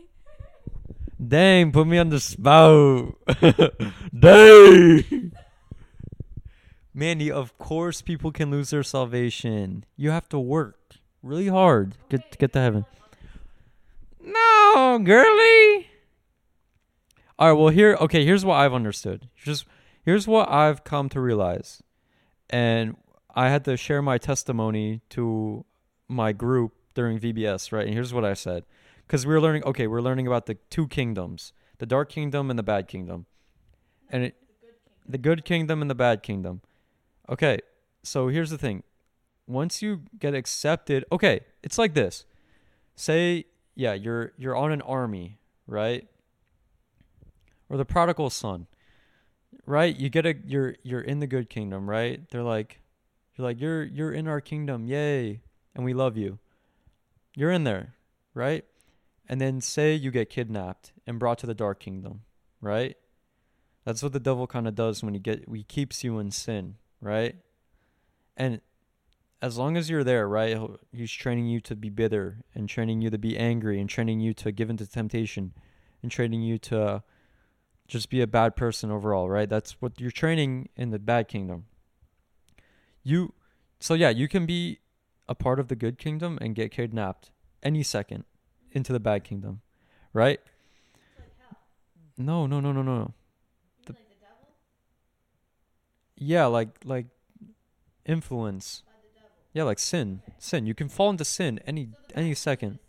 Dang, 1.25 1.71
put 1.71 1.87
me 1.87 1.97
on 1.97 2.09
the 2.09 2.19
spot. 2.19 3.15
Dang. 4.19 5.31
Mandy, 6.93 7.29
of 7.29 7.57
course 7.57 8.01
people 8.01 8.31
can 8.31 8.49
lose 8.51 8.69
their 8.69 8.83
salvation. 8.83 9.83
You 9.97 10.11
have 10.11 10.29
to 10.29 10.39
work, 10.39 10.84
really 11.25 11.47
hard 11.47 11.95
get 12.07 12.31
to 12.31 12.37
get 12.37 12.53
to 12.53 12.59
heaven. 12.59 12.85
No, 14.21 14.99
girly. 15.03 15.89
All 17.37 17.49
right, 17.49 17.59
well 17.59 17.69
here 17.69 17.97
okay, 17.99 18.23
here's 18.23 18.45
what 18.45 18.55
I've 18.55 18.73
understood. 18.73 19.27
Just 19.35 19.65
here's 20.03 20.27
what 20.27 20.49
I've 20.49 20.83
come 20.83 21.09
to 21.09 21.19
realize. 21.19 21.81
And 22.49 22.95
I 23.35 23.49
had 23.49 23.65
to 23.65 23.75
share 23.75 24.01
my 24.01 24.17
testimony 24.17 25.01
to 25.09 25.65
my 26.07 26.31
group 26.31 26.73
during 26.93 27.19
VBS, 27.19 27.71
right? 27.71 27.85
And 27.85 27.93
here's 27.93 28.13
what 28.13 28.23
I 28.23 28.35
said. 28.35 28.63
Cuz 29.07 29.25
we 29.25 29.33
were 29.33 29.41
learning 29.41 29.63
okay, 29.63 29.87
we're 29.87 30.01
learning 30.01 30.27
about 30.27 30.45
the 30.45 30.55
two 30.69 30.87
kingdoms, 30.87 31.51
the 31.79 31.85
dark 31.85 32.09
kingdom 32.09 32.49
and 32.49 32.57
the 32.57 32.63
bad 32.63 32.87
kingdom. 32.87 33.25
And 34.09 34.23
it 34.25 34.35
the 35.07 35.17
good 35.17 35.43
kingdom 35.43 35.81
and 35.81 35.89
the 35.89 35.95
bad 35.95 36.23
kingdom. 36.23 36.61
Okay, 37.29 37.59
so 38.03 38.27
here's 38.27 38.51
the 38.51 38.57
thing. 38.57 38.83
Once 39.47 39.81
you 39.81 40.01
get 40.17 40.33
accepted, 40.33 41.05
okay, 41.11 41.41
it's 41.61 41.77
like 41.77 41.93
this. 41.93 42.25
Say, 42.95 43.45
yeah, 43.75 43.93
you're 43.93 44.31
you're 44.37 44.55
on 44.55 44.71
an 44.71 44.81
army, 44.81 45.37
right? 45.67 46.07
Or 47.69 47.77
the 47.77 47.85
prodigal 47.85 48.29
son. 48.29 48.67
Right? 49.65 49.95
You 49.95 50.09
get 50.09 50.25
a 50.25 50.35
you're 50.45 50.75
you're 50.83 51.01
in 51.01 51.19
the 51.19 51.27
good 51.27 51.49
kingdom, 51.49 51.89
right? 51.89 52.21
They're 52.29 52.43
like 52.43 52.79
you're 53.35 53.47
like 53.47 53.59
you're 53.59 53.83
you're 53.83 54.11
in 54.11 54.27
our 54.27 54.41
kingdom, 54.41 54.85
yay, 54.85 55.41
and 55.75 55.83
we 55.83 55.93
love 55.93 56.17
you. 56.17 56.39
You're 57.35 57.51
in 57.51 57.63
there, 57.63 57.95
right? 58.33 58.63
And 59.27 59.41
then 59.41 59.59
say 59.61 59.95
you 59.95 60.11
get 60.11 60.29
kidnapped 60.29 60.93
and 61.07 61.19
brought 61.19 61.39
to 61.39 61.47
the 61.47 61.55
dark 61.55 61.79
kingdom, 61.79 62.21
right? 62.61 62.95
That's 63.83 64.01
what 64.01 64.13
the 64.13 64.19
devil 64.19 64.47
kind 64.47 64.67
of 64.67 64.75
does 64.75 65.03
when 65.03 65.13
he 65.13 65.19
get 65.19 65.45
he 65.51 65.63
keeps 65.63 66.03
you 66.03 66.19
in 66.19 66.31
sin, 66.31 66.75
right? 67.01 67.35
And 68.37 68.61
as 69.41 69.57
long 69.57 69.77
as 69.77 69.89
you're 69.89 70.03
there, 70.03 70.27
right, 70.27 70.57
he's 70.91 71.11
training 71.11 71.47
you 71.47 71.59
to 71.61 71.75
be 71.75 71.89
bitter 71.89 72.37
and 72.53 72.67
training 72.69 73.01
you 73.01 73.09
to 73.09 73.17
be 73.17 73.37
angry 73.37 73.79
and 73.79 73.89
training 73.89 74.19
you 74.19 74.33
to 74.33 74.51
give 74.51 74.69
into 74.69 74.87
temptation 74.87 75.53
and 76.01 76.11
training 76.11 76.41
you 76.41 76.57
to 76.57 77.03
just 77.87 78.09
be 78.09 78.21
a 78.21 78.27
bad 78.27 78.55
person 78.55 78.91
overall, 78.91 79.29
right? 79.29 79.49
That's 79.49 79.81
what 79.81 79.99
you're 79.99 80.11
training 80.11 80.69
in 80.75 80.89
the 80.89 80.99
bad 80.99 81.27
kingdom. 81.27 81.65
You 83.03 83.33
so 83.79 83.93
yeah, 83.93 84.09
you 84.09 84.27
can 84.27 84.45
be 84.45 84.79
a 85.27 85.35
part 85.35 85.59
of 85.59 85.67
the 85.67 85.75
good 85.75 85.97
kingdom 85.97 86.37
and 86.41 86.55
get 86.55 86.71
kidnapped 86.71 87.31
any 87.61 87.83
second 87.83 88.23
into 88.71 88.93
the 88.93 88.99
bad 88.99 89.23
kingdom, 89.23 89.61
right? 90.13 90.39
no, 92.17 92.47
no, 92.47 92.59
no, 92.59 92.71
no, 92.71 92.81
no. 92.81 93.13
The, 93.85 93.95
yeah, 96.17 96.45
like 96.45 96.69
like 96.83 97.07
influence. 98.05 98.83
Yeah, 99.55 99.63
like 99.63 99.79
sin. 99.79 100.21
Sin. 100.37 100.65
You 100.65 100.75
can 100.75 100.89
fall 100.89 101.09
into 101.09 101.23
sin 101.23 101.61
any 101.65 101.87
any 102.13 102.33
second. 102.33 102.79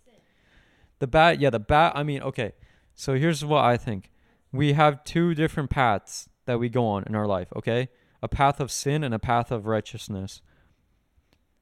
The 0.99 1.07
bat, 1.07 1.39
yeah, 1.39 1.49
the 1.51 1.61
bat. 1.61 1.93
I 1.95 2.03
mean, 2.03 2.21
okay. 2.23 2.55
So 2.97 3.15
here's 3.15 3.45
what 3.45 3.65
I 3.65 3.77
think. 3.77 4.11
We 4.51 4.73
have 4.73 5.05
two 5.05 5.33
different 5.33 5.71
paths 5.71 6.29
that 6.47 6.59
we 6.59 6.69
go 6.69 6.85
on 6.85 7.05
in 7.05 7.15
our 7.15 7.27
life, 7.27 7.49
okay? 7.55 7.89
A 8.21 8.27
path 8.27 8.59
of 8.59 8.73
sin 8.73 9.05
and 9.05 9.15
a 9.15 9.19
path 9.21 9.53
of 9.53 9.67
righteousness. 9.67 10.43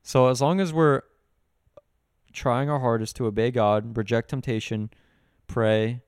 So 0.03 0.29
as 0.29 0.41
long 0.41 0.59
as 0.59 0.73
we're 0.73 1.03
trying 2.33 2.71
our 2.71 2.81
hardest 2.81 3.17
to 3.17 3.27
obey 3.27 3.51
God, 3.51 3.99
reject 3.99 4.31
temptation, 4.31 4.89
pray, 5.49 6.01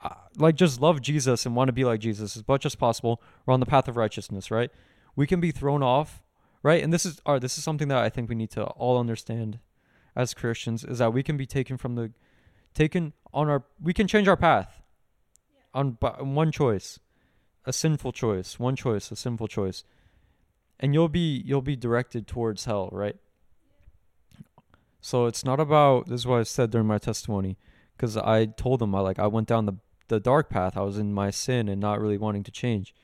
uh, 0.00 0.14
like 0.38 0.56
just 0.56 0.80
love 0.80 1.00
Jesus 1.00 1.46
and 1.46 1.54
want 1.54 1.68
to 1.68 1.72
be 1.72 1.84
like 1.84 2.00
Jesus 2.00 2.36
as 2.36 2.48
much 2.48 2.66
as 2.66 2.74
possible, 2.74 3.22
we're 3.46 3.54
on 3.54 3.60
the 3.60 3.66
path 3.66 3.86
of 3.86 3.96
righteousness, 3.96 4.50
right? 4.50 4.70
We 5.14 5.28
can 5.28 5.40
be 5.40 5.52
thrown 5.52 5.84
off 5.84 6.22
right? 6.62 6.82
And 6.82 6.92
this 6.92 7.06
is 7.06 7.20
our 7.26 7.40
this 7.40 7.58
is 7.58 7.64
something 7.64 7.88
that 7.88 7.98
I 7.98 8.08
think 8.08 8.28
we 8.28 8.34
need 8.34 8.50
to 8.52 8.64
all 8.64 8.98
understand 8.98 9.58
as 10.16 10.34
Christians 10.34 10.84
is 10.84 10.98
that 10.98 11.12
we 11.12 11.22
can 11.22 11.36
be 11.36 11.46
taken 11.46 11.76
from 11.76 11.94
the 11.94 12.12
taken 12.74 13.12
on 13.32 13.48
our 13.48 13.64
we 13.80 13.92
can 13.92 14.06
change 14.06 14.28
our 14.28 14.36
path 14.36 14.82
on, 15.72 15.96
on 16.02 16.34
one 16.34 16.52
choice, 16.52 16.98
a 17.64 17.72
sinful 17.72 18.12
choice, 18.12 18.58
one 18.58 18.76
choice, 18.76 19.10
a 19.10 19.16
sinful 19.16 19.48
choice. 19.48 19.84
And 20.78 20.94
you'll 20.94 21.08
be 21.08 21.42
you'll 21.44 21.62
be 21.62 21.76
directed 21.76 22.26
towards 22.26 22.64
hell, 22.64 22.88
right? 22.92 23.16
So 25.00 25.26
it's 25.26 25.44
not 25.44 25.60
about 25.60 26.08
this 26.08 26.22
is 26.22 26.26
what 26.26 26.40
I 26.40 26.42
said 26.44 26.70
during 26.70 26.86
my 26.86 26.98
testimony 26.98 27.56
because 27.96 28.16
I 28.16 28.46
told 28.46 28.80
them 28.80 28.94
I 28.94 29.00
like 29.00 29.18
I 29.18 29.26
went 29.26 29.48
down 29.48 29.66
the 29.66 29.74
the 30.08 30.20
dark 30.20 30.50
path. 30.50 30.76
I 30.76 30.82
was 30.82 30.98
in 30.98 31.12
my 31.12 31.30
sin 31.30 31.68
and 31.68 31.80
not 31.80 32.00
really 32.00 32.18
wanting 32.18 32.42
to 32.44 32.50
change 32.50 32.94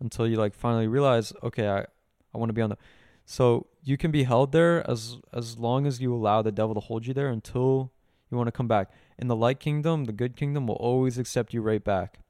until 0.00 0.26
you 0.26 0.36
like 0.36 0.54
finally 0.54 0.88
realize, 0.88 1.32
okay, 1.42 1.68
I 1.68 1.86
I 2.34 2.38
want 2.38 2.50
to 2.50 2.54
be 2.54 2.62
on 2.62 2.70
the. 2.70 2.78
So 3.24 3.66
you 3.82 3.96
can 3.96 4.10
be 4.10 4.24
held 4.24 4.52
there 4.52 4.88
as 4.90 5.18
as 5.32 5.58
long 5.58 5.86
as 5.86 6.00
you 6.00 6.14
allow 6.14 6.42
the 6.42 6.52
devil 6.52 6.74
to 6.74 6.80
hold 6.80 7.06
you 7.06 7.14
there 7.14 7.28
until 7.28 7.92
you 8.30 8.36
want 8.36 8.48
to 8.48 8.52
come 8.52 8.68
back. 8.68 8.90
In 9.18 9.28
the 9.28 9.36
light 9.36 9.60
kingdom, 9.60 10.04
the 10.04 10.12
good 10.12 10.36
kingdom 10.36 10.66
will 10.66 10.76
always 10.76 11.18
accept 11.18 11.52
you 11.52 11.60
right 11.60 11.82
back. 11.82 12.20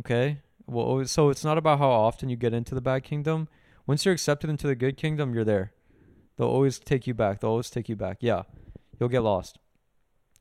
Okay? 0.00 0.40
Well, 0.66 0.84
always, 0.84 1.10
so 1.10 1.30
it's 1.30 1.44
not 1.44 1.58
about 1.58 1.78
how 1.78 1.90
often 1.90 2.28
you 2.28 2.36
get 2.36 2.52
into 2.52 2.74
the 2.74 2.80
bad 2.80 3.02
kingdom. 3.02 3.48
Once 3.86 4.04
you're 4.04 4.14
accepted 4.14 4.50
into 4.50 4.66
the 4.66 4.74
good 4.74 4.96
kingdom, 4.96 5.32
you're 5.32 5.44
there. 5.44 5.72
They'll 6.36 6.48
always 6.48 6.78
take 6.78 7.06
you 7.06 7.14
back. 7.14 7.40
They'll 7.40 7.50
always 7.50 7.70
take 7.70 7.88
you 7.88 7.96
back. 7.96 8.18
Yeah, 8.20 8.42
you'll 8.98 9.08
get 9.08 9.22
lost, 9.22 9.58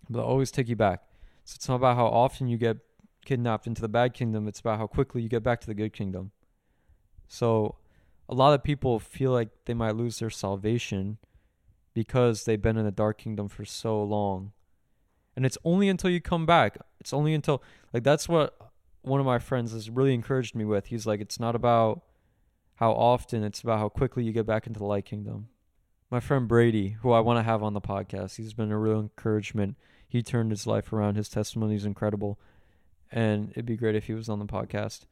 but 0.10 0.20
they'll 0.20 0.28
always 0.28 0.52
take 0.52 0.68
you 0.68 0.76
back. 0.76 1.04
So 1.46 1.56
it's 1.56 1.70
not 1.70 1.76
about 1.76 1.96
how 1.96 2.08
often 2.08 2.48
you 2.48 2.58
get 2.58 2.78
kidnapped 3.24 3.68
into 3.68 3.82
the 3.82 3.88
bad 3.88 4.14
kingdom. 4.14 4.48
It's 4.48 4.60
about 4.60 4.78
how 4.78 4.88
quickly 4.88 5.22
you 5.22 5.30
get 5.30 5.44
back 5.44 5.62
to 5.62 5.68
the 5.68 5.74
good 5.74 5.94
kingdom. 5.94 6.32
So 7.28 7.76
a 8.28 8.34
lot 8.34 8.54
of 8.54 8.64
people 8.64 9.00
feel 9.00 9.32
like 9.32 9.50
they 9.66 9.74
might 9.74 9.96
lose 9.96 10.20
their 10.20 10.30
salvation 10.30 11.18
because 11.94 12.44
they've 12.44 12.62
been 12.62 12.78
in 12.78 12.86
the 12.86 12.92
dark 12.92 13.18
kingdom 13.18 13.48
for 13.48 13.66
so 13.66 14.02
long. 14.04 14.52
And 15.36 15.46
it's 15.46 15.58
only 15.64 15.90
until 15.90 16.10
you 16.10 16.22
come 16.22 16.46
back. 16.46 16.78
It's 17.00 17.14
only 17.14 17.34
until 17.34 17.62
like 17.94 18.04
that's 18.04 18.28
what 18.28 18.56
one 19.02 19.20
of 19.20 19.26
my 19.26 19.40
friends 19.40 19.74
has 19.74 19.90
really 19.90 20.14
encouraged 20.14 20.56
me 20.56 20.66
with. 20.66 20.88
He's 20.88 21.06
like 21.06 21.22
it's 21.22 21.40
not 21.40 21.56
about 21.56 22.02
how 22.76 22.92
often, 22.92 23.44
it's 23.44 23.62
about 23.62 23.80
how 23.80 23.90
quickly 23.90 24.24
you 24.24 24.34
get 24.34 24.46
back 24.46 24.68
into 24.68 24.80
the 24.80 24.86
light 24.86 25.06
kingdom. 25.06 25.48
My 26.12 26.20
friend 26.20 26.48
Brady, 26.48 26.98
who 27.02 27.12
I 27.12 27.20
want 27.22 27.40
to 27.40 27.44
have 27.44 27.64
on 27.64 27.74
the 27.74 27.82
podcast, 27.82 28.36
he's 28.36 28.54
been 28.54 28.72
a 28.72 28.78
real 28.78 29.00
encouragement. 29.00 29.76
He 30.08 30.22
turned 30.22 30.52
his 30.52 30.68
life 30.68 30.94
around. 30.94 31.16
His 31.16 31.30
testimony 31.30 31.76
is 31.76 31.86
incredible. 31.86 32.40
And 33.12 33.52
it'd 33.52 33.66
be 33.66 33.78
great 33.78 33.96
if 33.96 34.06
he 34.06 34.14
was 34.14 34.30
on 34.30 34.40
the 34.40 34.46
podcast. 34.46 35.06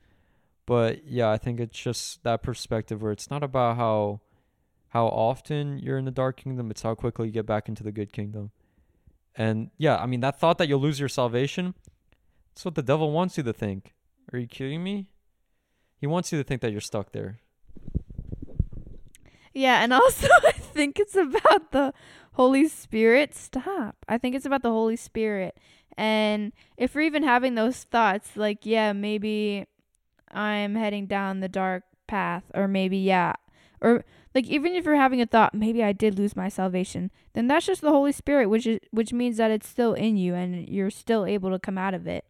But 0.66 1.06
yeah, 1.06 1.30
I 1.30 1.38
think 1.38 1.60
it's 1.60 1.78
just 1.78 2.24
that 2.24 2.42
perspective 2.42 3.02
where 3.02 3.12
it's 3.12 3.30
not 3.30 3.44
about 3.44 3.78
how 3.78 4.22
how 4.90 5.08
often 5.08 5.80
you're 5.80 5.98
in 5.98 6.06
the 6.06 6.12
dark 6.12 6.38
kingdom, 6.38 6.70
it's 6.70 6.84
how 6.84 6.94
quickly 6.94 7.28
you 7.28 7.34
get 7.34 7.48
back 7.48 7.68
into 7.68 7.84
the 7.84 7.92
good 7.92 8.14
kingdom. 8.14 8.52
And 9.36 9.72
yeah, 9.78 9.98
I 9.98 10.06
mean 10.06 10.22
that 10.22 10.40
thought 10.40 10.58
that 10.60 10.68
you'll 10.68 10.80
lose 10.80 11.00
your 11.00 11.10
salvation, 11.10 11.74
that's 12.54 12.66
what 12.66 12.76
the 12.76 12.84
devil 12.84 13.12
wants 13.12 13.38
you 13.38 13.44
to 13.44 13.54
think. 13.54 13.94
Are 14.32 14.40
you 14.40 14.48
kidding 14.48 14.84
me? 14.84 15.08
He 15.98 16.08
wants 16.08 16.32
you 16.32 16.38
to 16.38 16.44
think 16.44 16.62
that 16.62 16.72
you're 16.72 16.82
stuck 16.82 17.12
there. 17.12 17.40
Yeah, 19.54 19.84
and 19.84 19.94
also 19.94 20.28
I 20.46 20.52
think 20.52 21.00
it's 21.00 21.16
about 21.16 21.72
the 21.72 21.94
Holy 22.34 22.68
Spirit. 22.68 23.34
Stop. 23.36 23.98
I 24.08 24.18
think 24.18 24.36
it's 24.36 24.46
about 24.46 24.64
the 24.64 24.72
Holy 24.72 24.96
Spirit. 24.96 25.58
And 25.98 26.54
if 26.78 26.96
we're 26.96 27.02
even 27.02 27.24
having 27.24 27.56
those 27.56 27.84
thoughts, 27.84 28.36
like, 28.36 28.66
yeah, 28.66 28.94
maybe 28.94 29.68
I'm 30.34 30.76
heading 30.76 31.08
down 31.08 31.40
the 31.40 31.50
dark 31.50 31.84
path, 32.08 32.44
or 32.54 32.68
maybe, 32.68 32.98
yeah, 32.98 33.34
or 33.82 34.04
like 34.34 34.48
even 34.48 34.74
if 34.74 34.86
you're 34.86 34.96
having 34.96 35.22
a 35.22 35.26
thought, 35.26 35.54
maybe 35.54 35.84
I 35.84 35.92
did 35.92 36.18
lose 36.18 36.36
my 36.36 36.50
salvation, 36.50 37.12
then 37.34 37.48
that's 37.48 37.66
just 37.66 37.82
the 37.82 37.92
Holy 37.92 38.12
Spirit, 38.12 38.48
which 38.48 38.66
is 38.66 38.80
which 38.92 39.14
means 39.14 39.38
that 39.38 39.52
it's 39.52 39.68
still 39.68 39.94
in 39.94 40.18
you 40.18 40.34
and 40.34 40.68
you're 40.68 40.90
still 40.90 41.26
able 41.26 41.52
to 41.52 41.60
come 41.60 41.78
out 41.78 41.94
of 41.94 42.08
it. 42.08 42.26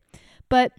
But 0.49 0.73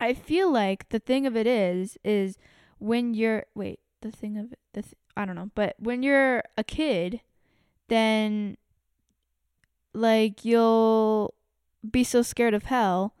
I 0.00 0.14
feel 0.14 0.50
like 0.50 0.88
the 0.88 0.98
thing 0.98 1.26
of 1.26 1.36
it 1.36 1.46
is, 1.46 1.98
is 2.04 2.38
when 2.78 3.14
you're 3.14 3.44
wait, 3.54 3.80
the 4.00 4.10
thing 4.10 4.38
of 4.38 4.52
it, 4.52 4.58
the 4.72 4.82
th- 4.82 4.94
I 5.16 5.24
don't 5.24 5.36
know, 5.36 5.50
but 5.54 5.76
when 5.78 6.02
you're 6.02 6.42
a 6.56 6.64
kid, 6.64 7.20
then 7.88 8.56
like 9.92 10.44
you'll 10.44 11.34
be 11.88 12.02
so 12.02 12.22
scared 12.22 12.54
of 12.54 12.64
hell 12.64 13.14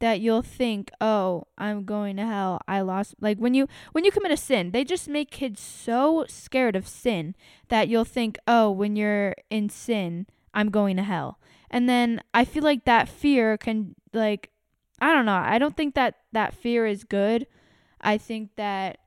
that 0.00 0.20
you'll 0.20 0.42
think, 0.42 0.90
"Oh, 1.00 1.44
I'm 1.56 1.84
going 1.84 2.16
to 2.16 2.26
hell. 2.26 2.60
I 2.68 2.80
lost." 2.80 3.14
Like 3.20 3.38
when 3.38 3.54
you 3.54 3.68
when 3.92 4.04
you 4.04 4.10
commit 4.10 4.32
a 4.32 4.36
sin, 4.36 4.70
they 4.70 4.84
just 4.84 5.08
make 5.08 5.30
kids 5.30 5.60
so 5.60 6.24
scared 6.28 6.76
of 6.76 6.86
sin 6.86 7.34
that 7.68 7.88
you'll 7.88 8.04
think, 8.04 8.38
"Oh, 8.46 8.70
when 8.70 8.96
you're 8.96 9.34
in 9.50 9.68
sin, 9.68 10.26
I'm 10.54 10.70
going 10.70 10.96
to 10.96 11.02
hell." 11.02 11.38
And 11.70 11.88
then 11.88 12.22
I 12.32 12.44
feel 12.44 12.62
like 12.62 12.84
that 12.84 13.08
fear 13.08 13.56
can 13.56 13.94
like 14.12 14.50
I 15.00 15.14
don't 15.14 15.26
know. 15.26 15.34
I 15.34 15.58
don't 15.58 15.76
think 15.76 15.94
that 15.94 16.14
that 16.32 16.54
fear 16.54 16.86
is 16.86 17.04
good. 17.04 17.46
I 18.00 18.18
think 18.18 18.50
that 18.56 18.98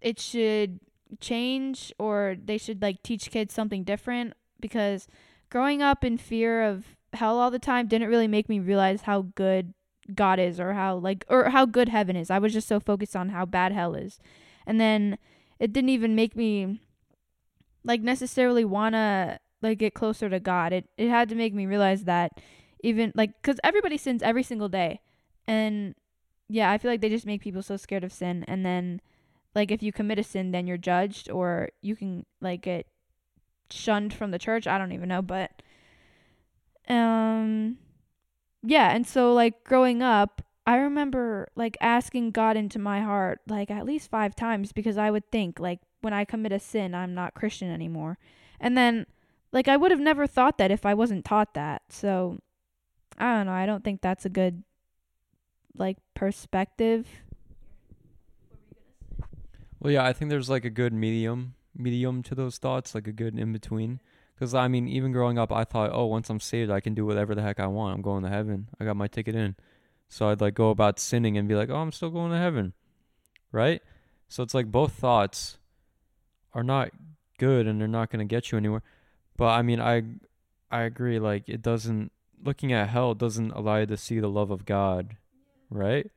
it 0.00 0.20
should 0.20 0.80
change 1.20 1.92
or 1.98 2.36
they 2.42 2.58
should 2.58 2.82
like 2.82 3.02
teach 3.02 3.30
kids 3.30 3.54
something 3.54 3.84
different 3.84 4.34
because 4.60 5.06
growing 5.50 5.82
up 5.82 6.04
in 6.04 6.18
fear 6.18 6.62
of 6.62 6.96
hell 7.12 7.38
all 7.38 7.50
the 7.50 7.58
time 7.58 7.86
didn't 7.86 8.08
really 8.08 8.28
make 8.28 8.48
me 8.48 8.58
realize 8.58 9.02
how 9.02 9.22
good 9.34 9.72
God 10.14 10.38
is 10.38 10.60
or 10.60 10.74
how 10.74 10.96
like 10.96 11.24
or 11.28 11.50
how 11.50 11.66
good 11.66 11.88
heaven 11.88 12.16
is. 12.16 12.30
I 12.30 12.38
was 12.38 12.52
just 12.52 12.68
so 12.68 12.80
focused 12.80 13.16
on 13.16 13.30
how 13.30 13.44
bad 13.44 13.72
hell 13.72 13.94
is. 13.94 14.18
And 14.66 14.80
then 14.80 15.18
it 15.58 15.72
didn't 15.72 15.90
even 15.90 16.14
make 16.14 16.36
me 16.36 16.80
like 17.84 18.00
necessarily 18.00 18.64
wanna 18.64 19.40
like 19.62 19.78
get 19.78 19.94
closer 19.94 20.28
to 20.28 20.40
God. 20.40 20.72
It 20.72 20.88
it 20.96 21.08
had 21.08 21.28
to 21.30 21.34
make 21.34 21.54
me 21.54 21.66
realize 21.66 22.04
that 22.04 22.32
even 22.82 23.12
like 23.14 23.42
cuz 23.42 23.58
everybody 23.64 23.96
sins 23.96 24.22
every 24.22 24.42
single 24.42 24.68
day. 24.68 25.00
And 25.46 25.94
yeah, 26.48 26.70
I 26.70 26.78
feel 26.78 26.90
like 26.90 27.00
they 27.00 27.08
just 27.08 27.26
make 27.26 27.40
people 27.40 27.62
so 27.62 27.76
scared 27.76 28.04
of 28.04 28.12
sin 28.12 28.44
and 28.46 28.64
then 28.64 29.00
like 29.54 29.70
if 29.70 29.82
you 29.82 29.92
commit 29.92 30.18
a 30.18 30.22
sin 30.22 30.52
then 30.52 30.66
you're 30.66 30.76
judged 30.76 31.30
or 31.30 31.70
you 31.80 31.96
can 31.96 32.26
like 32.40 32.62
get 32.62 32.86
shunned 33.70 34.12
from 34.14 34.30
the 34.30 34.38
church. 34.38 34.66
I 34.66 34.78
don't 34.78 34.92
even 34.92 35.08
know, 35.08 35.22
but 35.22 35.62
um 36.88 37.78
yeah, 38.62 38.94
and 38.94 39.06
so 39.06 39.32
like 39.32 39.64
growing 39.64 40.02
up, 40.02 40.42
I 40.66 40.76
remember 40.76 41.48
like 41.54 41.76
asking 41.80 42.32
God 42.32 42.56
into 42.56 42.78
my 42.78 43.00
heart 43.00 43.40
like 43.46 43.70
at 43.70 43.86
least 43.86 44.10
5 44.10 44.34
times 44.34 44.72
because 44.72 44.98
I 44.98 45.10
would 45.10 45.30
think 45.30 45.60
like 45.60 45.80
when 46.00 46.12
I 46.12 46.24
commit 46.24 46.52
a 46.52 46.58
sin, 46.58 46.94
I'm 46.94 47.14
not 47.14 47.34
Christian 47.34 47.70
anymore. 47.70 48.18
And 48.58 48.76
then 48.76 49.06
like 49.52 49.68
I 49.68 49.76
would 49.76 49.90
have 49.90 50.00
never 50.00 50.26
thought 50.26 50.58
that 50.58 50.70
if 50.70 50.84
I 50.84 50.94
wasn't 50.94 51.24
taught 51.24 51.54
that. 51.54 51.82
So 51.88 52.40
I 53.18 53.36
don't 53.36 53.46
know, 53.46 53.52
I 53.52 53.66
don't 53.66 53.84
think 53.84 54.00
that's 54.00 54.24
a 54.24 54.30
good 54.30 54.64
like 55.76 55.98
perspective. 56.14 57.06
Well, 59.78 59.92
yeah, 59.92 60.04
I 60.04 60.12
think 60.12 60.30
there's 60.30 60.50
like 60.50 60.64
a 60.64 60.70
good 60.70 60.92
medium 60.92 61.54
medium 61.78 62.22
to 62.24 62.34
those 62.34 62.58
thoughts, 62.58 62.94
like 62.94 63.06
a 63.06 63.12
good 63.12 63.38
in 63.38 63.52
between. 63.52 64.00
Because 64.36 64.54
I 64.54 64.68
mean, 64.68 64.86
even 64.86 65.12
growing 65.12 65.38
up, 65.38 65.50
I 65.50 65.64
thought, 65.64 65.90
oh, 65.92 66.04
once 66.06 66.28
I'm 66.28 66.40
saved, 66.40 66.70
I 66.70 66.80
can 66.80 66.94
do 66.94 67.06
whatever 67.06 67.34
the 67.34 67.42
heck 67.42 67.58
I 67.58 67.66
want. 67.66 67.94
I'm 67.94 68.02
going 68.02 68.22
to 68.22 68.28
heaven. 68.28 68.68
I 68.78 68.84
got 68.84 68.96
my 68.96 69.08
ticket 69.08 69.34
in. 69.34 69.56
So 70.08 70.28
I'd 70.28 70.42
like 70.42 70.54
go 70.54 70.70
about 70.70 71.00
sinning 71.00 71.38
and 71.38 71.48
be 71.48 71.54
like, 71.54 71.70
oh, 71.70 71.76
I'm 71.76 71.90
still 71.90 72.10
going 72.10 72.30
to 72.30 72.38
heaven, 72.38 72.74
right? 73.50 73.82
So 74.28 74.42
it's 74.42 74.54
like 74.54 74.70
both 74.70 74.92
thoughts 74.92 75.58
are 76.52 76.62
not 76.62 76.90
good 77.38 77.66
and 77.66 77.80
they're 77.80 77.88
not 77.88 78.10
going 78.10 78.26
to 78.26 78.30
get 78.34 78.52
you 78.52 78.58
anywhere. 78.58 78.82
But 79.36 79.48
I 79.48 79.62
mean, 79.62 79.80
I 79.80 80.02
I 80.70 80.82
agree. 80.82 81.18
Like 81.18 81.48
it 81.48 81.62
doesn't 81.62 82.12
looking 82.42 82.72
at 82.72 82.88
hell 82.88 83.14
doesn't 83.14 83.52
allow 83.52 83.78
you 83.78 83.86
to 83.86 83.96
see 83.96 84.20
the 84.20 84.28
love 84.28 84.50
of 84.50 84.64
God, 84.64 85.16
right? 85.70 86.10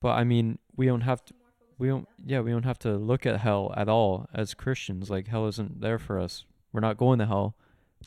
But 0.00 0.10
I 0.10 0.24
mean, 0.24 0.58
we 0.76 0.86
don't 0.86 1.02
have 1.02 1.24
to. 1.26 1.34
We 1.78 1.88
don't. 1.88 2.08
Yeah, 2.24 2.40
we 2.40 2.50
don't 2.50 2.64
have 2.64 2.78
to 2.80 2.96
look 2.96 3.26
at 3.26 3.40
hell 3.40 3.72
at 3.76 3.88
all 3.88 4.28
as 4.34 4.54
Christians. 4.54 5.10
Like 5.10 5.28
hell 5.28 5.46
isn't 5.48 5.80
there 5.80 5.98
for 5.98 6.18
us. 6.18 6.44
We're 6.72 6.80
not 6.80 6.96
going 6.96 7.18
to 7.18 7.26
hell. 7.26 7.54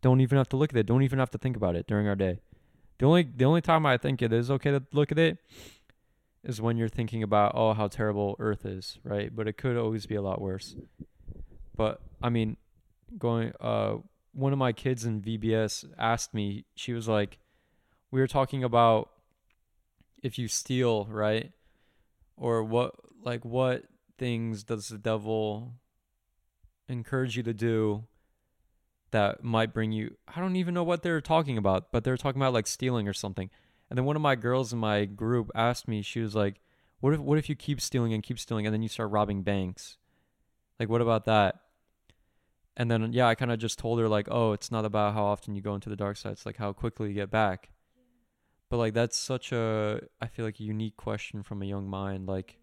Don't 0.01 0.21
even 0.21 0.37
have 0.37 0.49
to 0.49 0.57
look 0.57 0.71
at 0.71 0.77
it. 0.77 0.85
Don't 0.85 1.03
even 1.03 1.19
have 1.19 1.31
to 1.31 1.37
think 1.37 1.55
about 1.55 1.75
it 1.75 1.87
during 1.87 2.07
our 2.07 2.15
day. 2.15 2.39
The 2.97 3.05
only 3.05 3.23
the 3.23 3.45
only 3.45 3.61
time 3.61 3.85
I 3.85 3.97
think 3.97 4.21
it 4.21 4.31
is 4.31 4.49
okay 4.51 4.71
to 4.71 4.83
look 4.91 5.11
at 5.11 5.19
it 5.19 5.37
is 6.43 6.61
when 6.61 6.77
you're 6.77 6.89
thinking 6.89 7.23
about 7.23 7.53
oh 7.55 7.73
how 7.73 7.87
terrible 7.87 8.35
Earth 8.39 8.65
is, 8.65 8.99
right? 9.03 9.35
But 9.35 9.47
it 9.47 9.57
could 9.57 9.77
always 9.77 10.05
be 10.05 10.15
a 10.15 10.21
lot 10.21 10.41
worse. 10.41 10.75
But 11.75 12.01
I 12.21 12.29
mean, 12.29 12.57
going 13.17 13.53
uh 13.59 13.97
one 14.33 14.53
of 14.53 14.59
my 14.59 14.73
kids 14.73 15.05
in 15.05 15.21
VBS 15.21 15.85
asked 15.97 16.33
me, 16.33 16.65
she 16.75 16.91
was 16.91 17.07
like, 17.07 17.39
we 18.11 18.19
were 18.19 18.27
talking 18.27 18.63
about 18.63 19.09
if 20.21 20.37
you 20.37 20.47
steal, 20.47 21.05
right? 21.05 21.51
Or 22.37 22.63
what 22.63 22.95
like 23.23 23.43
what 23.43 23.83
things 24.17 24.63
does 24.63 24.87
the 24.87 24.97
devil 24.97 25.73
encourage 26.87 27.35
you 27.35 27.43
to 27.43 27.53
do 27.53 28.03
that 29.15 29.43
might 29.43 29.73
bring 29.73 29.93
you 29.93 30.17
I 30.27 30.41
don't 30.41 30.57
even 30.57 30.73
know 30.73 30.83
what 30.83 31.01
they're 31.01 31.21
talking 31.21 31.57
about, 31.57 31.91
but 31.91 32.03
they're 32.03 32.17
talking 32.17 32.41
about 32.41 32.53
like 32.53 32.67
stealing 32.67 33.07
or 33.07 33.13
something. 33.13 33.49
And 33.89 33.97
then 33.97 34.05
one 34.05 34.17
of 34.17 34.21
my 34.21 34.35
girls 34.35 34.73
in 34.73 34.79
my 34.79 35.05
group 35.05 35.49
asked 35.55 35.87
me, 35.87 36.01
she 36.01 36.19
was 36.19 36.35
like, 36.35 36.59
"What 36.99 37.13
if 37.13 37.19
what 37.19 37.37
if 37.37 37.47
you 37.49 37.55
keep 37.55 37.79
stealing 37.79 38.13
and 38.13 38.21
keep 38.21 38.37
stealing 38.39 38.65
and 38.65 38.73
then 38.73 38.81
you 38.81 38.89
start 38.89 39.11
robbing 39.11 39.41
banks? 39.41 39.97
Like 40.79 40.89
what 40.89 41.01
about 41.01 41.25
that?" 41.25 41.55
And 42.75 42.91
then 42.91 43.13
yeah, 43.13 43.27
I 43.27 43.35
kind 43.35 43.51
of 43.51 43.59
just 43.59 43.79
told 43.79 43.99
her 43.99 44.09
like, 44.09 44.27
"Oh, 44.29 44.51
it's 44.51 44.71
not 44.71 44.85
about 44.85 45.13
how 45.13 45.25
often 45.25 45.55
you 45.55 45.61
go 45.61 45.75
into 45.75 45.89
the 45.89 45.95
dark 45.95 46.17
side, 46.17 46.33
it's 46.33 46.45
like 46.45 46.57
how 46.57 46.73
quickly 46.73 47.09
you 47.09 47.13
get 47.13 47.31
back." 47.31 47.69
But 48.69 48.77
like 48.77 48.93
that's 48.93 49.17
such 49.17 49.53
a 49.53 50.01
I 50.19 50.27
feel 50.27 50.45
like 50.45 50.59
a 50.59 50.63
unique 50.63 50.97
question 50.97 51.41
from 51.41 51.61
a 51.61 51.65
young 51.65 51.87
mind 51.89 52.27
like 52.27 52.57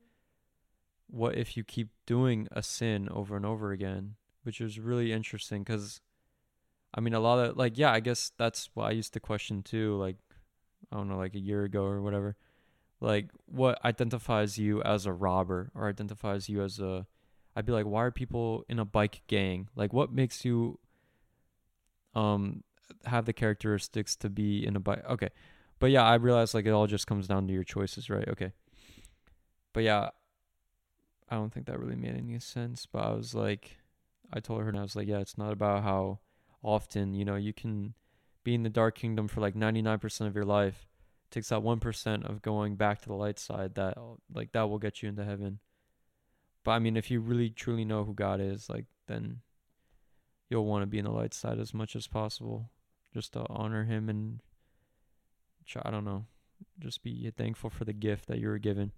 what 1.06 1.36
if 1.36 1.56
you 1.56 1.64
keep 1.64 1.90
doing 2.06 2.48
a 2.52 2.62
sin 2.62 3.08
over 3.10 3.36
and 3.36 3.46
over 3.46 3.70
again, 3.72 4.16
which 4.42 4.60
is 4.60 4.78
really 4.80 5.12
interesting 5.12 5.64
cuz 5.64 6.00
I 6.94 7.00
mean, 7.00 7.14
a 7.14 7.20
lot 7.20 7.38
of 7.38 7.56
like, 7.56 7.78
yeah, 7.78 7.92
I 7.92 8.00
guess 8.00 8.32
that's 8.36 8.70
what 8.74 8.84
I 8.84 8.90
used 8.90 9.12
to 9.14 9.20
question 9.20 9.62
too. 9.62 9.96
Like, 9.96 10.16
I 10.90 10.96
don't 10.96 11.08
know, 11.08 11.16
like 11.16 11.34
a 11.34 11.40
year 11.40 11.64
ago 11.64 11.84
or 11.84 12.02
whatever. 12.02 12.36
Like, 13.00 13.30
what 13.46 13.84
identifies 13.84 14.58
you 14.58 14.82
as 14.82 15.06
a 15.06 15.12
robber 15.12 15.70
or 15.74 15.88
identifies 15.88 16.48
you 16.48 16.62
as 16.62 16.78
a? 16.78 17.06
I'd 17.56 17.66
be 17.66 17.72
like, 17.72 17.86
why 17.86 18.04
are 18.04 18.10
people 18.10 18.64
in 18.68 18.78
a 18.78 18.84
bike 18.84 19.22
gang? 19.26 19.68
Like, 19.74 19.92
what 19.92 20.12
makes 20.12 20.44
you 20.44 20.78
um 22.14 22.62
have 23.06 23.24
the 23.24 23.32
characteristics 23.32 24.14
to 24.16 24.28
be 24.28 24.66
in 24.66 24.76
a 24.76 24.80
bike? 24.80 25.02
Okay, 25.08 25.30
but 25.78 25.90
yeah, 25.90 26.04
I 26.04 26.14
realized 26.16 26.54
like 26.54 26.66
it 26.66 26.70
all 26.70 26.86
just 26.86 27.06
comes 27.06 27.26
down 27.26 27.46
to 27.48 27.54
your 27.54 27.64
choices, 27.64 28.10
right? 28.10 28.28
Okay, 28.28 28.52
but 29.72 29.82
yeah, 29.82 30.10
I 31.30 31.36
don't 31.36 31.52
think 31.52 31.66
that 31.66 31.80
really 31.80 31.96
made 31.96 32.14
any 32.14 32.38
sense. 32.38 32.86
But 32.86 33.04
I 33.04 33.12
was 33.12 33.34
like, 33.34 33.78
I 34.30 34.40
told 34.40 34.60
her 34.60 34.68
and 34.68 34.78
I 34.78 34.82
was 34.82 34.94
like, 34.94 35.08
yeah, 35.08 35.20
it's 35.20 35.38
not 35.38 35.52
about 35.52 35.82
how 35.82 36.18
often. 36.62 37.14
You 37.14 37.24
know, 37.24 37.36
you 37.36 37.52
can 37.52 37.94
be 38.44 38.54
in 38.54 38.62
the 38.62 38.70
dark 38.70 38.96
kingdom 38.96 39.28
for 39.28 39.40
like 39.40 39.54
99% 39.54 40.26
of 40.26 40.34
your 40.34 40.44
life. 40.44 40.86
It 41.26 41.34
takes 41.34 41.48
that 41.48 41.62
1% 41.62 42.28
of 42.28 42.42
going 42.42 42.76
back 42.76 43.00
to 43.02 43.08
the 43.08 43.14
light 43.14 43.38
side 43.38 43.74
that 43.76 43.96
like 44.32 44.52
that 44.52 44.68
will 44.68 44.78
get 44.78 45.02
you 45.02 45.08
into 45.08 45.24
heaven. 45.24 45.58
But 46.64 46.72
I 46.72 46.78
mean, 46.78 46.96
if 46.96 47.10
you 47.10 47.20
really 47.20 47.50
truly 47.50 47.84
know 47.84 48.04
who 48.04 48.14
God 48.14 48.40
is, 48.40 48.68
like 48.68 48.86
then 49.08 49.40
you'll 50.48 50.66
want 50.66 50.82
to 50.82 50.86
be 50.86 50.98
in 50.98 51.04
the 51.04 51.10
light 51.10 51.34
side 51.34 51.58
as 51.58 51.74
much 51.74 51.96
as 51.96 52.06
possible 52.06 52.70
just 53.12 53.32
to 53.32 53.44
honor 53.48 53.84
him 53.84 54.08
and 54.08 54.40
try, 55.66 55.82
I 55.84 55.90
don't 55.90 56.04
know, 56.04 56.26
just 56.78 57.02
be 57.02 57.30
thankful 57.36 57.70
for 57.70 57.84
the 57.84 57.92
gift 57.92 58.28
that 58.28 58.38
you 58.38 58.48
were 58.48 58.58
given. 58.58 58.92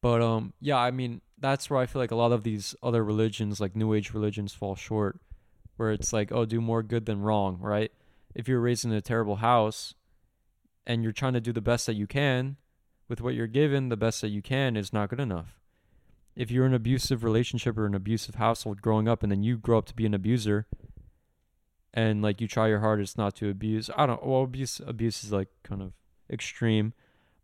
But 0.00 0.20
um 0.22 0.52
yeah, 0.60 0.76
I 0.76 0.90
mean, 0.90 1.20
that's 1.38 1.68
where 1.68 1.80
I 1.80 1.86
feel 1.86 2.00
like 2.00 2.10
a 2.10 2.16
lot 2.16 2.32
of 2.32 2.44
these 2.44 2.74
other 2.82 3.04
religions 3.04 3.60
like 3.60 3.74
new 3.74 3.94
age 3.94 4.12
religions 4.12 4.52
fall 4.52 4.74
short 4.74 5.20
where 5.76 5.92
it's 5.92 6.12
like, 6.12 6.30
oh, 6.32 6.44
do 6.44 6.60
more 6.60 6.82
good 6.82 7.06
than 7.06 7.20
wrong, 7.20 7.58
right? 7.60 7.92
If 8.34 8.48
you're 8.48 8.60
raised 8.60 8.84
in 8.84 8.92
a 8.92 9.00
terrible 9.00 9.36
house 9.36 9.94
and 10.86 11.02
you're 11.02 11.12
trying 11.12 11.34
to 11.34 11.40
do 11.40 11.52
the 11.52 11.60
best 11.60 11.86
that 11.86 11.94
you 11.94 12.06
can 12.06 12.56
with 13.08 13.20
what 13.20 13.34
you're 13.34 13.46
given, 13.46 13.88
the 13.88 13.96
best 13.96 14.20
that 14.20 14.28
you 14.28 14.42
can 14.42 14.76
is 14.76 14.92
not 14.92 15.08
good 15.08 15.20
enough. 15.20 15.60
If 16.36 16.50
you're 16.50 16.66
in 16.66 16.72
an 16.72 16.76
abusive 16.76 17.22
relationship 17.22 17.78
or 17.78 17.86
an 17.86 17.94
abusive 17.94 18.36
household 18.36 18.82
growing 18.82 19.08
up 19.08 19.22
and 19.22 19.30
then 19.30 19.42
you 19.42 19.56
grow 19.56 19.78
up 19.78 19.86
to 19.86 19.94
be 19.94 20.06
an 20.06 20.14
abuser 20.14 20.66
and 21.92 22.22
like 22.22 22.40
you 22.40 22.48
try 22.48 22.66
your 22.66 22.80
hardest 22.80 23.16
not 23.16 23.36
to 23.36 23.48
abuse, 23.48 23.88
I 23.96 24.06
don't 24.06 24.24
well 24.26 24.42
abuse 24.42 24.80
abuse 24.84 25.22
is 25.22 25.32
like 25.32 25.48
kind 25.62 25.80
of 25.80 25.92
extreme, 26.28 26.92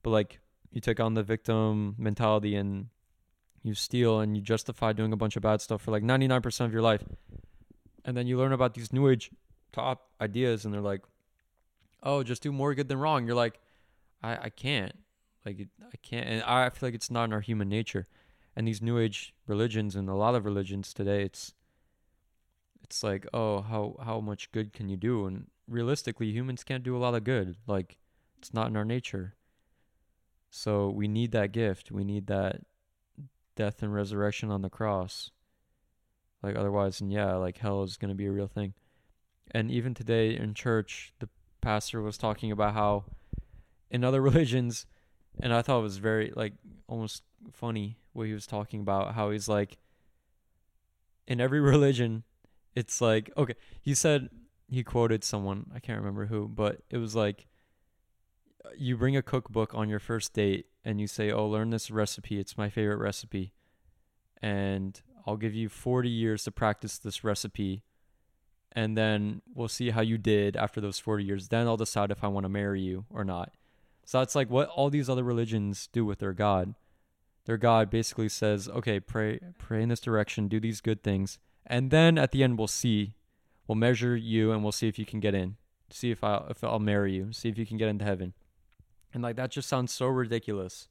but 0.02 0.10
like 0.10 0.40
you 0.72 0.80
take 0.80 0.98
on 0.98 1.14
the 1.14 1.22
victim 1.22 1.94
mentality 1.98 2.56
and 2.56 2.88
you 3.62 3.74
steal 3.74 4.20
and 4.20 4.36
you 4.36 4.42
justify 4.42 4.92
doing 4.92 5.12
a 5.12 5.16
bunch 5.16 5.36
of 5.36 5.42
bad 5.42 5.60
stuff 5.60 5.82
for 5.82 5.90
like 5.90 6.02
99% 6.02 6.64
of 6.64 6.72
your 6.72 6.82
life 6.82 7.04
and 8.04 8.16
then 8.16 8.26
you 8.26 8.38
learn 8.38 8.52
about 8.52 8.74
these 8.74 8.92
new 8.92 9.08
age 9.08 9.30
top 9.72 10.08
ideas 10.20 10.64
and 10.64 10.74
they're 10.74 10.80
like 10.80 11.02
oh 12.02 12.22
just 12.22 12.42
do 12.42 12.52
more 12.52 12.74
good 12.74 12.88
than 12.88 12.98
wrong. 12.98 13.26
You're 13.26 13.34
like 13.34 13.60
i 14.22 14.36
i 14.36 14.48
can't. 14.50 14.96
Like 15.44 15.68
i 15.82 15.96
can't 16.02 16.26
and 16.26 16.42
i 16.42 16.68
feel 16.70 16.88
like 16.88 16.94
it's 16.94 17.10
not 17.10 17.24
in 17.24 17.32
our 17.32 17.40
human 17.40 17.68
nature. 17.68 18.06
And 18.56 18.66
these 18.66 18.82
new 18.82 18.98
age 18.98 19.34
religions 19.46 19.96
and 19.96 20.08
a 20.08 20.14
lot 20.14 20.34
of 20.34 20.44
religions 20.44 20.92
today 20.92 21.22
it's 21.22 21.54
it's 22.82 23.02
like 23.02 23.26
oh 23.32 23.62
how 23.62 23.96
how 24.04 24.20
much 24.20 24.52
good 24.52 24.72
can 24.72 24.88
you 24.88 24.96
do? 24.96 25.26
And 25.26 25.46
realistically 25.68 26.30
humans 26.30 26.64
can't 26.64 26.84
do 26.84 26.96
a 26.96 26.98
lot 26.98 27.14
of 27.14 27.24
good. 27.24 27.56
Like 27.66 27.96
it's 28.38 28.52
not 28.52 28.68
in 28.68 28.76
our 28.76 28.84
nature. 28.84 29.34
So 30.50 30.90
we 30.90 31.06
need 31.06 31.30
that 31.32 31.52
gift. 31.52 31.92
We 31.92 32.02
need 32.02 32.26
that 32.26 32.62
death 33.54 33.82
and 33.82 33.94
resurrection 33.94 34.50
on 34.50 34.62
the 34.62 34.70
cross 34.70 35.30
like 36.42 36.56
otherwise, 36.56 37.00
and 37.00 37.12
yeah, 37.12 37.34
like 37.34 37.58
hell 37.58 37.82
is 37.82 37.96
gonna 37.96 38.14
be 38.14 38.26
a 38.26 38.32
real 38.32 38.48
thing. 38.48 38.74
And 39.50 39.70
even 39.70 39.94
today 39.94 40.36
in 40.36 40.54
church, 40.54 41.12
the 41.18 41.28
pastor 41.60 42.00
was 42.00 42.16
talking 42.16 42.52
about 42.52 42.74
how 42.74 43.04
in 43.90 44.04
other 44.04 44.20
religions, 44.30 44.86
and 45.40 45.52
I 45.52 45.62
thought 45.62 45.80
it 45.80 45.82
was 45.82 45.98
very 45.98 46.32
like 46.34 46.54
almost 46.86 47.22
funny 47.52 47.98
what 48.12 48.26
he 48.26 48.32
was 48.32 48.46
talking 48.46 48.80
about. 48.80 49.14
How 49.14 49.30
he's 49.30 49.48
like, 49.48 49.78
in 51.26 51.40
every 51.40 51.60
religion, 51.74 52.24
it's 52.74 53.00
like 53.00 53.30
okay. 53.36 53.54
He 53.80 53.94
said 53.94 54.30
he 54.68 54.84
quoted 54.84 55.24
someone 55.24 55.66
I 55.74 55.80
can't 55.80 55.98
remember 55.98 56.26
who, 56.26 56.48
but 56.48 56.82
it 56.90 56.98
was 56.98 57.14
like 57.14 57.46
uh, 58.64 58.70
you 58.76 58.96
bring 58.96 59.16
a 59.16 59.22
cookbook 59.22 59.74
on 59.74 59.88
your 59.88 59.98
first 59.98 60.32
date 60.32 60.66
and 60.84 61.00
you 61.00 61.06
say, 61.06 61.30
"Oh, 61.30 61.46
learn 61.46 61.70
this 61.70 61.90
recipe. 61.90 62.38
It's 62.38 62.56
my 62.56 62.70
favorite 62.70 62.98
recipe." 62.98 63.52
And 64.42 65.00
I'll 65.26 65.36
give 65.36 65.54
you 65.54 65.68
40 65.68 66.08
years 66.08 66.44
to 66.44 66.50
practice 66.50 66.98
this 66.98 67.22
recipe 67.24 67.82
and 68.72 68.96
then 68.96 69.42
we'll 69.54 69.68
see 69.68 69.90
how 69.90 70.00
you 70.00 70.18
did 70.18 70.56
after 70.56 70.80
those 70.80 70.98
40 70.98 71.24
years. 71.24 71.48
Then 71.48 71.66
I'll 71.66 71.76
decide 71.76 72.10
if 72.10 72.22
I 72.22 72.28
want 72.28 72.44
to 72.44 72.48
marry 72.48 72.80
you 72.80 73.04
or 73.10 73.24
not. 73.24 73.52
So 74.04 74.18
that's 74.18 74.34
like 74.34 74.50
what 74.50 74.68
all 74.68 74.90
these 74.90 75.10
other 75.10 75.24
religions 75.24 75.88
do 75.92 76.04
with 76.04 76.18
their 76.18 76.32
God. 76.32 76.74
their 77.46 77.56
God 77.56 77.90
basically 77.90 78.28
says, 78.28 78.68
"Okay, 78.68 79.00
pray 79.00 79.40
pray 79.58 79.82
in 79.82 79.88
this 79.88 80.00
direction, 80.00 80.46
do 80.46 80.60
these 80.60 80.80
good 80.80 81.02
things, 81.02 81.38
and 81.66 81.90
then 81.90 82.18
at 82.18 82.32
the 82.32 82.44
end 82.44 82.58
we'll 82.58 82.68
see, 82.68 83.14
we'll 83.66 83.76
measure 83.76 84.14
you 84.14 84.52
and 84.52 84.62
we'll 84.62 84.72
see 84.72 84.88
if 84.88 84.98
you 84.98 85.06
can 85.06 85.20
get 85.20 85.34
in, 85.34 85.56
see 85.90 86.10
if 86.10 86.22
I'll, 86.22 86.46
if 86.50 86.62
I'll 86.62 86.78
marry 86.78 87.14
you, 87.14 87.32
see 87.32 87.48
if 87.48 87.58
you 87.58 87.66
can 87.66 87.76
get 87.76 87.88
into 87.88 88.04
heaven." 88.04 88.34
And 89.12 89.22
like 89.22 89.36
that 89.36 89.50
just 89.50 89.68
sounds 89.68 89.92
so 89.92 90.06
ridiculous. 90.06 90.88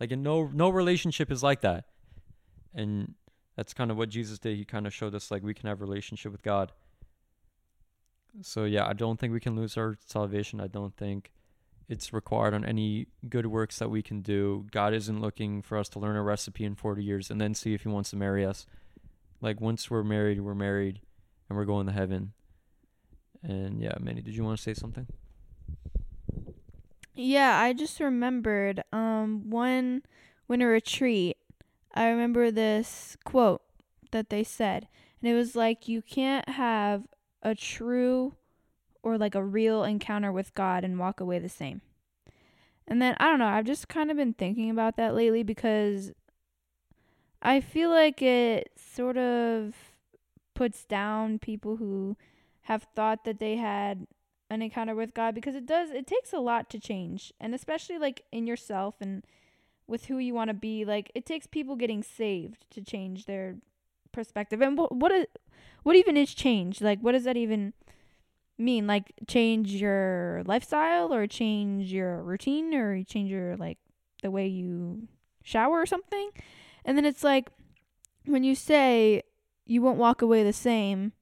Like 0.00 0.10
no 0.10 0.50
no 0.52 0.70
relationship 0.70 1.30
is 1.30 1.42
like 1.42 1.60
that. 1.60 1.84
And 2.74 3.14
that's 3.56 3.74
kind 3.74 3.90
of 3.90 3.96
what 3.96 4.08
Jesus 4.08 4.38
did. 4.38 4.56
He 4.56 4.64
kind 4.64 4.86
of 4.86 4.94
showed 4.94 5.14
us 5.14 5.30
like 5.30 5.42
we 5.42 5.54
can 5.54 5.68
have 5.68 5.80
a 5.80 5.84
relationship 5.84 6.32
with 6.32 6.42
God. 6.42 6.72
So 8.40 8.64
yeah, 8.64 8.86
I 8.86 8.94
don't 8.94 9.20
think 9.20 9.32
we 9.32 9.40
can 9.40 9.56
lose 9.56 9.76
our 9.76 9.96
salvation. 10.06 10.60
I 10.60 10.66
don't 10.66 10.96
think 10.96 11.32
it's 11.88 12.12
required 12.12 12.54
on 12.54 12.64
any 12.64 13.08
good 13.28 13.46
works 13.46 13.78
that 13.78 13.90
we 13.90 14.02
can 14.02 14.22
do. 14.22 14.66
God 14.70 14.94
isn't 14.94 15.20
looking 15.20 15.60
for 15.60 15.76
us 15.76 15.88
to 15.90 15.98
learn 15.98 16.16
a 16.16 16.22
recipe 16.22 16.64
in 16.64 16.74
40 16.74 17.04
years 17.04 17.30
and 17.30 17.40
then 17.40 17.54
see 17.54 17.74
if 17.74 17.82
he 17.82 17.88
wants 17.88 18.10
to 18.10 18.16
marry 18.16 18.44
us. 18.44 18.66
Like 19.42 19.60
once 19.60 19.90
we're 19.90 20.04
married, 20.04 20.40
we're 20.40 20.54
married 20.54 21.00
and 21.48 21.58
we're 21.58 21.66
going 21.66 21.86
to 21.86 21.92
heaven. 21.92 22.32
And 23.42 23.82
yeah, 23.82 23.94
Manny, 24.00 24.22
did 24.22 24.34
you 24.34 24.44
want 24.44 24.56
to 24.56 24.62
say 24.62 24.72
something? 24.72 25.06
Yeah, 27.14 27.58
I 27.58 27.74
just 27.74 28.00
remembered 28.00 28.82
um 28.92 29.50
one 29.50 30.02
winter 30.48 30.68
retreat. 30.68 31.36
I 31.94 32.08
remember 32.08 32.50
this 32.50 33.16
quote 33.24 33.62
that 34.10 34.30
they 34.30 34.44
said, 34.44 34.88
and 35.20 35.30
it 35.30 35.34
was 35.34 35.54
like 35.54 35.88
you 35.88 36.02
can't 36.02 36.48
have 36.48 37.04
a 37.42 37.54
true 37.54 38.34
or 39.02 39.18
like 39.18 39.34
a 39.34 39.44
real 39.44 39.84
encounter 39.84 40.32
with 40.32 40.54
God 40.54 40.84
and 40.84 40.98
walk 40.98 41.20
away 41.20 41.38
the 41.38 41.48
same. 41.48 41.82
And 42.86 43.00
then 43.00 43.16
I 43.18 43.26
don't 43.26 43.38
know, 43.38 43.46
I've 43.46 43.64
just 43.64 43.88
kind 43.88 44.10
of 44.10 44.16
been 44.16 44.34
thinking 44.34 44.70
about 44.70 44.96
that 44.96 45.14
lately 45.14 45.42
because 45.42 46.12
I 47.40 47.60
feel 47.60 47.90
like 47.90 48.22
it 48.22 48.70
sort 48.76 49.16
of 49.16 49.74
puts 50.54 50.84
down 50.84 51.38
people 51.38 51.76
who 51.76 52.16
have 52.62 52.86
thought 52.94 53.24
that 53.24 53.40
they 53.40 53.56
had 53.56 54.06
an 54.50 54.62
encounter 54.62 54.94
with 54.94 55.14
God 55.14 55.34
because 55.34 55.54
it 55.54 55.66
does 55.66 55.90
it 55.90 56.06
takes 56.06 56.32
a 56.32 56.38
lot 56.38 56.68
to 56.70 56.78
change 56.78 57.32
and 57.40 57.54
especially 57.54 57.98
like 57.98 58.22
in 58.30 58.46
yourself 58.46 58.96
and 59.00 59.24
with 59.86 60.06
who 60.06 60.18
you 60.18 60.34
want 60.34 60.48
to 60.48 60.54
be 60.54 60.84
like 60.84 61.10
it 61.14 61.26
takes 61.26 61.46
people 61.46 61.76
getting 61.76 62.02
saved 62.02 62.66
to 62.70 62.80
change 62.80 63.26
their 63.26 63.56
perspective. 64.12 64.60
And 64.60 64.76
what 64.76 64.94
what 64.94 65.12
is 65.12 65.26
what 65.82 65.96
even 65.96 66.16
is 66.16 66.34
change? 66.34 66.80
Like 66.80 67.00
what 67.00 67.12
does 67.12 67.24
that 67.24 67.36
even 67.36 67.72
mean? 68.58 68.86
Like 68.86 69.12
change 69.26 69.72
your 69.72 70.42
lifestyle 70.46 71.12
or 71.12 71.26
change 71.26 71.92
your 71.92 72.22
routine 72.22 72.74
or 72.74 73.02
change 73.04 73.30
your 73.30 73.56
like 73.56 73.78
the 74.22 74.30
way 74.30 74.46
you 74.46 75.08
shower 75.42 75.80
or 75.80 75.86
something? 75.86 76.30
And 76.84 76.96
then 76.96 77.04
it's 77.04 77.24
like 77.24 77.50
when 78.24 78.44
you 78.44 78.54
say 78.54 79.22
you 79.66 79.82
won't 79.82 79.98
walk 79.98 80.22
away 80.22 80.42
the 80.42 80.52
same 80.52 81.12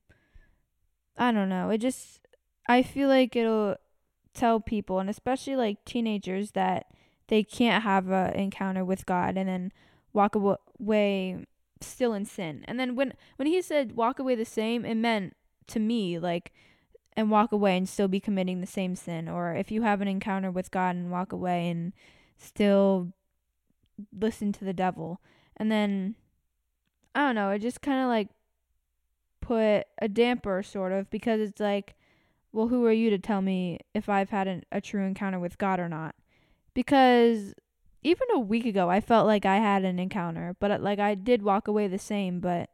i 1.21 1.31
don't 1.31 1.51
know. 1.51 1.71
It 1.71 1.79
just 1.79 2.21
I 2.69 2.83
feel 2.83 3.09
like 3.09 3.37
it'll 3.37 3.77
tell 4.33 4.59
people, 4.61 4.99
and 4.99 5.11
especially 5.11 5.57
like 5.57 5.85
teenagers, 5.85 6.53
that 6.53 6.87
they 7.31 7.45
can't 7.45 7.85
have 7.85 8.09
an 8.11 8.35
encounter 8.35 8.85
with 8.85 9.07
God 9.07 9.37
and 9.37 9.49
then 9.49 9.73
walk 10.13 10.35
away 10.35 11.47
still 11.81 12.13
in 12.13 12.25
sin. 12.25 12.65
And 12.67 12.79
then 12.79 12.97
when 12.97 13.15
when 13.37 13.47
he 13.47 13.63
said 13.63 13.97
walk 13.97 14.19
away 14.19 14.35
the 14.35 14.45
same, 14.45 14.85
it 14.85 14.97
meant 14.97 15.37
to 15.69 15.79
me 15.79 16.19
like 16.19 16.53
and 17.17 17.31
walk 17.31 17.53
away 17.53 17.77
and 17.77 17.89
still 17.89 18.09
be 18.09 18.19
committing 18.19 18.61
the 18.61 18.67
same 18.67 18.97
sin 18.97 19.29
or 19.29 19.55
if 19.55 19.71
you 19.71 19.83
have 19.83 20.01
an 20.01 20.09
encounter 20.09 20.51
with 20.51 20.71
God 20.71 20.97
and 20.97 21.11
walk 21.11 21.33
away 21.33 21.69
and 21.69 21.93
still 22.37 23.13
listen 24.13 24.53
to 24.53 24.65
the 24.65 24.73
devil. 24.73 25.21
And 25.57 25.71
then 25.71 26.17
I 27.15 27.21
don't 27.21 27.37
know, 27.37 27.51
it 27.51 27.61
just 27.61 27.81
kind 27.81 28.03
of 28.03 28.09
like 28.09 28.29
put 29.41 29.85
a 30.03 30.09
damper 30.09 30.65
sort 30.65 30.91
of 30.93 31.09
because 31.11 31.41
it's 31.41 31.61
like 31.61 31.95
well, 32.53 32.67
who 32.67 32.85
are 32.85 32.93
you 32.93 33.11
to 33.11 33.19
tell 33.19 33.43
me 33.43 33.79
if 33.95 34.09
I've 34.09 34.31
had 34.31 34.49
an, 34.49 34.65
a 34.73 34.81
true 34.81 35.05
encounter 35.05 35.39
with 35.39 35.57
God 35.57 35.79
or 35.79 35.89
not? 35.89 36.17
Because 36.75 37.55
even 38.03 38.27
a 38.33 38.39
week 38.39 38.65
ago, 38.65 38.89
I 38.89 39.01
felt 39.01 39.27
like 39.27 39.45
I 39.45 39.57
had 39.57 39.85
an 39.85 39.99
encounter, 39.99 40.57
but 40.59 40.71
uh, 40.71 40.79
like 40.81 40.99
I 40.99 41.15
did 41.15 41.43
walk 41.43 41.69
away 41.69 41.89
the 41.89 41.99
same, 41.99 42.41
but 42.41 42.71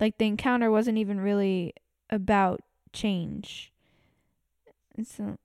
like 0.00 0.18
the 0.18 0.26
encounter 0.26 0.70
wasn't 0.70 0.98
even 0.98 1.20
really 1.20 1.74
about 2.10 2.60
change. 2.92 3.72
And 4.96 5.06
so, 5.06 5.38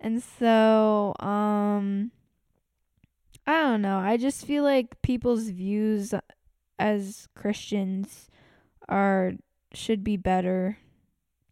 and 0.00 0.22
so, 0.22 1.14
um, 1.18 2.12
I 3.46 3.62
don't 3.62 3.82
know. 3.82 3.98
I 3.98 4.16
just 4.16 4.46
feel 4.46 4.62
like 4.62 5.02
people's 5.02 5.48
views 5.48 6.14
as 6.78 7.28
Christians 7.34 8.28
are 8.88 9.32
should 9.74 10.04
be 10.04 10.16
better 10.16 10.78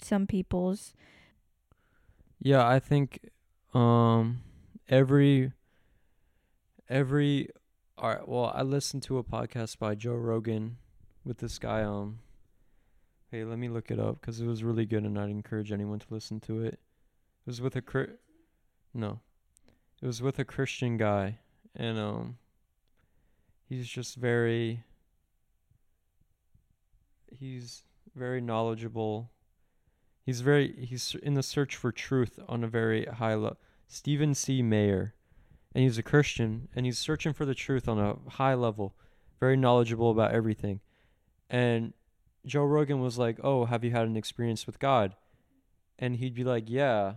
some 0.00 0.26
people's. 0.26 0.94
Yeah, 2.40 2.66
I 2.66 2.78
think 2.78 3.30
um 3.74 4.40
every 4.90 5.52
every 6.88 7.48
all 7.96 8.08
right, 8.08 8.26
well, 8.26 8.50
I 8.54 8.62
listened 8.62 9.02
to 9.04 9.18
a 9.18 9.24
podcast 9.24 9.78
by 9.78 9.94
Joe 9.94 10.14
Rogan 10.14 10.78
with 11.24 11.38
this 11.38 11.58
guy 11.58 11.82
um 11.82 12.18
Hey, 13.30 13.44
let 13.44 13.60
me 13.60 13.68
look 13.68 13.92
it 13.92 14.00
up 14.00 14.20
cuz 14.20 14.40
it 14.40 14.46
was 14.46 14.64
really 14.64 14.84
good 14.84 15.04
and 15.04 15.18
I'd 15.18 15.30
encourage 15.30 15.70
anyone 15.70 16.00
to 16.00 16.06
listen 16.10 16.40
to 16.40 16.62
it. 16.64 16.74
It 16.74 17.46
was 17.46 17.60
with 17.60 17.76
a 17.76 18.08
No. 18.92 19.20
It 20.02 20.06
was 20.06 20.20
with 20.20 20.38
a 20.38 20.44
Christian 20.44 20.96
guy 20.96 21.38
and 21.74 21.96
um 21.96 22.38
he's 23.68 23.86
just 23.86 24.16
very 24.16 24.82
he's 27.30 27.84
very 28.16 28.40
knowledgeable 28.40 29.30
He's 30.22 30.42
very 30.42 30.86
he's 30.86 31.16
in 31.22 31.34
the 31.34 31.42
search 31.42 31.74
for 31.74 31.90
truth 31.90 32.38
on 32.46 32.62
a 32.62 32.68
very 32.68 33.04
high 33.06 33.34
level. 33.34 33.58
Stephen 33.92 34.36
C. 34.36 34.62
Meyer, 34.62 35.14
and 35.74 35.82
he's 35.82 35.98
a 35.98 36.02
Christian, 36.04 36.68
and 36.76 36.86
he's 36.86 36.96
searching 36.96 37.32
for 37.32 37.44
the 37.44 37.56
truth 37.56 37.88
on 37.88 37.98
a 37.98 38.30
high 38.30 38.54
level, 38.54 38.94
very 39.40 39.56
knowledgeable 39.56 40.12
about 40.12 40.30
everything. 40.30 40.78
And 41.50 41.92
Joe 42.46 42.64
Rogan 42.64 43.00
was 43.00 43.18
like, 43.18 43.40
"Oh, 43.42 43.64
have 43.64 43.82
you 43.82 43.90
had 43.90 44.06
an 44.06 44.16
experience 44.16 44.64
with 44.64 44.78
God?" 44.78 45.16
And 45.98 46.16
he'd 46.16 46.36
be 46.36 46.44
like, 46.44 46.70
"Yeah." 46.70 47.14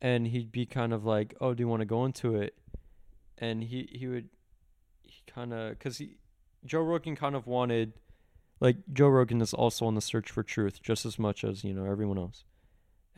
And 0.00 0.26
he'd 0.26 0.50
be 0.50 0.66
kind 0.66 0.92
of 0.92 1.04
like, 1.04 1.36
"Oh, 1.40 1.54
do 1.54 1.62
you 1.62 1.68
want 1.68 1.82
to 1.82 1.86
go 1.86 2.04
into 2.04 2.34
it?" 2.34 2.58
And 3.38 3.62
he 3.62 3.88
he 3.92 4.08
would 4.08 4.30
he 5.04 5.22
kind 5.28 5.54
of 5.54 5.78
cuz 5.78 5.98
he 5.98 6.18
Joe 6.64 6.82
Rogan 6.82 7.14
kind 7.14 7.36
of 7.36 7.46
wanted 7.46 7.92
like 8.58 8.78
Joe 8.92 9.08
Rogan 9.08 9.40
is 9.40 9.54
also 9.54 9.86
on 9.86 9.94
the 9.94 10.00
search 10.00 10.32
for 10.32 10.42
truth 10.42 10.82
just 10.82 11.06
as 11.06 11.16
much 11.16 11.44
as, 11.44 11.62
you 11.62 11.72
know, 11.72 11.84
everyone 11.84 12.18
else. 12.18 12.44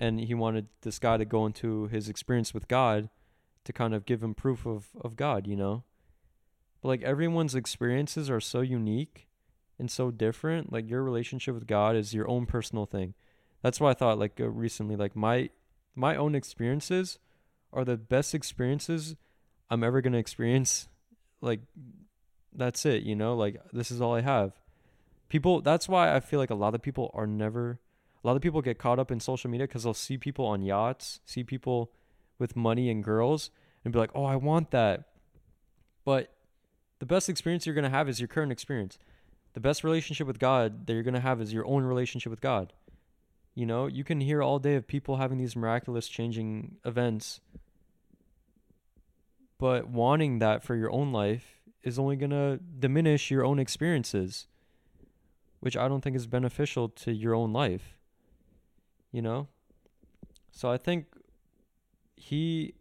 And 0.01 0.19
he 0.19 0.35
wanted 0.35 0.67
this 0.81 0.99
guy 0.99 1.19
to 1.19 1.25
go 1.25 1.47
into 1.47 1.87
his 1.89 2.09
experience 2.09 2.53
with 2.55 2.67
God 2.67 3.09
to 3.65 3.73
kind 3.73 3.95
of 3.95 4.07
give 4.07 4.23
him 4.23 4.35
proof 4.35 4.67
of, 4.67 4.89
of 5.01 5.15
God, 5.15 5.47
you 5.47 5.55
know? 5.55 5.85
But 6.81 6.89
like 6.89 7.03
everyone's 7.03 7.55
experiences 7.55 8.31
are 8.31 8.41
so 8.41 8.63
unique 8.63 9.29
and 9.79 9.91
so 9.91 10.11
different. 10.11 10.73
Like 10.73 10.89
your 10.89 11.03
relationship 11.03 11.55
with 11.55 11.67
God 11.67 11.95
is 11.95 12.15
your 12.15 12.29
own 12.29 12.47
personal 12.47 12.87
thing. 12.87 13.15
That's 13.63 13.79
why 13.79 13.91
I 13.91 13.95
thought 13.95 14.19
like 14.19 14.41
uh, 14.41 14.49
recently 14.49 14.97
like 14.97 15.15
my 15.15 15.51
my 15.95 16.17
own 16.17 16.35
experiences 16.35 17.19
are 17.73 17.85
the 17.85 17.99
best 17.99 18.35
experiences 18.35 19.17
I'm 19.69 19.85
ever 19.85 20.01
going 20.01 20.15
to 20.15 20.19
experience. 20.19 20.89
Like 21.43 21.61
that's 22.55 22.87
it, 22.87 23.03
you 23.03 23.15
know? 23.15 23.37
Like 23.37 23.61
this 23.73 23.91
is 23.91 24.01
all 24.01 24.15
I 24.15 24.23
have 24.23 24.55
people 25.31 25.63
that's 25.63 25.89
why 25.89 26.15
i 26.15 26.21
feel 26.21 26.39
like 26.39 26.51
a 26.51 26.55
lot 26.55 26.75
of 26.75 26.83
people 26.83 27.11
are 27.15 27.27
never 27.27 27.79
a 28.23 28.27
lot 28.27 28.37
of 28.37 28.43
people 28.43 28.61
get 28.63 28.79
caught 28.79 28.99
up 28.99 29.11
in 29.11 29.21
social 29.21 29.51
media 29.51 29.67
because 29.67 29.85
they'll 29.85 29.95
see 29.95 30.19
people 30.19 30.47
on 30.47 30.63
yachts 30.63 31.21
see 31.25 31.43
people 31.43 31.91
with 32.39 32.57
money 32.57 32.91
and 32.91 33.05
girls 33.05 33.51
and 33.85 33.93
be 33.93 33.99
like 33.99 34.11
oh 34.15 34.25
i 34.25 34.37
want 34.37 34.71
that. 34.71 35.05
But 36.05 36.33
the 36.99 37.07
best 37.07 37.29
experience 37.29 37.67
you're 37.67 37.75
going 37.75 37.85
to 37.85 37.91
have 37.91 38.09
is 38.09 38.21
your 38.21 38.29
current 38.29 38.53
experience. 38.53 38.99
The 39.53 39.61
best 39.61 39.85
relationship 39.85 40.27
with 40.27 40.39
god 40.39 40.87
that 40.87 40.93
you're 40.93 41.03
going 41.03 41.15
to 41.15 41.21
have 41.21 41.41
is 41.41 41.53
your 41.53 41.67
own 41.67 41.85
relationship 41.85 42.31
with 42.31 42.41
god. 42.41 42.73
You 43.55 43.67
know 43.67 43.87
you 43.87 44.05
can 44.05 44.21
hear 44.21 44.43
all 44.43 44.59
day 44.59 44.75
of 44.77 44.87
people 44.87 45.17
having 45.17 45.39
these 45.39 45.57
miraculous 45.57 46.09
changing 46.09 46.77
events. 46.85 47.41
But 49.59 49.89
wanting 49.89 50.39
that 50.39 50.63
for 50.63 50.75
your 50.75 50.91
own 50.91 51.13
life 51.13 51.61
is 51.83 51.99
only 51.99 52.17
going 52.17 52.31
to 52.31 52.59
diminish 52.79 53.31
your 53.31 53.45
own 53.45 53.59
experiences 53.59 54.47
which 55.61 55.77
I 55.77 55.89
don't 55.89 56.01
think 56.01 56.17
is 56.17 56.27
beneficial 56.27 56.89
to 56.89 57.13
your 57.13 57.35
own 57.35 57.53
life. 57.53 57.97
You 59.13 59.23
know? 59.23 59.49
So 60.51 60.71
I 60.71 60.77
think 60.77 61.07
he 62.17 62.75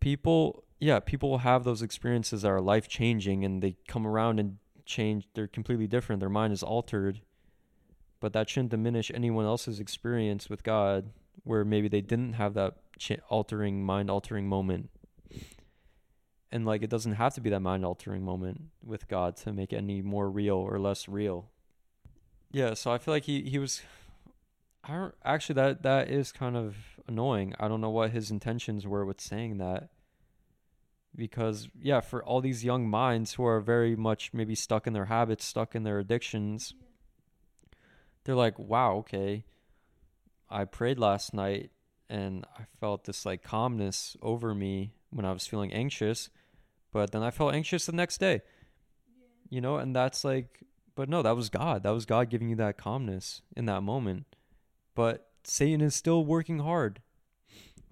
people 0.00 0.64
yeah, 0.80 1.00
people 1.00 1.38
have 1.38 1.64
those 1.64 1.80
experiences 1.80 2.42
that 2.42 2.48
are 2.48 2.60
life 2.60 2.88
changing 2.88 3.44
and 3.44 3.62
they 3.62 3.76
come 3.88 4.06
around 4.06 4.38
and 4.38 4.58
change 4.84 5.26
they're 5.34 5.46
completely 5.48 5.86
different. 5.86 6.20
Their 6.20 6.28
mind 6.28 6.52
is 6.52 6.62
altered. 6.62 7.20
But 8.20 8.32
that 8.32 8.48
shouldn't 8.48 8.70
diminish 8.70 9.10
anyone 9.14 9.44
else's 9.44 9.80
experience 9.80 10.48
with 10.48 10.62
God 10.62 11.10
where 11.42 11.64
maybe 11.64 11.88
they 11.88 12.00
didn't 12.00 12.34
have 12.34 12.54
that 12.54 12.74
altering 13.28 13.84
mind 13.84 14.10
altering 14.10 14.48
moment. 14.48 14.90
and 16.50 16.64
like 16.64 16.82
it 16.82 16.90
doesn't 16.90 17.14
have 17.14 17.34
to 17.34 17.40
be 17.40 17.50
that 17.50 17.60
mind 17.60 17.84
altering 17.84 18.22
moment 18.22 18.62
with 18.82 19.08
God 19.08 19.36
to 19.38 19.52
make 19.52 19.72
it 19.72 19.76
any 19.76 20.02
more 20.02 20.30
real 20.30 20.56
or 20.56 20.78
less 20.78 21.08
real. 21.08 21.50
Yeah, 22.54 22.74
so 22.74 22.92
I 22.92 22.98
feel 22.98 23.12
like 23.12 23.24
he 23.24 23.42
he 23.42 23.58
was 23.58 23.82
I 24.84 24.94
don't 24.94 25.14
actually 25.24 25.56
that 25.56 25.82
that 25.82 26.08
is 26.08 26.30
kind 26.30 26.56
of 26.56 26.76
annoying. 27.08 27.52
I 27.58 27.66
don't 27.66 27.80
know 27.80 27.90
what 27.90 28.12
his 28.12 28.30
intentions 28.30 28.86
were 28.86 29.04
with 29.04 29.20
saying 29.20 29.58
that. 29.58 29.88
Because 31.16 31.68
yeah, 31.76 31.98
for 31.98 32.24
all 32.24 32.40
these 32.40 32.64
young 32.64 32.88
minds 32.88 33.32
who 33.34 33.44
are 33.44 33.58
very 33.58 33.96
much 33.96 34.32
maybe 34.32 34.54
stuck 34.54 34.86
in 34.86 34.92
their 34.92 35.06
habits, 35.06 35.44
stuck 35.44 35.74
in 35.74 35.82
their 35.82 35.98
addictions, 35.98 36.74
they're 38.22 38.36
like, 38.36 38.56
"Wow, 38.56 38.98
okay. 38.98 39.44
I 40.48 40.64
prayed 40.64 41.00
last 41.00 41.34
night 41.34 41.72
and 42.08 42.46
I 42.56 42.66
felt 42.78 43.02
this 43.02 43.26
like 43.26 43.42
calmness 43.42 44.16
over 44.22 44.54
me 44.54 44.94
when 45.10 45.26
I 45.26 45.32
was 45.32 45.48
feeling 45.48 45.72
anxious, 45.72 46.30
but 46.92 47.10
then 47.10 47.24
I 47.24 47.32
felt 47.32 47.52
anxious 47.52 47.86
the 47.86 47.92
next 47.92 48.18
day." 48.18 48.42
You 49.50 49.60
know, 49.60 49.78
and 49.78 49.94
that's 49.94 50.22
like 50.24 50.64
but 50.94 51.08
no, 51.08 51.22
that 51.22 51.36
was 51.36 51.48
God. 51.48 51.82
That 51.82 51.90
was 51.90 52.06
God 52.06 52.30
giving 52.30 52.48
you 52.48 52.56
that 52.56 52.78
calmness 52.78 53.42
in 53.56 53.66
that 53.66 53.82
moment 53.82 54.26
but 54.94 55.28
Satan 55.42 55.80
is 55.80 55.94
still 55.94 56.24
working 56.24 56.60
hard. 56.60 57.00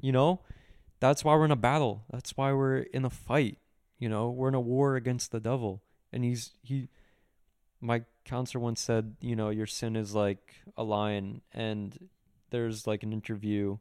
You 0.01 0.13
know, 0.13 0.41
that's 1.01 1.25
why 1.25 1.35
we're 1.35 1.45
in 1.45 1.51
a 1.51 1.57
battle. 1.57 2.05
That's 2.11 2.37
why 2.37 2.53
we're 2.53 2.79
in 2.79 3.05
a 3.05 3.11
fight. 3.11 3.59
You 3.99 4.09
know, 4.09 4.31
we're 4.31 4.49
in 4.49 4.55
a 4.55 4.61
war 4.61 4.97
against 4.97 5.31
the 5.31 5.41
devil. 5.41 5.83
And 6.13 6.25
he's, 6.25 6.53
he, 6.63 6.89
my 7.81 8.03
counselor 8.25 8.63
once 8.63 8.81
said, 8.81 9.17
you 9.21 9.37
know, 9.37 9.51
your 9.51 9.67
sin 9.67 9.97
is 9.97 10.15
like 10.15 10.55
a 10.77 10.83
lion. 10.83 11.43
And 11.53 12.09
there's 12.51 12.87
like 12.87 13.03
an 13.03 13.13
interview 13.13 13.79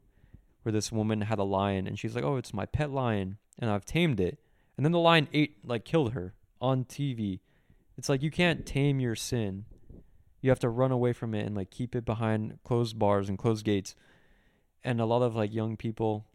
where 0.62 0.72
this 0.72 0.92
woman 0.92 1.22
had 1.22 1.38
a 1.38 1.44
lion 1.44 1.88
and 1.88 1.98
she's 1.98 2.14
like, 2.14 2.24
oh, 2.24 2.36
it's 2.36 2.54
my 2.54 2.66
pet 2.66 2.90
lion 2.90 3.38
and 3.58 3.68
I've 3.68 3.84
tamed 3.84 4.20
it. 4.20 4.38
And 4.76 4.86
then 4.86 4.92
the 4.92 4.98
lion 4.98 5.28
ate, 5.32 5.58
like, 5.66 5.84
killed 5.84 6.14
her 6.14 6.34
on 6.60 6.84
TV. 6.84 7.40
It's 7.96 8.08
like 8.08 8.22
you 8.22 8.30
can't 8.30 8.66
tame 8.66 9.00
your 9.00 9.14
sin. 9.14 9.64
You 10.40 10.50
have 10.50 10.60
to 10.60 10.68
run 10.68 10.90
away 10.90 11.12
from 11.12 11.34
it 11.34 11.46
and 11.46 11.56
like 11.56 11.70
keep 11.70 11.94
it 11.94 12.04
behind 12.04 12.58
closed 12.64 12.98
bars 12.98 13.28
and 13.28 13.38
closed 13.38 13.64
gates. 13.64 13.94
And 14.82 15.00
a 15.00 15.04
lot 15.06 15.22
of 15.22 15.36
like 15.36 15.52
young 15.52 15.76
people 15.76 16.26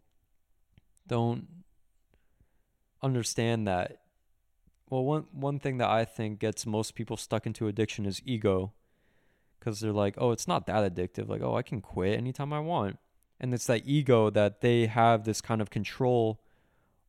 don't 1.06 1.46
understand 3.02 3.66
that. 3.66 4.00
Well 4.88 5.04
one 5.04 5.26
one 5.32 5.58
thing 5.58 5.78
that 5.78 5.90
i 5.90 6.04
think 6.04 6.38
gets 6.38 6.64
most 6.64 6.94
people 6.94 7.16
stuck 7.16 7.46
into 7.46 7.68
addiction 7.68 8.06
is 8.06 8.22
ego. 8.24 8.72
Cuz 9.60 9.80
they're 9.80 9.92
like 9.92 10.14
oh 10.16 10.30
it's 10.30 10.48
not 10.48 10.66
that 10.66 10.94
addictive. 10.94 11.28
Like 11.28 11.42
oh 11.42 11.56
i 11.56 11.62
can 11.62 11.80
quit 11.80 12.16
anytime 12.16 12.52
i 12.52 12.60
want. 12.60 12.98
And 13.40 13.52
it's 13.52 13.66
that 13.66 13.82
ego 13.84 14.30
that 14.30 14.62
they 14.62 14.86
have 14.86 15.24
this 15.24 15.40
kind 15.40 15.60
of 15.60 15.70
control 15.70 16.40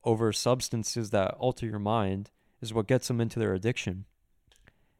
over 0.03 0.33
substances 0.33 1.09
that 1.11 1.33
alter 1.35 1.65
your 1.65 1.79
mind 1.79 2.31
is 2.61 2.73
what 2.73 2.87
gets 2.87 3.07
them 3.07 3.21
into 3.21 3.39
their 3.39 3.53
addiction 3.53 4.05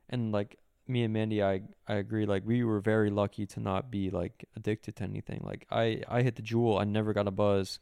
and 0.10 0.32
like 0.32 0.58
me 0.88 1.04
and 1.04 1.14
Mandy, 1.14 1.42
I 1.44 1.62
I 1.88 1.96
agree. 1.96 2.26
Like 2.26 2.44
we 2.46 2.64
were 2.64 2.80
very 2.80 3.10
lucky 3.10 3.46
to 3.48 3.60
not 3.60 3.92
be 3.92 4.10
like 4.10 4.46
addicted 4.56 4.96
to 4.98 5.04
anything. 5.04 5.42
Like 5.44 5.66
I 5.72 6.02
I 6.08 6.24
hit 6.24 6.36
the 6.36 6.42
Juul. 6.42 6.82
I 6.82 6.84
never 6.84 7.14
got 7.14 7.28
a 7.28 7.32
buzz. 7.32 7.80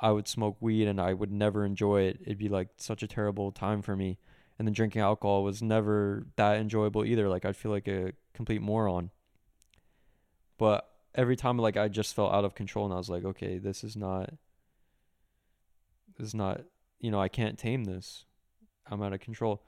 I 0.00 0.10
would 0.10 0.28
smoke 0.28 0.56
weed 0.60 0.88
and 0.88 1.00
I 1.00 1.14
would 1.14 1.30
never 1.30 1.64
enjoy 1.64 2.02
it. 2.02 2.20
It'd 2.22 2.38
be 2.38 2.48
like 2.48 2.68
such 2.76 3.02
a 3.02 3.06
terrible 3.06 3.52
time 3.52 3.82
for 3.82 3.96
me. 3.96 4.18
And 4.58 4.66
then 4.66 4.72
drinking 4.72 5.02
alcohol 5.02 5.42
was 5.42 5.62
never 5.62 6.26
that 6.36 6.56
enjoyable 6.58 7.04
either. 7.04 7.28
Like 7.28 7.44
I'd 7.44 7.56
feel 7.56 7.70
like 7.70 7.88
a 7.88 8.12
complete 8.34 8.62
moron. 8.62 9.10
But 10.58 10.88
every 11.14 11.36
time 11.36 11.58
like 11.58 11.76
I 11.76 11.88
just 11.88 12.14
felt 12.14 12.32
out 12.32 12.44
of 12.44 12.54
control 12.54 12.86
and 12.86 12.94
I 12.94 12.98
was 12.98 13.10
like, 13.10 13.24
okay, 13.24 13.58
this 13.58 13.84
is 13.84 13.96
not 13.96 14.32
this 16.18 16.28
is 16.28 16.34
not 16.34 16.62
you 16.98 17.10
know, 17.10 17.20
I 17.20 17.28
can't 17.28 17.58
tame 17.58 17.84
this. 17.84 18.24
I'm 18.90 19.02
out 19.02 19.12
of 19.12 19.20
control. 19.20 19.62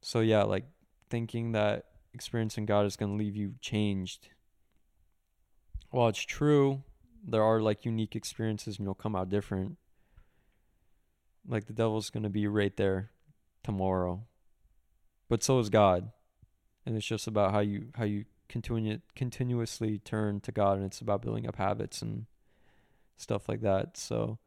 So 0.00 0.20
yeah, 0.20 0.42
like 0.42 0.64
thinking 1.08 1.52
that 1.52 1.86
experiencing 2.12 2.66
God 2.66 2.86
is 2.86 2.96
going 2.96 3.12
to 3.12 3.18
leave 3.18 3.36
you 3.36 3.54
changed. 3.60 4.28
While 5.90 6.08
it's 6.08 6.22
true, 6.22 6.82
there 7.26 7.42
are 7.42 7.60
like 7.60 7.84
unique 7.84 8.16
experiences 8.16 8.78
and 8.78 8.86
you'll 8.86 8.94
come 8.94 9.16
out 9.16 9.28
different. 9.28 9.76
Like 11.46 11.66
the 11.66 11.72
devil's 11.72 12.10
going 12.10 12.22
to 12.22 12.30
be 12.30 12.46
right 12.46 12.76
there 12.76 13.10
tomorrow. 13.62 14.22
But 15.28 15.42
so 15.42 15.58
is 15.58 15.68
God. 15.68 16.10
And 16.86 16.96
it's 16.96 17.06
just 17.06 17.26
about 17.26 17.52
how 17.52 17.60
you 17.60 17.88
how 17.94 18.04
you 18.04 18.24
continue 18.48 19.00
continuously 19.14 19.98
turn 19.98 20.40
to 20.40 20.50
God 20.50 20.76
and 20.76 20.86
it's 20.86 21.00
about 21.00 21.22
building 21.22 21.46
up 21.46 21.56
habits 21.56 22.02
and 22.02 22.26
stuff 23.16 23.48
like 23.48 23.60
that. 23.60 23.96
So 23.96 24.38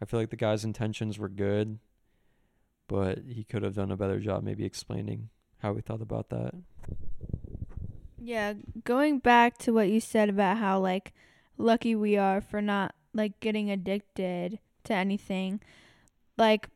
I 0.00 0.04
feel 0.04 0.20
like 0.20 0.30
the 0.30 0.36
guy's 0.36 0.64
intentions 0.64 1.18
were 1.18 1.28
good, 1.28 1.78
but 2.88 3.20
he 3.28 3.44
could 3.44 3.62
have 3.62 3.74
done 3.74 3.92
a 3.92 3.96
better 3.96 4.18
job 4.18 4.42
maybe 4.42 4.64
explaining 4.64 5.28
how 5.58 5.72
we 5.72 5.80
thought 5.80 6.02
about 6.02 6.30
that. 6.30 6.54
Yeah, 8.20 8.54
going 8.84 9.20
back 9.20 9.58
to 9.58 9.72
what 9.72 9.88
you 9.88 10.00
said 10.00 10.28
about 10.28 10.58
how 10.58 10.80
like 10.80 11.12
lucky 11.56 11.94
we 11.94 12.16
are 12.16 12.40
for 12.40 12.60
not 12.60 12.94
like 13.14 13.38
getting 13.40 13.70
addicted 13.70 14.58
to 14.84 14.94
anything. 14.94 15.60
Like 16.36 16.68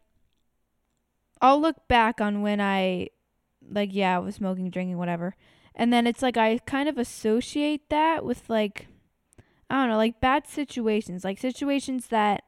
I'll 1.41 1.61
look 1.61 1.89
back 1.89 2.21
on 2.21 2.43
when 2.43 2.61
I 2.61 3.09
like 3.69 3.91
yeah, 3.93 4.17
I 4.17 4.19
was 4.21 4.37
smoking, 4.37 4.71
drinking, 4.71 4.99
whatever. 4.99 5.35
And 5.75 5.93
then 5.93 6.07
it's 6.07 6.23
like 6.23 6.37
I 6.37 6.59
kind 6.59 6.89
of 6.89 6.99
associate 6.99 7.89
that 7.91 8.25
with 8.25 8.49
like 8.49 8.87
I 9.71 9.77
don't 9.77 9.89
know, 9.89 9.97
like 9.97 10.21
bad 10.21 10.47
situations, 10.47 11.25
like 11.25 11.39
situations 11.39 12.09
that 12.09 12.45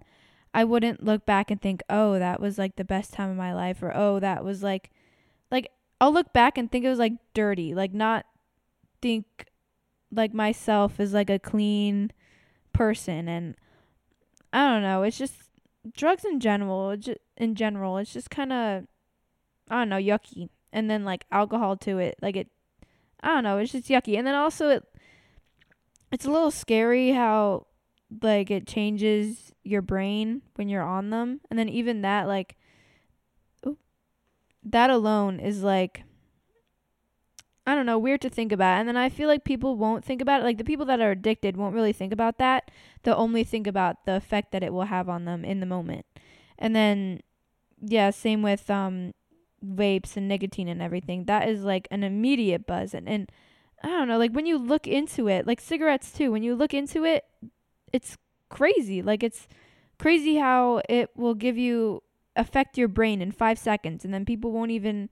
I 0.55 0.63
wouldn't 0.65 1.05
look 1.05 1.27
back 1.27 1.51
and 1.51 1.61
think, 1.61 1.83
"Oh, 1.91 2.19
that 2.19 2.41
was 2.41 2.59
like 2.59 2.77
the 2.77 2.85
best 2.85 3.13
time 3.13 3.29
of 3.31 3.37
my 3.37 3.53
life," 3.53 3.83
or 3.83 3.93
"Oh, 3.95 4.21
that 4.21 4.45
was 4.45 4.63
like 4.63 4.91
like 5.51 5.71
I'll 6.01 6.13
look 6.13 6.33
back 6.33 6.57
and 6.57 6.71
think 6.71 6.85
it 6.85 6.89
was 6.89 6.99
like 6.99 7.15
dirty, 7.35 7.75
like 7.75 7.93
not 7.93 8.27
think 9.03 9.47
like 10.13 10.33
myself 10.33 11.01
as 11.01 11.13
like 11.13 11.31
a 11.31 11.39
clean 11.39 12.13
person 12.73 13.29
and 13.29 13.57
I 14.53 14.69
don't 14.71 14.83
know, 14.83 15.03
it's 15.03 15.19
just 15.19 15.35
drugs 15.93 16.25
in 16.25 16.41
general, 16.41 16.97
in 17.37 17.55
general, 17.57 17.99
it's 17.99 18.13
just 18.13 18.31
kind 18.31 18.53
of 18.53 18.85
I 19.71 19.81
don't 19.81 19.89
know, 19.89 19.97
yucky. 19.99 20.49
And 20.73 20.91
then 20.91 21.05
like 21.05 21.25
alcohol 21.33 21.77
to 21.79 21.99
it, 21.99 22.17
like 22.23 22.37
it 22.37 22.49
I 23.23 23.29
don't 23.29 23.45
know, 23.45 23.59
it's 23.59 23.73
just 23.73 23.89
yucky. 23.89 24.17
And 24.19 24.27
then 24.27 24.35
also 24.35 24.69
it 24.69 24.85
it's 26.13 26.27
a 26.27 26.31
little 26.31 26.53
scary 26.53 27.11
how 27.11 27.67
like 28.23 28.51
it 28.51 28.66
changes 28.66 29.53
your 29.62 29.82
brain 29.82 30.43
when 30.57 30.69
you're 30.69 30.82
on 30.82 31.11
them. 31.11 31.41
And 31.51 31.59
then 31.59 31.69
even 31.69 32.03
that 32.03 32.27
like 32.27 32.57
that 34.62 34.91
alone 34.91 35.41
is 35.41 35.62
like 35.62 36.05
I 37.66 37.74
don't 37.74 37.86
know, 37.86 37.99
weird 37.99 38.20
to 38.20 38.28
think 38.28 38.53
about. 38.53 38.78
And 38.78 38.86
then 38.86 38.97
I 38.97 39.09
feel 39.09 39.27
like 39.27 39.43
people 39.43 39.77
won't 39.77 40.05
think 40.05 40.20
about 40.20 40.43
it. 40.43 40.45
Like 40.45 40.59
the 40.59 40.65
people 40.65 40.85
that 40.85 41.01
are 41.01 41.12
addicted 41.12 41.57
won't 41.57 41.74
really 41.74 41.95
think 41.95 42.12
about 42.12 42.36
that. 42.36 42.70
They'll 43.03 43.15
only 43.15 43.43
think 43.43 43.66
about 43.66 44.05
the 44.05 44.16
effect 44.16 44.53
that 44.53 44.62
it 44.62 44.73
will 44.73 44.85
have 44.85 45.09
on 45.09 45.24
them 45.24 45.47
in 45.47 45.61
the 45.61 45.66
moment. 45.66 46.05
And 46.59 46.77
then 46.77 47.20
yeah, 47.81 48.11
same 48.11 48.43
with 48.43 48.70
um 48.70 49.12
vapes 49.65 50.16
and 50.16 50.28
nicotine 50.28 50.69
and 50.69 50.82
everything. 50.82 51.24
That 51.24 51.49
is 51.49 51.65
like 51.65 51.89
an 51.91 52.05
immediate 52.05 52.66
buzz 52.66 52.93
and, 52.93 53.09
and 53.09 53.31
I 53.82 53.89
don't 53.89 54.09
know, 54.09 54.19
like 54.19 54.32
when 54.32 54.47
you 54.47 54.57
look 54.57 54.86
into 54.86 55.28
it, 55.28 55.47
like 55.47 55.61
cigarettes 55.61 56.11
too, 56.11 56.32
when 56.32 56.43
you 56.43 56.55
look 56.55 56.73
into 56.73 57.05
it, 57.05 57.24
it's 57.95 58.19
crazy. 58.49 59.03
Like 59.03 59.23
it's 59.23 59.47
crazy 60.01 60.37
how 60.37 60.83
it 60.89 61.11
will 61.16 61.35
give 61.35 61.57
you 61.57 62.03
affect 62.35 62.77
your 62.77 62.89
brain 62.89 63.23
in 63.23 63.31
five 63.31 63.57
seconds, 63.57 64.05
and 64.05 64.12
then 64.12 64.25
people 64.25 64.51
won't 64.51 64.73
even 64.73 65.09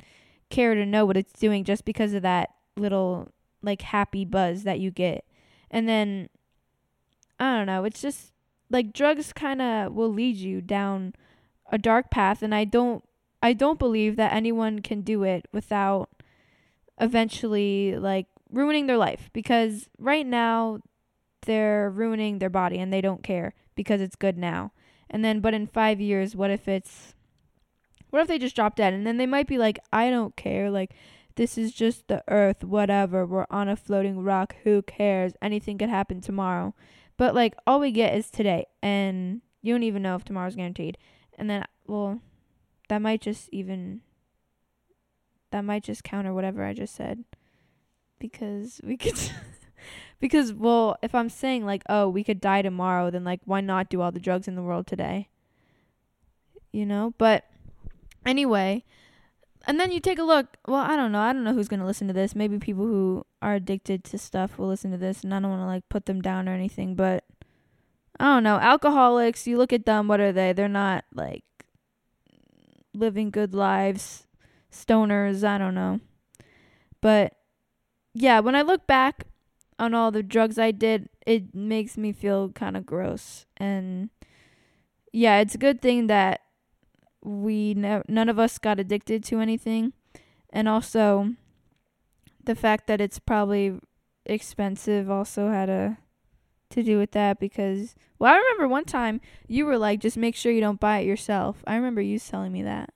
care 0.50 0.74
to 0.74 0.84
know 0.84 1.06
what 1.06 1.16
it's 1.16 1.32
doing 1.38 1.62
just 1.62 1.84
because 1.84 2.12
of 2.12 2.22
that 2.22 2.50
little 2.76 3.28
like 3.62 3.82
happy 3.82 4.24
buzz 4.24 4.64
that 4.64 4.80
you 4.80 4.90
get. 4.90 5.24
And 5.70 5.88
then 5.88 6.28
I 7.38 7.56
don't 7.56 7.66
know, 7.66 7.84
it's 7.84 8.02
just 8.02 8.32
like 8.68 8.92
drugs 8.92 9.32
kind 9.32 9.62
of 9.62 9.92
will 9.92 10.12
lead 10.12 10.36
you 10.36 10.60
down 10.60 11.14
a 11.70 11.78
dark 11.78 12.10
path 12.10 12.42
and 12.42 12.54
I 12.54 12.64
don't 12.64 13.04
I 13.42 13.52
don't 13.52 13.78
believe 13.78 14.16
that 14.16 14.32
anyone 14.32 14.80
can 14.80 15.02
do 15.02 15.22
it 15.22 15.46
without 15.52 16.10
eventually 17.00 17.96
like 17.96 18.26
ruining 18.50 18.86
their 18.86 18.98
life 18.98 19.30
because 19.32 19.88
right 19.98 20.26
now 20.26 20.80
they're 21.42 21.90
ruining 21.90 22.38
their 22.38 22.50
body 22.50 22.78
and 22.78 22.92
they 22.92 23.00
don't 23.00 23.22
care 23.22 23.54
because 23.74 24.00
it's 24.00 24.16
good 24.16 24.38
now. 24.38 24.72
And 25.10 25.24
then, 25.24 25.40
but 25.40 25.54
in 25.54 25.66
five 25.66 26.00
years, 26.00 26.34
what 26.34 26.50
if 26.50 26.66
it's, 26.66 27.14
what 28.10 28.22
if 28.22 28.28
they 28.28 28.38
just 28.38 28.56
drop 28.56 28.76
dead? 28.76 28.94
And 28.94 29.06
then 29.06 29.18
they 29.18 29.26
might 29.26 29.46
be 29.46 29.58
like, 29.58 29.78
I 29.92 30.10
don't 30.10 30.36
care. 30.36 30.70
Like, 30.70 30.94
this 31.36 31.56
is 31.56 31.72
just 31.72 32.08
the 32.08 32.22
earth, 32.28 32.64
whatever. 32.64 33.26
We're 33.26 33.46
on 33.50 33.68
a 33.68 33.76
floating 33.76 34.22
rock. 34.22 34.56
Who 34.64 34.82
cares? 34.82 35.34
Anything 35.40 35.78
could 35.78 35.88
happen 35.88 36.20
tomorrow. 36.20 36.74
But, 37.16 37.34
like, 37.34 37.54
all 37.66 37.80
we 37.80 37.90
get 37.90 38.14
is 38.14 38.30
today. 38.30 38.66
And 38.82 39.42
you 39.60 39.72
don't 39.72 39.82
even 39.82 40.02
know 40.02 40.16
if 40.16 40.24
tomorrow's 40.24 40.56
guaranteed. 40.56 40.98
And 41.38 41.48
then, 41.48 41.64
well, 41.86 42.20
that 42.88 43.00
might 43.00 43.20
just 43.20 43.48
even, 43.52 44.00
that 45.50 45.62
might 45.62 45.84
just 45.84 46.04
counter 46.04 46.32
whatever 46.34 46.64
I 46.64 46.74
just 46.74 46.94
said. 46.94 47.24
Because 48.18 48.80
we 48.84 48.96
could. 48.96 49.18
Because, 50.22 50.54
well, 50.54 50.96
if 51.02 51.14
I'm 51.14 51.28
saying, 51.28 51.66
like, 51.66 51.82
oh, 51.90 52.08
we 52.08 52.24
could 52.24 52.40
die 52.40 52.62
tomorrow, 52.62 53.10
then, 53.10 53.24
like, 53.24 53.40
why 53.44 53.60
not 53.60 53.90
do 53.90 54.00
all 54.00 54.12
the 54.12 54.20
drugs 54.20 54.48
in 54.48 54.54
the 54.54 54.62
world 54.62 54.86
today? 54.86 55.28
You 56.72 56.86
know? 56.86 57.12
But. 57.18 57.44
Anyway, 58.24 58.84
and 59.66 59.80
then 59.80 59.90
you 59.90 60.00
take 60.00 60.18
a 60.18 60.22
look. 60.22 60.56
Well, 60.66 60.80
I 60.80 60.96
don't 60.96 61.12
know. 61.12 61.20
I 61.20 61.32
don't 61.32 61.44
know 61.44 61.54
who's 61.54 61.68
gonna 61.68 61.86
listen 61.86 62.06
to 62.08 62.14
this. 62.14 62.34
Maybe 62.34 62.58
people 62.58 62.86
who 62.86 63.26
are 63.40 63.54
addicted 63.54 64.04
to 64.04 64.18
stuff 64.18 64.58
will 64.58 64.68
listen 64.68 64.90
to 64.92 64.96
this, 64.96 65.22
and 65.24 65.34
I 65.34 65.40
don't 65.40 65.50
want 65.50 65.62
to 65.62 65.66
like 65.66 65.88
put 65.88 66.06
them 66.06 66.20
down 66.20 66.48
or 66.48 66.52
anything. 66.52 66.94
But 66.94 67.24
I 68.18 68.26
don't 68.26 68.44
know. 68.44 68.58
Alcoholics. 68.58 69.46
You 69.46 69.58
look 69.58 69.72
at 69.72 69.86
them. 69.86 70.08
What 70.08 70.20
are 70.20 70.32
they? 70.32 70.52
They're 70.52 70.68
not 70.68 71.04
like 71.12 71.44
living 72.94 73.30
good 73.30 73.54
lives. 73.54 74.26
Stoners. 74.72 75.42
I 75.44 75.58
don't 75.58 75.74
know. 75.74 76.00
But 77.00 77.34
yeah, 78.14 78.40
when 78.40 78.54
I 78.54 78.62
look 78.62 78.86
back 78.86 79.26
on 79.82 79.94
all 79.94 80.12
the 80.12 80.22
drugs 80.22 80.60
I 80.60 80.70
did, 80.70 81.08
it 81.26 81.56
makes 81.56 81.98
me 81.98 82.12
feel 82.12 82.50
kind 82.50 82.76
of 82.76 82.86
gross. 82.86 83.46
And 83.56 84.10
yeah, 85.12 85.40
it's 85.40 85.56
a 85.56 85.58
good 85.58 85.82
thing 85.82 86.06
that 86.06 86.42
we 87.20 87.74
ne- 87.74 88.04
none 88.06 88.28
of 88.28 88.38
us 88.38 88.58
got 88.58 88.78
addicted 88.78 89.24
to 89.24 89.40
anything. 89.40 89.92
And 90.50 90.68
also 90.68 91.34
the 92.44 92.54
fact 92.54 92.86
that 92.86 93.00
it's 93.00 93.18
probably 93.18 93.80
expensive 94.24 95.10
also 95.10 95.50
had 95.50 95.68
a 95.68 95.98
to 96.70 96.84
do 96.84 96.96
with 96.96 97.10
that 97.10 97.38
because 97.40 97.96
well 98.18 98.32
I 98.32 98.36
remember 98.36 98.66
one 98.68 98.84
time 98.84 99.20
you 99.46 99.66
were 99.66 99.76
like 99.76 100.00
just 100.00 100.16
make 100.16 100.36
sure 100.36 100.52
you 100.52 100.60
don't 100.60 100.78
buy 100.78 101.00
it 101.00 101.06
yourself. 101.06 101.56
I 101.66 101.74
remember 101.74 102.00
you 102.00 102.20
telling 102.20 102.52
me 102.52 102.62
that. 102.62 102.90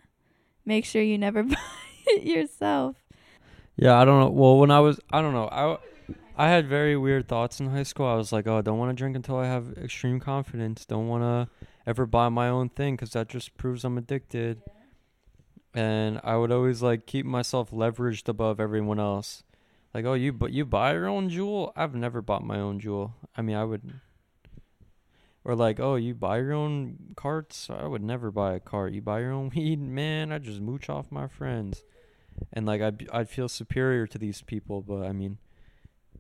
Make 0.65 0.85
sure 0.85 1.03
you 1.03 1.19
never 1.19 1.43
buy 1.43 1.57
it 2.07 2.23
yourself. 2.23 2.97
Yeah, 3.75 3.99
I 3.99 4.05
don't 4.05 4.21
know. 4.21 4.31
Well, 4.31 4.59
when 4.59 4.71
I 4.71 4.81
was, 4.81 4.99
I 5.11 5.21
don't 5.21 5.35
know. 5.35 5.49
I, 5.49 5.77
I 6.39 6.49
had 6.49 6.69
very 6.69 6.97
weird 6.97 7.29
thoughts 7.29 7.61
in 7.61 7.71
high 7.71 7.83
school. 7.83 8.07
I 8.07 8.15
was 8.15 8.31
like, 8.31 8.47
oh, 8.47 8.59
I 8.59 8.61
don't 8.61 8.79
want 8.79 8.91
to 8.91 8.95
drink 8.95 9.17
until 9.17 9.39
I 9.39 9.47
have 9.47 9.73
extreme 9.79 10.21
confidence. 10.21 10.85
Don't 10.85 11.09
want 11.09 11.23
to 11.23 11.67
ever 11.87 12.05
buy 12.05 12.29
my 12.29 12.49
own 12.49 12.69
thing 12.69 12.95
because 12.95 13.13
that 13.13 13.29
just 13.29 13.57
proves 13.57 13.85
I'm 13.85 13.97
addicted. 13.97 14.61
And 15.73 16.21
I 16.23 16.37
would 16.37 16.53
always 16.53 16.83
like 16.83 17.07
keep 17.07 17.25
myself 17.25 17.71
leveraged 17.71 18.29
above 18.29 18.61
everyone 18.61 19.01
else. 19.01 19.45
Like, 19.95 20.05
oh, 20.05 20.15
you 20.15 20.33
but 20.33 20.53
you 20.53 20.67
buy 20.67 20.93
your 20.93 21.07
own 21.07 21.31
Juul. 21.31 21.73
I've 21.75 21.95
never 21.95 22.21
bought 22.21 22.45
my 22.45 22.61
own 22.61 22.81
Juul. 22.81 23.13
I 23.35 23.41
mean, 23.43 23.57
I 23.57 23.65
would. 23.65 24.01
Or 25.43 25.55
like, 25.55 25.81
oh, 25.81 25.95
you 25.95 26.15
buy 26.15 26.39
your 26.39 26.53
own 26.53 27.15
carts? 27.17 27.71
I 27.71 27.87
would 27.87 28.03
never 28.03 28.31
buy 28.31 28.55
a 28.55 28.61
cart. 28.61 28.93
You 28.93 29.01
buy 29.01 29.21
your 29.21 29.33
own 29.33 29.51
weed, 29.55 29.81
man. 29.81 30.33
I 30.33 30.39
just 30.39 30.61
mooch 30.61 30.91
off 30.91 31.11
my 31.11 31.29
friends 31.29 31.83
and 32.53 32.67
like 32.67 32.81
I'd 32.81 33.09
I'd 33.13 33.29
feel 33.29 33.49
superior 33.49 34.07
to 34.07 34.19
these 34.19 34.43
people, 34.43 34.83
but 34.83 35.03
I 35.07 35.13
mean, 35.13 35.39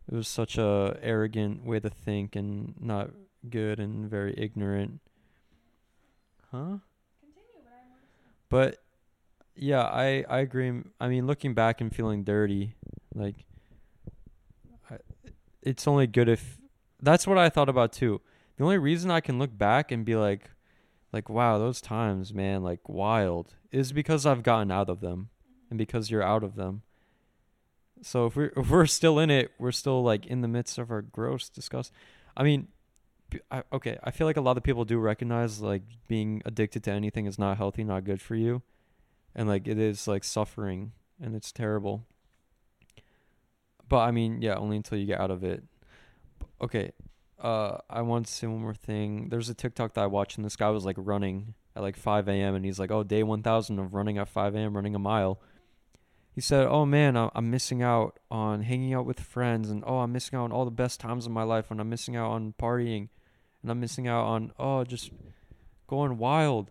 it 0.08 0.14
was 0.14 0.28
such 0.28 0.56
a 0.58 0.98
arrogant 1.02 1.64
way 1.64 1.80
to 1.80 1.90
think 1.90 2.36
and 2.36 2.74
not 2.80 3.10
good 3.48 3.80
and 3.80 4.08
very 4.08 4.34
ignorant. 4.36 5.00
Huh? 6.50 6.78
But 8.48 8.78
yeah, 9.56 9.82
I 9.82 10.24
I 10.28 10.38
agree. 10.40 10.82
I 11.00 11.08
mean, 11.08 11.26
looking 11.26 11.54
back 11.54 11.80
and 11.80 11.94
feeling 11.94 12.22
dirty, 12.22 12.74
like 13.14 13.44
I, 14.90 14.98
it's 15.62 15.88
only 15.88 16.06
good 16.06 16.28
if 16.28 16.58
that's 17.02 17.26
what 17.26 17.38
I 17.38 17.48
thought 17.48 17.68
about 17.68 17.92
too. 17.92 18.20
The 18.56 18.64
only 18.64 18.78
reason 18.78 19.10
I 19.10 19.20
can 19.20 19.38
look 19.38 19.56
back 19.56 19.90
and 19.90 20.04
be 20.04 20.14
like 20.14 20.50
like 21.12 21.28
wow, 21.28 21.58
those 21.58 21.80
times, 21.80 22.32
man, 22.32 22.62
like 22.62 22.88
wild, 22.88 23.54
is 23.72 23.92
because 23.92 24.24
I've 24.24 24.42
gotten 24.42 24.70
out 24.70 24.88
of 24.88 25.00
them 25.00 25.30
and 25.70 25.78
because 25.78 26.10
you're 26.10 26.22
out 26.22 26.44
of 26.44 26.54
them. 26.54 26.82
So 28.02 28.26
if 28.26 28.36
we're 28.36 28.52
if 28.56 28.70
we're 28.70 28.86
still 28.86 29.18
in 29.18 29.30
it, 29.30 29.52
we're 29.58 29.72
still 29.72 30.02
like 30.02 30.26
in 30.26 30.40
the 30.40 30.48
midst 30.48 30.78
of 30.78 30.90
our 30.90 31.02
gross 31.02 31.48
disgust. 31.48 31.92
I 32.36 32.42
mean, 32.42 32.68
I, 33.50 33.62
okay, 33.72 33.98
I 34.04 34.10
feel 34.10 34.26
like 34.26 34.36
a 34.36 34.42
lot 34.42 34.56
of 34.56 34.62
people 34.62 34.84
do 34.84 34.98
recognize 34.98 35.60
like 35.60 35.82
being 36.08 36.42
addicted 36.44 36.84
to 36.84 36.92
anything 36.92 37.26
is 37.26 37.38
not 37.38 37.56
healthy, 37.56 37.84
not 37.84 38.04
good 38.04 38.20
for 38.20 38.34
you, 38.34 38.62
and 39.34 39.48
like 39.48 39.66
it 39.66 39.78
is 39.78 40.06
like 40.06 40.24
suffering 40.24 40.92
and 41.20 41.34
it's 41.34 41.52
terrible. 41.52 42.06
But 43.88 43.98
I 43.98 44.10
mean, 44.10 44.42
yeah, 44.42 44.54
only 44.54 44.76
until 44.76 44.98
you 44.98 45.06
get 45.06 45.20
out 45.20 45.30
of 45.30 45.44
it. 45.44 45.62
Okay, 46.60 46.92
uh, 47.40 47.78
I 47.88 48.02
want 48.02 48.26
to 48.26 48.32
say 48.32 48.46
one 48.46 48.62
more 48.62 48.74
thing. 48.74 49.28
There's 49.28 49.48
a 49.48 49.54
TikTok 49.54 49.94
that 49.94 50.02
I 50.02 50.06
watched, 50.06 50.36
and 50.36 50.44
this 50.44 50.56
guy 50.56 50.70
was 50.70 50.84
like 50.84 50.96
running 50.98 51.54
at 51.74 51.82
like 51.82 51.96
5 51.96 52.28
a.m. 52.28 52.54
and 52.54 52.64
he's 52.64 52.78
like, 52.78 52.90
"Oh, 52.90 53.02
day 53.02 53.22
1,000 53.22 53.78
of 53.78 53.94
running 53.94 54.18
at 54.18 54.28
5 54.28 54.54
a.m. 54.54 54.74
running 54.74 54.94
a 54.94 54.98
mile." 54.98 55.40
He 56.36 56.42
said, 56.42 56.66
"Oh 56.66 56.84
man, 56.84 57.16
I'm 57.16 57.50
missing 57.50 57.82
out 57.82 58.18
on 58.30 58.60
hanging 58.60 58.92
out 58.92 59.06
with 59.06 59.20
friends, 59.20 59.70
and 59.70 59.82
oh, 59.86 60.00
I'm 60.00 60.12
missing 60.12 60.38
out 60.38 60.44
on 60.44 60.52
all 60.52 60.66
the 60.66 60.70
best 60.70 61.00
times 61.00 61.24
of 61.24 61.32
my 61.32 61.42
life, 61.42 61.70
and 61.70 61.80
I'm 61.80 61.88
missing 61.88 62.14
out 62.14 62.30
on 62.30 62.52
partying, 62.60 63.08
and 63.62 63.70
I'm 63.70 63.80
missing 63.80 64.06
out 64.06 64.26
on 64.26 64.52
oh, 64.58 64.84
just 64.84 65.10
going 65.86 66.18
wild." 66.18 66.70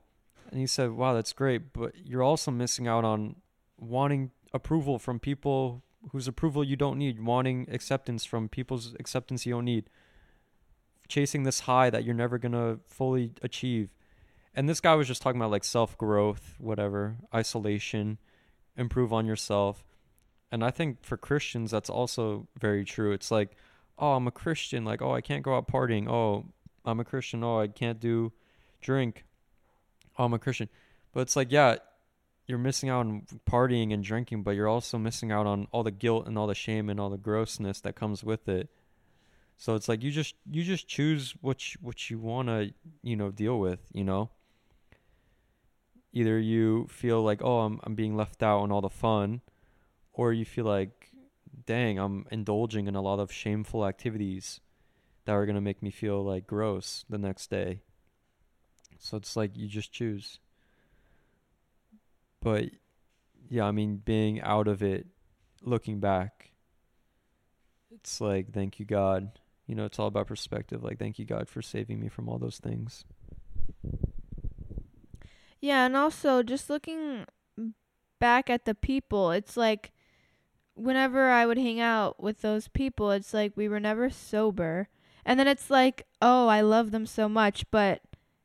And 0.51 0.59
he 0.59 0.67
said, 0.67 0.91
"Wow, 0.91 1.15
that's 1.15 1.33
great, 1.33 1.73
but 1.73 1.93
you're 1.97 2.21
also 2.21 2.51
missing 2.51 2.87
out 2.87 3.03
on 3.03 3.37
wanting 3.79 4.29
approval 4.53 4.99
from 4.99 5.19
people 5.19 5.81
whose 6.11 6.27
approval 6.27 6.63
you 6.63 6.75
don't 6.75 6.99
need, 6.99 7.19
wanting 7.19 7.67
acceptance 7.71 8.23
from 8.23 8.47
people's 8.47 8.93
acceptance 8.99 9.47
you 9.47 9.53
don't 9.53 9.65
need, 9.65 9.89
chasing 11.07 11.41
this 11.41 11.61
high 11.61 11.89
that 11.89 12.03
you're 12.03 12.13
never 12.13 12.37
gonna 12.37 12.77
fully 12.85 13.31
achieve." 13.41 13.89
And 14.53 14.69
this 14.69 14.79
guy 14.79 14.93
was 14.93 15.07
just 15.07 15.23
talking 15.23 15.41
about 15.41 15.49
like 15.49 15.63
self 15.63 15.97
growth, 15.97 16.53
whatever, 16.59 17.17
isolation." 17.33 18.19
Improve 18.77 19.14
on 19.14 19.26
yourself. 19.26 19.84
And 20.52 20.64
I 20.64 20.72
think 20.72 21.03
for 21.03 21.18
Christians, 21.18 21.72
that's 21.72 21.89
also 21.89 22.47
very 22.60 22.85
true. 22.85 23.11
It's 23.11 23.31
like, 23.31 23.57
oh, 23.97 24.14
I'm 24.14 24.27
a 24.27 24.31
Christian. 24.31 24.85
Like, 24.85 25.02
oh, 25.02 25.14
I 25.14 25.22
can't 25.22 25.43
go 25.43 25.56
out 25.56 25.68
partying. 25.68 26.07
Oh, 26.07 26.45
I'm 26.85 26.99
a 26.99 27.06
Christian. 27.06 27.43
Oh, 27.43 27.60
I 27.60 27.68
can't 27.68 27.99
do 27.99 28.31
drink. 28.81 29.26
Oh, 30.18 30.26
I'm 30.26 30.34
a 30.34 30.39
Christian. 30.39 30.69
But 31.14 31.22
it's 31.22 31.35
like, 31.35 31.52
yeah, 31.52 31.77
you're 32.47 32.57
missing 32.57 32.89
out 32.89 32.99
on 32.99 33.23
partying 33.49 33.93
and 33.93 34.03
drinking, 34.03 34.43
but 34.43 34.52
you're 34.52 34.68
also 34.68 34.97
missing 34.97 35.31
out 35.31 35.47
on 35.47 35.68
all 35.72 35.84
the 35.84 35.91
guilt 35.91 36.27
and 36.27 36.38
all 36.38 36.47
the 36.47 36.56
shame 36.56 36.89
and 36.89 36.99
all 36.99 37.10
the 37.10 37.18
grossness 37.18 37.81
that 37.81 37.95
comes 37.95 38.23
with 38.23 38.47
it. 38.47 38.69
So 39.57 39.76
it's 39.76 39.88
like 39.88 40.03
you 40.03 40.11
just 40.11 40.35
you 40.52 40.64
just 40.64 40.88
choose 40.88 41.34
what 41.41 41.73
you, 41.73 41.80
what 41.81 42.10
you 42.10 42.19
want 42.19 42.49
to, 42.49 42.73
you 43.02 43.15
know, 43.15 43.31
deal 43.31 43.60
with, 43.60 43.80
you 43.93 44.03
know? 44.03 44.30
Either 46.15 46.39
you 46.39 46.87
feel 46.89 47.21
like 47.21 47.43
oh 47.43 47.59
I'm 47.59 47.79
I'm 47.83 47.93
being 47.93 48.15
left 48.15 48.41
out 48.41 48.61
on 48.61 48.71
all 48.71 48.81
the 48.81 48.89
fun 48.89 49.41
or 50.13 50.33
you 50.33 50.45
feel 50.45 50.65
like 50.65 51.11
dang 51.67 51.99
I'm 51.99 52.25
indulging 52.31 52.87
in 52.87 52.95
a 52.95 53.01
lot 53.01 53.19
of 53.19 53.31
shameful 53.31 53.85
activities 53.85 54.59
that 55.25 55.33
are 55.33 55.45
going 55.45 55.55
to 55.55 55.61
make 55.61 55.83
me 55.83 55.91
feel 55.91 56.23
like 56.23 56.47
gross 56.47 57.05
the 57.09 57.17
next 57.17 57.49
day. 57.49 57.81
So 58.99 59.17
it's 59.17 59.35
like 59.35 59.57
you 59.57 59.67
just 59.67 59.91
choose. 59.91 60.39
But 62.41 62.65
yeah, 63.49 63.65
I 63.65 63.71
mean 63.71 63.97
being 63.97 64.41
out 64.41 64.67
of 64.67 64.81
it 64.81 65.05
looking 65.61 65.99
back 65.99 66.51
it's 67.95 68.21
like 68.21 68.51
thank 68.53 68.79
you 68.79 68.85
God. 68.85 69.31
You 69.67 69.73
know, 69.73 69.85
it's 69.85 69.97
all 69.97 70.07
about 70.07 70.27
perspective. 70.27 70.83
Like 70.83 70.99
thank 70.99 71.17
you 71.17 71.25
God 71.25 71.49
for 71.49 71.61
saving 71.61 71.99
me 71.99 72.07
from 72.07 72.29
all 72.29 72.37
those 72.37 72.59
things. 72.59 73.03
Yeah, 75.61 75.86
and 75.86 75.95
also 75.95 76.44
just 76.44 76.69
looking 76.69 77.26
back 78.19 78.49
at 78.49 78.65
the 78.65 78.76
people, 78.76 79.32
it's 79.32 79.57
like 79.57 79.91
whenever 80.76 81.30
I 81.30 81.45
would 81.45 81.57
hang 81.57 81.80
out 81.80 82.22
with 82.22 82.41
those 82.41 82.68
people, 82.68 83.11
it's 83.11 83.34
like 83.34 83.53
we 83.56 83.68
were 83.68 83.80
never 83.80 84.10
sober. 84.10 84.90
And 85.26 85.40
then 85.40 85.48
it's 85.48 85.69
like, 85.69 86.06
oh, 86.22 86.48
I 86.48 86.61
love 86.61 86.91
them 86.91 87.06
so 87.06 87.27
much, 87.27 87.65
but 87.72 88.02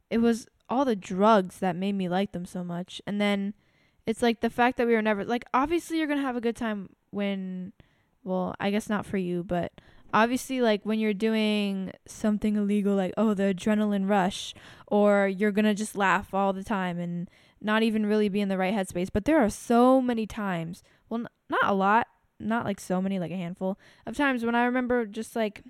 it 0.08 0.18
was 0.18 0.46
all 0.68 0.84
the 0.84 0.96
drugs 0.96 1.58
that 1.58 1.76
made 1.76 1.94
me 1.94 2.08
like 2.08 2.32
them 2.32 2.46
so 2.46 2.64
much. 2.64 3.02
And 3.06 3.20
then 3.20 3.54
it's 4.06 4.22
like 4.22 4.40
the 4.40 4.50
fact 4.50 4.78
that 4.78 4.86
we 4.86 4.94
were 4.94 5.02
never 5.02 5.24
like 5.24 5.44
obviously 5.52 5.98
you're 5.98 6.06
going 6.06 6.18
to 6.18 6.26
have 6.26 6.36
a 6.36 6.40
good 6.40 6.56
time 6.56 6.90
when 7.10 7.72
well, 8.22 8.54
I 8.60 8.70
guess 8.70 8.88
not 8.88 9.06
for 9.06 9.16
you, 9.16 9.42
but 9.42 9.72
obviously 10.12 10.60
like 10.60 10.84
when 10.84 10.98
you're 10.98 11.14
doing 11.14 11.92
something 12.06 12.56
illegal 12.56 12.94
like 12.94 13.14
oh 13.16 13.34
the 13.34 13.54
adrenaline 13.54 14.08
rush 14.08 14.54
or 14.86 15.28
you're 15.28 15.52
going 15.52 15.64
to 15.64 15.74
just 15.74 15.96
laugh 15.96 16.34
all 16.34 16.52
the 16.52 16.64
time 16.64 16.98
and 16.98 17.30
not 17.60 17.82
even 17.82 18.06
really 18.06 18.28
be 18.28 18.40
in 18.40 18.48
the 18.48 18.58
right 18.58 18.74
headspace. 18.74 19.08
But 19.12 19.24
there 19.24 19.42
are 19.42 19.50
so 19.50 20.00
many 20.00 20.26
times 20.26 20.82
well 21.08 21.20
n- 21.20 21.28
not 21.48 21.64
a 21.64 21.74
lot 21.74 22.06
not 22.38 22.64
like 22.64 22.80
so 22.80 23.02
many 23.02 23.18
like 23.18 23.30
a 23.30 23.36
handful 23.36 23.78
of 24.06 24.16
times 24.16 24.46
when 24.46 24.54
i 24.54 24.64
remember 24.64 25.04
just 25.04 25.36
like 25.36 25.62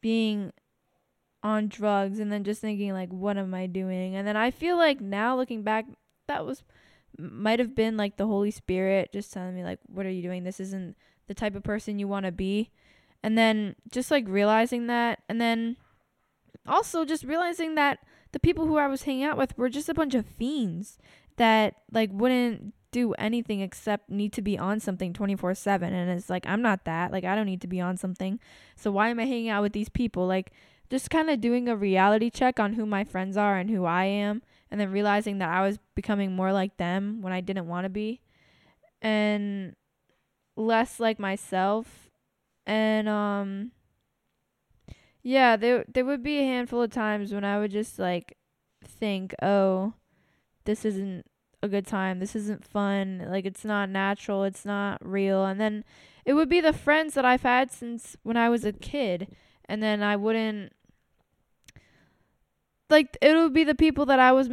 being 0.00 0.52
on 1.44 1.68
drugs 1.68 2.18
and 2.18 2.32
then 2.32 2.42
just 2.42 2.60
thinking 2.60 2.92
like 2.92 3.10
what 3.10 3.38
am 3.38 3.54
i 3.54 3.66
doing? 3.66 4.14
And 4.16 4.26
then 4.26 4.36
i 4.36 4.50
feel 4.50 4.76
like 4.76 5.00
now 5.00 5.36
looking 5.36 5.62
back 5.62 5.86
that 6.28 6.44
was 6.44 6.62
might 7.18 7.58
have 7.58 7.74
been 7.74 7.96
like 7.96 8.16
the 8.16 8.26
holy 8.26 8.50
spirit 8.50 9.12
just 9.12 9.32
telling 9.32 9.54
me 9.54 9.64
like 9.64 9.78
what 9.86 10.06
are 10.06 10.10
you 10.10 10.22
doing? 10.22 10.44
This 10.44 10.60
isn't 10.60 10.96
the 11.28 11.34
type 11.34 11.54
of 11.54 11.62
person 11.62 11.98
you 11.98 12.08
want 12.08 12.26
to 12.26 12.32
be 12.32 12.70
and 13.22 13.36
then 13.36 13.76
just 13.90 14.10
like 14.10 14.24
realizing 14.28 14.86
that 14.86 15.20
and 15.28 15.40
then 15.40 15.76
also 16.66 17.04
just 17.04 17.24
realizing 17.24 17.74
that 17.74 17.98
the 18.32 18.40
people 18.40 18.66
who 18.66 18.78
I 18.78 18.86
was 18.86 19.02
hanging 19.02 19.24
out 19.24 19.36
with 19.36 19.56
were 19.58 19.68
just 19.68 19.88
a 19.88 19.94
bunch 19.94 20.14
of 20.14 20.26
fiends 20.26 20.98
that 21.36 21.74
like 21.92 22.10
wouldn't 22.12 22.74
do 22.92 23.12
anything 23.14 23.60
except 23.60 24.10
need 24.10 24.32
to 24.32 24.42
be 24.42 24.58
on 24.58 24.80
something 24.80 25.12
24/7 25.12 25.82
and 25.82 26.10
it's 26.10 26.30
like 26.30 26.46
I'm 26.46 26.62
not 26.62 26.84
that. 26.84 27.12
Like 27.12 27.24
I 27.24 27.34
don't 27.34 27.46
need 27.46 27.60
to 27.62 27.68
be 27.68 27.80
on 27.80 27.96
something. 27.96 28.40
So 28.76 28.90
why 28.90 29.08
am 29.08 29.20
I 29.20 29.24
hanging 29.24 29.48
out 29.48 29.62
with 29.62 29.72
these 29.72 29.88
people? 29.88 30.26
Like 30.26 30.52
just 30.90 31.10
kind 31.10 31.30
of 31.30 31.40
doing 31.40 31.68
a 31.68 31.76
reality 31.76 32.30
check 32.30 32.58
on 32.58 32.72
who 32.72 32.84
my 32.84 33.04
friends 33.04 33.36
are 33.36 33.56
and 33.56 33.70
who 33.70 33.84
I 33.84 34.04
am 34.04 34.42
and 34.70 34.80
then 34.80 34.90
realizing 34.90 35.38
that 35.38 35.48
I 35.48 35.66
was 35.66 35.78
becoming 35.94 36.32
more 36.32 36.52
like 36.52 36.76
them 36.78 37.22
when 37.22 37.32
I 37.32 37.40
didn't 37.40 37.68
want 37.68 37.84
to 37.84 37.90
be 37.90 38.20
and 39.00 39.76
less 40.56 40.98
like 40.98 41.18
myself 41.18 41.99
and 42.70 43.08
um 43.08 43.72
yeah 45.22 45.56
there 45.56 45.84
there 45.92 46.04
would 46.04 46.22
be 46.22 46.38
a 46.38 46.44
handful 46.44 46.82
of 46.82 46.90
times 46.90 47.34
when 47.34 47.44
I 47.44 47.58
would 47.58 47.70
just 47.70 47.98
like 47.98 48.36
think 48.86 49.34
oh 49.42 49.94
this 50.64 50.84
isn't 50.84 51.26
a 51.62 51.68
good 51.68 51.86
time. 51.86 52.20
This 52.20 52.34
isn't 52.34 52.64
fun. 52.64 53.26
Like 53.28 53.44
it's 53.44 53.64
not 53.64 53.90
natural. 53.90 54.44
It's 54.44 54.64
not 54.64 55.04
real. 55.04 55.44
And 55.44 55.60
then 55.60 55.84
it 56.24 56.34
would 56.34 56.48
be 56.48 56.60
the 56.60 56.72
friends 56.72 57.14
that 57.14 57.24
I've 57.24 57.42
had 57.42 57.70
since 57.70 58.16
when 58.22 58.36
I 58.36 58.48
was 58.48 58.64
a 58.64 58.72
kid. 58.72 59.34
And 59.66 59.82
then 59.82 60.02
I 60.02 60.16
wouldn't 60.16 60.72
like 62.88 63.16
it 63.20 63.34
would 63.34 63.52
be 63.52 63.64
the 63.64 63.74
people 63.74 64.06
that 64.06 64.18
I 64.18 64.32
was 64.32 64.48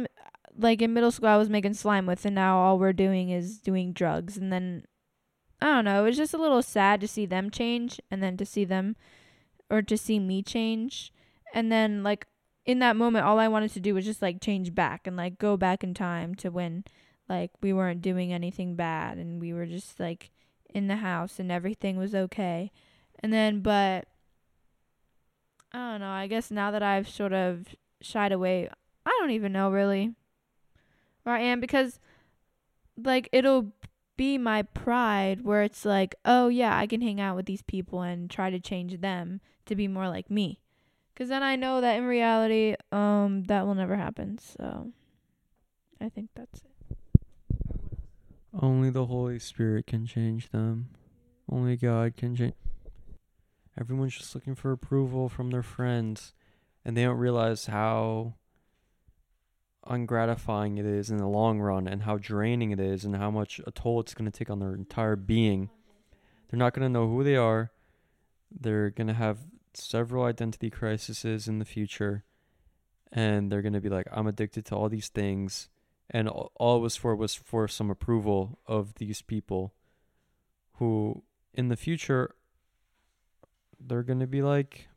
like 0.56 0.82
in 0.82 0.92
middle 0.92 1.10
school 1.10 1.28
I 1.28 1.36
was 1.36 1.48
making 1.48 1.74
slime 1.74 2.06
with 2.06 2.24
and 2.24 2.34
now 2.34 2.58
all 2.58 2.78
we're 2.78 2.92
doing 2.92 3.30
is 3.30 3.58
doing 3.58 3.92
drugs. 3.92 4.36
And 4.36 4.52
then 4.52 4.84
I 5.60 5.66
don't 5.66 5.84
know, 5.84 6.02
it 6.02 6.08
was 6.08 6.16
just 6.16 6.34
a 6.34 6.38
little 6.38 6.62
sad 6.62 7.00
to 7.00 7.08
see 7.08 7.26
them 7.26 7.50
change 7.50 8.00
and 8.10 8.22
then 8.22 8.36
to 8.36 8.46
see 8.46 8.64
them 8.64 8.96
or 9.68 9.82
to 9.82 9.96
see 9.96 10.18
me 10.18 10.42
change 10.42 11.12
and 11.52 11.70
then 11.72 12.02
like 12.02 12.26
in 12.64 12.78
that 12.80 12.96
moment 12.96 13.24
all 13.24 13.38
I 13.38 13.48
wanted 13.48 13.72
to 13.72 13.80
do 13.80 13.94
was 13.94 14.04
just 14.04 14.22
like 14.22 14.40
change 14.40 14.74
back 14.74 15.06
and 15.06 15.16
like 15.16 15.38
go 15.38 15.56
back 15.56 15.82
in 15.82 15.94
time 15.94 16.34
to 16.36 16.50
when 16.50 16.84
like 17.28 17.50
we 17.62 17.72
weren't 17.72 18.02
doing 18.02 18.32
anything 18.32 18.74
bad 18.74 19.18
and 19.18 19.40
we 19.40 19.52
were 19.52 19.66
just 19.66 19.98
like 19.98 20.30
in 20.68 20.86
the 20.86 20.96
house 20.96 21.38
and 21.38 21.50
everything 21.50 21.96
was 21.96 22.14
okay. 22.14 22.70
And 23.20 23.32
then 23.32 23.60
but 23.60 24.06
I 25.72 25.92
don't 25.92 26.00
know, 26.00 26.10
I 26.10 26.26
guess 26.26 26.50
now 26.50 26.70
that 26.70 26.82
I've 26.82 27.08
sort 27.08 27.32
of 27.32 27.74
shied 28.00 28.32
away, 28.32 28.68
I 29.04 29.16
don't 29.20 29.32
even 29.32 29.52
know 29.52 29.70
really 29.70 30.14
where 31.22 31.34
I 31.34 31.40
am 31.40 31.60
because 31.60 31.98
like 33.02 33.28
it'll 33.32 33.72
be 34.18 34.36
my 34.36 34.62
pride 34.62 35.40
where 35.42 35.62
it's 35.62 35.86
like, 35.86 36.14
oh 36.26 36.48
yeah, 36.48 36.76
I 36.76 36.86
can 36.86 37.00
hang 37.00 37.18
out 37.18 37.36
with 37.36 37.46
these 37.46 37.62
people 37.62 38.02
and 38.02 38.28
try 38.28 38.50
to 38.50 38.60
change 38.60 39.00
them 39.00 39.40
to 39.64 39.74
be 39.74 39.88
more 39.88 40.08
like 40.08 40.30
me. 40.30 40.60
Cuz 41.16 41.30
then 41.30 41.42
I 41.42 41.56
know 41.56 41.80
that 41.80 41.96
in 41.96 42.04
reality 42.04 42.76
um 42.92 43.44
that 43.44 43.64
will 43.64 43.74
never 43.74 43.96
happen. 43.96 44.36
So 44.36 44.92
I 46.00 46.10
think 46.10 46.28
that's 46.34 46.60
it. 46.60 46.98
Only 48.52 48.90
the 48.90 49.06
Holy 49.06 49.38
Spirit 49.38 49.86
can 49.86 50.04
change 50.04 50.50
them. 50.50 50.90
Only 51.50 51.76
God 51.76 52.16
can 52.16 52.36
change. 52.36 52.54
Everyone's 53.80 54.16
just 54.16 54.34
looking 54.34 54.56
for 54.56 54.72
approval 54.72 55.28
from 55.28 55.50
their 55.50 55.62
friends, 55.62 56.34
and 56.84 56.96
they 56.96 57.04
don't 57.04 57.18
realize 57.18 57.66
how 57.66 58.34
ungratifying 59.88 60.78
it 60.78 60.86
is 60.86 61.10
in 61.10 61.16
the 61.18 61.26
long 61.26 61.60
run, 61.60 61.88
and 61.88 62.02
how 62.02 62.18
draining 62.18 62.70
it 62.70 62.80
is, 62.80 63.04
and 63.04 63.16
how 63.16 63.30
much 63.30 63.60
a 63.66 63.70
toll 63.70 64.00
it's 64.00 64.14
going 64.14 64.30
to 64.30 64.36
take 64.36 64.50
on 64.50 64.58
their 64.58 64.74
entire 64.74 65.16
being. 65.16 65.70
They're 66.48 66.58
not 66.58 66.74
going 66.74 66.84
to 66.84 66.92
know 66.92 67.08
who 67.08 67.24
they 67.24 67.36
are. 67.36 67.72
They're 68.50 68.90
going 68.90 69.08
to 69.08 69.14
have 69.14 69.38
several 69.74 70.24
identity 70.24 70.70
crises 70.70 71.48
in 71.48 71.58
the 71.58 71.64
future, 71.64 72.24
and 73.12 73.50
they're 73.50 73.62
going 73.62 73.72
to 73.74 73.80
be 73.80 73.88
like, 73.88 74.06
I'm 74.10 74.26
addicted 74.26 74.64
to 74.66 74.76
all 74.76 74.88
these 74.88 75.08
things 75.08 75.68
and 76.10 76.28
all 76.28 76.76
it 76.78 76.80
was 76.80 76.96
for 76.96 77.14
was 77.14 77.34
for 77.34 77.68
some 77.68 77.90
approval 77.90 78.58
of 78.66 78.94
these 78.94 79.22
people 79.22 79.74
who 80.74 81.22
in 81.52 81.68
the 81.68 81.76
future 81.76 82.34
they're 83.78 84.02
going 84.02 84.20
to 84.20 84.26
be 84.26 84.42
like 84.42 84.87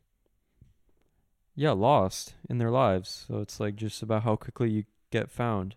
yeah 1.54 1.72
lost 1.72 2.34
in 2.48 2.58
their 2.58 2.70
lives. 2.70 3.26
So 3.28 3.40
it's 3.40 3.60
like 3.60 3.76
just 3.76 4.02
about 4.02 4.22
how 4.22 4.36
quickly 4.36 4.70
you 4.70 4.84
get 5.10 5.30
found. 5.30 5.76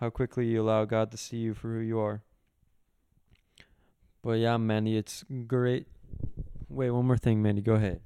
How 0.00 0.10
quickly 0.10 0.46
you 0.46 0.62
allow 0.62 0.84
god 0.84 1.10
to 1.12 1.16
see 1.16 1.38
you 1.38 1.54
for 1.54 1.68
who 1.68 1.80
you 1.80 1.98
are. 1.98 2.22
But 4.22 4.32
yeah 4.32 4.56
mandy 4.56 4.96
it's 4.96 5.24
great. 5.46 5.86
Wait 6.68 6.90
one 6.90 7.06
more 7.06 7.18
thing 7.18 7.42
mandy. 7.42 7.62
Go 7.62 7.74
ahead. 7.74 8.00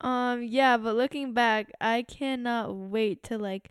Um 0.00 0.42
yeah 0.42 0.76
but 0.76 0.96
looking 0.96 1.32
back 1.32 1.70
i 1.80 2.02
cannot 2.02 2.74
wait 2.74 3.22
to 3.24 3.38
like 3.38 3.70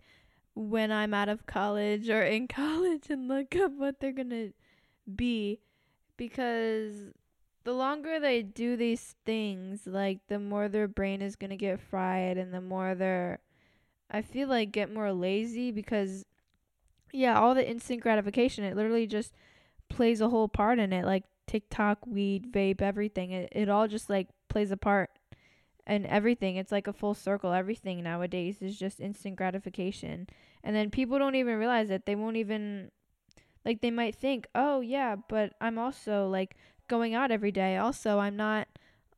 when 0.54 0.92
I'm 0.92 1.14
out 1.14 1.28
of 1.28 1.46
college 1.46 2.08
or 2.08 2.22
in 2.22 2.48
college 2.48 3.08
and 3.10 3.28
look 3.28 3.56
up 3.56 3.72
what 3.76 4.00
they're 4.00 4.12
to 4.12 4.52
be 5.14 5.60
because 6.16 6.94
the 7.64 7.72
longer 7.72 8.18
they 8.18 8.42
do 8.42 8.76
these 8.76 9.14
things, 9.24 9.86
like 9.86 10.18
the 10.28 10.38
more 10.38 10.68
their 10.68 10.88
brain 10.88 11.22
is 11.22 11.36
to 11.36 11.56
get 11.56 11.80
fried 11.80 12.36
and 12.38 12.52
the 12.52 12.60
more 12.60 12.94
they're 12.94 13.40
I 14.10 14.20
feel 14.22 14.48
like 14.48 14.72
get 14.72 14.92
more 14.92 15.12
lazy 15.12 15.70
because 15.70 16.24
yeah, 17.12 17.38
all 17.38 17.54
the 17.54 17.68
instant 17.68 18.00
gratification, 18.00 18.64
it 18.64 18.76
literally 18.76 19.06
just 19.06 19.32
plays 19.88 20.20
a 20.20 20.28
whole 20.28 20.48
part 20.48 20.78
in 20.78 20.92
it 20.92 21.04
like 21.04 21.24
TikTok, 21.46 22.06
weed, 22.06 22.52
vape, 22.52 22.82
everything. 22.82 23.30
It 23.32 23.48
it 23.52 23.68
all 23.68 23.88
just 23.88 24.10
like 24.10 24.28
plays 24.48 24.70
a 24.70 24.76
part 24.76 25.10
and 25.86 26.06
everything. 26.06 26.56
It's 26.56 26.72
like 26.72 26.86
a 26.86 26.92
full 26.92 27.14
circle. 27.14 27.52
Everything 27.52 28.02
nowadays 28.02 28.62
is 28.62 28.78
just 28.78 29.00
instant 29.00 29.36
gratification. 29.36 30.28
And 30.64 30.74
then 30.76 30.90
people 30.90 31.18
don't 31.18 31.34
even 31.34 31.58
realize 31.58 31.90
it. 31.90 32.06
They 32.06 32.14
won't 32.14 32.36
even 32.36 32.90
like 33.64 33.80
they 33.80 33.90
might 33.90 34.16
think, 34.16 34.46
"Oh, 34.54 34.80
yeah, 34.80 35.16
but 35.28 35.54
I'm 35.60 35.78
also 35.78 36.28
like 36.28 36.56
going 36.92 37.14
out 37.14 37.30
every 37.30 37.52
day. 37.52 37.76
Also, 37.76 38.18
I'm 38.18 38.36
not 38.36 38.68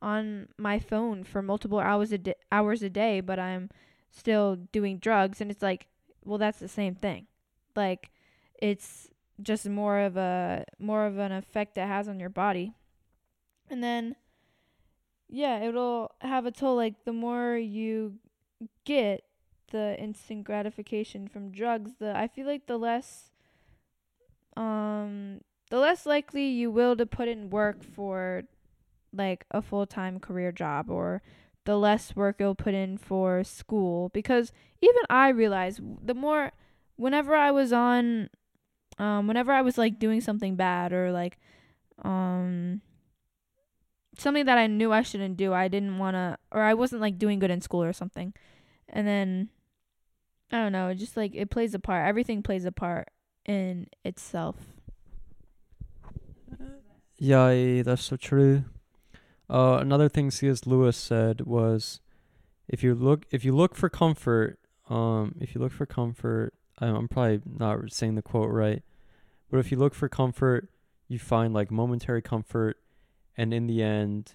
on 0.01 0.47
my 0.57 0.77
phone 0.79 1.23
for 1.23 1.41
multiple 1.41 1.79
hours 1.79 2.11
a 2.11 2.17
di- 2.17 2.41
hours 2.51 2.81
a 2.83 2.89
day, 2.89 3.21
but 3.21 3.37
I'm 3.39 3.69
still 4.11 4.55
doing 4.55 4.97
drugs." 4.97 5.41
And 5.41 5.51
it's 5.51 5.61
like, 5.61 5.87
"Well, 6.23 6.39
that's 6.39 6.59
the 6.59 6.67
same 6.67 6.95
thing." 6.95 7.27
Like 7.75 8.11
it's 8.61 9.09
just 9.41 9.67
more 9.67 9.99
of 9.99 10.15
a 10.15 10.65
more 10.79 11.05
of 11.05 11.17
an 11.17 11.31
effect 11.31 11.77
it 11.77 11.87
has 11.87 12.07
on 12.07 12.19
your 12.19 12.29
body. 12.29 12.73
And 13.69 13.83
then 13.83 14.15
yeah, 15.27 15.63
it'll 15.63 16.11
have 16.21 16.45
a 16.45 16.51
toll. 16.51 16.75
Like 16.75 17.03
the 17.03 17.13
more 17.13 17.57
you 17.57 18.15
get 18.85 19.23
the 19.71 19.99
instant 19.99 20.45
gratification 20.45 21.27
from 21.27 21.51
drugs, 21.51 21.93
the 21.99 22.15
I 22.15 22.27
feel 22.27 22.45
like 22.45 22.67
the 22.67 22.77
less 22.77 23.31
um 24.55 25.41
the 25.75 25.81
less 25.81 26.05
likely 26.05 26.47
you 26.47 26.71
will 26.71 26.95
to 26.95 27.05
put 27.05 27.27
in 27.27 27.49
work 27.49 27.83
for 27.83 28.43
like 29.11 29.45
a 29.51 29.61
full-time 29.61 30.21
career 30.21 30.49
job 30.49 30.89
or 30.89 31.21
the 31.65 31.77
less 31.77 32.15
work 32.15 32.37
you'll 32.39 32.55
put 32.55 32.73
in 32.73 32.97
for 32.97 33.43
school 33.43 34.07
because 34.13 34.53
even 34.81 35.01
I 35.09 35.27
realize 35.27 35.81
the 36.01 36.13
more 36.13 36.53
whenever 36.95 37.35
I 37.35 37.51
was 37.51 37.73
on 37.73 38.29
um 38.99 39.27
whenever 39.27 39.51
I 39.51 39.61
was 39.61 39.77
like 39.77 39.99
doing 39.99 40.21
something 40.21 40.55
bad 40.55 40.93
or 40.93 41.11
like 41.11 41.37
um 42.05 42.79
something 44.17 44.45
that 44.45 44.57
I 44.57 44.67
knew 44.67 44.93
I 44.93 45.01
shouldn't 45.01 45.35
do. 45.35 45.51
I 45.51 45.67
didn't 45.67 45.97
want 45.97 46.15
to, 46.15 46.37
or 46.53 46.61
I 46.61 46.73
wasn't 46.73 47.01
like 47.01 47.19
doing 47.19 47.37
good 47.37 47.51
in 47.51 47.59
school 47.59 47.83
or 47.83 47.91
something. 47.91 48.33
And 48.87 49.05
then, 49.05 49.49
I 50.53 50.59
don't 50.59 50.71
know, 50.71 50.93
just 50.93 51.17
like 51.17 51.35
it 51.35 51.49
plays 51.49 51.73
a 51.73 51.79
part. 51.79 52.07
Everything 52.07 52.43
plays 52.43 52.63
a 52.63 52.71
part 52.71 53.09
in 53.45 53.87
itself. 54.05 54.74
Yeah, 57.17 57.81
that's 57.83 58.03
so 58.03 58.17
true. 58.17 58.65
Uh, 59.49 59.77
another 59.79 60.09
thing 60.09 60.31
C.S. 60.31 60.65
Lewis 60.65 60.97
said 60.97 61.41
was, 61.41 61.99
if 62.67 62.83
you 62.83 62.95
look, 62.95 63.25
if 63.31 63.45
you 63.45 63.55
look 63.55 63.75
for 63.75 63.89
comfort, 63.89 64.59
um, 64.89 65.35
if 65.39 65.55
you 65.55 65.61
look 65.61 65.71
for 65.71 65.85
comfort, 65.85 66.53
I'm 66.79 67.07
probably 67.07 67.41
not 67.45 67.91
saying 67.91 68.15
the 68.15 68.21
quote 68.21 68.49
right, 68.49 68.83
but 69.49 69.59
if 69.59 69.71
you 69.71 69.77
look 69.77 69.93
for 69.93 70.09
comfort, 70.09 70.69
you 71.07 71.19
find 71.19 71.53
like 71.53 71.71
momentary 71.71 72.21
comfort 72.21 72.77
and 73.37 73.53
in 73.53 73.67
the 73.67 73.83
end 73.83 74.33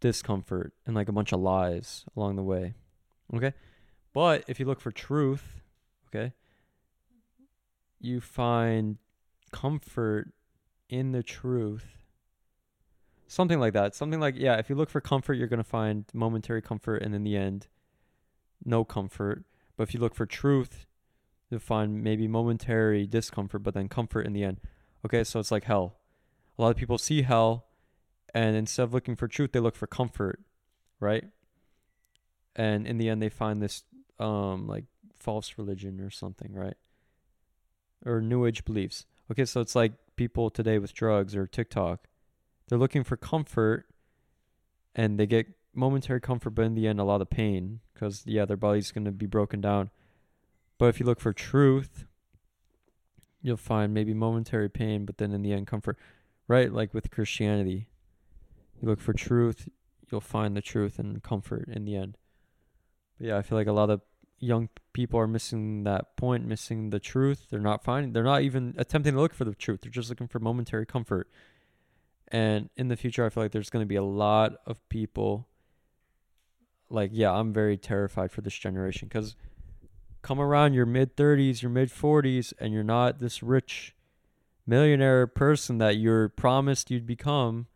discomfort 0.00 0.74
and 0.86 0.94
like 0.94 1.08
a 1.08 1.12
bunch 1.12 1.32
of 1.32 1.40
lies 1.40 2.04
along 2.16 2.36
the 2.36 2.42
way. 2.42 2.74
Okay? 3.34 3.52
But 4.12 4.44
if 4.46 4.60
you 4.60 4.66
look 4.66 4.80
for 4.80 4.92
truth, 4.92 5.62
okay, 6.08 6.32
you 8.00 8.20
find 8.20 8.98
comfort 9.50 10.32
in 10.98 11.12
the 11.12 11.22
truth. 11.22 12.04
Something 13.26 13.58
like 13.58 13.72
that. 13.72 13.94
Something 13.94 14.20
like, 14.20 14.34
yeah, 14.36 14.56
if 14.56 14.68
you 14.68 14.76
look 14.76 14.90
for 14.90 15.00
comfort, 15.00 15.34
you're 15.34 15.48
going 15.48 15.58
to 15.58 15.64
find 15.64 16.04
momentary 16.12 16.62
comfort 16.62 17.02
and 17.02 17.14
in 17.14 17.24
the 17.24 17.36
end, 17.36 17.66
no 18.64 18.84
comfort. 18.84 19.44
But 19.76 19.84
if 19.84 19.94
you 19.94 20.00
look 20.00 20.14
for 20.14 20.26
truth, 20.26 20.86
you'll 21.50 21.60
find 21.60 22.02
maybe 22.02 22.28
momentary 22.28 23.06
discomfort, 23.06 23.62
but 23.62 23.74
then 23.74 23.88
comfort 23.88 24.26
in 24.26 24.32
the 24.32 24.44
end. 24.44 24.60
Okay, 25.04 25.24
so 25.24 25.40
it's 25.40 25.50
like 25.50 25.64
hell. 25.64 25.96
A 26.58 26.62
lot 26.62 26.70
of 26.70 26.76
people 26.76 26.98
see 26.98 27.22
hell 27.22 27.66
and 28.34 28.56
instead 28.56 28.82
of 28.82 28.92
looking 28.92 29.16
for 29.16 29.28
truth 29.28 29.52
they 29.52 29.60
look 29.60 29.76
for 29.76 29.86
comfort 29.86 30.40
right 31.00 31.24
and 32.56 32.86
in 32.86 32.98
the 32.98 33.08
end 33.08 33.22
they 33.22 33.28
find 33.28 33.62
this 33.62 33.84
um 34.18 34.66
like 34.66 34.84
false 35.14 35.54
religion 35.56 36.00
or 36.00 36.10
something 36.10 36.52
right 36.52 36.76
or 38.04 38.20
new 38.20 38.44
age 38.44 38.64
beliefs 38.64 39.06
okay 39.30 39.44
so 39.44 39.60
it's 39.60 39.76
like 39.76 39.92
people 40.16 40.50
today 40.50 40.78
with 40.78 40.94
drugs 40.94 41.34
or 41.36 41.46
tiktok 41.46 42.06
they're 42.68 42.78
looking 42.78 43.04
for 43.04 43.16
comfort 43.16 43.86
and 44.94 45.18
they 45.18 45.26
get 45.26 45.46
momentary 45.74 46.20
comfort 46.20 46.50
but 46.50 46.64
in 46.64 46.74
the 46.74 46.86
end 46.86 47.00
a 47.00 47.04
lot 47.04 47.20
of 47.20 47.28
pain 47.28 47.80
because 47.92 48.22
yeah 48.26 48.44
their 48.44 48.56
body's 48.56 48.92
going 48.92 49.04
to 49.04 49.12
be 49.12 49.26
broken 49.26 49.60
down 49.60 49.90
But 50.78 50.86
if 50.86 51.00
you 51.00 51.06
look 51.06 51.20
for 51.20 51.32
truth, 51.32 52.06
you'll 53.40 53.56
find 53.56 53.94
maybe 53.94 54.14
momentary 54.14 54.68
pain, 54.68 55.04
but 55.04 55.18
then 55.18 55.32
in 55.32 55.42
the 55.42 55.52
end, 55.52 55.66
comfort. 55.66 55.98
Right? 56.48 56.72
Like 56.72 56.92
with 56.92 57.10
Christianity, 57.10 57.88
you 58.80 58.88
look 58.88 59.00
for 59.00 59.12
truth, 59.14 59.68
you'll 60.10 60.20
find 60.20 60.56
the 60.56 60.60
truth 60.60 60.98
and 60.98 61.22
comfort 61.22 61.68
in 61.68 61.84
the 61.84 61.96
end. 61.96 62.18
But 63.18 63.28
yeah, 63.28 63.38
I 63.38 63.42
feel 63.42 63.56
like 63.56 63.66
a 63.66 63.72
lot 63.72 63.90
of 63.90 64.02
young 64.44 64.68
people 64.92 65.18
are 65.18 65.26
missing 65.26 65.84
that 65.84 66.16
point, 66.16 66.46
missing 66.46 66.90
the 66.90 67.00
truth. 67.00 67.46
They're 67.50 67.60
not 67.60 67.82
finding, 67.82 68.12
they're 68.12 68.22
not 68.22 68.42
even 68.42 68.74
attempting 68.76 69.14
to 69.14 69.20
look 69.20 69.34
for 69.34 69.44
the 69.44 69.54
truth. 69.54 69.80
They're 69.82 69.90
just 69.90 70.08
looking 70.08 70.28
for 70.28 70.38
momentary 70.38 70.86
comfort. 70.86 71.28
And 72.28 72.70
in 72.76 72.88
the 72.88 72.96
future, 72.96 73.24
I 73.24 73.28
feel 73.28 73.42
like 73.42 73.52
there's 73.52 73.70
going 73.70 73.82
to 73.82 73.88
be 73.88 73.96
a 73.96 74.02
lot 74.02 74.56
of 74.66 74.86
people. 74.88 75.48
Like, 76.90 77.10
yeah, 77.12 77.32
I'm 77.32 77.52
very 77.52 77.76
terrified 77.76 78.30
for 78.30 78.40
this 78.40 78.54
generation 78.54 79.08
because 79.08 79.36
come 80.22 80.40
around 80.40 80.74
your 80.74 80.86
mid 80.86 81.16
30s, 81.16 81.62
your 81.62 81.70
mid 81.70 81.90
40s, 81.90 82.52
and 82.58 82.72
you're 82.72 82.82
not 82.84 83.20
this 83.20 83.42
rich 83.42 83.94
millionaire 84.66 85.26
person 85.26 85.78
that 85.78 85.96
you're 85.96 86.28
promised 86.28 86.90
you'd 86.90 87.06
become, 87.06 87.66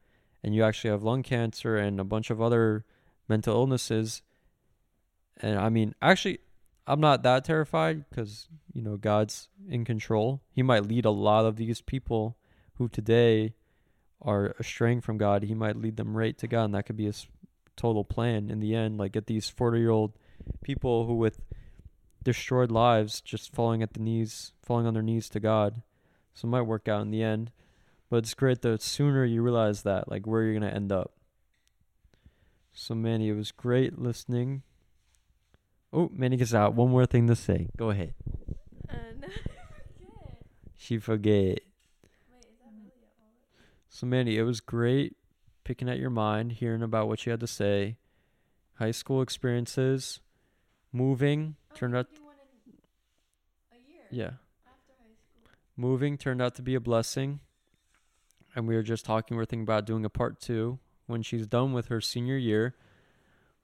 and 0.43 0.55
you 0.55 0.62
actually 0.62 0.90
have 0.90 1.03
lung 1.03 1.23
cancer 1.23 1.77
and 1.77 2.01
a 2.01 2.05
bunch 2.05 2.31
of 2.31 2.40
other 2.40 2.85
mental 3.28 3.55
illnesses. 3.55 4.23
And 5.40 5.59
I 5.59 5.69
mean, 5.69 5.95
actually, 6.01 6.40
I'm 6.89 7.01
not 7.01 7.23
that 7.23 7.44
terrified 7.44 8.09
because, 8.09 8.48
you 8.73 8.81
know, 8.81 8.97
God's 8.97 9.48
in 9.69 9.85
control. 9.85 10.40
He 10.51 10.62
might 10.62 10.86
lead 10.86 11.05
a 11.05 11.10
lot 11.10 11.44
of 11.44 11.56
these 11.56 11.82
people 11.82 12.39
who 12.77 12.89
today 12.89 13.55
are 14.23 14.56
straying 14.62 15.02
from 15.02 15.19
God. 15.19 15.43
He 15.43 15.55
might 15.55 15.77
lead 15.77 15.98
them 15.98 16.16
right 16.16 16.36
to 16.39 16.48
God, 16.48 16.65
and 16.65 16.74
that 16.74 16.86
could 16.86 16.97
be 16.97 17.05
his 17.05 17.27
total 17.77 18.05
plan 18.05 18.48
in 18.48 18.60
the 18.60 18.74
end. 18.74 18.97
Like, 18.97 19.12
get 19.12 19.27
these 19.27 19.51
40 19.51 19.78
year 19.78 19.90
old 19.90 20.12
people 20.62 21.06
who, 21.06 21.15
with 21.15 21.43
destroyed 22.24 22.70
lives, 22.70 23.20
just 23.20 23.55
falling 23.55 23.82
at 23.82 23.93
the 23.93 24.01
knees, 24.01 24.52
falling 24.62 24.86
on 24.86 24.94
their 24.94 25.02
knees 25.02 25.28
to 25.28 25.40
God. 25.40 25.82
So 26.32 26.48
it 26.48 26.51
might 26.51 26.62
work 26.62 26.89
out 26.89 27.02
in 27.02 27.10
the 27.10 27.23
end. 27.23 27.52
But 28.09 28.19
it's 28.19 28.32
great 28.32 28.62
the 28.62 28.78
sooner 28.78 29.27
you 29.27 29.43
realize 29.43 29.82
that, 29.82 30.10
like 30.10 30.27
where 30.27 30.43
you're 30.43 30.55
gonna 30.55 30.73
end 30.73 30.90
up. 30.90 31.12
So 32.73 32.94
Mandy, 32.94 33.28
it 33.28 33.35
was 33.35 33.52
great 33.52 33.98
listening. 33.98 34.62
Oh, 35.93 36.10
Mandy 36.12 36.36
gets 36.36 36.55
out. 36.55 36.74
One 36.74 36.90
more 36.90 37.06
thing 37.06 37.27
to 37.28 37.36
say. 37.36 37.69
Go 37.77 37.90
ahead. 37.90 38.15
Uh, 38.89 38.94
no, 39.20 39.28
She 40.77 40.98
forget. 40.98 41.60
So 43.89 44.06
Mandy, 44.06 44.39
it 44.39 44.43
was 44.43 44.60
great 44.60 45.16
picking 45.65 45.89
at 45.89 45.98
your 45.98 46.09
mind, 46.09 46.52
hearing 46.52 46.82
about 46.82 47.09
what 47.09 47.27
you 47.27 47.31
had 47.31 47.40
to 47.40 47.47
say. 47.47 47.97
High 48.77 48.93
school 48.93 49.20
experiences, 49.20 50.20
moving 50.93 51.56
turned 51.74 51.97
out 51.97 52.06
Yeah. 54.10 54.31
Moving 55.77 56.16
turned 56.16 56.40
out 56.40 56.55
to 56.55 56.62
be 56.62 56.74
a 56.74 56.81
blessing. 56.81 57.40
And 58.55 58.66
we 58.66 58.74
were 58.74 58.82
just 58.82 59.05
talking, 59.05 59.36
we 59.36 59.43
are 59.43 59.47
thinking 59.47 59.65
about 59.65 59.85
doing 59.85 60.05
a 60.05 60.10
part 60.10 60.40
two 60.40 60.78
when 61.06 61.23
she's 61.23 61.47
done 61.47 61.73
with 61.73 61.89
her 61.89 62.01
senior 62.01 62.36
year. 62.36 62.74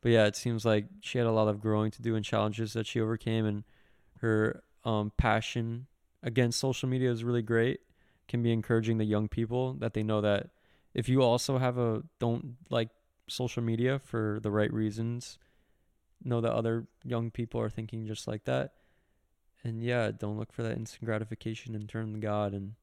But 0.04 0.12
yeah, 0.12 0.26
it 0.26 0.36
seems 0.36 0.66
like 0.66 0.84
she 1.00 1.16
had 1.16 1.26
a 1.26 1.32
lot 1.32 1.48
of 1.48 1.62
growing 1.62 1.90
to 1.92 2.02
do 2.02 2.14
and 2.14 2.22
challenges 2.22 2.74
that 2.74 2.86
she 2.86 3.00
overcame 3.00 3.46
and 3.46 3.64
her 4.20 4.62
um, 4.84 5.12
passion 5.16 5.86
against 6.22 6.60
social 6.60 6.90
media 6.90 7.10
is 7.10 7.24
really 7.24 7.40
great. 7.40 7.80
Can 8.28 8.42
be 8.42 8.52
encouraging 8.52 8.98
the 8.98 9.06
young 9.06 9.28
people 9.28 9.72
that 9.78 9.94
they 9.94 10.02
know 10.02 10.20
that 10.20 10.50
if 10.92 11.08
you 11.08 11.22
also 11.22 11.56
have 11.56 11.78
a 11.78 12.02
don't 12.18 12.56
like 12.68 12.90
social 13.28 13.62
media 13.62 13.98
for 13.98 14.40
the 14.42 14.50
right 14.50 14.70
reasons, 14.70 15.38
know 16.22 16.42
that 16.42 16.52
other 16.52 16.86
young 17.02 17.30
people 17.30 17.58
are 17.58 17.70
thinking 17.70 18.06
just 18.06 18.28
like 18.28 18.44
that. 18.44 18.74
And 19.62 19.82
yeah, 19.82 20.10
don't 20.10 20.36
look 20.36 20.52
for 20.52 20.62
that 20.64 20.76
instant 20.76 21.06
gratification 21.06 21.74
and 21.74 21.88
turn 21.88 22.12
to 22.12 22.18
God 22.18 22.52
and 22.52 22.74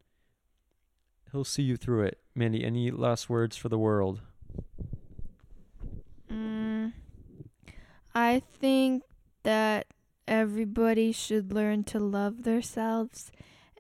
He'll 1.32 1.44
see 1.44 1.62
you 1.62 1.78
through 1.78 2.02
it. 2.02 2.18
Mandy, 2.34 2.64
any 2.64 2.90
last 2.90 3.30
words 3.30 3.56
for 3.56 3.70
the 3.70 3.78
world? 3.78 4.22
Mm, 6.32 6.94
I 8.14 8.42
think 8.60 9.04
that 9.44 9.88
everybody 10.28 11.12
should 11.12 11.52
learn 11.54 11.84
to 11.84 12.00
love 12.00 12.44
themselves 12.44 13.32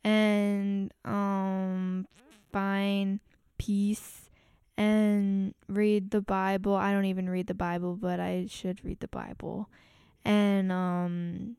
and 0.03 0.91
um 1.05 2.07
find 2.51 3.19
peace 3.57 4.29
and 4.77 5.53
read 5.67 6.11
the 6.11 6.21
Bible. 6.21 6.75
I 6.75 6.91
don't 6.91 7.05
even 7.05 7.29
read 7.29 7.47
the 7.47 7.53
Bible, 7.53 7.95
but 7.95 8.19
I 8.19 8.47
should 8.49 8.83
read 8.83 8.99
the 8.99 9.07
Bible. 9.07 9.69
And 10.25 10.71
um 10.71 11.57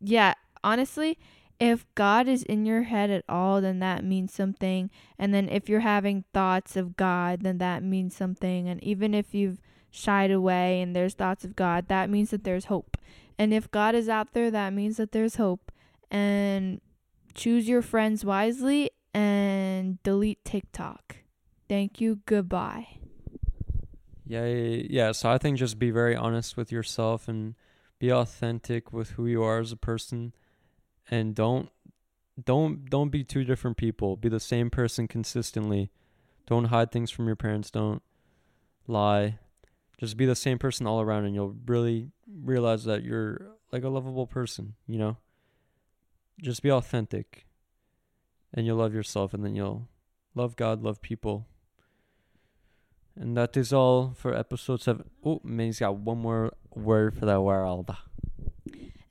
yeah, 0.00 0.34
honestly, 0.62 1.18
if 1.58 1.86
God 1.94 2.28
is 2.28 2.42
in 2.42 2.66
your 2.66 2.82
head 2.82 3.10
at 3.10 3.24
all, 3.28 3.60
then 3.60 3.78
that 3.80 4.04
means 4.04 4.32
something. 4.32 4.90
And 5.18 5.32
then 5.32 5.48
if 5.48 5.68
you're 5.68 5.80
having 5.80 6.24
thoughts 6.34 6.76
of 6.76 6.96
God, 6.96 7.40
then 7.42 7.58
that 7.58 7.82
means 7.82 8.14
something. 8.14 8.68
And 8.68 8.82
even 8.84 9.14
if 9.14 9.34
you've 9.34 9.60
shied 9.96 10.30
away 10.30 10.80
and 10.80 10.94
there's 10.94 11.14
thoughts 11.14 11.44
of 11.44 11.56
God, 11.56 11.88
that 11.88 12.10
means 12.10 12.30
that 12.30 12.44
there's 12.44 12.66
hope. 12.66 12.96
And 13.38 13.52
if 13.52 13.70
God 13.70 13.94
is 13.94 14.08
out 14.08 14.32
there, 14.32 14.50
that 14.50 14.72
means 14.72 14.96
that 14.98 15.12
there's 15.12 15.36
hope. 15.36 15.72
And 16.10 16.80
choose 17.34 17.68
your 17.68 17.82
friends 17.82 18.24
wisely 18.24 18.90
and 19.12 20.02
delete 20.02 20.44
TikTok. 20.44 21.16
Thank 21.68 22.00
you. 22.00 22.20
Goodbye. 22.26 22.98
Yeah, 24.26 24.46
yeah. 24.46 25.12
So 25.12 25.30
I 25.30 25.38
think 25.38 25.58
just 25.58 25.78
be 25.78 25.90
very 25.90 26.14
honest 26.14 26.56
with 26.56 26.70
yourself 26.70 27.28
and 27.28 27.54
be 27.98 28.12
authentic 28.12 28.92
with 28.92 29.10
who 29.10 29.26
you 29.26 29.42
are 29.42 29.60
as 29.60 29.72
a 29.72 29.76
person 29.76 30.34
and 31.10 31.34
don't 31.34 31.70
don't 32.44 32.90
don't 32.90 33.10
be 33.10 33.24
two 33.24 33.44
different 33.44 33.76
people. 33.76 34.16
Be 34.16 34.28
the 34.28 34.40
same 34.40 34.70
person 34.70 35.08
consistently. 35.08 35.90
Don't 36.46 36.66
hide 36.66 36.92
things 36.92 37.10
from 37.10 37.26
your 37.26 37.36
parents. 37.36 37.70
Don't 37.70 38.02
lie. 38.86 39.38
Just 39.98 40.16
be 40.16 40.26
the 40.26 40.36
same 40.36 40.58
person 40.58 40.86
all 40.86 41.00
around 41.00 41.24
and 41.24 41.34
you'll 41.34 41.56
really 41.66 42.10
realize 42.42 42.84
that 42.84 43.02
you're 43.02 43.48
like 43.72 43.82
a 43.82 43.88
lovable 43.88 44.26
person, 44.26 44.74
you 44.86 44.98
know? 44.98 45.16
Just 46.40 46.62
be 46.62 46.70
authentic. 46.70 47.46
And 48.52 48.66
you'll 48.66 48.76
love 48.76 48.94
yourself 48.94 49.32
and 49.34 49.44
then 49.44 49.54
you'll 49.54 49.88
love 50.34 50.56
God, 50.56 50.82
love 50.82 51.00
people. 51.00 51.46
And 53.18 53.36
that 53.36 53.56
is 53.56 53.72
all 53.72 54.12
for 54.14 54.34
episode 54.34 54.82
seven. 54.82 55.08
Oh, 55.24 55.40
May's 55.42 55.80
got 55.80 55.96
one 55.96 56.18
more 56.18 56.52
word 56.74 57.16
for 57.16 57.24
the 57.24 57.40
world. 57.40 57.94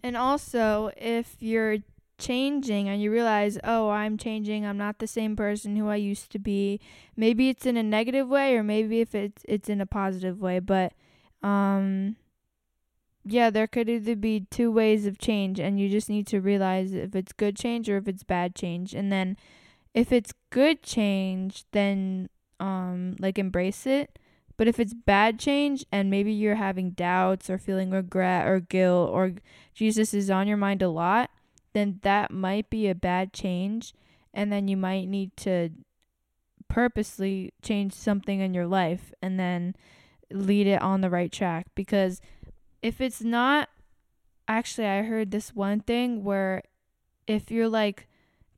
And 0.03 0.15
also, 0.15 0.91
if 0.97 1.37
you're 1.39 1.79
changing 2.17 2.89
and 2.89 3.01
you 3.01 3.11
realize, 3.11 3.57
oh, 3.63 3.89
I'm 3.89 4.17
changing, 4.17 4.65
I'm 4.65 4.77
not 4.77 4.99
the 4.99 5.07
same 5.07 5.35
person 5.35 5.75
who 5.75 5.87
I 5.87 5.95
used 5.95 6.31
to 6.31 6.39
be. 6.39 6.79
Maybe 7.15 7.49
it's 7.49 7.65
in 7.65 7.77
a 7.77 7.83
negative 7.83 8.27
way 8.27 8.55
or 8.55 8.63
maybe 8.63 9.01
if 9.01 9.15
it's 9.15 9.43
it's 9.47 9.69
in 9.69 9.81
a 9.81 9.85
positive 9.85 10.41
way, 10.41 10.59
but 10.59 10.93
um 11.43 12.15
yeah, 13.27 13.49
there 13.49 13.67
could 13.67 13.89
either 13.89 14.15
be 14.15 14.45
two 14.51 14.71
ways 14.71 15.07
of 15.07 15.17
change 15.17 15.59
and 15.59 15.79
you 15.79 15.89
just 15.89 16.09
need 16.09 16.27
to 16.27 16.39
realize 16.39 16.93
if 16.93 17.15
it's 17.15 17.33
good 17.33 17.55
change 17.55 17.89
or 17.89 17.97
if 17.97 18.07
it's 18.07 18.23
bad 18.23 18.53
change. 18.53 18.93
And 18.93 19.11
then 19.11 19.35
if 19.93 20.11
it's 20.11 20.33
good 20.51 20.83
change, 20.83 21.65
then 21.71 22.29
um 22.59 23.15
like 23.19 23.39
embrace 23.39 23.85
it. 23.85 24.19
But 24.57 24.67
if 24.67 24.79
it's 24.79 24.93
bad 24.93 25.39
change 25.39 25.85
and 25.91 26.09
maybe 26.09 26.31
you're 26.31 26.55
having 26.55 26.91
doubts 26.91 27.49
or 27.49 27.57
feeling 27.57 27.91
regret 27.91 28.47
or 28.47 28.59
guilt 28.59 29.09
or 29.11 29.33
Jesus 29.73 30.13
is 30.13 30.29
on 30.29 30.47
your 30.47 30.57
mind 30.57 30.81
a 30.81 30.89
lot, 30.89 31.29
then 31.75 31.99
that 32.03 32.31
might 32.31 32.69
be 32.69 32.87
a 32.87 32.95
bad 32.95 33.33
change. 33.33 33.93
And 34.33 34.51
then 34.51 34.67
you 34.67 34.77
might 34.77 35.07
need 35.07 35.35
to 35.37 35.69
purposely 36.67 37.53
change 37.61 37.93
something 37.93 38.39
in 38.39 38.53
your 38.53 38.65
life 38.65 39.13
and 39.21 39.39
then 39.39 39.75
lead 40.31 40.67
it 40.67 40.81
on 40.81 41.01
the 41.01 41.09
right 41.09 41.31
track. 41.31 41.67
Because 41.75 42.21
if 42.81 42.99
it's 42.99 43.21
not, 43.21 43.69
actually, 44.47 44.87
I 44.87 45.03
heard 45.03 45.31
this 45.31 45.53
one 45.53 45.81
thing 45.81 46.23
where 46.23 46.63
if 47.27 47.51
you're 47.51 47.69
like 47.69 48.07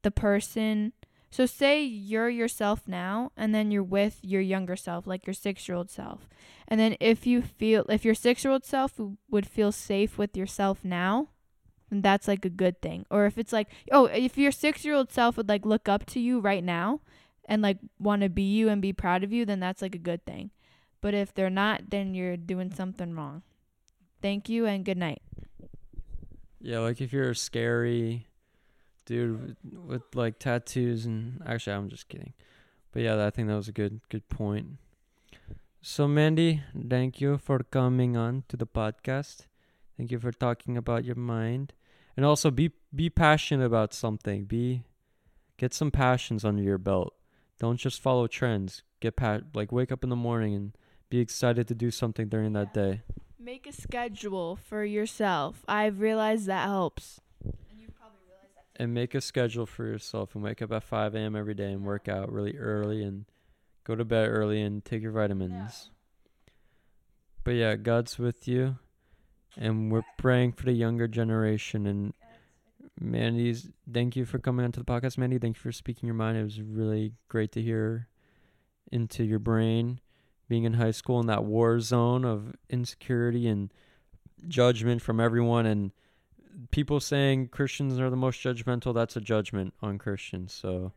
the 0.03 0.11
person 0.11 0.93
so 1.29 1.45
say 1.45 1.83
you're 1.83 2.29
yourself 2.29 2.87
now 2.87 3.31
and 3.35 3.53
then 3.53 3.69
you're 3.69 3.83
with 3.83 4.19
your 4.23 4.41
younger 4.41 4.75
self, 4.75 5.05
like 5.05 5.27
your 5.27 5.33
6-year-old 5.33 5.91
self. 5.91 6.29
And 6.67 6.79
then 6.79 6.95
if 6.99 7.27
you 7.27 7.41
feel 7.41 7.85
if 7.89 8.05
your 8.05 8.15
6-year-old 8.15 8.65
self 8.65 8.93
would 9.29 9.45
feel 9.45 9.71
safe 9.71 10.17
with 10.17 10.37
yourself 10.37 10.79
now, 10.83 11.29
then 11.89 12.01
that's 12.01 12.27
like 12.27 12.45
a 12.45 12.49
good 12.49 12.81
thing. 12.81 13.05
Or 13.09 13.25
if 13.25 13.37
it's 13.37 13.53
like, 13.53 13.69
oh, 13.91 14.05
if 14.05 14.37
your 14.37 14.51
6-year-old 14.51 15.11
self 15.11 15.37
would 15.37 15.49
like 15.49 15.65
look 15.65 15.87
up 15.87 16.05
to 16.07 16.19
you 16.19 16.39
right 16.39 16.63
now 16.63 17.01
and 17.45 17.61
like 17.61 17.77
want 17.99 18.21
to 18.23 18.29
be 18.29 18.43
you 18.43 18.69
and 18.69 18.81
be 18.81 18.93
proud 18.93 19.23
of 19.23 19.31
you, 19.31 19.45
then 19.45 19.59
that's 19.59 19.81
like 19.81 19.95
a 19.95 19.99
good 19.99 20.25
thing. 20.25 20.51
But 20.99 21.13
if 21.13 21.33
they're 21.33 21.49
not, 21.49 21.89
then 21.89 22.13
you're 22.13 22.37
doing 22.37 22.73
something 22.73 23.15
wrong. 23.15 23.43
Thank 24.21 24.49
you 24.49 24.65
and 24.65 24.83
good 24.83 24.97
night. 24.97 25.21
Yeah, 26.59 26.79
like 26.79 26.99
if 27.01 27.13
you're 27.13 27.29
a 27.29 27.35
scary 27.35 28.27
dude 29.05 29.41
with, 29.41 29.57
with 29.73 30.15
like 30.15 30.39
tattoos 30.39 31.05
and 31.05 31.41
actually 31.45 31.73
I'm 31.73 31.87
just 31.87 32.09
kidding. 32.09 32.33
But 32.91 33.03
yeah, 33.03 33.25
I 33.25 33.29
think 33.29 33.47
that 33.47 33.55
was 33.55 33.67
a 33.67 33.71
good 33.71 34.01
good 34.09 34.27
point. 34.27 34.77
So 35.81 36.07
Mandy, 36.07 36.63
thank 36.89 37.21
you 37.21 37.37
for 37.37 37.59
coming 37.59 38.17
on 38.17 38.43
to 38.49 38.57
the 38.57 38.65
podcast. 38.65 39.45
Thank 39.95 40.11
you 40.11 40.19
for 40.19 40.31
talking 40.31 40.75
about 40.75 41.05
your 41.05 41.15
mind. 41.15 41.73
And 42.17 42.25
also 42.25 42.51
be 42.51 42.71
be 42.93 43.09
passionate 43.09 43.65
about 43.65 43.93
something. 43.93 44.43
Be 44.43 44.83
get 45.57 45.73
some 45.73 45.91
passions 45.91 46.43
under 46.43 46.63
your 46.63 46.79
belt. 46.79 47.13
Don't 47.59 47.77
just 47.77 48.01
follow 48.01 48.27
trends. 48.27 48.83
Get 48.99 49.15
pat 49.15 49.43
like 49.53 49.71
wake 49.71 49.91
up 49.91 50.03
in 50.03 50.09
the 50.09 50.15
morning 50.15 50.55
and 50.55 50.75
be 51.09 51.19
excited 51.19 51.67
to 51.67 51.75
do 51.75 51.91
something 51.91 52.27
during 52.27 52.53
that 52.53 52.73
day. 52.73 53.03
Make 53.39 53.67
a 53.67 53.71
schedule 53.71 54.57
for 54.57 54.83
yourself. 54.83 55.63
I've 55.67 56.01
realized 56.01 56.47
that 56.47 56.67
helps. 56.67 57.21
And 58.75 58.93
make 58.93 59.15
a 59.15 59.21
schedule 59.21 59.65
for 59.65 59.85
yourself 59.85 60.35
and 60.35 60.43
wake 60.43 60.61
up 60.61 60.71
at 60.71 60.83
5 60.83 61.15
a.m. 61.15 61.35
every 61.35 61.53
day 61.53 61.71
and 61.71 61.83
work 61.83 62.07
out 62.07 62.31
really 62.31 62.57
early 62.57 63.03
and 63.03 63.25
go 63.85 63.95
to 63.95 64.03
bed 64.03 64.27
early 64.29 64.61
and 64.61 64.83
take 64.83 65.01
your 65.01 65.13
vitamins. 65.13 65.91
But 67.43 67.51
yeah, 67.51 67.75
God's 67.75 68.19
with 68.19 68.47
you. 68.47 68.77
And 69.57 69.91
we're 69.91 70.05
praying 70.17 70.53
for 70.53 70.65
the 70.65 70.73
younger 70.73 71.07
generation. 71.07 71.87
And 71.87 72.13
Mandy's, 72.99 73.69
thank 73.91 74.15
you 74.15 74.25
for 74.25 74.39
coming 74.39 74.63
onto 74.63 74.79
the 74.79 74.85
podcast, 74.85 75.17
Mandy. 75.17 75.39
Thank 75.39 75.57
you 75.57 75.61
for 75.61 75.71
speaking 75.71 76.07
your 76.07 76.15
mind. 76.15 76.37
It 76.37 76.43
was 76.43 76.61
really 76.61 77.13
great 77.27 77.51
to 77.53 77.61
hear 77.61 78.07
into 78.91 79.23
your 79.23 79.39
brain 79.39 79.99
being 80.47 80.63
in 80.63 80.73
high 80.73 80.91
school 80.91 81.19
in 81.19 81.27
that 81.27 81.43
war 81.43 81.79
zone 81.79 82.23
of 82.23 82.55
insecurity 82.69 83.47
and 83.47 83.73
judgment 84.47 85.01
from 85.01 85.19
everyone 85.19 85.65
and 85.65 85.91
people 86.71 86.99
saying 86.99 87.49
Christians 87.49 87.99
are 87.99 88.09
the 88.09 88.15
most 88.15 88.41
judgmental, 88.41 88.93
that's 88.93 89.15
a 89.15 89.21
judgment 89.21 89.73
on 89.81 89.97
Christians. 89.97 90.53
So 90.53 90.93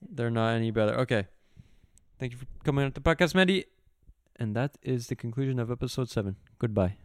they're 0.00 0.30
not 0.30 0.54
any 0.54 0.70
better. 0.70 0.94
Okay. 1.00 1.26
Thank 2.18 2.32
you 2.32 2.38
for 2.38 2.46
coming 2.64 2.84
on 2.84 2.92
the 2.92 3.00
podcast, 3.00 3.34
Mandy. 3.34 3.66
And 4.36 4.56
that 4.56 4.76
is 4.82 5.08
the 5.08 5.16
conclusion 5.16 5.58
of 5.58 5.70
episode 5.70 6.08
seven. 6.08 6.36
Goodbye. 6.58 7.01